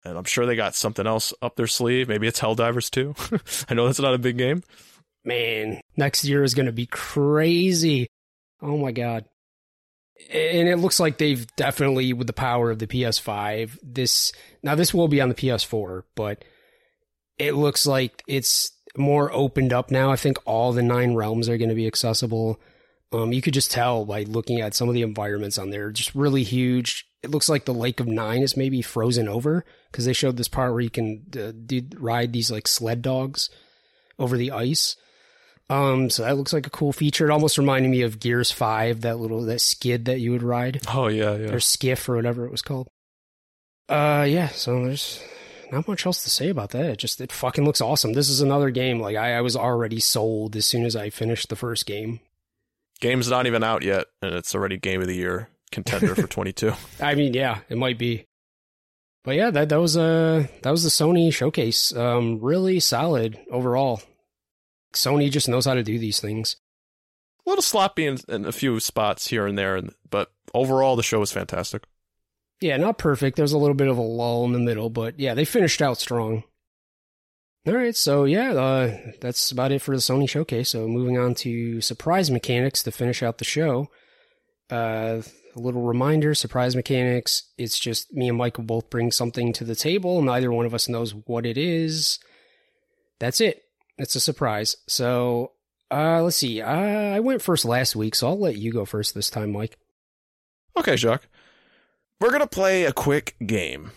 and 0.03 0.17
I'm 0.17 0.25
sure 0.25 0.45
they 0.45 0.55
got 0.55 0.75
something 0.75 1.05
else 1.05 1.33
up 1.41 1.55
their 1.55 1.67
sleeve. 1.67 2.09
Maybe 2.09 2.27
it's 2.27 2.39
Helldivers 2.39 2.89
too. 2.89 3.15
I 3.69 3.75
know 3.75 3.85
that's 3.85 3.99
not 3.99 4.15
a 4.15 4.19
big 4.19 4.37
game. 4.37 4.63
Man, 5.23 5.81
next 5.95 6.25
year 6.25 6.43
is 6.43 6.55
gonna 6.55 6.71
be 6.71 6.87
crazy. 6.87 8.09
Oh 8.61 8.77
my 8.77 8.91
god. 8.91 9.25
And 10.31 10.69
it 10.69 10.77
looks 10.77 10.99
like 10.99 11.17
they've 11.17 11.45
definitely 11.55 12.13
with 12.13 12.27
the 12.27 12.33
power 12.33 12.71
of 12.71 12.79
the 12.79 12.87
PS5 12.87 13.77
this 13.83 14.31
now 14.61 14.75
this 14.75 14.93
will 14.93 15.07
be 15.07 15.21
on 15.21 15.29
the 15.29 15.35
PS4, 15.35 16.03
but 16.15 16.43
it 17.37 17.53
looks 17.53 17.85
like 17.85 18.23
it's 18.27 18.71
more 18.97 19.31
opened 19.33 19.73
up 19.73 19.91
now. 19.91 20.11
I 20.11 20.15
think 20.15 20.37
all 20.45 20.71
the 20.71 20.83
nine 20.83 21.15
realms 21.15 21.49
are 21.49 21.57
going 21.57 21.69
to 21.69 21.75
be 21.75 21.87
accessible. 21.87 22.59
Um, 23.11 23.33
you 23.33 23.41
could 23.41 23.53
just 23.53 23.71
tell 23.71 24.05
by 24.05 24.23
looking 24.23 24.61
at 24.61 24.73
some 24.73 24.87
of 24.87 24.95
the 24.95 25.01
environments 25.01 25.57
on 25.57 25.69
there, 25.69 25.91
just 25.91 26.15
really 26.15 26.43
huge. 26.43 27.05
It 27.21 27.31
looks 27.31 27.49
like 27.49 27.65
the 27.65 27.73
Lake 27.73 27.99
of 27.99 28.07
Nine 28.07 28.41
is 28.41 28.57
maybe 28.57 28.81
frozen 28.81 29.27
over 29.27 29.65
because 29.91 30.05
they 30.05 30.13
showed 30.13 30.37
this 30.37 30.47
part 30.47 30.71
where 30.71 30.81
you 30.81 30.89
can 30.89 31.25
uh, 31.37 31.51
do, 31.65 31.81
ride 31.95 32.33
these 32.33 32.51
like 32.51 32.67
sled 32.67 33.01
dogs 33.01 33.49
over 34.19 34.37
the 34.37 34.51
ice. 34.51 34.95
Um, 35.69 36.09
so 36.09 36.23
that 36.23 36.37
looks 36.37 36.53
like 36.53 36.67
a 36.67 36.71
cool 36.71 36.93
feature. 36.93 37.27
It 37.27 37.31
almost 37.31 37.57
reminded 37.57 37.89
me 37.89 38.01
of 38.01 38.19
Gears 38.19 38.51
Five, 38.51 39.01
that 39.01 39.17
little 39.17 39.41
that 39.43 39.61
skid 39.61 40.05
that 40.05 40.19
you 40.19 40.31
would 40.31 40.43
ride. 40.43 40.81
Oh 40.93 41.07
yeah, 41.07 41.35
yeah. 41.35 41.51
Or 41.51 41.59
skiff 41.59 42.07
or 42.09 42.15
whatever 42.15 42.45
it 42.45 42.51
was 42.51 42.61
called. 42.61 42.89
Uh, 43.89 44.25
yeah. 44.27 44.49
So 44.49 44.83
there's 44.83 45.23
not 45.71 45.87
much 45.87 46.05
else 46.05 46.23
to 46.23 46.29
say 46.29 46.49
about 46.49 46.71
that. 46.71 46.85
It 46.85 46.97
just 46.97 47.21
it 47.21 47.31
fucking 47.31 47.65
looks 47.65 47.81
awesome. 47.81 48.13
This 48.13 48.29
is 48.29 48.41
another 48.41 48.69
game. 48.69 48.99
Like 48.99 49.15
I, 49.15 49.37
I 49.37 49.41
was 49.41 49.55
already 49.55 49.99
sold 49.99 50.55
as 50.55 50.65
soon 50.65 50.85
as 50.85 50.95
I 50.95 51.09
finished 51.09 51.49
the 51.49 51.55
first 51.55 51.85
game. 51.85 52.19
Game's 52.99 53.29
not 53.29 53.47
even 53.47 53.63
out 53.63 53.83
yet, 53.83 54.05
and 54.21 54.33
it's 54.35 54.53
already 54.55 54.77
game 54.77 55.01
of 55.01 55.07
the 55.07 55.15
year 55.15 55.49
contender 55.71 56.15
for 56.15 56.27
22. 56.27 56.73
I 57.01 57.15
mean, 57.15 57.33
yeah, 57.33 57.59
it 57.69 57.77
might 57.77 57.97
be. 57.97 58.27
But 59.23 59.35
yeah, 59.35 59.51
that 59.51 59.69
that 59.69 59.79
was 59.79 59.95
a 59.95 60.01
uh, 60.01 60.43
that 60.61 60.71
was 60.71 60.83
the 60.83 60.89
Sony 60.89 61.33
showcase. 61.33 61.95
Um, 61.95 62.39
really 62.41 62.79
solid 62.79 63.39
overall. 63.49 64.01
Sony 64.93 65.29
just 65.29 65.49
knows 65.49 65.65
how 65.65 65.73
to 65.73 65.83
do 65.83 65.99
these 65.99 66.19
things. 66.19 66.55
A 67.45 67.49
little 67.49 67.61
sloppy 67.61 68.05
in, 68.05 68.19
in 68.29 68.45
a 68.45 68.51
few 68.51 68.79
spots 68.79 69.27
here 69.27 69.45
and 69.45 69.57
there, 69.57 69.81
but 70.09 70.31
overall 70.53 70.95
the 70.95 71.03
show 71.03 71.19
was 71.19 71.31
fantastic. 71.31 71.83
Yeah, 72.61 72.77
not 72.77 72.97
perfect. 72.97 73.35
There's 73.35 73.51
a 73.51 73.57
little 73.57 73.75
bit 73.75 73.89
of 73.89 73.97
a 73.97 74.01
lull 74.01 74.45
in 74.45 74.53
the 74.53 74.59
middle, 74.59 74.89
but 74.89 75.19
yeah, 75.19 75.33
they 75.33 75.43
finished 75.43 75.81
out 75.81 75.97
strong. 75.97 76.43
All 77.65 77.73
right, 77.73 77.95
so 77.95 78.25
yeah, 78.25 78.53
uh, 78.53 78.97
that's 79.21 79.51
about 79.51 79.71
it 79.71 79.81
for 79.81 79.95
the 79.95 80.01
Sony 80.01 80.29
showcase. 80.29 80.69
So 80.69 80.87
moving 80.87 81.17
on 81.17 81.33
to 81.35 81.79
surprise 81.81 82.29
mechanics 82.29 82.83
to 82.83 82.91
finish 82.91 83.23
out 83.23 83.37
the 83.37 83.45
show. 83.45 83.89
Uh, 84.69 85.21
a 85.55 85.59
little 85.59 85.81
reminder: 85.81 86.33
surprise 86.35 86.75
mechanics. 86.75 87.51
It's 87.57 87.79
just 87.79 88.11
me 88.13 88.27
and 88.27 88.37
Michael 88.37 88.63
both 88.63 88.89
bring 88.89 89.11
something 89.11 89.53
to 89.53 89.63
the 89.63 89.75
table. 89.75 90.21
Neither 90.21 90.51
one 90.51 90.65
of 90.65 90.73
us 90.73 90.89
knows 90.89 91.13
what 91.25 91.45
it 91.45 91.57
is. 91.57 92.19
That's 93.19 93.39
it. 93.39 93.63
It's 94.03 94.17
a 94.17 94.19
surprise. 94.19 94.75
So 94.85 95.53
uh, 95.89 96.21
let's 96.23 96.35
see. 96.35 96.61
Uh, 96.61 96.69
I 96.69 97.21
went 97.21 97.41
first 97.41 97.63
last 97.63 97.95
week, 97.95 98.15
so 98.15 98.27
I'll 98.27 98.37
let 98.37 98.57
you 98.57 98.73
go 98.73 98.83
first 98.83 99.15
this 99.15 99.29
time, 99.29 99.53
Mike. 99.53 99.77
Okay, 100.75 100.97
Jacques. 100.97 101.29
We're 102.19 102.27
going 102.27 102.41
to 102.41 102.47
play 102.47 102.83
a 102.83 102.91
quick 102.91 103.37
game. 103.45 103.91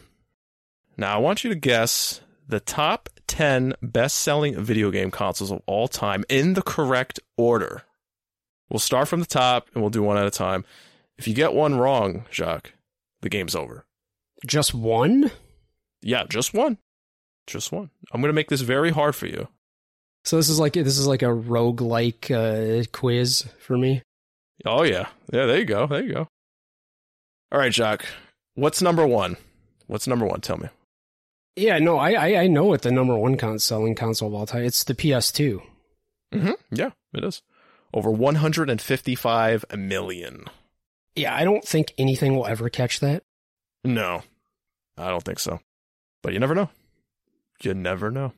Now, 0.96 1.16
I 1.16 1.18
want 1.18 1.42
you 1.42 1.50
to 1.50 1.57
guess 1.57 2.20
the 2.46 2.61
top 2.61 3.09
10 3.26 3.74
best 3.82 4.18
selling 4.18 4.62
video 4.62 4.92
game 4.92 5.11
consoles 5.11 5.50
of 5.50 5.61
all 5.66 5.88
time 5.88 6.24
in 6.28 6.54
the 6.54 6.62
correct 6.62 7.18
order. 7.36 7.82
We'll 8.70 8.78
start 8.78 9.09
from 9.09 9.18
the 9.18 9.26
top 9.26 9.68
and 9.74 9.82
we'll 9.82 9.90
do 9.90 10.04
one 10.04 10.18
at 10.18 10.26
a 10.26 10.30
time. 10.30 10.64
If 11.18 11.26
you 11.26 11.34
get 11.34 11.52
one 11.52 11.78
wrong, 11.78 12.26
Jacques, 12.30 12.74
the 13.22 13.28
game's 13.28 13.57
over. 13.57 13.86
Just 14.46 14.72
one? 14.72 15.32
Yeah, 16.00 16.26
just 16.28 16.54
one. 16.54 16.78
Just 17.48 17.72
one. 17.72 17.90
I'm 18.12 18.20
going 18.20 18.28
to 18.28 18.36
make 18.36 18.50
this 18.50 18.61
very 18.61 18.92
hard 18.92 19.16
for 19.16 19.26
you. 19.26 19.48
So 20.27 20.37
this 20.37 20.49
is 20.49 20.59
like 20.59 20.72
this 20.72 20.99
is 20.99 21.07
like 21.07 21.22
a 21.22 21.27
roguelike 21.27 22.33
uh, 22.33 22.85
quiz 22.91 23.47
for 23.61 23.79
me. 23.79 24.03
Oh 24.64 24.83
yeah. 24.83 25.07
Yeah, 25.33 25.47
there 25.47 25.59
you 25.59 25.64
go. 25.64 25.87
There 25.87 26.03
you 26.03 26.12
go. 26.14 26.29
All 27.53 27.61
right, 27.61 27.72
Jacques. 27.72 28.07
What's 28.55 28.83
number 28.83 29.07
1? 29.07 29.37
What's 29.87 30.09
number 30.09 30.27
1? 30.27 30.41
Tell 30.41 30.57
me. 30.57 30.68
Yeah, 31.55 31.79
no, 31.79 31.97
I 31.97 32.12
I, 32.14 32.37
I 32.43 32.47
know 32.49 32.64
what 32.64 32.83
the 32.83 32.91
number 32.91 33.16
one 33.16 33.37
con- 33.37 33.61
selling 33.61 33.95
console 33.95 34.29
of 34.29 34.35
all 34.35 34.47
time. 34.47 34.64
It's 34.64 34.83
the 34.83 34.95
PS2. 34.95 35.62
Mm-hmm. 36.35 36.51
Yeah, 36.72 36.91
it 37.14 37.22
is. 37.22 37.43
Over 37.95 38.11
155 38.11 39.64
million. 39.79 40.45
Yeah, 41.14 41.35
I 41.35 41.45
don't 41.45 41.64
think 41.64 41.95
anything 41.97 42.35
will 42.35 42.47
ever 42.47 42.68
catch 42.68 42.99
that. 42.99 43.22
No, 43.85 44.22
I 44.99 45.09
don't 45.09 45.22
think 45.22 45.39
so. 45.39 45.61
But 46.22 46.33
you 46.33 46.41
never 46.41 46.55
know. 46.55 46.68
You 47.62 47.74
never 47.74 48.11
know. 48.11 48.33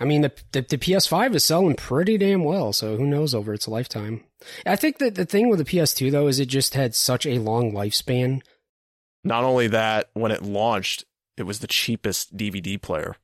I 0.00 0.04
mean, 0.04 0.22
the, 0.22 0.32
the 0.52 0.62
the 0.62 0.78
PS5 0.78 1.34
is 1.34 1.44
selling 1.44 1.76
pretty 1.76 2.18
damn 2.18 2.42
well, 2.42 2.72
so 2.72 2.96
who 2.96 3.06
knows 3.06 3.34
over 3.34 3.54
its 3.54 3.68
lifetime. 3.68 4.24
I 4.66 4.76
think 4.76 4.98
that 4.98 5.14
the 5.14 5.24
thing 5.24 5.48
with 5.48 5.58
the 5.58 5.64
PS2 5.64 6.10
though 6.10 6.26
is 6.26 6.40
it 6.40 6.46
just 6.46 6.74
had 6.74 6.94
such 6.94 7.26
a 7.26 7.38
long 7.38 7.72
lifespan. 7.72 8.42
Not 9.22 9.44
only 9.44 9.68
that, 9.68 10.10
when 10.14 10.32
it 10.32 10.42
launched, 10.42 11.04
it 11.36 11.44
was 11.44 11.60
the 11.60 11.66
cheapest 11.66 12.36
DVD 12.36 12.80
player. 12.80 13.16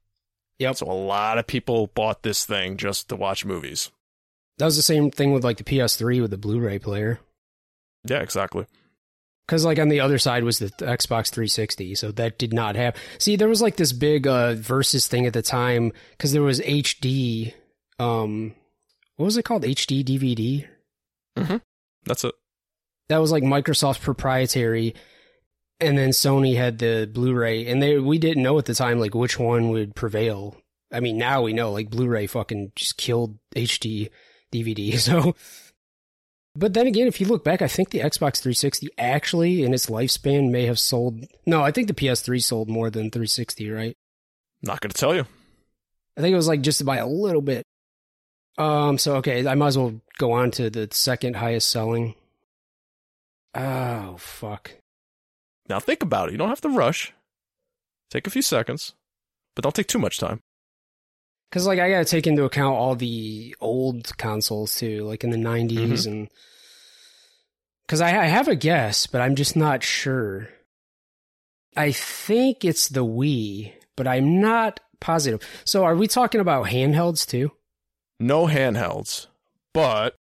Yep. 0.58 0.76
So 0.76 0.86
a 0.86 0.92
lot 0.92 1.38
of 1.38 1.46
people 1.46 1.88
bought 1.88 2.22
this 2.22 2.44
thing 2.44 2.76
just 2.76 3.08
to 3.08 3.16
watch 3.16 3.44
movies. 3.44 3.90
That 4.58 4.66
was 4.66 4.76
the 4.76 4.82
same 4.82 5.10
thing 5.10 5.32
with 5.32 5.42
like 5.42 5.56
the 5.56 5.64
PS3 5.64 6.20
with 6.20 6.30
the 6.30 6.38
Blu-ray 6.38 6.78
player. 6.78 7.20
Yeah, 8.04 8.20
exactly. 8.20 8.66
Because 9.50 9.64
like 9.64 9.80
on 9.80 9.88
the 9.88 9.98
other 9.98 10.18
side 10.18 10.44
was 10.44 10.60
the 10.60 10.68
Xbox 10.68 11.28
360, 11.30 11.96
so 11.96 12.12
that 12.12 12.38
did 12.38 12.52
not 12.52 12.76
have. 12.76 12.94
See, 13.18 13.34
there 13.34 13.48
was 13.48 13.60
like 13.60 13.74
this 13.74 13.90
big 13.90 14.28
uh 14.28 14.54
versus 14.54 15.08
thing 15.08 15.26
at 15.26 15.32
the 15.32 15.42
time 15.42 15.92
because 16.12 16.30
there 16.30 16.40
was 16.40 16.60
HD. 16.60 17.52
Um, 17.98 18.54
what 19.16 19.24
was 19.24 19.36
it 19.36 19.44
called? 19.44 19.64
HD 19.64 20.04
DVD. 20.04 20.68
Mm-hmm. 21.36 21.56
That's 22.04 22.22
it. 22.22 22.34
That 23.08 23.18
was 23.18 23.32
like 23.32 23.42
Microsoft's 23.42 23.98
proprietary, 23.98 24.94
and 25.80 25.98
then 25.98 26.10
Sony 26.10 26.54
had 26.54 26.78
the 26.78 27.10
Blu-ray, 27.12 27.66
and 27.66 27.82
they 27.82 27.98
we 27.98 28.18
didn't 28.18 28.44
know 28.44 28.56
at 28.56 28.66
the 28.66 28.74
time 28.74 29.00
like 29.00 29.16
which 29.16 29.36
one 29.36 29.70
would 29.70 29.96
prevail. 29.96 30.56
I 30.92 31.00
mean, 31.00 31.18
now 31.18 31.42
we 31.42 31.54
know 31.54 31.72
like 31.72 31.90
Blu-ray 31.90 32.28
fucking 32.28 32.70
just 32.76 32.96
killed 32.98 33.36
HD 33.56 34.10
DVD. 34.52 34.94
So, 35.00 35.34
but 36.56 36.74
then 36.74 36.86
again, 36.86 37.06
if 37.06 37.20
you 37.20 37.26
look 37.26 37.44
back, 37.44 37.62
I 37.62 37.68
think 37.68 37.90
the 37.90 38.00
Xbox 38.00 38.40
360 38.40 38.88
actually 38.98 39.62
in 39.62 39.72
its 39.72 39.86
lifespan 39.86 40.50
may 40.50 40.66
have 40.66 40.78
sold. 40.78 41.24
No, 41.46 41.62
I 41.62 41.70
think 41.70 41.88
the 41.88 41.94
PS3 41.94 42.42
sold 42.42 42.68
more 42.68 42.90
than 42.90 43.10
360. 43.10 43.70
Right? 43.70 43.96
Not 44.62 44.80
going 44.80 44.90
to 44.90 44.98
tell 44.98 45.14
you. 45.14 45.26
I 46.16 46.20
think 46.20 46.32
it 46.32 46.36
was 46.36 46.48
like 46.48 46.60
just 46.60 46.84
by 46.84 46.96
a 46.96 47.06
little 47.06 47.42
bit. 47.42 47.64
Um. 48.58 48.98
So 48.98 49.16
okay, 49.16 49.46
I 49.46 49.54
might 49.54 49.68
as 49.68 49.78
well 49.78 50.00
go 50.18 50.32
on 50.32 50.50
to 50.52 50.70
the 50.70 50.88
second 50.90 51.36
highest 51.36 51.70
selling. 51.70 52.14
Oh 53.54 54.16
fuck. 54.18 54.72
Now 55.68 55.78
think 55.78 56.02
about 56.02 56.28
it. 56.28 56.32
You 56.32 56.38
don't 56.38 56.48
have 56.48 56.60
to 56.62 56.68
rush. 56.68 57.12
Take 58.10 58.26
a 58.26 58.30
few 58.30 58.42
seconds, 58.42 58.92
but 59.54 59.62
don't 59.62 59.74
take 59.74 59.86
too 59.86 60.00
much 60.00 60.18
time. 60.18 60.40
Because 61.50 61.66
like 61.66 61.78
I 61.80 61.90
gotta 61.90 62.04
take 62.04 62.26
into 62.26 62.44
account 62.44 62.76
all 62.76 62.94
the 62.94 63.56
old 63.60 64.16
consoles 64.18 64.76
too, 64.76 65.04
like 65.04 65.24
in 65.24 65.30
the 65.30 65.36
90s 65.36 66.06
Mhm. 66.06 66.06
and 66.06 66.28
because 67.86 68.00
I, 68.00 68.10
I 68.22 68.26
have 68.26 68.46
a 68.46 68.54
guess, 68.54 69.06
but 69.08 69.20
I'm 69.20 69.34
just 69.34 69.56
not 69.56 69.82
sure. 69.82 70.48
I 71.76 71.90
think 71.92 72.64
it's 72.64 72.88
the 72.88 73.04
Wii, 73.04 73.72
but 73.96 74.06
I'm 74.06 74.40
not 74.40 74.78
positive. 75.00 75.40
So 75.64 75.84
are 75.84 75.96
we 75.96 76.06
talking 76.06 76.40
about 76.40 76.66
handhelds 76.66 77.26
too? 77.26 77.50
No 78.20 78.46
handhelds, 78.46 79.26
but 79.74 80.14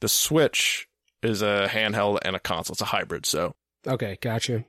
the 0.00 0.08
Switch 0.08 0.88
is 1.22 1.42
a 1.42 1.68
handheld 1.70 2.18
and 2.22 2.34
a 2.34 2.40
console. 2.40 2.74
It's 2.74 2.80
a 2.80 2.86
hybrid. 2.86 3.24
So, 3.26 3.54
Okay, 3.86 4.18
gotcha. 4.20 4.64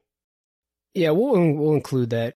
Yeah, 0.93 1.11
we'll 1.11 1.53
we'll 1.53 1.73
include 1.73 2.11
that. 2.11 2.35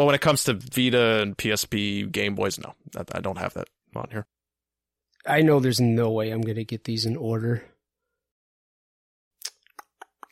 But 0.00 0.06
when 0.06 0.14
it 0.14 0.22
comes 0.22 0.44
to 0.44 0.54
Vita 0.54 1.20
and 1.20 1.36
PSP, 1.36 2.10
Game 2.10 2.34
Boys, 2.34 2.58
no, 2.58 2.72
I, 2.96 3.04
I 3.16 3.20
don't 3.20 3.36
have 3.36 3.52
that 3.52 3.68
on 3.94 4.08
here. 4.10 4.24
I 5.26 5.42
know 5.42 5.60
there's 5.60 5.78
no 5.78 6.10
way 6.10 6.30
I'm 6.30 6.40
gonna 6.40 6.64
get 6.64 6.84
these 6.84 7.04
in 7.04 7.18
order. 7.18 7.64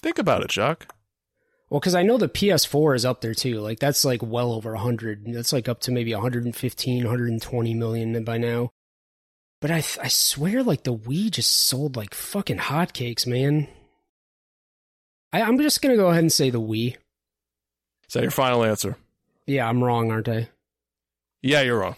Think 0.03 0.19
about 0.19 0.43
it, 0.43 0.51
Jacques. 0.51 0.87
Well, 1.69 1.81
because 1.81 1.95
I 1.95 2.03
know 2.03 2.17
the 2.17 2.31
PS4 2.31 2.97
is 2.97 3.05
up 3.05 3.21
there 3.21 3.35
too. 3.35 3.61
Like 3.61 3.79
that's 3.79 4.07
like 4.07 4.23
well 4.23 4.53
over 4.53 4.73
100. 4.73 5.27
That's 5.35 5.53
like 5.53 5.69
up 5.69 5.81
to 5.81 5.93
maybe 5.93 6.15
115, 6.15 7.05
120 7.05 7.75
million 7.75 8.25
by 8.25 8.39
now. 8.39 8.71
But 9.61 9.71
I 9.71 9.85
I 10.03 10.09
swear 10.09 10.63
like 10.63 10.85
the 10.85 10.97
Wii 10.97 11.31
just 11.31 11.51
sold 11.51 11.95
like 11.95 12.15
fucking 12.15 12.57
hotcakes, 12.57 13.27
man. 13.27 13.69
I, 15.31 15.43
I'm 15.43 15.59
just 15.59 15.83
gonna 15.83 15.97
go 15.97 16.09
ahead 16.09 16.21
and 16.25 16.33
say 16.33 16.49
the 16.49 16.59
Wii. 16.59 16.97
Is 18.07 18.15
that 18.15 18.23
your 18.23 18.31
final 18.31 18.65
answer? 18.65 18.97
Yeah, 19.49 19.69
I'm 19.69 19.83
wrong, 19.83 20.11
aren't 20.13 20.29
I? 20.29 20.49
Yeah, 21.43 21.63
you're 21.63 21.79
wrong. 21.79 21.97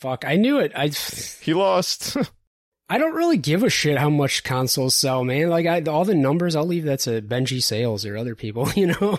Fuck, 0.00 0.24
I 0.26 0.36
knew 0.36 0.58
it. 0.58 0.72
I 0.74 0.88
He 0.88 1.54
lost. 1.54 2.16
I 2.88 2.98
don't 2.98 3.14
really 3.14 3.38
give 3.38 3.62
a 3.62 3.70
shit 3.70 3.96
how 3.96 4.10
much 4.10 4.42
consoles 4.44 4.94
sell, 4.94 5.24
man. 5.24 5.48
Like 5.48 5.64
I, 5.66 5.80
all 5.82 6.04
the 6.04 6.14
numbers, 6.14 6.56
I'll 6.56 6.66
leave 6.66 6.84
that 6.84 6.98
to 7.00 7.22
Benji 7.22 7.62
Sales 7.62 8.04
or 8.04 8.16
other 8.16 8.34
people. 8.34 8.68
You 8.76 8.88
know. 8.88 9.18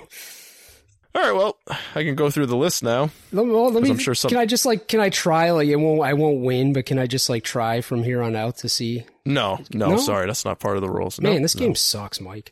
All 1.15 1.21
right, 1.21 1.31
well, 1.31 1.57
I 1.93 2.01
can 2.03 2.15
go 2.15 2.31
through 2.31 2.47
the 2.47 2.57
list 2.57 2.81
now. 2.83 3.11
Let, 3.31 3.45
well, 3.45 3.71
let 3.71 3.83
me. 3.83 3.91
I'm 3.91 3.99
sure 3.99 4.15
some- 4.15 4.29
Can 4.29 4.39
I 4.39 4.47
just 4.47 4.65
like? 4.65 4.87
Can 4.87 4.99
I 4.99 5.09
try? 5.09 5.51
Like, 5.51 5.67
it 5.67 5.75
won't. 5.75 6.01
I 6.01 6.13
won't 6.13 6.41
win, 6.41 6.73
but 6.73 6.87
can 6.87 6.97
I 6.97 7.05
just 7.05 7.29
like 7.29 7.43
try 7.43 7.81
from 7.81 8.01
here 8.03 8.23
on 8.23 8.35
out 8.35 8.57
to 8.57 8.69
see? 8.69 9.05
No, 9.23 9.59
no, 9.71 9.91
No? 9.91 9.97
sorry, 9.97 10.25
that's 10.25 10.43
not 10.43 10.59
part 10.59 10.75
of 10.75 10.81
the 10.81 10.89
rules. 10.89 11.21
No, 11.21 11.31
Man, 11.31 11.43
this 11.43 11.55
no. 11.55 11.59
game 11.59 11.75
sucks, 11.75 12.19
Mike. 12.19 12.51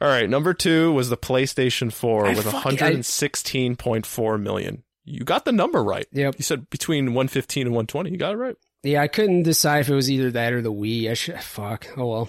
All 0.00 0.08
right, 0.08 0.28
number 0.28 0.52
two 0.52 0.92
was 0.92 1.08
the 1.08 1.16
PlayStation 1.16 1.92
4 1.92 2.26
I 2.26 2.34
with 2.34 2.44
fucking- 2.44 2.82
I- 2.82 2.90
116.4 2.92 4.38
million. 4.40 4.82
You 5.04 5.20
got 5.20 5.44
the 5.44 5.52
number 5.52 5.82
right. 5.82 6.06
Yep. 6.12 6.34
You 6.38 6.42
said 6.42 6.68
between 6.68 7.14
115 7.14 7.66
and 7.66 7.74
120. 7.74 8.10
You 8.10 8.16
got 8.18 8.34
it 8.34 8.38
right. 8.38 8.56
Yeah, 8.82 9.02
I 9.02 9.08
couldn't 9.08 9.44
decide 9.44 9.80
if 9.80 9.88
it 9.88 9.94
was 9.94 10.10
either 10.10 10.30
that 10.32 10.52
or 10.52 10.60
the 10.62 10.72
Wii. 10.72 11.10
I 11.10 11.14
should. 11.14 11.40
Fuck. 11.42 11.86
Oh 11.96 12.06
well. 12.08 12.28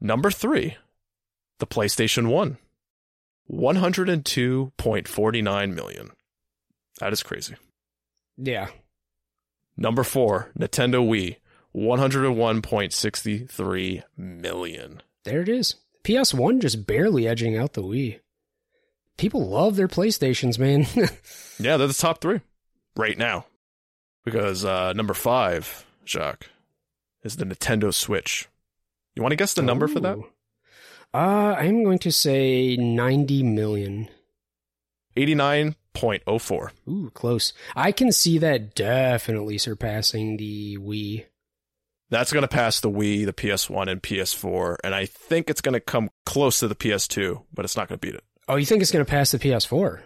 Number 0.00 0.30
three, 0.30 0.76
the 1.58 1.66
PlayStation 1.66 2.28
1. 2.28 2.58
102.49 3.50 5.74
million. 5.74 6.10
That 7.00 7.12
is 7.12 7.22
crazy. 7.22 7.54
Yeah. 8.36 8.68
Number 9.76 10.02
four, 10.04 10.50
Nintendo 10.58 11.06
Wii. 11.06 11.36
101.63 11.74 14.02
million. 14.16 15.02
There 15.24 15.40
it 15.42 15.48
is. 15.48 15.74
PS1 16.06 16.60
just 16.60 16.86
barely 16.86 17.26
edging 17.26 17.56
out 17.56 17.72
the 17.72 17.82
Wii. 17.82 18.20
People 19.16 19.48
love 19.48 19.74
their 19.74 19.88
PlayStations, 19.88 20.58
man. 20.58 20.86
Yeah, 21.58 21.78
they're 21.78 21.88
the 21.88 21.94
top 21.94 22.20
three 22.20 22.40
right 22.96 23.16
now. 23.16 23.46
Because 24.26 24.62
uh, 24.62 24.92
number 24.92 25.14
five, 25.14 25.86
Jacques, 26.04 26.50
is 27.24 27.36
the 27.36 27.46
Nintendo 27.46 27.94
Switch. 27.94 28.46
You 29.14 29.22
want 29.22 29.32
to 29.32 29.36
guess 29.36 29.54
the 29.54 29.62
number 29.62 29.88
for 29.88 30.00
that? 30.00 30.18
Uh, 31.14 31.54
I'm 31.58 31.82
going 31.82 31.98
to 32.00 32.12
say 32.12 32.76
90 32.76 33.42
million. 33.42 34.10
89.04. 35.16 36.70
Ooh, 36.88 37.10
close. 37.14 37.54
I 37.74 37.90
can 37.90 38.12
see 38.12 38.36
that 38.36 38.74
definitely 38.74 39.56
surpassing 39.56 40.36
the 40.36 40.76
Wii. 40.76 41.24
That's 42.08 42.32
going 42.32 42.42
to 42.42 42.48
pass 42.48 42.80
the 42.80 42.90
Wii, 42.90 43.26
the 43.26 43.32
PS1, 43.32 43.90
and 43.90 44.02
PS4. 44.02 44.76
And 44.84 44.94
I 44.94 45.06
think 45.06 45.50
it's 45.50 45.60
going 45.60 45.72
to 45.74 45.80
come 45.80 46.10
close 46.24 46.60
to 46.60 46.68
the 46.68 46.76
PS2, 46.76 47.42
but 47.52 47.64
it's 47.64 47.76
not 47.76 47.88
going 47.88 47.98
to 47.98 48.06
beat 48.06 48.14
it. 48.14 48.24
Oh, 48.48 48.56
you 48.56 48.66
think 48.66 48.82
it's 48.82 48.92
going 48.92 49.04
to 49.04 49.10
pass 49.10 49.32
the 49.32 49.38
PS4? 49.38 50.00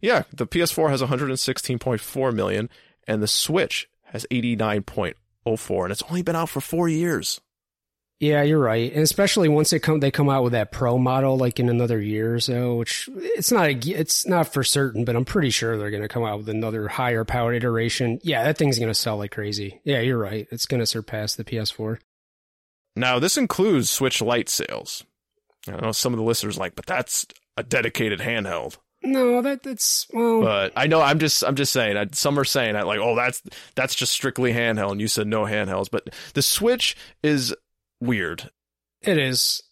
Yeah, 0.00 0.22
the 0.32 0.46
PS4 0.46 0.90
has 0.90 1.02
116.4 1.02 2.34
million, 2.34 2.70
and 3.06 3.22
the 3.22 3.28
Switch 3.28 3.88
has 4.04 4.26
89.04, 4.30 5.82
and 5.82 5.92
it's 5.92 6.02
only 6.04 6.22
been 6.22 6.36
out 6.36 6.48
for 6.48 6.60
four 6.60 6.88
years. 6.88 7.40
Yeah, 8.20 8.42
you're 8.42 8.58
right, 8.58 8.92
and 8.92 9.02
especially 9.02 9.48
once 9.48 9.70
they 9.70 9.78
come 9.78 10.00
they 10.00 10.10
come 10.10 10.28
out 10.28 10.42
with 10.42 10.52
that 10.52 10.72
Pro 10.72 10.98
model 10.98 11.38
like 11.38 11.60
in 11.60 11.68
another 11.68 12.00
year 12.00 12.34
or 12.34 12.40
so, 12.40 12.74
which 12.74 13.08
it's 13.16 13.52
not 13.52 13.68
a, 13.68 13.90
it's 13.90 14.26
not 14.26 14.52
for 14.52 14.64
certain, 14.64 15.04
but 15.04 15.14
I'm 15.14 15.24
pretty 15.24 15.50
sure 15.50 15.78
they're 15.78 15.90
going 15.90 16.02
to 16.02 16.08
come 16.08 16.24
out 16.24 16.38
with 16.38 16.48
another 16.48 16.88
higher 16.88 17.24
powered 17.24 17.54
iteration. 17.54 18.18
Yeah, 18.24 18.42
that 18.42 18.58
thing's 18.58 18.78
going 18.78 18.90
to 18.90 18.94
sell 18.94 19.18
like 19.18 19.30
crazy. 19.30 19.80
Yeah, 19.84 20.00
you're 20.00 20.18
right, 20.18 20.48
it's 20.50 20.66
going 20.66 20.80
to 20.80 20.86
surpass 20.86 21.36
the 21.36 21.44
PS4. 21.44 22.00
Now, 22.96 23.20
this 23.20 23.36
includes 23.36 23.88
Switch 23.88 24.20
Lite 24.20 24.48
sales. 24.48 25.04
I 25.68 25.80
know 25.80 25.92
some 25.92 26.12
of 26.12 26.18
the 26.18 26.24
listeners 26.24 26.56
are 26.56 26.60
like, 26.60 26.74
but 26.74 26.86
that's 26.86 27.24
a 27.56 27.62
dedicated 27.62 28.18
handheld. 28.18 28.78
No, 29.00 29.40
that 29.42 29.62
that's 29.62 30.08
well. 30.12 30.40
But 30.40 30.72
I 30.74 30.88
know 30.88 31.00
I'm 31.00 31.20
just 31.20 31.44
I'm 31.44 31.54
just 31.54 31.72
saying. 31.72 31.96
I, 31.96 32.06
some 32.10 32.36
are 32.36 32.44
saying 32.44 32.72
that 32.72 32.88
like, 32.88 32.98
oh, 32.98 33.14
that's 33.14 33.42
that's 33.76 33.94
just 33.94 34.12
strictly 34.12 34.52
handheld, 34.52 34.90
and 34.90 35.00
you 35.00 35.06
said 35.06 35.28
no 35.28 35.44
handhelds. 35.44 35.88
But 35.88 36.12
the 36.34 36.42
Switch 36.42 36.96
is 37.22 37.54
weird. 38.00 38.50
It 39.02 39.18
is. 39.18 39.62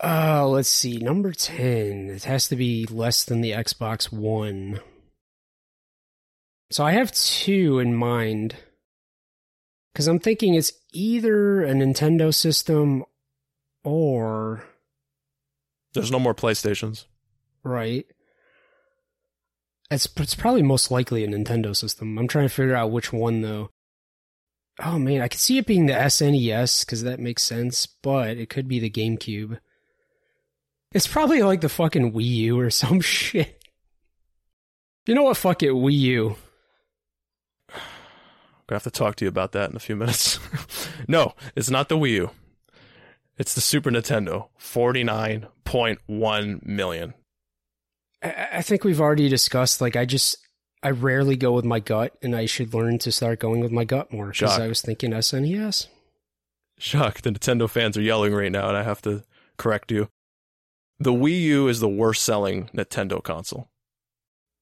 Oh, 0.00 0.48
let's 0.52 0.68
see. 0.68 0.96
Number 0.98 1.32
10. 1.32 2.10
It 2.10 2.24
has 2.24 2.48
to 2.48 2.56
be 2.56 2.86
less 2.86 3.24
than 3.24 3.40
the 3.40 3.52
Xbox 3.52 4.12
One. 4.12 4.80
So 6.70 6.84
I 6.84 6.92
have 6.92 7.12
two 7.12 7.78
in 7.78 7.94
mind. 7.94 8.56
Because 9.92 10.08
I'm 10.08 10.18
thinking 10.18 10.54
it's 10.54 10.72
either 10.92 11.62
a 11.62 11.72
Nintendo 11.72 12.34
system 12.34 13.04
or. 13.84 14.64
There's 15.94 16.10
no 16.10 16.18
more 16.18 16.34
PlayStations. 16.34 17.06
Right. 17.64 18.06
It's, 19.90 20.08
it's 20.16 20.34
probably 20.34 20.62
most 20.62 20.90
likely 20.90 21.24
a 21.24 21.28
Nintendo 21.28 21.74
system. 21.74 22.18
I'm 22.18 22.28
trying 22.28 22.46
to 22.48 22.54
figure 22.54 22.76
out 22.76 22.90
which 22.90 23.12
one, 23.12 23.40
though. 23.40 23.70
Oh, 24.80 24.98
man. 24.98 25.22
I 25.22 25.28
could 25.28 25.40
see 25.40 25.58
it 25.58 25.66
being 25.66 25.86
the 25.86 25.94
SNES 25.94 26.84
because 26.84 27.02
that 27.02 27.20
makes 27.20 27.42
sense, 27.42 27.86
but 27.86 28.36
it 28.36 28.50
could 28.50 28.68
be 28.68 28.78
the 28.78 28.90
GameCube. 28.90 29.58
It's 30.92 31.06
probably 31.06 31.42
like 31.42 31.60
the 31.60 31.68
fucking 31.68 32.12
Wii 32.12 32.24
U 32.24 32.60
or 32.60 32.70
some 32.70 33.00
shit. 33.00 33.62
You 35.06 35.14
know 35.14 35.22
what? 35.22 35.38
Fuck 35.38 35.62
it, 35.62 35.72
Wii 35.72 35.98
U. 35.98 36.36
I'm 37.70 37.80
gonna 38.66 38.76
have 38.76 38.82
to 38.82 38.90
talk 38.90 39.16
to 39.16 39.24
you 39.24 39.28
about 39.28 39.52
that 39.52 39.70
in 39.70 39.76
a 39.76 39.80
few 39.80 39.96
minutes. 39.96 40.38
no, 41.08 41.34
it's 41.56 41.70
not 41.70 41.88
the 41.88 41.96
Wii 41.96 42.10
U. 42.10 42.30
It's 43.38 43.54
the 43.54 43.60
Super 43.60 43.90
Nintendo. 43.90 44.48
49.1 44.60 46.66
million. 46.66 47.14
I, 48.20 48.62
think 48.62 48.82
we've 48.82 49.00
already 49.00 49.28
discussed, 49.28 49.80
like, 49.80 49.94
I 49.94 50.04
just, 50.04 50.38
I 50.82 50.90
rarely 50.90 51.36
go 51.36 51.52
with 51.52 51.64
my 51.64 51.78
gut, 51.78 52.14
and 52.20 52.34
I 52.34 52.46
should 52.46 52.74
learn 52.74 52.98
to 52.98 53.12
start 53.12 53.38
going 53.38 53.60
with 53.60 53.70
my 53.70 53.84
gut 53.84 54.12
more 54.12 54.32
because 54.32 54.58
I 54.58 54.66
was 54.66 54.82
thinking 54.82 55.12
SNES. 55.12 55.86
Jacques, 56.80 57.22
the 57.22 57.30
Nintendo 57.30 57.70
fans 57.70 57.96
are 57.96 58.02
yelling 58.02 58.34
right 58.34 58.50
now, 58.50 58.68
and 58.68 58.76
I 58.76 58.82
have 58.82 59.00
to 59.02 59.22
correct 59.56 59.92
you. 59.92 60.08
The 60.98 61.12
Wii 61.12 61.40
U 61.42 61.68
is 61.68 61.78
the 61.78 61.88
worst 61.88 62.22
selling 62.22 62.70
Nintendo 62.74 63.22
console. 63.22 63.68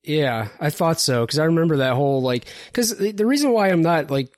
Yeah, 0.03 0.48
I 0.61 0.70
thought 0.70 1.01
so 1.01 1.24
because 1.24 1.39
I 1.39 1.47
remember 1.47 1.78
that 1.78 1.94
whole 1.94 2.23
like 2.23 2.47
because 2.66 2.97
the 2.97 3.27
reason 3.27 3.51
why 3.51 3.70
I'm 3.70 3.82
not 3.82 4.09
like 4.09 4.35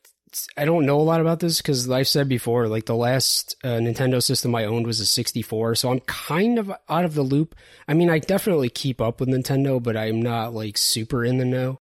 I 0.57 0.65
don't 0.65 0.87
know 0.87 1.01
a 1.01 1.03
lot 1.03 1.21
about 1.21 1.41
this 1.41 1.59
because 1.59 1.89
I've 1.91 2.09
said 2.09 2.29
before 2.29 2.69
like 2.69 2.87
the 2.87 2.95
last 2.97 3.57
uh, 3.65 3.69
Nintendo 3.79 4.23
system 4.23 4.55
I 4.55 4.65
owned 4.65 4.87
was 4.87 5.01
a 5.01 5.07
64, 5.07 5.75
so 5.77 5.91
I'm 5.91 6.01
kind 6.01 6.59
of 6.59 6.73
out 6.89 7.05
of 7.05 7.15
the 7.15 7.23
loop. 7.23 7.55
I 7.87 7.95
mean, 7.95 8.11
I 8.11 8.19
definitely 8.19 8.69
keep 8.69 9.01
up 9.01 9.21
with 9.21 9.29
Nintendo, 9.29 9.81
but 9.83 9.97
I'm 9.97 10.21
not 10.21 10.53
like 10.55 10.77
super 10.79 11.25
in 11.25 11.39
the 11.39 11.45
know. 11.45 11.79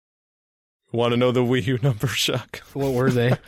Want 0.91 1.11
to 1.11 1.17
know 1.17 1.31
the 1.31 1.41
Wii 1.41 1.65
U 1.67 1.79
number, 1.81 2.07
Jacques? 2.15 2.59
What 2.73 2.93
were 2.93 3.11
they? 3.11 3.33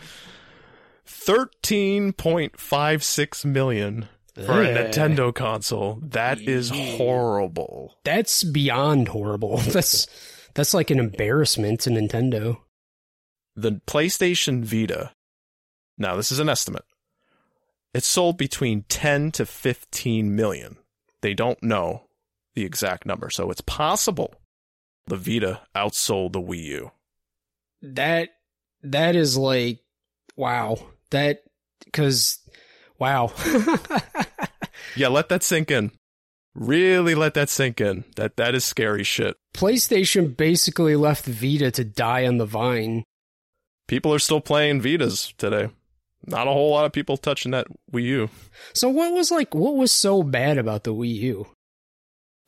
13.56 1.07 3.45
million 3.45 4.07
for 4.35 4.61
a 4.61 4.65
Nintendo 4.67 5.33
console. 5.33 5.99
That 6.01 6.39
is 6.41 6.71
Yeah. 6.71 6.97
horrible. 6.97 7.95
That's 8.03 8.43
beyond 8.43 9.07
horrible. 9.09 9.57
That's 9.57 10.07
that's 10.55 10.73
like 10.73 10.89
an 10.89 10.99
embarrassment 10.99 11.81
to 11.81 11.89
Nintendo. 11.91 12.57
The 13.55 13.81
PlayStation 13.87 14.63
Vita. 14.63 15.11
Now, 15.97 16.15
this 16.15 16.31
is 16.31 16.39
an 16.39 16.49
estimate. 16.49 16.85
It 17.93 18.03
sold 18.03 18.37
between 18.37 18.83
10 18.83 19.31
to 19.33 19.45
15 19.45 20.35
million. 20.35 20.77
They 21.21 21.33
don't 21.33 21.61
know 21.61 22.03
the 22.55 22.63
exact 22.63 23.05
number, 23.05 23.29
so 23.29 23.51
it's 23.51 23.61
possible 23.61 24.35
the 25.07 25.17
Vita 25.17 25.61
outsold 25.75 26.33
the 26.33 26.41
Wii 26.41 26.63
U. 26.63 26.91
That 27.81 28.29
that 28.83 29.15
is 29.15 29.37
like 29.37 29.79
wow. 30.35 30.77
That 31.09 31.39
because 31.83 32.39
wow. 32.99 33.33
Yeah, 34.95 35.09
let 35.09 35.29
that 35.29 35.43
sink 35.43 35.71
in. 35.71 35.91
Really 36.55 37.15
let 37.15 37.33
that 37.35 37.49
sink 37.49 37.79
in. 37.79 38.05
That 38.15 38.37
that 38.37 38.55
is 38.55 38.65
scary 38.65 39.03
shit. 39.03 39.37
PlayStation 39.53 40.35
basically 40.35 40.95
left 40.95 41.25
Vita 41.25 41.71
to 41.71 41.83
die 41.83 42.25
on 42.25 42.37
the 42.37 42.45
vine. 42.45 43.03
People 43.89 44.13
are 44.13 44.19
still 44.19 44.39
playing 44.39 44.83
Vitas 44.83 45.35
today. 45.37 45.67
Not 46.23 46.47
a 46.47 46.51
whole 46.51 46.69
lot 46.69 46.85
of 46.85 46.91
people 46.91 47.17
touching 47.17 47.53
that 47.53 47.65
Wii 47.91 48.03
U. 48.03 48.29
So 48.71 48.87
what 48.87 49.13
was 49.13 49.31
like 49.31 49.55
what 49.55 49.75
was 49.75 49.91
so 49.91 50.21
bad 50.21 50.59
about 50.59 50.83
the 50.83 50.93
Wii 50.93 51.15
U? 51.15 51.47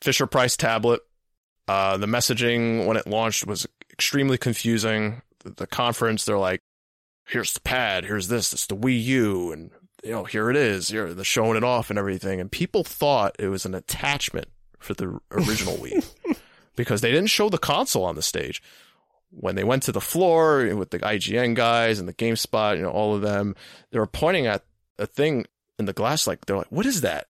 Fisher 0.00 0.28
Price 0.28 0.56
tablet. 0.56 1.00
Uh, 1.66 1.96
the 1.96 2.06
messaging 2.06 2.86
when 2.86 2.96
it 2.96 3.08
launched 3.08 3.44
was 3.44 3.66
extremely 3.90 4.38
confusing. 4.38 5.22
The, 5.40 5.50
the 5.50 5.66
conference, 5.66 6.24
they're 6.24 6.38
like, 6.38 6.60
"Here's 7.26 7.54
the 7.54 7.60
pad. 7.60 8.04
Here's 8.04 8.28
this. 8.28 8.52
It's 8.52 8.68
the 8.68 8.76
Wii 8.76 9.02
U, 9.02 9.50
and 9.50 9.72
you 10.04 10.12
know, 10.12 10.22
here 10.22 10.48
it 10.48 10.56
is. 10.56 10.90
Here 10.90 11.12
they're 11.12 11.24
showing 11.24 11.56
it 11.56 11.64
off 11.64 11.90
and 11.90 11.98
everything." 11.98 12.40
And 12.40 12.52
people 12.52 12.84
thought 12.84 13.34
it 13.40 13.48
was 13.48 13.66
an 13.66 13.74
attachment 13.74 14.46
for 14.78 14.94
the 14.94 15.18
original 15.32 15.74
Wii, 15.78 16.06
because 16.76 17.00
they 17.00 17.10
didn't 17.10 17.30
show 17.30 17.48
the 17.48 17.58
console 17.58 18.04
on 18.04 18.14
the 18.14 18.22
stage. 18.22 18.62
When 19.34 19.54
they 19.56 19.64
went 19.64 19.82
to 19.84 19.92
the 19.92 20.00
floor 20.00 20.74
with 20.74 20.90
the 20.90 20.98
IGN 20.98 21.54
guys 21.54 21.98
and 21.98 22.06
the 22.06 22.12
GameSpot, 22.12 22.76
you 22.76 22.82
know, 22.82 22.90
all 22.90 23.14
of 23.14 23.22
them, 23.22 23.56
they 23.90 23.98
were 23.98 24.06
pointing 24.06 24.46
at 24.46 24.64
a 24.98 25.06
thing 25.06 25.46
in 25.78 25.86
the 25.86 25.92
glass, 25.92 26.26
like 26.26 26.44
they're 26.44 26.56
like, 26.56 26.70
"What 26.70 26.86
is 26.86 27.00
that?" 27.00 27.28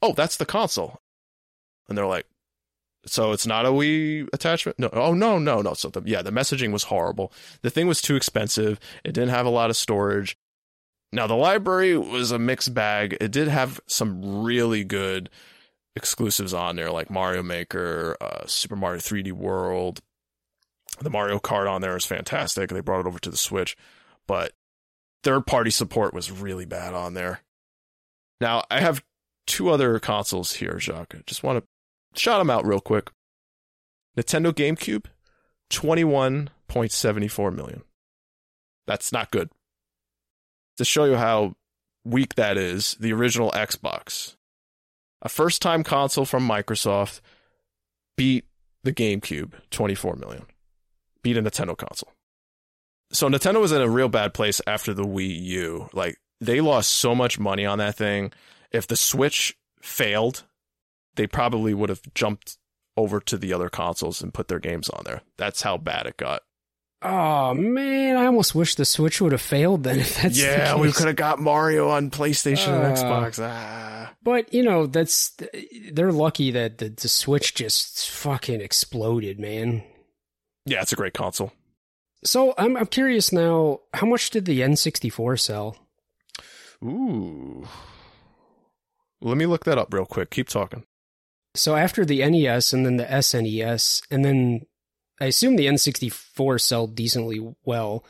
Oh, 0.00 0.12
that's 0.12 0.36
the 0.36 0.46
console, 0.46 1.00
and 1.88 1.98
they're 1.98 2.06
like, 2.06 2.26
"So 3.06 3.32
it's 3.32 3.46
not 3.46 3.66
a 3.66 3.70
Wii 3.70 4.28
attachment?" 4.32 4.78
No, 4.78 4.88
oh 4.92 5.14
no, 5.14 5.38
no, 5.38 5.62
no. 5.62 5.74
So 5.74 5.88
the, 5.88 6.02
yeah, 6.04 6.22
the 6.22 6.30
messaging 6.30 6.72
was 6.72 6.84
horrible. 6.84 7.32
The 7.62 7.70
thing 7.70 7.88
was 7.88 8.00
too 8.00 8.14
expensive. 8.16 8.78
It 9.04 9.12
didn't 9.12 9.30
have 9.30 9.46
a 9.46 9.50
lot 9.50 9.70
of 9.70 9.76
storage. 9.76 10.36
Now 11.12 11.26
the 11.26 11.34
library 11.34 11.96
was 11.96 12.30
a 12.30 12.38
mixed 12.38 12.72
bag. 12.72 13.16
It 13.20 13.32
did 13.32 13.48
have 13.48 13.80
some 13.86 14.44
really 14.44 14.84
good 14.84 15.28
exclusives 15.96 16.52
on 16.52 16.76
there, 16.76 16.90
like 16.90 17.10
Mario 17.10 17.42
Maker, 17.42 18.16
uh, 18.20 18.46
Super 18.46 18.76
Mario 18.76 19.00
3D 19.00 19.32
World. 19.32 20.00
The 21.00 21.10
Mario 21.10 21.38
Kart 21.38 21.70
on 21.70 21.82
there 21.82 21.96
is 21.96 22.06
fantastic. 22.06 22.70
They 22.70 22.80
brought 22.80 23.00
it 23.00 23.06
over 23.06 23.18
to 23.18 23.30
the 23.30 23.36
Switch, 23.36 23.76
but 24.26 24.52
third 25.22 25.46
party 25.46 25.70
support 25.70 26.14
was 26.14 26.30
really 26.30 26.64
bad 26.64 26.94
on 26.94 27.14
there. 27.14 27.40
Now 28.40 28.64
I 28.70 28.80
have 28.80 29.04
two 29.46 29.70
other 29.70 29.98
consoles 29.98 30.54
here, 30.54 30.78
Jacques. 30.78 31.14
I 31.14 31.22
just 31.26 31.42
want 31.42 31.62
to 31.62 32.20
shout 32.20 32.40
them 32.40 32.50
out 32.50 32.66
real 32.66 32.80
quick. 32.80 33.10
Nintendo 34.16 34.52
GameCube, 34.52 35.06
21.74 35.70 37.54
million. 37.54 37.82
That's 38.86 39.12
not 39.12 39.30
good. 39.30 39.50
To 40.78 40.84
show 40.84 41.04
you 41.04 41.16
how 41.16 41.56
weak 42.04 42.34
that 42.36 42.56
is, 42.56 42.96
the 43.00 43.12
original 43.12 43.50
Xbox, 43.50 44.36
a 45.22 45.28
first 45.28 45.60
time 45.60 45.82
console 45.82 46.24
from 46.24 46.48
Microsoft, 46.48 47.20
beat 48.16 48.44
the 48.84 48.92
GameCube, 48.92 49.52
24 49.70 50.16
million. 50.16 50.46
Beat 51.26 51.38
a 51.38 51.42
Nintendo 51.42 51.76
console. 51.76 52.12
So 53.10 53.28
Nintendo 53.28 53.60
was 53.60 53.72
in 53.72 53.82
a 53.82 53.88
real 53.88 54.08
bad 54.08 54.32
place 54.32 54.60
after 54.64 54.94
the 54.94 55.02
Wii 55.02 55.42
U. 55.42 55.88
Like, 55.92 56.18
they 56.40 56.60
lost 56.60 56.90
so 56.90 57.16
much 57.16 57.36
money 57.36 57.66
on 57.66 57.78
that 57.78 57.96
thing. 57.96 58.32
If 58.70 58.86
the 58.86 58.94
Switch 58.94 59.56
failed, 59.82 60.44
they 61.16 61.26
probably 61.26 61.74
would 61.74 61.88
have 61.88 62.00
jumped 62.14 62.58
over 62.96 63.18
to 63.18 63.36
the 63.36 63.52
other 63.52 63.68
consoles 63.68 64.22
and 64.22 64.32
put 64.32 64.46
their 64.46 64.60
games 64.60 64.88
on 64.88 65.02
there. 65.04 65.22
That's 65.36 65.62
how 65.62 65.78
bad 65.78 66.06
it 66.06 66.16
got. 66.16 66.42
Oh 67.02 67.54
man, 67.54 68.16
I 68.16 68.26
almost 68.26 68.54
wish 68.54 68.76
the 68.76 68.84
Switch 68.84 69.20
would 69.20 69.32
have 69.32 69.42
failed 69.42 69.82
then. 69.82 69.98
If 69.98 70.22
that's 70.22 70.40
yeah, 70.40 70.76
we 70.76 70.92
could 70.92 71.08
have 71.08 71.16
got 71.16 71.40
Mario 71.40 71.88
on 71.88 72.12
PlayStation 72.12 72.68
and 72.68 72.84
Uh, 72.84 72.94
Xbox. 72.94 73.42
Ah. 73.42 74.12
But 74.22 74.54
you 74.54 74.62
know, 74.62 74.86
that's 74.86 75.36
they're 75.90 76.12
lucky 76.12 76.52
that 76.52 76.78
the, 76.78 76.90
the 76.90 77.08
Switch 77.08 77.52
just 77.52 78.08
fucking 78.10 78.60
exploded, 78.60 79.40
man. 79.40 79.82
Yeah, 80.66 80.82
it's 80.82 80.92
a 80.92 80.96
great 80.96 81.14
console. 81.14 81.52
So 82.24 82.54
I'm 82.58 82.76
I'm 82.76 82.86
curious 82.86 83.32
now, 83.32 83.80
how 83.94 84.06
much 84.06 84.30
did 84.30 84.44
the 84.44 84.60
N64 84.60 85.40
sell? 85.40 85.76
Ooh. 86.84 87.66
Let 89.20 89.36
me 89.36 89.46
look 89.46 89.64
that 89.64 89.78
up 89.78 89.94
real 89.94 90.04
quick. 90.04 90.30
Keep 90.30 90.48
talking. 90.48 90.84
So 91.54 91.74
after 91.74 92.04
the 92.04 92.28
NES 92.28 92.72
and 92.72 92.84
then 92.84 92.96
the 92.96 93.04
SNES 93.04 94.02
and 94.10 94.24
then 94.24 94.66
I 95.20 95.26
assume 95.26 95.56
the 95.56 95.66
N64 95.66 96.60
sold 96.60 96.94
decently 96.94 97.54
well. 97.64 98.04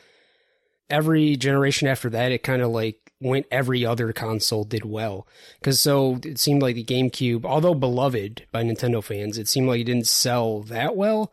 Every 0.89 1.35
generation 1.35 1.87
after 1.87 2.09
that, 2.09 2.31
it 2.31 2.43
kind 2.43 2.61
of 2.61 2.69
like 2.69 3.13
went 3.19 3.45
every 3.51 3.85
other 3.85 4.13
console 4.13 4.63
did 4.63 4.85
well. 4.85 5.27
Because 5.59 5.79
so 5.79 6.19
it 6.23 6.39
seemed 6.39 6.61
like 6.61 6.75
the 6.75 6.83
GameCube, 6.83 7.45
although 7.45 7.73
beloved 7.73 8.45
by 8.51 8.63
Nintendo 8.63 9.03
fans, 9.03 9.37
it 9.37 9.47
seemed 9.47 9.67
like 9.67 9.81
it 9.81 9.85
didn't 9.85 10.07
sell 10.07 10.61
that 10.63 10.95
well. 10.95 11.31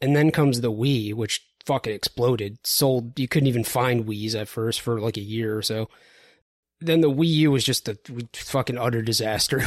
And 0.00 0.14
then 0.14 0.30
comes 0.30 0.60
the 0.60 0.72
Wii, 0.72 1.14
which 1.14 1.46
fucking 1.64 1.92
exploded. 1.92 2.58
Sold, 2.64 3.18
you 3.18 3.28
couldn't 3.28 3.48
even 3.48 3.64
find 3.64 4.06
Wii's 4.06 4.34
at 4.34 4.48
first 4.48 4.80
for 4.80 5.00
like 5.00 5.16
a 5.16 5.22
year 5.22 5.56
or 5.56 5.62
so. 5.62 5.88
Then 6.80 7.00
the 7.00 7.10
Wii 7.10 7.28
U 7.28 7.50
was 7.52 7.64
just 7.64 7.88
a 7.88 7.98
fucking 8.34 8.78
utter 8.78 9.02
disaster. 9.02 9.62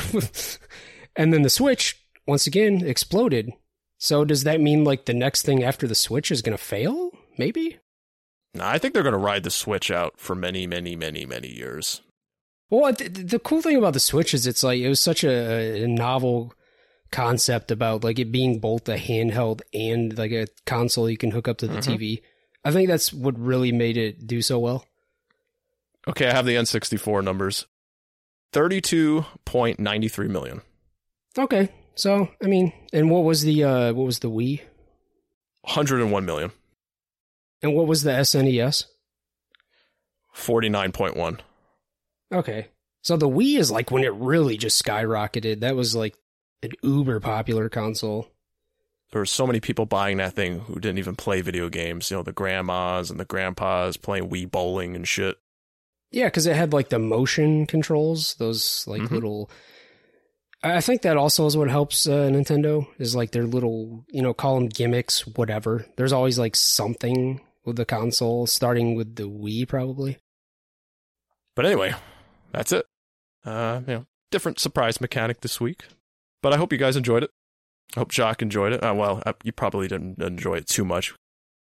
and 1.16 1.34
then 1.34 1.42
the 1.42 1.50
Switch, 1.50 2.00
once 2.28 2.48
again, 2.48 2.86
exploded. 2.86 3.52
So 3.98 4.24
does 4.24 4.44
that 4.44 4.62
mean 4.62 4.84
like 4.84 5.06
the 5.06 5.14
next 5.14 5.42
thing 5.42 5.64
after 5.64 5.88
the 5.88 5.96
Switch 5.96 6.32
is 6.32 6.42
going 6.42 6.58
to 6.58 6.64
fail? 6.64 7.12
Maybe? 7.38 7.80
Nah, 8.54 8.70
I 8.70 8.78
think 8.78 8.94
they're 8.94 9.04
going 9.04 9.14
to 9.14 9.20
ride 9.20 9.44
the 9.44 9.52
Switch 9.52 9.92
out 9.92 10.20
for 10.20 10.36
many, 10.36 10.66
many, 10.66 10.96
many, 10.96 11.26
many 11.26 11.50
years. 11.50 12.02
Well, 12.70 12.94
th- 12.94 13.12
the 13.14 13.40
cool 13.40 13.62
thing 13.62 13.78
about 13.78 13.94
the 13.94 14.00
Switch 14.00 14.34
is 14.34 14.48
it's 14.48 14.64
like 14.64 14.80
it 14.80 14.90
was 14.90 15.00
such 15.00 15.24
a, 15.24 15.84
a 15.84 15.88
novel 15.88 16.54
concept 17.12 17.72
about 17.72 18.04
like 18.04 18.20
it 18.20 18.32
being 18.32 18.60
both 18.60 18.88
a 18.90 18.98
handheld 18.98 19.62
and 19.74 20.18
like 20.18 20.32
a 20.32 20.48
console 20.66 21.10
you 21.10 21.18
can 21.18 21.32
hook 21.32 21.48
up 21.48 21.58
to 21.60 21.68
the 21.68 21.78
Mhm. 21.80 21.84
TV. 21.98 22.22
I 22.64 22.72
think 22.72 22.88
that's 22.90 23.12
what 23.14 23.38
really 23.40 23.72
made 23.72 23.98
it 23.98 24.28
do 24.28 24.42
so 24.42 24.60
well. 24.60 24.86
Okay, 26.08 26.28
I 26.28 26.34
have 26.34 26.46
the 26.46 26.56
N64 26.56 27.24
numbers 27.24 27.66
32.93 28.54 30.28
million. 30.30 30.62
Okay. 31.38 31.70
So, 31.96 32.30
I 32.44 32.48
mean, 32.48 32.74
and 32.94 33.12
what 33.12 33.24
was 33.24 33.44
the 33.44 33.64
uh 33.64 33.94
what 33.94 34.06
was 34.06 34.20
the 34.20 34.30
Wii? 34.30 34.62
101 35.64 36.26
million. 36.26 36.52
And 37.62 37.76
what 37.76 37.88
was 37.88 38.04
the 38.04 38.12
SNES? 38.12 38.86
49.1. 40.34 41.40
Okay. 42.34 42.68
So 43.02 43.18
the 43.18 43.28
Wii 43.30 43.58
is 43.58 43.70
like 43.72 43.92
when 43.92 44.04
it 44.04 44.14
really 44.14 44.58
just 44.58 44.84
skyrocketed. 44.84 45.60
That 45.62 45.76
was 45.76 45.96
like 45.96 46.16
an 46.64 46.72
uber 46.84 47.20
popular 47.20 47.70
console. 47.70 48.28
There 49.12 49.22
were 49.22 49.26
so 49.26 49.48
many 49.48 49.60
people 49.60 49.86
buying 49.86 50.18
that 50.18 50.34
thing 50.34 50.60
who 50.60 50.76
didn't 50.76 51.00
even 51.00 51.16
play 51.16 51.42
video 51.42 51.68
games. 51.70 52.12
You 52.12 52.18
know, 52.18 52.24
the 52.24 52.32
grandmas 52.32 53.10
and 53.10 53.20
the 53.20 53.26
grandpas 53.26 53.98
playing 53.98 54.30
Wii 54.30 54.50
bowling 54.52 54.96
and 54.96 55.08
shit. 55.08 55.38
Yeah, 56.12 56.26
because 56.26 56.46
it 56.46 56.56
had 56.56 56.74
like 56.74 56.90
the 56.90 57.00
motion 57.00 57.66
controls, 57.66 58.36
those 58.36 58.86
like 58.88 59.02
Mhm. 59.04 59.12
little. 59.12 59.50
I 60.62 60.78
I 60.78 60.82
think 60.82 61.02
that 61.04 61.18
also 61.18 61.46
is 61.48 61.58
what 61.58 61.70
helps 61.70 62.06
uh, 62.08 62.30
Nintendo 62.30 62.86
is 63.00 63.16
like 63.16 63.32
their 63.32 63.46
little, 63.46 64.06
you 64.10 64.22
know, 64.22 64.34
call 64.34 64.56
them 64.56 64.68
gimmicks, 64.70 65.26
whatever. 65.26 65.86
There's 65.98 66.14
always 66.14 66.38
like 66.38 66.56
something 66.56 67.42
with 67.66 67.78
the 67.78 67.86
console, 67.86 68.46
starting 68.48 68.96
with 68.96 69.16
the 69.16 69.24
Wii, 69.30 69.68
probably. 69.68 70.18
But 71.56 71.66
anyway, 71.66 71.94
that's 72.52 72.72
it. 72.72 72.86
Uh, 73.44 73.82
you 73.88 73.94
know, 73.94 74.06
different 74.32 74.60
surprise 74.60 75.02
mechanic 75.02 75.42
this 75.42 75.60
week. 75.60 75.84
But 76.42 76.54
I 76.54 76.58
hope 76.58 76.72
you 76.72 76.80
guys 76.80 76.96
enjoyed 76.96 77.24
it. 77.24 77.32
I 77.96 78.00
hope 78.00 78.12
Jacques 78.12 78.42
enjoyed 78.42 78.74
it. 78.74 78.84
Uh, 78.84 78.94
well, 78.94 79.22
uh, 79.26 79.34
you 79.44 79.52
probably 79.52 79.88
didn't 79.88 80.22
enjoy 80.22 80.56
it 80.56 80.68
too 80.68 80.86
much 80.86 81.14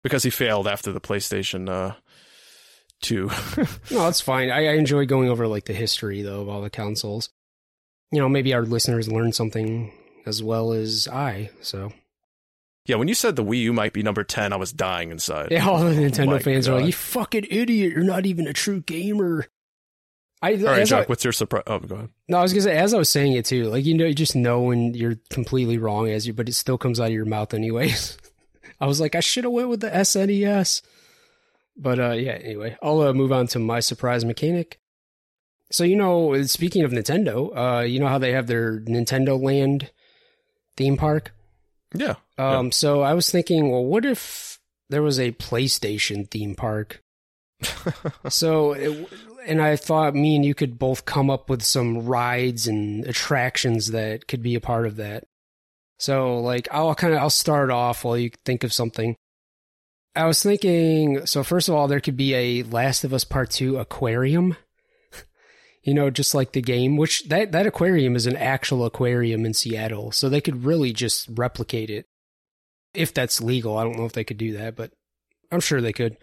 because 0.04 0.24
he 0.24 0.30
failed 0.30 0.68
after 0.68 0.92
the 0.92 1.02
PlayStation 1.02 1.70
uh, 1.70 1.96
2. 3.02 3.30
No, 3.92 4.08
it's 4.08 4.22
fine. 4.22 4.50
I, 4.50 4.68
I 4.68 4.74
enjoy 4.74 5.06
going 5.06 5.30
over 5.30 5.48
like 5.48 5.66
the 5.66 5.74
history 5.74 6.22
though 6.22 6.42
of 6.42 6.50
all 6.50 6.62
the 6.62 6.70
consoles. 6.70 7.30
You 8.12 8.20
know, 8.20 8.30
maybe 8.30 8.54
our 8.54 8.64
listeners 8.64 9.12
learn 9.12 9.34
something 9.34 9.92
as 10.26 10.42
well 10.42 10.72
as 10.72 11.08
I. 11.08 11.50
So 11.62 11.92
yeah, 12.86 12.96
when 12.98 13.08
you 13.08 13.16
said 13.16 13.36
the 13.36 13.44
Wii 13.44 13.62
U 13.64 13.74
might 13.74 13.94
be 13.94 14.04
number 14.04 14.24
10, 14.24 14.54
I 14.54 14.58
was 14.58 14.72
dying 14.72 15.12
inside. 15.12 15.52
yeah, 15.52 15.66
all 15.70 15.84
the 15.84 15.92
Nintendo 15.92 16.28
my 16.28 16.40
fans 16.40 16.68
are 16.68 16.76
like, 16.76 16.86
"You 16.86 16.94
fucking 16.94 17.48
idiot! 17.50 17.94
You're 17.94 18.04
not 18.04 18.26
even 18.26 18.48
a 18.48 18.54
true 18.54 18.82
gamer." 18.82 19.48
I, 20.42 20.54
All 20.54 20.64
right, 20.66 20.82
as 20.82 20.92
I- 20.92 21.06
what's 21.06 21.24
your 21.24 21.34
surprise? 21.34 21.64
Oh, 21.68 21.80
go 21.80 21.96
ahead. 21.96 22.10
No, 22.28 22.38
I 22.38 22.42
was 22.42 22.54
gonna 22.54 22.64
say 22.64 22.78
as 22.78 22.94
I 22.94 22.98
was 22.98 23.10
saying 23.10 23.34
it 23.34 23.46
too, 23.46 23.66
like 23.66 23.86
you 23.86 23.94
know, 23.96 24.06
you 24.06 24.14
just 24.14 24.36
know 24.36 24.62
when 24.62 24.94
you're 24.94 25.16
completely 25.30 25.78
wrong 25.78 26.10
as 26.10 26.28
you, 26.28 26.34
but 26.34 26.50
it 26.50 26.54
still 26.54 26.78
comes 26.78 27.00
out 27.00 27.08
of 27.08 27.14
your 27.14 27.26
mouth 27.26 27.54
anyways. 27.54 28.18
I 28.80 28.88
was 28.88 29.00
like, 29.00 29.16
I 29.16 29.22
should 29.22 29.46
have 29.46 29.54
went 29.54 29.70
with 29.70 29.80
the 29.80 29.90
SNES, 29.90 30.82
but 31.78 32.00
uh, 32.00 32.12
yeah. 32.12 32.34
Anyway, 32.34 32.78
I'll 32.84 33.02
uh, 33.02 33.14
move 33.14 33.32
on 33.32 33.48
to 33.48 33.60
my 33.60 33.80
surprise 33.80 34.26
mechanic. 34.26 34.80
So 35.72 35.84
you 35.84 35.96
know, 35.96 36.42
speaking 36.44 36.84
of 36.84 36.92
Nintendo, 36.92 37.52
uh, 37.56 37.82
you 37.84 38.00
know 38.00 38.08
how 38.08 38.18
they 38.20 38.34
have 38.34 38.48
their 38.48 38.82
Nintendo 38.82 39.42
Land 39.42 39.92
theme 40.78 40.98
park. 40.98 41.34
Yeah. 41.94 42.16
Um, 42.38 42.72
so 42.72 43.02
I 43.02 43.14
was 43.14 43.30
thinking, 43.32 43.72
well, 43.72 43.86
what 43.86 44.06
if 44.06 44.60
there 44.90 45.02
was 45.02 45.20
a 45.20 45.32
PlayStation 45.32 46.30
theme 46.30 46.54
park? 46.56 47.02
so, 48.30 48.74
it, 48.74 49.10
and 49.46 49.62
I 49.62 49.76
thought 49.76 50.16
me 50.16 50.36
and 50.36 50.46
you 50.46 50.54
could 50.54 50.80
both 50.80 51.06
come 51.06 51.30
up 51.30 51.50
with 51.50 51.64
some 51.64 52.06
rides 52.06 52.68
and 52.68 53.06
attractions 53.06 53.92
that 53.92 54.28
could 54.28 54.42
be 54.42 54.56
a 54.56 54.62
part 54.62 54.86
of 54.86 54.96
that. 54.98 55.26
So, 55.98 56.40
like, 56.40 56.68
I'll 56.72 56.96
kind 56.96 57.14
of 57.14 57.20
I'll 57.20 57.30
start 57.30 57.70
off 57.70 58.04
while 58.04 58.18
you 58.18 58.32
think 58.44 58.64
of 58.64 58.74
something. 58.74 59.16
I 60.16 60.26
was 60.26 60.42
thinking, 60.42 61.26
so 61.26 61.44
first 61.44 61.68
of 61.68 61.76
all, 61.76 61.88
there 61.88 62.00
could 62.00 62.18
be 62.18 62.34
a 62.34 62.64
Last 62.64 63.04
of 63.04 63.14
Us 63.14 63.24
Part 63.24 63.52
Two 63.52 63.78
aquarium. 63.78 64.56
you 65.84 65.94
know, 65.94 66.10
just 66.10 66.34
like 66.34 66.54
the 66.54 66.62
game, 66.62 66.98
which 66.98 67.28
that 67.30 67.52
that 67.52 67.68
aquarium 67.68 68.16
is 68.16 68.26
an 68.26 68.36
actual 68.36 68.86
aquarium 68.86 69.46
in 69.46 69.54
Seattle, 69.54 70.12
so 70.12 70.28
they 70.28 70.42
could 70.42 70.66
really 70.66 70.94
just 70.94 71.28
replicate 71.30 71.90
it 71.90 72.06
if 72.94 73.14
that's 73.14 73.42
legal. 73.42 73.78
I 73.78 73.84
don't 73.84 73.98
know 73.98 74.06
if 74.06 74.14
they 74.14 74.24
could 74.24 74.38
do 74.38 74.54
that, 74.54 74.76
but 74.76 74.92
I'm 75.52 75.62
sure 75.62 75.82
they 75.82 75.94
could. 75.94 76.18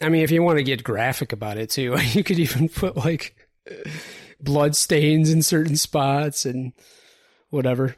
I 0.00 0.08
mean, 0.08 0.22
if 0.22 0.30
you 0.30 0.42
want 0.42 0.58
to 0.58 0.64
get 0.64 0.84
graphic 0.84 1.32
about 1.32 1.58
it 1.58 1.70
too, 1.70 1.96
you 2.12 2.24
could 2.24 2.38
even 2.38 2.68
put 2.68 2.96
like 2.96 3.36
blood 4.40 4.76
stains 4.76 5.30
in 5.30 5.42
certain 5.42 5.76
spots 5.76 6.44
and 6.44 6.72
whatever. 7.50 7.96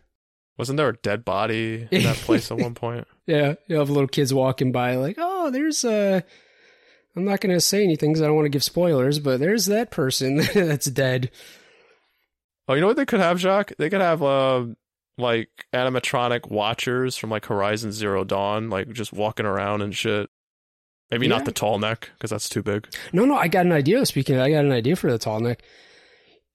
Wasn't 0.58 0.76
there 0.76 0.88
a 0.90 0.96
dead 0.96 1.24
body 1.24 1.88
in 1.90 2.02
that 2.02 2.16
place 2.16 2.50
at 2.50 2.58
one 2.58 2.74
point? 2.76 3.06
Yeah, 3.26 3.54
you 3.68 3.76
have 3.76 3.90
little 3.90 4.08
kids 4.08 4.34
walking 4.34 4.70
by, 4.70 4.96
like, 4.96 5.16
oh, 5.18 5.50
there's 5.50 5.84
Uh, 5.84 6.20
I'm 7.16 7.24
not 7.24 7.40
going 7.40 7.54
to 7.54 7.60
say 7.60 7.82
anything 7.84 8.12
because 8.12 8.22
I 8.22 8.26
don't 8.26 8.36
want 8.36 8.46
to 8.46 8.50
give 8.50 8.64
spoilers, 8.64 9.18
but 9.18 9.38
there's 9.40 9.66
that 9.66 9.90
person 9.90 10.36
that's 10.54 10.86
dead. 10.86 11.30
Oh, 12.68 12.74
you 12.74 12.80
know 12.80 12.86
what 12.86 12.96
they 12.96 13.06
could 13.06 13.20
have, 13.20 13.38
Jacques? 13.38 13.72
They 13.78 13.90
could 13.90 14.00
have 14.00 14.22
uh, 14.22 14.66
like 15.18 15.48
animatronic 15.72 16.50
watchers 16.50 17.16
from 17.16 17.30
like 17.30 17.46
Horizon 17.46 17.92
Zero 17.92 18.24
Dawn, 18.24 18.70
like 18.70 18.90
just 18.92 19.12
walking 19.12 19.46
around 19.46 19.82
and 19.82 19.94
shit. 19.94 20.30
Maybe 21.12 21.26
Yeah. 21.26 21.36
not 21.36 21.44
the 21.44 21.52
tall 21.52 21.78
neck 21.78 22.10
because 22.18 22.30
that's 22.30 22.48
too 22.48 22.62
big. 22.62 22.88
No, 23.12 23.24
no, 23.24 23.36
I 23.36 23.46
got 23.46 23.66
an 23.66 23.72
idea. 23.72 24.04
Speaking, 24.06 24.34
of, 24.36 24.40
I 24.42 24.50
got 24.50 24.64
an 24.64 24.72
idea 24.72 24.96
for 24.96 25.12
the 25.12 25.18
tall 25.18 25.38
neck. 25.38 25.62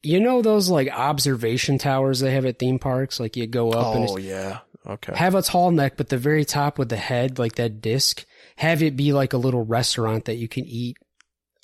You 0.03 0.19
know 0.19 0.41
those 0.41 0.69
like 0.69 0.89
observation 0.89 1.77
towers 1.77 2.19
they 2.19 2.31
have 2.31 2.45
at 2.45 2.59
theme 2.59 2.79
parks? 2.79 3.19
Like 3.19 3.37
you 3.37 3.47
go 3.47 3.71
up 3.71 3.95
and 3.95 4.09
Oh 4.09 4.15
it's, 4.17 4.25
yeah. 4.25 4.59
Okay. 4.85 5.13
have 5.15 5.35
a 5.35 5.41
tall 5.41 5.69
neck, 5.71 5.93
but 5.97 6.09
the 6.09 6.17
very 6.17 6.43
top 6.45 6.77
with 6.79 6.89
the 6.89 6.97
head, 6.97 7.39
like 7.39 7.55
that 7.55 7.81
disc, 7.81 8.25
have 8.55 8.81
it 8.81 8.95
be 8.95 9.13
like 9.13 9.33
a 9.33 9.37
little 9.37 9.63
restaurant 9.65 10.25
that 10.25 10.35
you 10.35 10.47
can 10.47 10.65
eat 10.65 10.97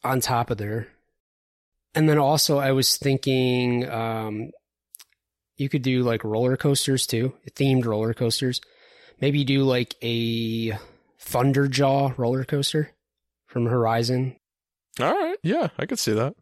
on 0.03 0.19
top 0.19 0.51
of 0.51 0.57
there. 0.57 0.87
And 1.95 2.07
then 2.09 2.17
also, 2.17 2.57
I 2.59 2.71
was 2.73 2.97
thinking 2.97 3.87
um, 3.89 4.51
you 5.57 5.69
could 5.69 5.83
do 5.83 6.03
like 6.03 6.23
roller 6.23 6.57
coasters 6.57 7.07
too, 7.07 7.33
themed 7.51 7.85
roller 7.85 8.13
coasters. 8.13 8.59
Maybe 9.21 9.43
do 9.45 9.63
like 9.63 9.95
a 10.03 10.77
Thunderjaw 11.23 12.17
roller 12.17 12.43
coaster 12.43 12.91
from 13.47 13.65
Horizon. 13.65 14.35
All 14.99 15.11
right. 15.13 15.37
Yeah, 15.43 15.69
I 15.77 15.85
could 15.85 15.99
see 15.99 16.13
that. 16.13 16.35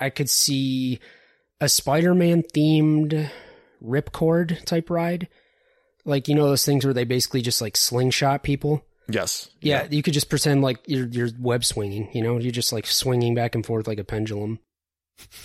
I 0.00 0.10
could 0.10 0.30
see 0.30 1.00
a 1.60 1.68
Spider-Man 1.68 2.42
themed 2.54 3.30
ripcord 3.84 4.64
type 4.64 4.90
ride. 4.90 5.28
Like 6.04 6.28
you 6.28 6.34
know 6.34 6.46
those 6.46 6.64
things 6.64 6.84
where 6.84 6.94
they 6.94 7.04
basically 7.04 7.42
just 7.42 7.60
like 7.60 7.76
slingshot 7.76 8.42
people. 8.42 8.84
Yes. 9.08 9.50
Yeah, 9.60 9.86
you 9.90 10.02
could 10.02 10.14
just 10.14 10.30
pretend 10.30 10.62
like 10.62 10.78
you're 10.86 11.06
you're 11.06 11.30
web 11.38 11.64
swinging. 11.64 12.10
You 12.12 12.22
know, 12.22 12.38
you're 12.38 12.52
just 12.52 12.72
like 12.72 12.86
swinging 12.86 13.34
back 13.34 13.54
and 13.54 13.64
forth 13.64 13.86
like 13.86 13.98
a 13.98 14.04
pendulum. 14.04 14.60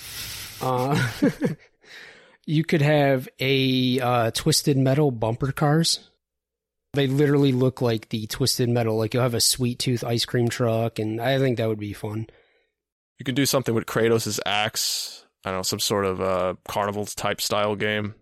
Uh, 0.62 0.98
you 2.46 2.64
could 2.64 2.82
have 2.82 3.28
a 3.38 4.00
uh, 4.00 4.32
twisted 4.32 4.78
metal 4.78 5.12
bumper 5.12 5.52
cars. 5.52 6.10
They 6.94 7.08
literally 7.08 7.52
look 7.52 7.82
like 7.82 8.10
the 8.10 8.28
twisted 8.28 8.70
metal. 8.70 8.98
Like 8.98 9.14
you'll 9.14 9.24
have 9.24 9.34
a 9.34 9.42
sweet 9.42 9.80
tooth 9.80 10.04
ice 10.04 10.26
cream 10.26 10.48
truck, 10.48 11.00
and 11.00 11.20
I 11.20 11.40
think 11.40 11.58
that 11.58 11.68
would 11.68 11.80
be 11.80 11.94
fun. 11.94 12.28
You 13.20 13.24
could 13.26 13.36
do 13.36 13.46
something 13.46 13.74
with 13.74 13.86
Kratos' 13.86 14.40
axe. 14.46 15.26
I 15.46 15.50
don't 15.50 15.60
know, 15.60 15.64
some 15.64 15.80
sort 15.80 16.06
of 16.06 16.22
uh, 16.22 16.54
carnival 16.68 17.06
type 17.06 17.42
style 17.42 17.76
game. 17.76 18.16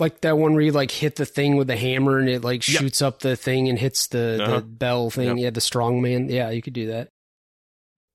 like 0.00 0.20
that 0.22 0.38
one 0.38 0.52
where 0.54 0.62
you 0.62 0.70
like 0.72 0.90
hit 0.92 1.16
the 1.16 1.26
thing 1.26 1.56
with 1.56 1.66
the 1.66 1.76
hammer 1.76 2.18
and 2.18 2.28
it 2.28 2.42
like 2.44 2.66
Yep. 2.68 2.80
shoots 2.80 3.02
up 3.02 3.18
the 3.20 3.34
thing 3.36 3.68
and 3.68 3.78
hits 3.78 4.06
the, 4.08 4.38
Uh-huh. 4.42 4.56
the 4.56 4.62
bell 4.64 5.10
thing. 5.10 5.26
Yep. 5.28 5.36
Yeah, 5.38 5.50
the 5.50 5.60
strong 5.60 6.00
man. 6.00 6.28
Yeah, 6.28 6.50
you 6.50 6.62
could 6.62 6.72
do 6.72 6.86
that. 6.88 7.08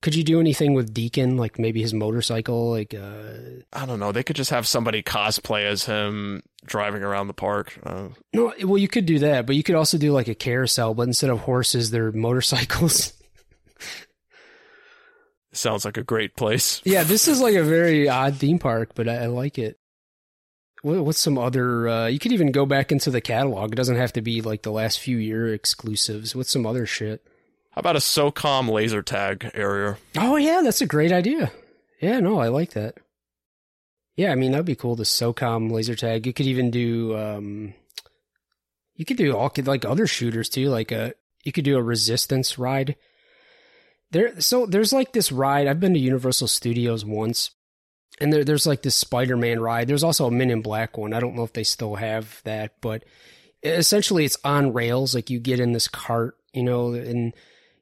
Could 0.03 0.15
you 0.15 0.25
do 0.25 0.41
anything 0.41 0.73
with 0.73 0.93
Deacon, 0.93 1.37
like 1.37 1.57
maybe 1.57 1.81
his 1.81 1.93
motorcycle? 1.93 2.71
Like, 2.71 2.93
uh, 2.93 3.63
I 3.71 3.85
don't 3.85 4.01
know. 4.01 4.11
They 4.11 4.21
could 4.21 4.35
just 4.35 4.49
have 4.49 4.67
somebody 4.67 5.01
cosplay 5.01 5.63
as 5.63 5.85
him 5.85 6.43
driving 6.65 7.03
around 7.03 7.27
the 7.27 7.33
park. 7.33 7.79
Uh, 7.81 8.09
no, 8.33 8.53
well, 8.65 8.77
you 8.77 8.89
could 8.89 9.05
do 9.05 9.19
that, 9.19 9.45
but 9.45 9.55
you 9.55 9.63
could 9.63 9.75
also 9.75 9.97
do 9.97 10.11
like 10.11 10.27
a 10.27 10.35
carousel, 10.35 10.93
but 10.93 11.07
instead 11.07 11.29
of 11.29 11.39
horses, 11.39 11.89
they're 11.89 12.11
motorcycles. 12.11 13.13
sounds 15.53 15.85
like 15.85 15.95
a 15.95 16.03
great 16.03 16.35
place. 16.35 16.81
yeah, 16.83 17.03
this 17.03 17.29
is 17.29 17.39
like 17.39 17.55
a 17.55 17.63
very 17.63 18.09
odd 18.09 18.35
theme 18.35 18.59
park, 18.59 18.91
but 18.95 19.07
I, 19.07 19.19
I 19.19 19.25
like 19.27 19.57
it. 19.57 19.79
What, 20.81 21.05
what's 21.05 21.19
some 21.19 21.37
other? 21.37 21.87
Uh, 21.87 22.07
you 22.07 22.19
could 22.19 22.33
even 22.33 22.51
go 22.51 22.65
back 22.65 22.91
into 22.91 23.09
the 23.09 23.21
catalog. 23.21 23.71
It 23.71 23.75
doesn't 23.75 23.95
have 23.95 24.11
to 24.13 24.21
be 24.21 24.41
like 24.41 24.63
the 24.63 24.71
last 24.71 24.99
few 24.99 25.15
year 25.15 25.53
exclusives. 25.53 26.35
What's 26.35 26.51
some 26.51 26.65
other 26.65 26.85
shit? 26.85 27.25
How 27.73 27.79
about 27.79 27.95
a 27.95 27.99
SOCOM 27.99 28.69
laser 28.69 29.01
tag 29.01 29.49
area? 29.55 29.97
Oh 30.15 30.35
yeah, 30.35 30.61
that's 30.63 30.81
a 30.81 30.85
great 30.85 31.11
idea. 31.11 31.51
Yeah, 31.99 32.19
no, 32.19 32.37
I 32.39 32.49
like 32.49 32.73
that. 32.73 32.97
Yeah, 34.15 34.31
I 34.31 34.35
mean 34.35 34.51
that'd 34.51 34.65
be 34.65 34.75
cool. 34.75 34.95
The 34.95 35.03
SOCOM 35.05 35.71
laser 35.71 35.95
tag. 35.95 36.27
You 36.27 36.33
could 36.33 36.45
even 36.45 36.69
do. 36.69 37.17
um 37.17 37.73
You 38.95 39.05
could 39.05 39.17
do 39.17 39.35
all 39.35 39.51
like 39.65 39.85
other 39.85 40.05
shooters 40.05 40.49
too. 40.49 40.69
Like 40.69 40.91
a, 40.91 41.15
you 41.43 41.51
could 41.51 41.65
do 41.65 41.77
a 41.77 41.81
resistance 41.83 42.59
ride. 42.59 42.95
There, 44.11 44.39
so 44.39 44.67
there's 44.67 44.93
like 44.93 45.13
this 45.13 45.31
ride. 45.31 45.65
I've 45.65 45.79
been 45.79 45.95
to 45.95 45.99
Universal 45.99 46.49
Studios 46.49 47.03
once, 47.03 47.49
and 48.21 48.31
there, 48.31 48.43
there's 48.43 48.67
like 48.67 48.83
this 48.83 48.93
Spider-Man 48.93 49.59
ride. 49.59 49.87
There's 49.87 50.03
also 50.03 50.27
a 50.27 50.31
Men 50.31 50.51
in 50.51 50.61
Black 50.61 50.95
one. 50.95 51.13
I 51.13 51.19
don't 51.19 51.35
know 51.35 51.43
if 51.43 51.53
they 51.53 51.63
still 51.63 51.95
have 51.95 52.39
that, 52.43 52.73
but 52.81 53.03
essentially 53.63 54.25
it's 54.25 54.37
on 54.43 54.73
rails. 54.73 55.15
Like 55.15 55.31
you 55.31 55.39
get 55.39 55.59
in 55.59 55.71
this 55.71 55.87
cart, 55.87 56.37
you 56.53 56.61
know, 56.61 56.93
and 56.93 57.33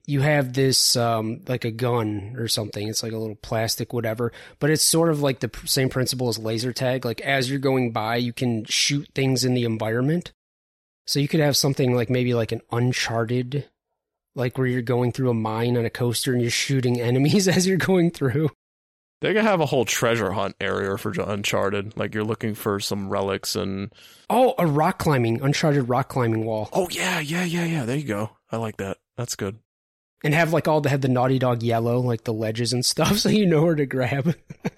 you 0.05 0.21
have 0.21 0.53
this 0.53 0.95
um 0.95 1.41
like 1.47 1.65
a 1.65 1.71
gun 1.71 2.35
or 2.37 2.47
something 2.47 2.87
it's 2.87 3.03
like 3.03 3.11
a 3.11 3.17
little 3.17 3.35
plastic 3.35 3.93
whatever 3.93 4.31
but 4.59 4.69
it's 4.69 4.83
sort 4.83 5.09
of 5.09 5.21
like 5.21 5.39
the 5.39 5.51
same 5.65 5.89
principle 5.89 6.29
as 6.29 6.37
laser 6.39 6.73
tag 6.73 7.05
like 7.05 7.21
as 7.21 7.49
you're 7.49 7.59
going 7.59 7.91
by 7.91 8.15
you 8.15 8.33
can 8.33 8.65
shoot 8.65 9.07
things 9.13 9.43
in 9.45 9.53
the 9.53 9.63
environment 9.63 10.31
so 11.05 11.19
you 11.19 11.27
could 11.27 11.39
have 11.39 11.57
something 11.57 11.93
like 11.95 12.09
maybe 12.09 12.33
like 12.33 12.51
an 12.51 12.61
uncharted 12.71 13.69
like 14.35 14.57
where 14.57 14.67
you're 14.67 14.81
going 14.81 15.11
through 15.11 15.29
a 15.29 15.33
mine 15.33 15.77
on 15.77 15.85
a 15.85 15.89
coaster 15.89 16.33
and 16.33 16.41
you're 16.41 16.51
shooting 16.51 16.99
enemies 17.01 17.47
as 17.47 17.67
you're 17.67 17.77
going 17.77 18.11
through 18.11 18.49
They 19.21 19.33
could 19.33 19.43
have 19.43 19.61
a 19.61 19.67
whole 19.67 19.85
treasure 19.85 20.31
hunt 20.31 20.55
area 20.59 20.97
for 20.97 21.11
Uncharted. 21.11 21.95
Like 21.95 22.15
you're 22.15 22.23
looking 22.23 22.55
for 22.55 22.79
some 22.79 23.07
relics 23.09 23.55
and. 23.55 23.93
oh 24.31 24.55
a 24.57 24.65
rock 24.65 24.97
climbing 24.97 25.41
uncharted 25.41 25.87
rock 25.87 26.09
climbing 26.09 26.43
wall 26.43 26.69
Oh 26.73 26.87
yeah, 26.89 27.19
yeah, 27.19 27.43
yeah, 27.43 27.65
yeah. 27.65 27.85
There 27.85 27.97
you 27.97 28.07
go. 28.07 28.31
I 28.51 28.57
like 28.57 28.77
that. 28.77 28.97
That's 29.17 29.35
good. 29.35 29.59
And 30.23 30.33
have 30.33 30.53
like 30.53 30.67
all 30.67 30.81
the 30.81 30.89
have 30.89 31.01
the 31.01 31.07
naughty 31.07 31.39
dog 31.39 31.63
yellow 31.63 31.99
like 31.99 32.23
the 32.23 32.33
ledges 32.33 32.73
and 32.73 32.85
stuff 32.85 33.17
so 33.19 33.29
you 33.29 33.45
know 33.45 33.63
where 33.63 33.75
to 33.75 33.85
grab 33.85 34.35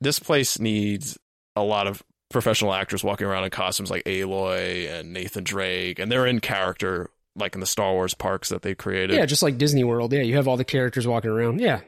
This 0.00 0.18
place 0.18 0.58
needs 0.58 1.18
a 1.56 1.62
lot 1.62 1.86
of 1.86 2.02
professional 2.30 2.74
actors 2.74 3.02
walking 3.02 3.26
around 3.26 3.44
in 3.44 3.50
costumes 3.50 3.90
like 3.90 4.04
Aloy 4.04 4.90
and 4.90 5.12
Nathan 5.14 5.44
Drake, 5.44 5.98
and 5.98 6.12
they're 6.12 6.26
in 6.26 6.40
character 6.40 7.10
like 7.36 7.54
in 7.54 7.60
the 7.60 7.66
Star 7.66 7.92
Wars 7.92 8.12
parks 8.12 8.50
that 8.50 8.60
they 8.60 8.74
created. 8.74 9.16
Yeah, 9.16 9.24
just 9.24 9.42
like 9.42 9.56
Disney 9.56 9.82
World. 9.82 10.12
Yeah, 10.12 10.20
you 10.20 10.36
have 10.36 10.46
all 10.46 10.58
the 10.58 10.64
characters 10.64 11.06
walking 11.06 11.30
around. 11.30 11.60
Yeah, 11.60 11.80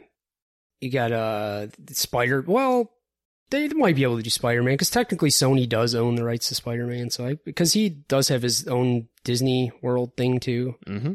you 0.80 0.90
got 0.90 1.12
uh 1.12 1.66
Spider. 1.90 2.42
Well, 2.46 2.90
they 3.50 3.68
might 3.68 3.96
be 3.96 4.04
able 4.04 4.16
to 4.16 4.22
do 4.22 4.30
Spider 4.30 4.62
Man 4.62 4.74
because 4.74 4.90
technically 4.90 5.30
Sony 5.30 5.68
does 5.68 5.94
own 5.94 6.14
the 6.14 6.24
rights 6.24 6.48
to 6.48 6.54
Spider 6.54 6.86
Man. 6.86 7.10
So 7.10 7.26
I 7.26 7.34
because 7.44 7.74
he 7.74 7.90
does 7.90 8.28
have 8.28 8.42
his 8.42 8.66
own 8.66 9.08
Disney 9.24 9.72
World 9.82 10.16
thing 10.16 10.40
too. 10.40 10.76
Mm-hmm. 10.86 11.12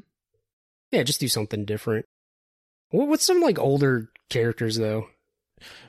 Yeah, 0.91 1.03
just 1.03 1.19
do 1.19 1.27
something 1.27 1.65
different. 1.65 2.05
What, 2.89 3.07
what's 3.07 3.26
some 3.26 3.41
like 3.41 3.59
older 3.59 4.09
characters 4.30 4.77
though? 4.77 5.07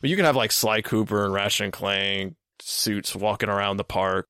But 0.01 0.11
you 0.11 0.17
can 0.17 0.25
have 0.25 0.37
like 0.37 0.53
Sly 0.53 0.83
Cooper 0.83 1.25
and 1.25 1.33
Ratchet 1.33 1.65
and 1.65 1.73
Clank 1.73 2.35
suits 2.61 3.15
walking 3.15 3.49
around 3.49 3.77
the 3.77 3.85
park 3.85 4.27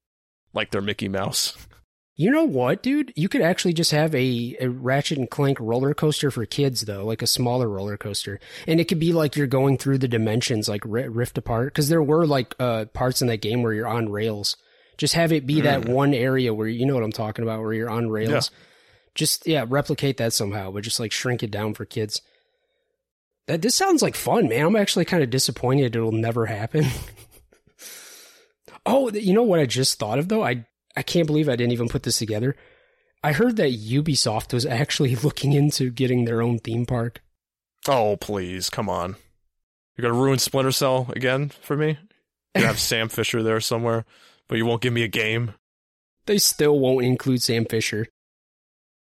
like 0.55 0.71
they're 0.71 0.81
Mickey 0.81 1.09
Mouse. 1.09 1.57
You 2.15 2.31
know 2.31 2.45
what, 2.45 2.83
dude? 2.83 3.13
You 3.17 3.29
could 3.29 3.41
actually 3.41 3.73
just 3.73 3.91
have 3.91 4.15
a, 4.15 4.57
a 4.61 4.69
Ratchet 4.69 5.19
and 5.19 5.31
Clank 5.31 5.59
roller 5.59 5.95
coaster 5.95 6.31
for 6.31 6.45
kids, 6.45 6.83
though, 6.83 7.07
like 7.07 7.23
a 7.23 7.27
smaller 7.27 7.69
roller 7.69 7.97
coaster, 7.97 8.39
and 8.67 8.79
it 8.81 8.85
could 8.85 8.99
be 8.99 9.15
like 9.15 9.35
you're 9.35 9.47
going 9.47 9.79
through 9.79 9.99
the 9.99 10.09
dimensions, 10.09 10.69
like 10.69 10.83
ri- 10.85 11.09
rift 11.09 11.39
apart, 11.39 11.73
because 11.73 11.89
there 11.89 12.03
were 12.03 12.27
like 12.27 12.55
uh, 12.61 12.85
parts 12.93 13.23
in 13.23 13.29
that 13.29 13.41
game 13.41 13.63
where 13.63 13.73
you're 13.73 13.89
on 13.89 14.13
rails. 14.13 14.57
Just 14.99 15.15
have 15.15 15.33
it 15.33 15.47
be 15.47 15.63
that 15.63 15.89
one 15.89 16.13
area 16.13 16.53
where 16.53 16.69
you 16.69 16.85
know 16.85 16.95
what 16.95 17.03
I'm 17.03 17.13
talking 17.13 17.45
about, 17.45 17.61
where 17.61 17.73
you're 17.73 17.91
on 17.91 18.11
rails. 18.11 18.51
Just 19.15 19.47
yeah, 19.47 19.65
replicate 19.69 20.17
that 20.17 20.33
somehow, 20.33 20.71
but 20.71 20.85
just 20.85 21.01
like 21.01 21.13
shrink 21.13 21.43
it 21.43 21.51
down 21.51 21.75
for 21.75 21.85
kids. 21.85 22.23
That 23.47 23.63
this 23.63 23.75
sounds 23.75 24.03
like 24.03 24.15
fun, 24.15 24.49
man. 24.49 24.67
I'm 24.67 24.77
actually 24.77 25.05
kind 25.05 25.23
of 25.23 25.31
disappointed 25.31 25.97
it'll 25.97 26.13
never 26.13 26.47
happen. 26.47 26.87
oh, 28.87 29.11
you 29.11 29.35
know 29.35 29.43
what 29.43 29.61
I 29.61 29.67
just 29.67 29.99
thought 29.99 30.19
of 30.19 30.29
though? 30.29 30.43
I 30.43 30.67
I 30.97 31.03
can't 31.03 31.27
believe 31.27 31.49
I 31.49 31.57
didn't 31.57 31.73
even 31.73 31.89
put 31.89 32.05
this 32.05 32.19
together. 32.19 32.57
I 33.25 33.33
heard 33.33 33.57
that 33.57 33.73
Ubisoft 33.73 34.53
was 34.53 34.67
actually 34.67 35.17
looking 35.23 35.53
into 35.53 35.91
getting 35.91 36.25
their 36.25 36.43
own 36.43 36.59
theme 36.59 36.87
park. 36.87 37.23
Oh, 37.89 38.17
please, 38.17 38.71
come 38.71 38.89
on. 38.89 39.17
You're 39.97 40.03
going 40.03 40.15
to 40.15 40.21
ruin 40.25 40.39
Splinter 40.39 40.73
Cell 40.73 41.09
again 41.15 41.51
for 41.61 41.77
me? 41.77 41.99
You 42.57 42.65
have 42.65 42.79
Sam 42.81 43.09
Fisher 43.09 43.43
there 43.43 43.61
somewhere, 43.61 44.05
but 44.49 44.57
you 44.57 44.67
won't 44.67 44.83
give 44.83 44.93
me 44.93 45.03
a 45.03 45.09
game? 45.09 45.55
They 46.27 46.39
still 46.39 46.79
won't 46.79 47.05
include 47.05 47.43
Sam 47.43 47.65
Fisher. 47.65 48.07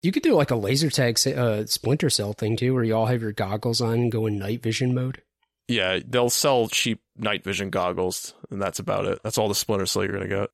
You 0.03 0.12
could 0.12 0.23
do 0.23 0.35
like 0.35 0.51
a 0.51 0.57
laser 0.57 0.91
tag 0.91 1.19
uh, 1.27 1.66
Splinter 1.66 2.11
Cell 2.11 2.33
thing 2.33 2.57
too, 2.57 2.75
where 2.75 2.85
you 2.85 2.95
all 2.95 3.07
have 3.07 3.23
your 3.23 3.33
goggles 3.33 3.81
on 3.81 3.95
and 3.95 4.12
go 4.12 4.27
in 4.27 4.39
night 4.39 4.62
vision 4.62 4.95
mode. 4.95 5.23
Yeah, 5.66 5.99
they'll 6.07 6.31
sell 6.31 6.69
cheap 6.69 7.01
night 7.16 7.45
vision 7.45 7.70
goggles, 7.70 8.35
and 8.51 8.62
that's 8.62 8.79
about 8.79 9.05
it. 9.07 9.20
That's 9.23 9.37
all 9.37 9.49
the 9.49 9.55
Splinter 9.55 9.87
Cell 9.87 10.05
you're 10.05 10.16
going 10.16 10.29
to 10.29 10.49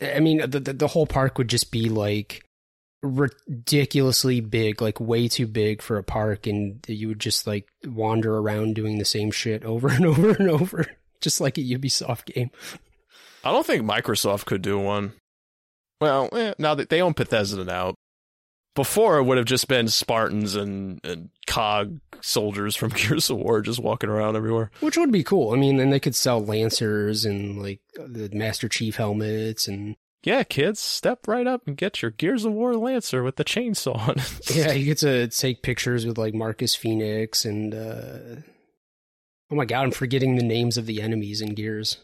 get. 0.00 0.14
I 0.16 0.20
mean, 0.20 0.38
the, 0.48 0.60
the 0.60 0.72
the 0.72 0.88
whole 0.88 1.06
park 1.06 1.36
would 1.36 1.48
just 1.48 1.70
be 1.70 1.88
like 1.88 2.44
ridiculously 3.02 4.40
big, 4.40 4.80
like 4.80 5.00
way 5.00 5.28
too 5.28 5.46
big 5.46 5.82
for 5.82 5.98
a 5.98 6.04
park, 6.04 6.46
and 6.46 6.84
you 6.88 7.08
would 7.08 7.20
just 7.20 7.46
like 7.46 7.68
wander 7.84 8.36
around 8.36 8.76
doing 8.76 8.98
the 8.98 9.04
same 9.04 9.30
shit 9.30 9.64
over 9.64 9.88
and 9.88 10.06
over 10.06 10.30
and 10.30 10.48
over, 10.48 10.86
just 11.20 11.40
like 11.40 11.58
a 11.58 11.62
Ubisoft 11.62 12.32
game. 12.32 12.50
I 13.44 13.52
don't 13.52 13.66
think 13.66 13.84
Microsoft 13.84 14.44
could 14.46 14.62
do 14.62 14.78
one. 14.78 15.12
Well, 16.00 16.28
eh, 16.32 16.54
now 16.58 16.74
that 16.74 16.88
they 16.88 17.02
own 17.02 17.12
Bethesda 17.12 17.64
now. 17.64 17.94
Before 18.74 19.18
it 19.18 19.24
would 19.24 19.36
have 19.36 19.46
just 19.46 19.66
been 19.66 19.88
Spartans 19.88 20.54
and, 20.54 21.00
and 21.04 21.30
cog 21.46 22.00
soldiers 22.20 22.76
from 22.76 22.90
Gears 22.94 23.28
of 23.28 23.38
War 23.38 23.60
just 23.62 23.80
walking 23.80 24.08
around 24.10 24.36
everywhere. 24.36 24.70
Which 24.80 24.96
would 24.96 25.10
be 25.10 25.24
cool. 25.24 25.52
I 25.52 25.56
mean, 25.56 25.76
then 25.76 25.90
they 25.90 26.00
could 26.00 26.14
sell 26.14 26.42
Lancers 26.44 27.24
and 27.24 27.60
like 27.60 27.80
the 27.96 28.30
Master 28.32 28.68
Chief 28.68 28.96
helmets 28.96 29.66
and 29.66 29.96
Yeah, 30.22 30.44
kids, 30.44 30.78
step 30.78 31.26
right 31.26 31.46
up 31.46 31.66
and 31.66 31.76
get 31.76 32.00
your 32.00 32.12
Gears 32.12 32.44
of 32.44 32.52
War 32.52 32.76
Lancer 32.76 33.22
with 33.24 33.36
the 33.36 33.44
chainsaw 33.44 33.96
on 34.08 34.18
it. 34.20 34.50
yeah, 34.56 34.72
you 34.72 34.84
get 34.84 34.98
to 34.98 35.26
take 35.28 35.62
pictures 35.62 36.06
with 36.06 36.16
like 36.16 36.34
Marcus 36.34 36.74
Phoenix 36.76 37.44
and 37.44 37.74
uh 37.74 38.40
oh 39.50 39.56
my 39.56 39.64
god, 39.64 39.82
I'm 39.82 39.90
forgetting 39.90 40.36
the 40.36 40.44
names 40.44 40.78
of 40.78 40.86
the 40.86 41.02
enemies 41.02 41.40
in 41.40 41.54
Gears. 41.54 41.98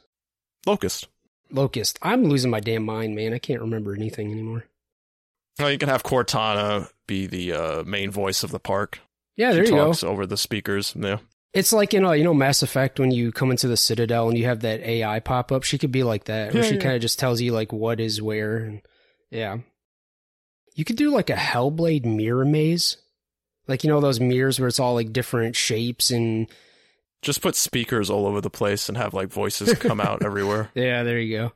Locust. 0.66 1.06
Locust. 1.52 1.96
I'm 2.02 2.24
losing 2.24 2.50
my 2.50 2.58
damn 2.58 2.84
mind, 2.84 3.14
man. 3.14 3.32
I 3.32 3.38
can't 3.38 3.60
remember 3.60 3.94
anything 3.94 4.32
anymore. 4.32 4.64
Well, 5.58 5.70
you 5.70 5.78
can 5.78 5.88
have 5.88 6.02
Cortana 6.02 6.90
be 7.06 7.26
the 7.26 7.52
uh, 7.52 7.82
main 7.84 8.10
voice 8.10 8.42
of 8.42 8.50
the 8.50 8.58
park. 8.60 8.98
Yeah, 9.36 9.52
there 9.52 9.64
she 9.66 9.72
you 9.72 9.78
talks 9.78 10.02
go. 10.02 10.08
over 10.08 10.26
the 10.26 10.36
speakers. 10.36 10.94
Yeah. 10.98 11.18
It's 11.54 11.72
like 11.72 11.92
you 11.94 12.00
know, 12.00 12.12
you 12.12 12.24
know, 12.24 12.34
Mass 12.34 12.62
Effect 12.62 13.00
when 13.00 13.10
you 13.10 13.32
come 13.32 13.50
into 13.50 13.66
the 13.68 13.76
Citadel 13.76 14.28
and 14.28 14.36
you 14.36 14.44
have 14.44 14.60
that 14.60 14.80
AI 14.80 15.20
pop 15.20 15.50
up. 15.52 15.62
She 15.62 15.78
could 15.78 15.92
be 15.92 16.02
like 16.02 16.24
that, 16.24 16.52
where 16.52 16.62
Yeah, 16.62 16.68
she 16.68 16.74
yeah. 16.76 16.82
kind 16.82 16.94
of 16.96 17.00
just 17.00 17.18
tells 17.18 17.40
you 17.40 17.52
like 17.52 17.72
what 17.72 17.98
is 18.00 18.20
where. 18.20 18.58
And, 18.58 18.82
yeah, 19.30 19.58
you 20.74 20.84
could 20.84 20.96
do 20.96 21.10
like 21.10 21.30
a 21.30 21.34
Hellblade 21.34 22.04
mirror 22.04 22.44
maze, 22.44 22.98
like 23.66 23.84
you 23.84 23.88
know 23.90 24.00
those 24.00 24.20
mirrors 24.20 24.60
where 24.60 24.68
it's 24.68 24.80
all 24.80 24.94
like 24.94 25.12
different 25.14 25.56
shapes 25.56 26.10
and 26.10 26.46
Just 27.22 27.40
put 27.40 27.56
speakers 27.56 28.10
all 28.10 28.26
over 28.26 28.42
the 28.42 28.50
place 28.50 28.88
and 28.90 28.98
have 28.98 29.14
like 29.14 29.28
voices 29.28 29.72
come 29.78 30.00
out 30.00 30.22
everywhere. 30.22 30.70
yeah, 30.74 31.02
there 31.04 31.18
you 31.18 31.50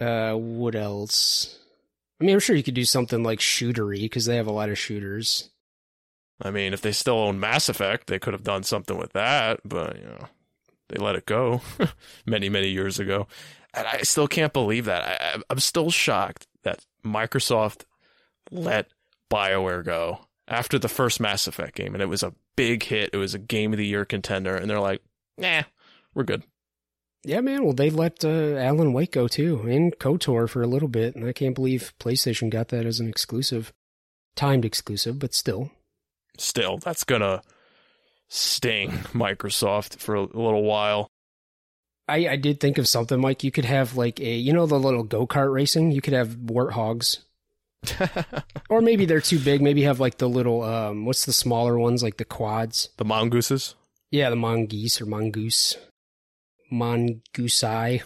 go. 0.00 0.04
Uh, 0.04 0.36
what 0.36 0.74
else? 0.74 1.56
I 2.20 2.24
mean, 2.24 2.34
I'm 2.34 2.40
sure 2.40 2.54
you 2.56 2.62
could 2.62 2.74
do 2.74 2.84
something 2.84 3.22
like 3.22 3.38
shootery 3.38 4.00
because 4.00 4.26
they 4.26 4.36
have 4.36 4.46
a 4.46 4.52
lot 4.52 4.68
of 4.68 4.78
shooters. 4.78 5.50
I 6.42 6.50
mean, 6.50 6.72
if 6.72 6.80
they 6.80 6.92
still 6.92 7.18
own 7.18 7.40
Mass 7.40 7.68
Effect, 7.68 8.06
they 8.06 8.18
could 8.18 8.34
have 8.34 8.44
done 8.44 8.62
something 8.62 8.98
with 8.98 9.12
that, 9.12 9.60
but 9.64 9.96
you 9.96 10.04
know, 10.04 10.28
they 10.88 10.96
let 10.96 11.16
it 11.16 11.26
go 11.26 11.62
many, 12.26 12.48
many 12.48 12.68
years 12.68 12.98
ago. 12.98 13.26
And 13.72 13.86
I 13.86 14.02
still 14.02 14.26
can't 14.26 14.52
believe 14.52 14.86
that. 14.86 15.20
I, 15.22 15.42
I'm 15.48 15.60
still 15.60 15.90
shocked 15.90 16.46
that 16.62 16.84
Microsoft 17.04 17.84
let 18.50 18.88
BioWare 19.30 19.84
go 19.84 20.26
after 20.48 20.78
the 20.78 20.88
first 20.88 21.20
Mass 21.20 21.46
Effect 21.46 21.76
game, 21.76 21.94
and 21.94 22.02
it 22.02 22.06
was 22.06 22.22
a 22.22 22.34
big 22.56 22.82
hit. 22.82 23.10
It 23.12 23.18
was 23.18 23.34
a 23.34 23.38
Game 23.38 23.72
of 23.72 23.78
the 23.78 23.86
Year 23.86 24.04
contender, 24.04 24.56
and 24.56 24.68
they're 24.68 24.80
like, 24.80 25.02
"Nah, 25.38 25.62
we're 26.14 26.24
good." 26.24 26.42
Yeah, 27.24 27.40
man. 27.40 27.64
Well, 27.64 27.74
they 27.74 27.90
let 27.90 28.24
uh, 28.24 28.56
Alan 28.56 28.92
Wake 28.92 29.12
go 29.12 29.28
too, 29.28 29.60
and 29.68 29.96
KOTOR 29.98 30.48
for 30.48 30.62
a 30.62 30.66
little 30.66 30.88
bit, 30.88 31.14
and 31.14 31.26
I 31.26 31.32
can't 31.32 31.54
believe 31.54 31.92
PlayStation 32.00 32.48
got 32.48 32.68
that 32.68 32.86
as 32.86 32.98
an 32.98 33.08
exclusive, 33.08 33.72
timed 34.36 34.64
exclusive, 34.64 35.18
but 35.18 35.34
still. 35.34 35.70
Still, 36.38 36.78
that's 36.78 37.04
gonna 37.04 37.42
sting 38.28 38.90
Microsoft 39.12 39.98
for 39.98 40.14
a 40.14 40.22
little 40.22 40.62
while. 40.62 41.10
I, 42.08 42.28
I 42.28 42.36
did 42.36 42.58
think 42.58 42.78
of 42.78 42.88
something, 42.88 43.20
Mike. 43.20 43.44
You 43.44 43.50
could 43.52 43.66
have 43.66 43.96
like 43.96 44.18
a, 44.18 44.34
you 44.34 44.52
know, 44.52 44.66
the 44.66 44.80
little 44.80 45.04
go 45.04 45.26
kart 45.26 45.52
racing. 45.52 45.92
You 45.92 46.00
could 46.00 46.14
have 46.14 46.30
warthogs, 46.30 47.18
or 48.70 48.80
maybe 48.80 49.04
they're 49.04 49.20
too 49.20 49.38
big. 49.38 49.60
Maybe 49.60 49.82
have 49.82 50.00
like 50.00 50.18
the 50.18 50.28
little, 50.28 50.62
um, 50.62 51.04
what's 51.04 51.26
the 51.26 51.32
smaller 51.32 51.78
ones, 51.78 52.02
like 52.02 52.16
the 52.16 52.24
quads? 52.24 52.88
the 52.96 53.04
mongooses. 53.04 53.74
Yeah, 54.10 54.30
the 54.30 54.36
mongoose 54.36 55.00
or 55.00 55.06
mongoose, 55.06 55.76
mongoosei. 56.70 58.02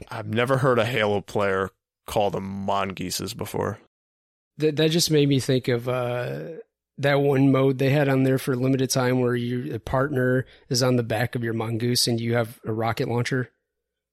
I've 0.10 0.28
never 0.28 0.58
heard 0.58 0.78
a 0.78 0.84
Halo 0.84 1.20
player 1.20 1.70
call 2.06 2.30
them 2.30 2.44
mongooses 2.44 3.34
before. 3.34 3.78
that 4.58 4.76
that 4.76 4.90
just 4.90 5.10
made 5.10 5.28
me 5.28 5.40
think 5.40 5.68
of 5.68 5.88
uh, 5.88 6.40
that 6.98 7.20
one 7.20 7.52
mode 7.52 7.78
they 7.78 7.90
had 7.90 8.08
on 8.08 8.22
there 8.24 8.38
for 8.38 8.52
a 8.52 8.56
limited 8.56 8.90
time 8.90 9.20
where 9.20 9.36
your 9.36 9.78
partner 9.78 10.46
is 10.68 10.82
on 10.82 10.96
the 10.96 11.02
back 11.02 11.34
of 11.34 11.44
your 11.44 11.54
mongoose 11.54 12.08
and 12.08 12.18
you 12.20 12.34
have 12.34 12.58
a 12.64 12.72
rocket 12.72 13.08
launcher. 13.08 13.50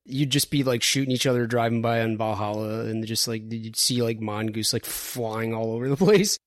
You'd 0.08 0.30
just 0.30 0.52
be 0.52 0.64
like 0.64 0.84
shooting 0.84 1.12
each 1.12 1.26
other 1.26 1.48
driving 1.48 1.82
by 1.82 2.02
on 2.02 2.16
Valhalla 2.18 2.82
and 2.82 3.04
just 3.08 3.28
like 3.28 3.52
you'd 3.52 3.76
see 3.76 4.04
like 4.04 4.20
mongoose 4.20 4.72
like 4.72 4.86
flying 4.86 5.54
all 5.54 5.72
over 5.72 5.90
the 5.90 5.98
place. 6.06 6.38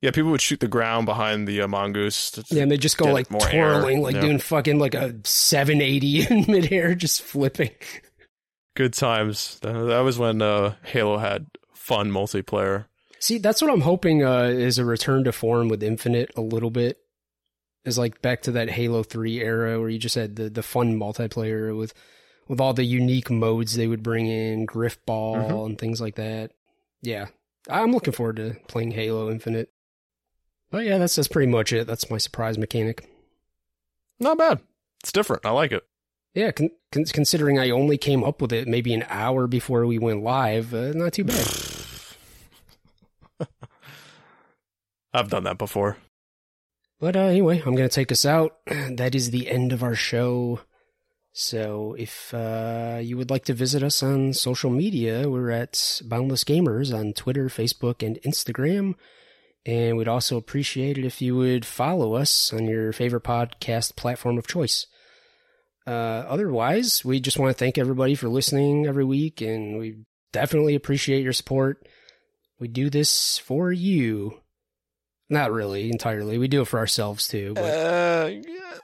Yeah, 0.00 0.12
people 0.12 0.30
would 0.30 0.40
shoot 0.40 0.60
the 0.60 0.68
ground 0.68 1.04
behind 1.04 1.46
the 1.46 1.60
uh, 1.60 1.68
mongoose. 1.68 2.38
Yeah, 2.48 2.62
and 2.62 2.70
they 2.70 2.78
just 2.78 2.96
go 2.96 3.12
like 3.12 3.30
more 3.30 3.46
air, 3.50 3.80
twirling, 3.80 4.00
like 4.00 4.14
yeah. 4.14 4.22
doing 4.22 4.38
fucking 4.38 4.78
like 4.78 4.94
a 4.94 5.14
780 5.24 6.26
in 6.30 6.44
midair, 6.48 6.94
just 6.94 7.22
flipping. 7.22 7.70
Good 8.74 8.94
times. 8.94 9.58
That, 9.60 10.00
was 10.00 10.18
when 10.18 10.40
uh, 10.40 10.74
Halo 10.84 11.18
had 11.18 11.46
fun 11.74 12.10
multiplayer. 12.10 12.86
See, 13.18 13.36
that's 13.36 13.60
what 13.60 13.70
I'm 13.70 13.82
hoping 13.82 14.24
uh, 14.24 14.44
is 14.44 14.78
a 14.78 14.84
return 14.86 15.24
to 15.24 15.32
form 15.32 15.68
with 15.68 15.82
Infinite 15.82 16.30
a 16.34 16.40
little 16.40 16.70
bit. 16.70 16.98
Is 17.84 17.98
like 17.98 18.22
back 18.22 18.42
to 18.42 18.52
that 18.52 18.70
Halo 18.70 19.02
3 19.02 19.40
era 19.40 19.78
where 19.80 19.88
you 19.90 19.98
just 19.98 20.14
had 20.14 20.36
the, 20.36 20.48
the 20.48 20.62
fun 20.62 20.98
multiplayer 20.98 21.76
with 21.76 21.92
with 22.48 22.60
all 22.60 22.72
the 22.74 22.84
unique 22.84 23.30
modes 23.30 23.74
they 23.74 23.86
would 23.86 24.02
bring 24.02 24.26
in, 24.26 24.66
Grifball 24.66 25.36
Mhm. 25.36 25.66
and 25.66 25.78
things 25.78 26.00
like 26.00 26.16
that. 26.16 26.50
Yeah. 27.00 27.26
I'm 27.68 27.92
looking 27.92 28.12
forward 28.12 28.36
to 28.36 28.56
playing 28.66 28.90
Halo 28.92 29.30
Infinite. 29.30 29.70
But 30.70 30.84
yeah, 30.84 30.98
that's 30.98 31.16
that's 31.16 31.28
pretty 31.28 31.50
much 31.50 31.72
it. 31.72 31.86
That's 31.86 32.10
my 32.10 32.18
surprise 32.18 32.58
mechanic. 32.58 33.08
Not 34.18 34.38
bad. 34.38 34.60
It's 35.02 35.12
different. 35.12 35.46
I 35.46 35.50
like 35.50 35.72
it. 35.72 35.82
Yeah, 36.34 36.52
con- 36.52 36.70
con- 36.92 37.04
considering 37.06 37.58
I 37.58 37.70
only 37.70 37.98
came 37.98 38.22
up 38.22 38.40
with 38.40 38.52
it 38.52 38.68
maybe 38.68 38.94
an 38.94 39.04
hour 39.08 39.46
before 39.46 39.84
we 39.86 39.98
went 39.98 40.22
live, 40.22 40.72
uh, 40.72 40.92
not 40.92 41.14
too 41.14 41.24
bad. 41.24 41.48
I've 45.12 45.30
done 45.30 45.44
that 45.44 45.58
before. 45.58 45.96
But 47.00 47.16
uh, 47.16 47.20
anyway, 47.20 47.58
I'm 47.58 47.74
going 47.74 47.88
to 47.88 47.94
take 47.94 48.12
us 48.12 48.24
out. 48.24 48.58
That 48.90 49.14
is 49.14 49.30
the 49.30 49.48
end 49.50 49.72
of 49.72 49.82
our 49.82 49.94
show. 49.94 50.60
So 51.32 51.94
if 51.98 52.34
uh, 52.34 52.98
you 53.02 53.16
would 53.16 53.30
like 53.30 53.44
to 53.46 53.54
visit 53.54 53.82
us 53.82 54.02
on 54.02 54.32
social 54.34 54.70
media, 54.70 55.28
we're 55.28 55.50
at 55.50 56.02
Boundless 56.04 56.44
Gamers 56.44 56.94
on 56.96 57.12
Twitter, 57.12 57.46
Facebook, 57.46 58.06
and 58.06 58.20
Instagram. 58.22 58.94
And 59.66 59.96
we'd 59.98 60.08
also 60.08 60.36
appreciate 60.36 60.96
it 60.96 61.04
if 61.04 61.20
you 61.20 61.36
would 61.36 61.64
follow 61.66 62.14
us 62.14 62.52
on 62.52 62.66
your 62.66 62.92
favorite 62.92 63.24
podcast 63.24 63.94
platform 63.96 64.38
of 64.38 64.46
choice. 64.46 64.86
Uh, 65.86 65.90
otherwise, 66.28 67.04
we 67.04 67.20
just 67.20 67.38
want 67.38 67.50
to 67.50 67.58
thank 67.58 67.76
everybody 67.76 68.14
for 68.14 68.28
listening 68.28 68.86
every 68.86 69.04
week, 69.04 69.40
and 69.40 69.78
we 69.78 70.04
definitely 70.32 70.74
appreciate 70.74 71.22
your 71.22 71.32
support. 71.32 71.86
We 72.58 72.68
do 72.68 72.88
this 72.90 73.38
for 73.38 73.72
you. 73.72 74.40
Not 75.28 75.52
really 75.52 75.90
entirely. 75.90 76.38
We 76.38 76.48
do 76.48 76.62
it 76.62 76.68
for 76.68 76.78
ourselves 76.78 77.28
too. 77.28 77.52
But 77.54 77.62
Uh, 77.64 78.30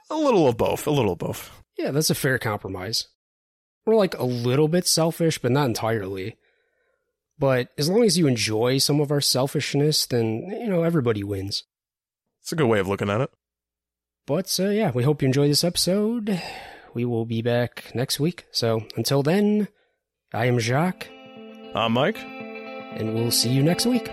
a 0.09 0.15
little 0.15 0.47
of 0.47 0.57
both. 0.57 0.87
A 0.87 0.91
little 0.91 1.13
of 1.13 1.19
both. 1.19 1.51
yeah, 1.77 1.91
that's 1.91 2.09
a 2.09 2.15
fair 2.15 2.37
compromise. 2.39 3.07
We're 3.85 3.95
like 3.95 4.17
a 4.17 4.23
little 4.25 4.67
bit 4.67 4.87
selfish, 4.87 5.39
but 5.39 5.51
not 5.51 5.67
entirely. 5.67 6.37
But 7.39 7.69
as 7.77 7.89
long 7.89 8.03
as 8.03 8.17
you 8.17 8.27
enjoy 8.27 8.79
some 8.79 8.99
of 8.99 9.11
our 9.11 9.21
selfishness, 9.21 10.05
then, 10.05 10.47
you 10.59 10.67
know, 10.67 10.83
everybody 10.83 11.23
wins. 11.23 11.63
It's 12.41 12.51
a 12.51 12.55
good 12.55 12.67
way 12.67 12.79
of 12.79 12.87
looking 12.87 13.09
at 13.09 13.21
it. 13.21 13.29
But 14.25 14.55
uh, 14.59 14.69
yeah, 14.69 14.91
we 14.91 15.03
hope 15.03 15.21
you 15.21 15.27
enjoy 15.27 15.47
this 15.47 15.63
episode. 15.63 16.41
We 16.93 17.05
will 17.05 17.25
be 17.25 17.41
back 17.41 17.91
next 17.93 18.19
week. 18.19 18.45
So 18.51 18.85
until 18.95 19.21
then, 19.23 19.67
I 20.33 20.45
am 20.45 20.59
Jacques, 20.59 21.07
I'm 21.75 21.93
Mike. 21.93 22.17
and 22.17 23.13
we'll 23.13 23.31
see 23.31 23.49
you 23.49 23.61
next 23.63 23.85
week. 23.85 24.09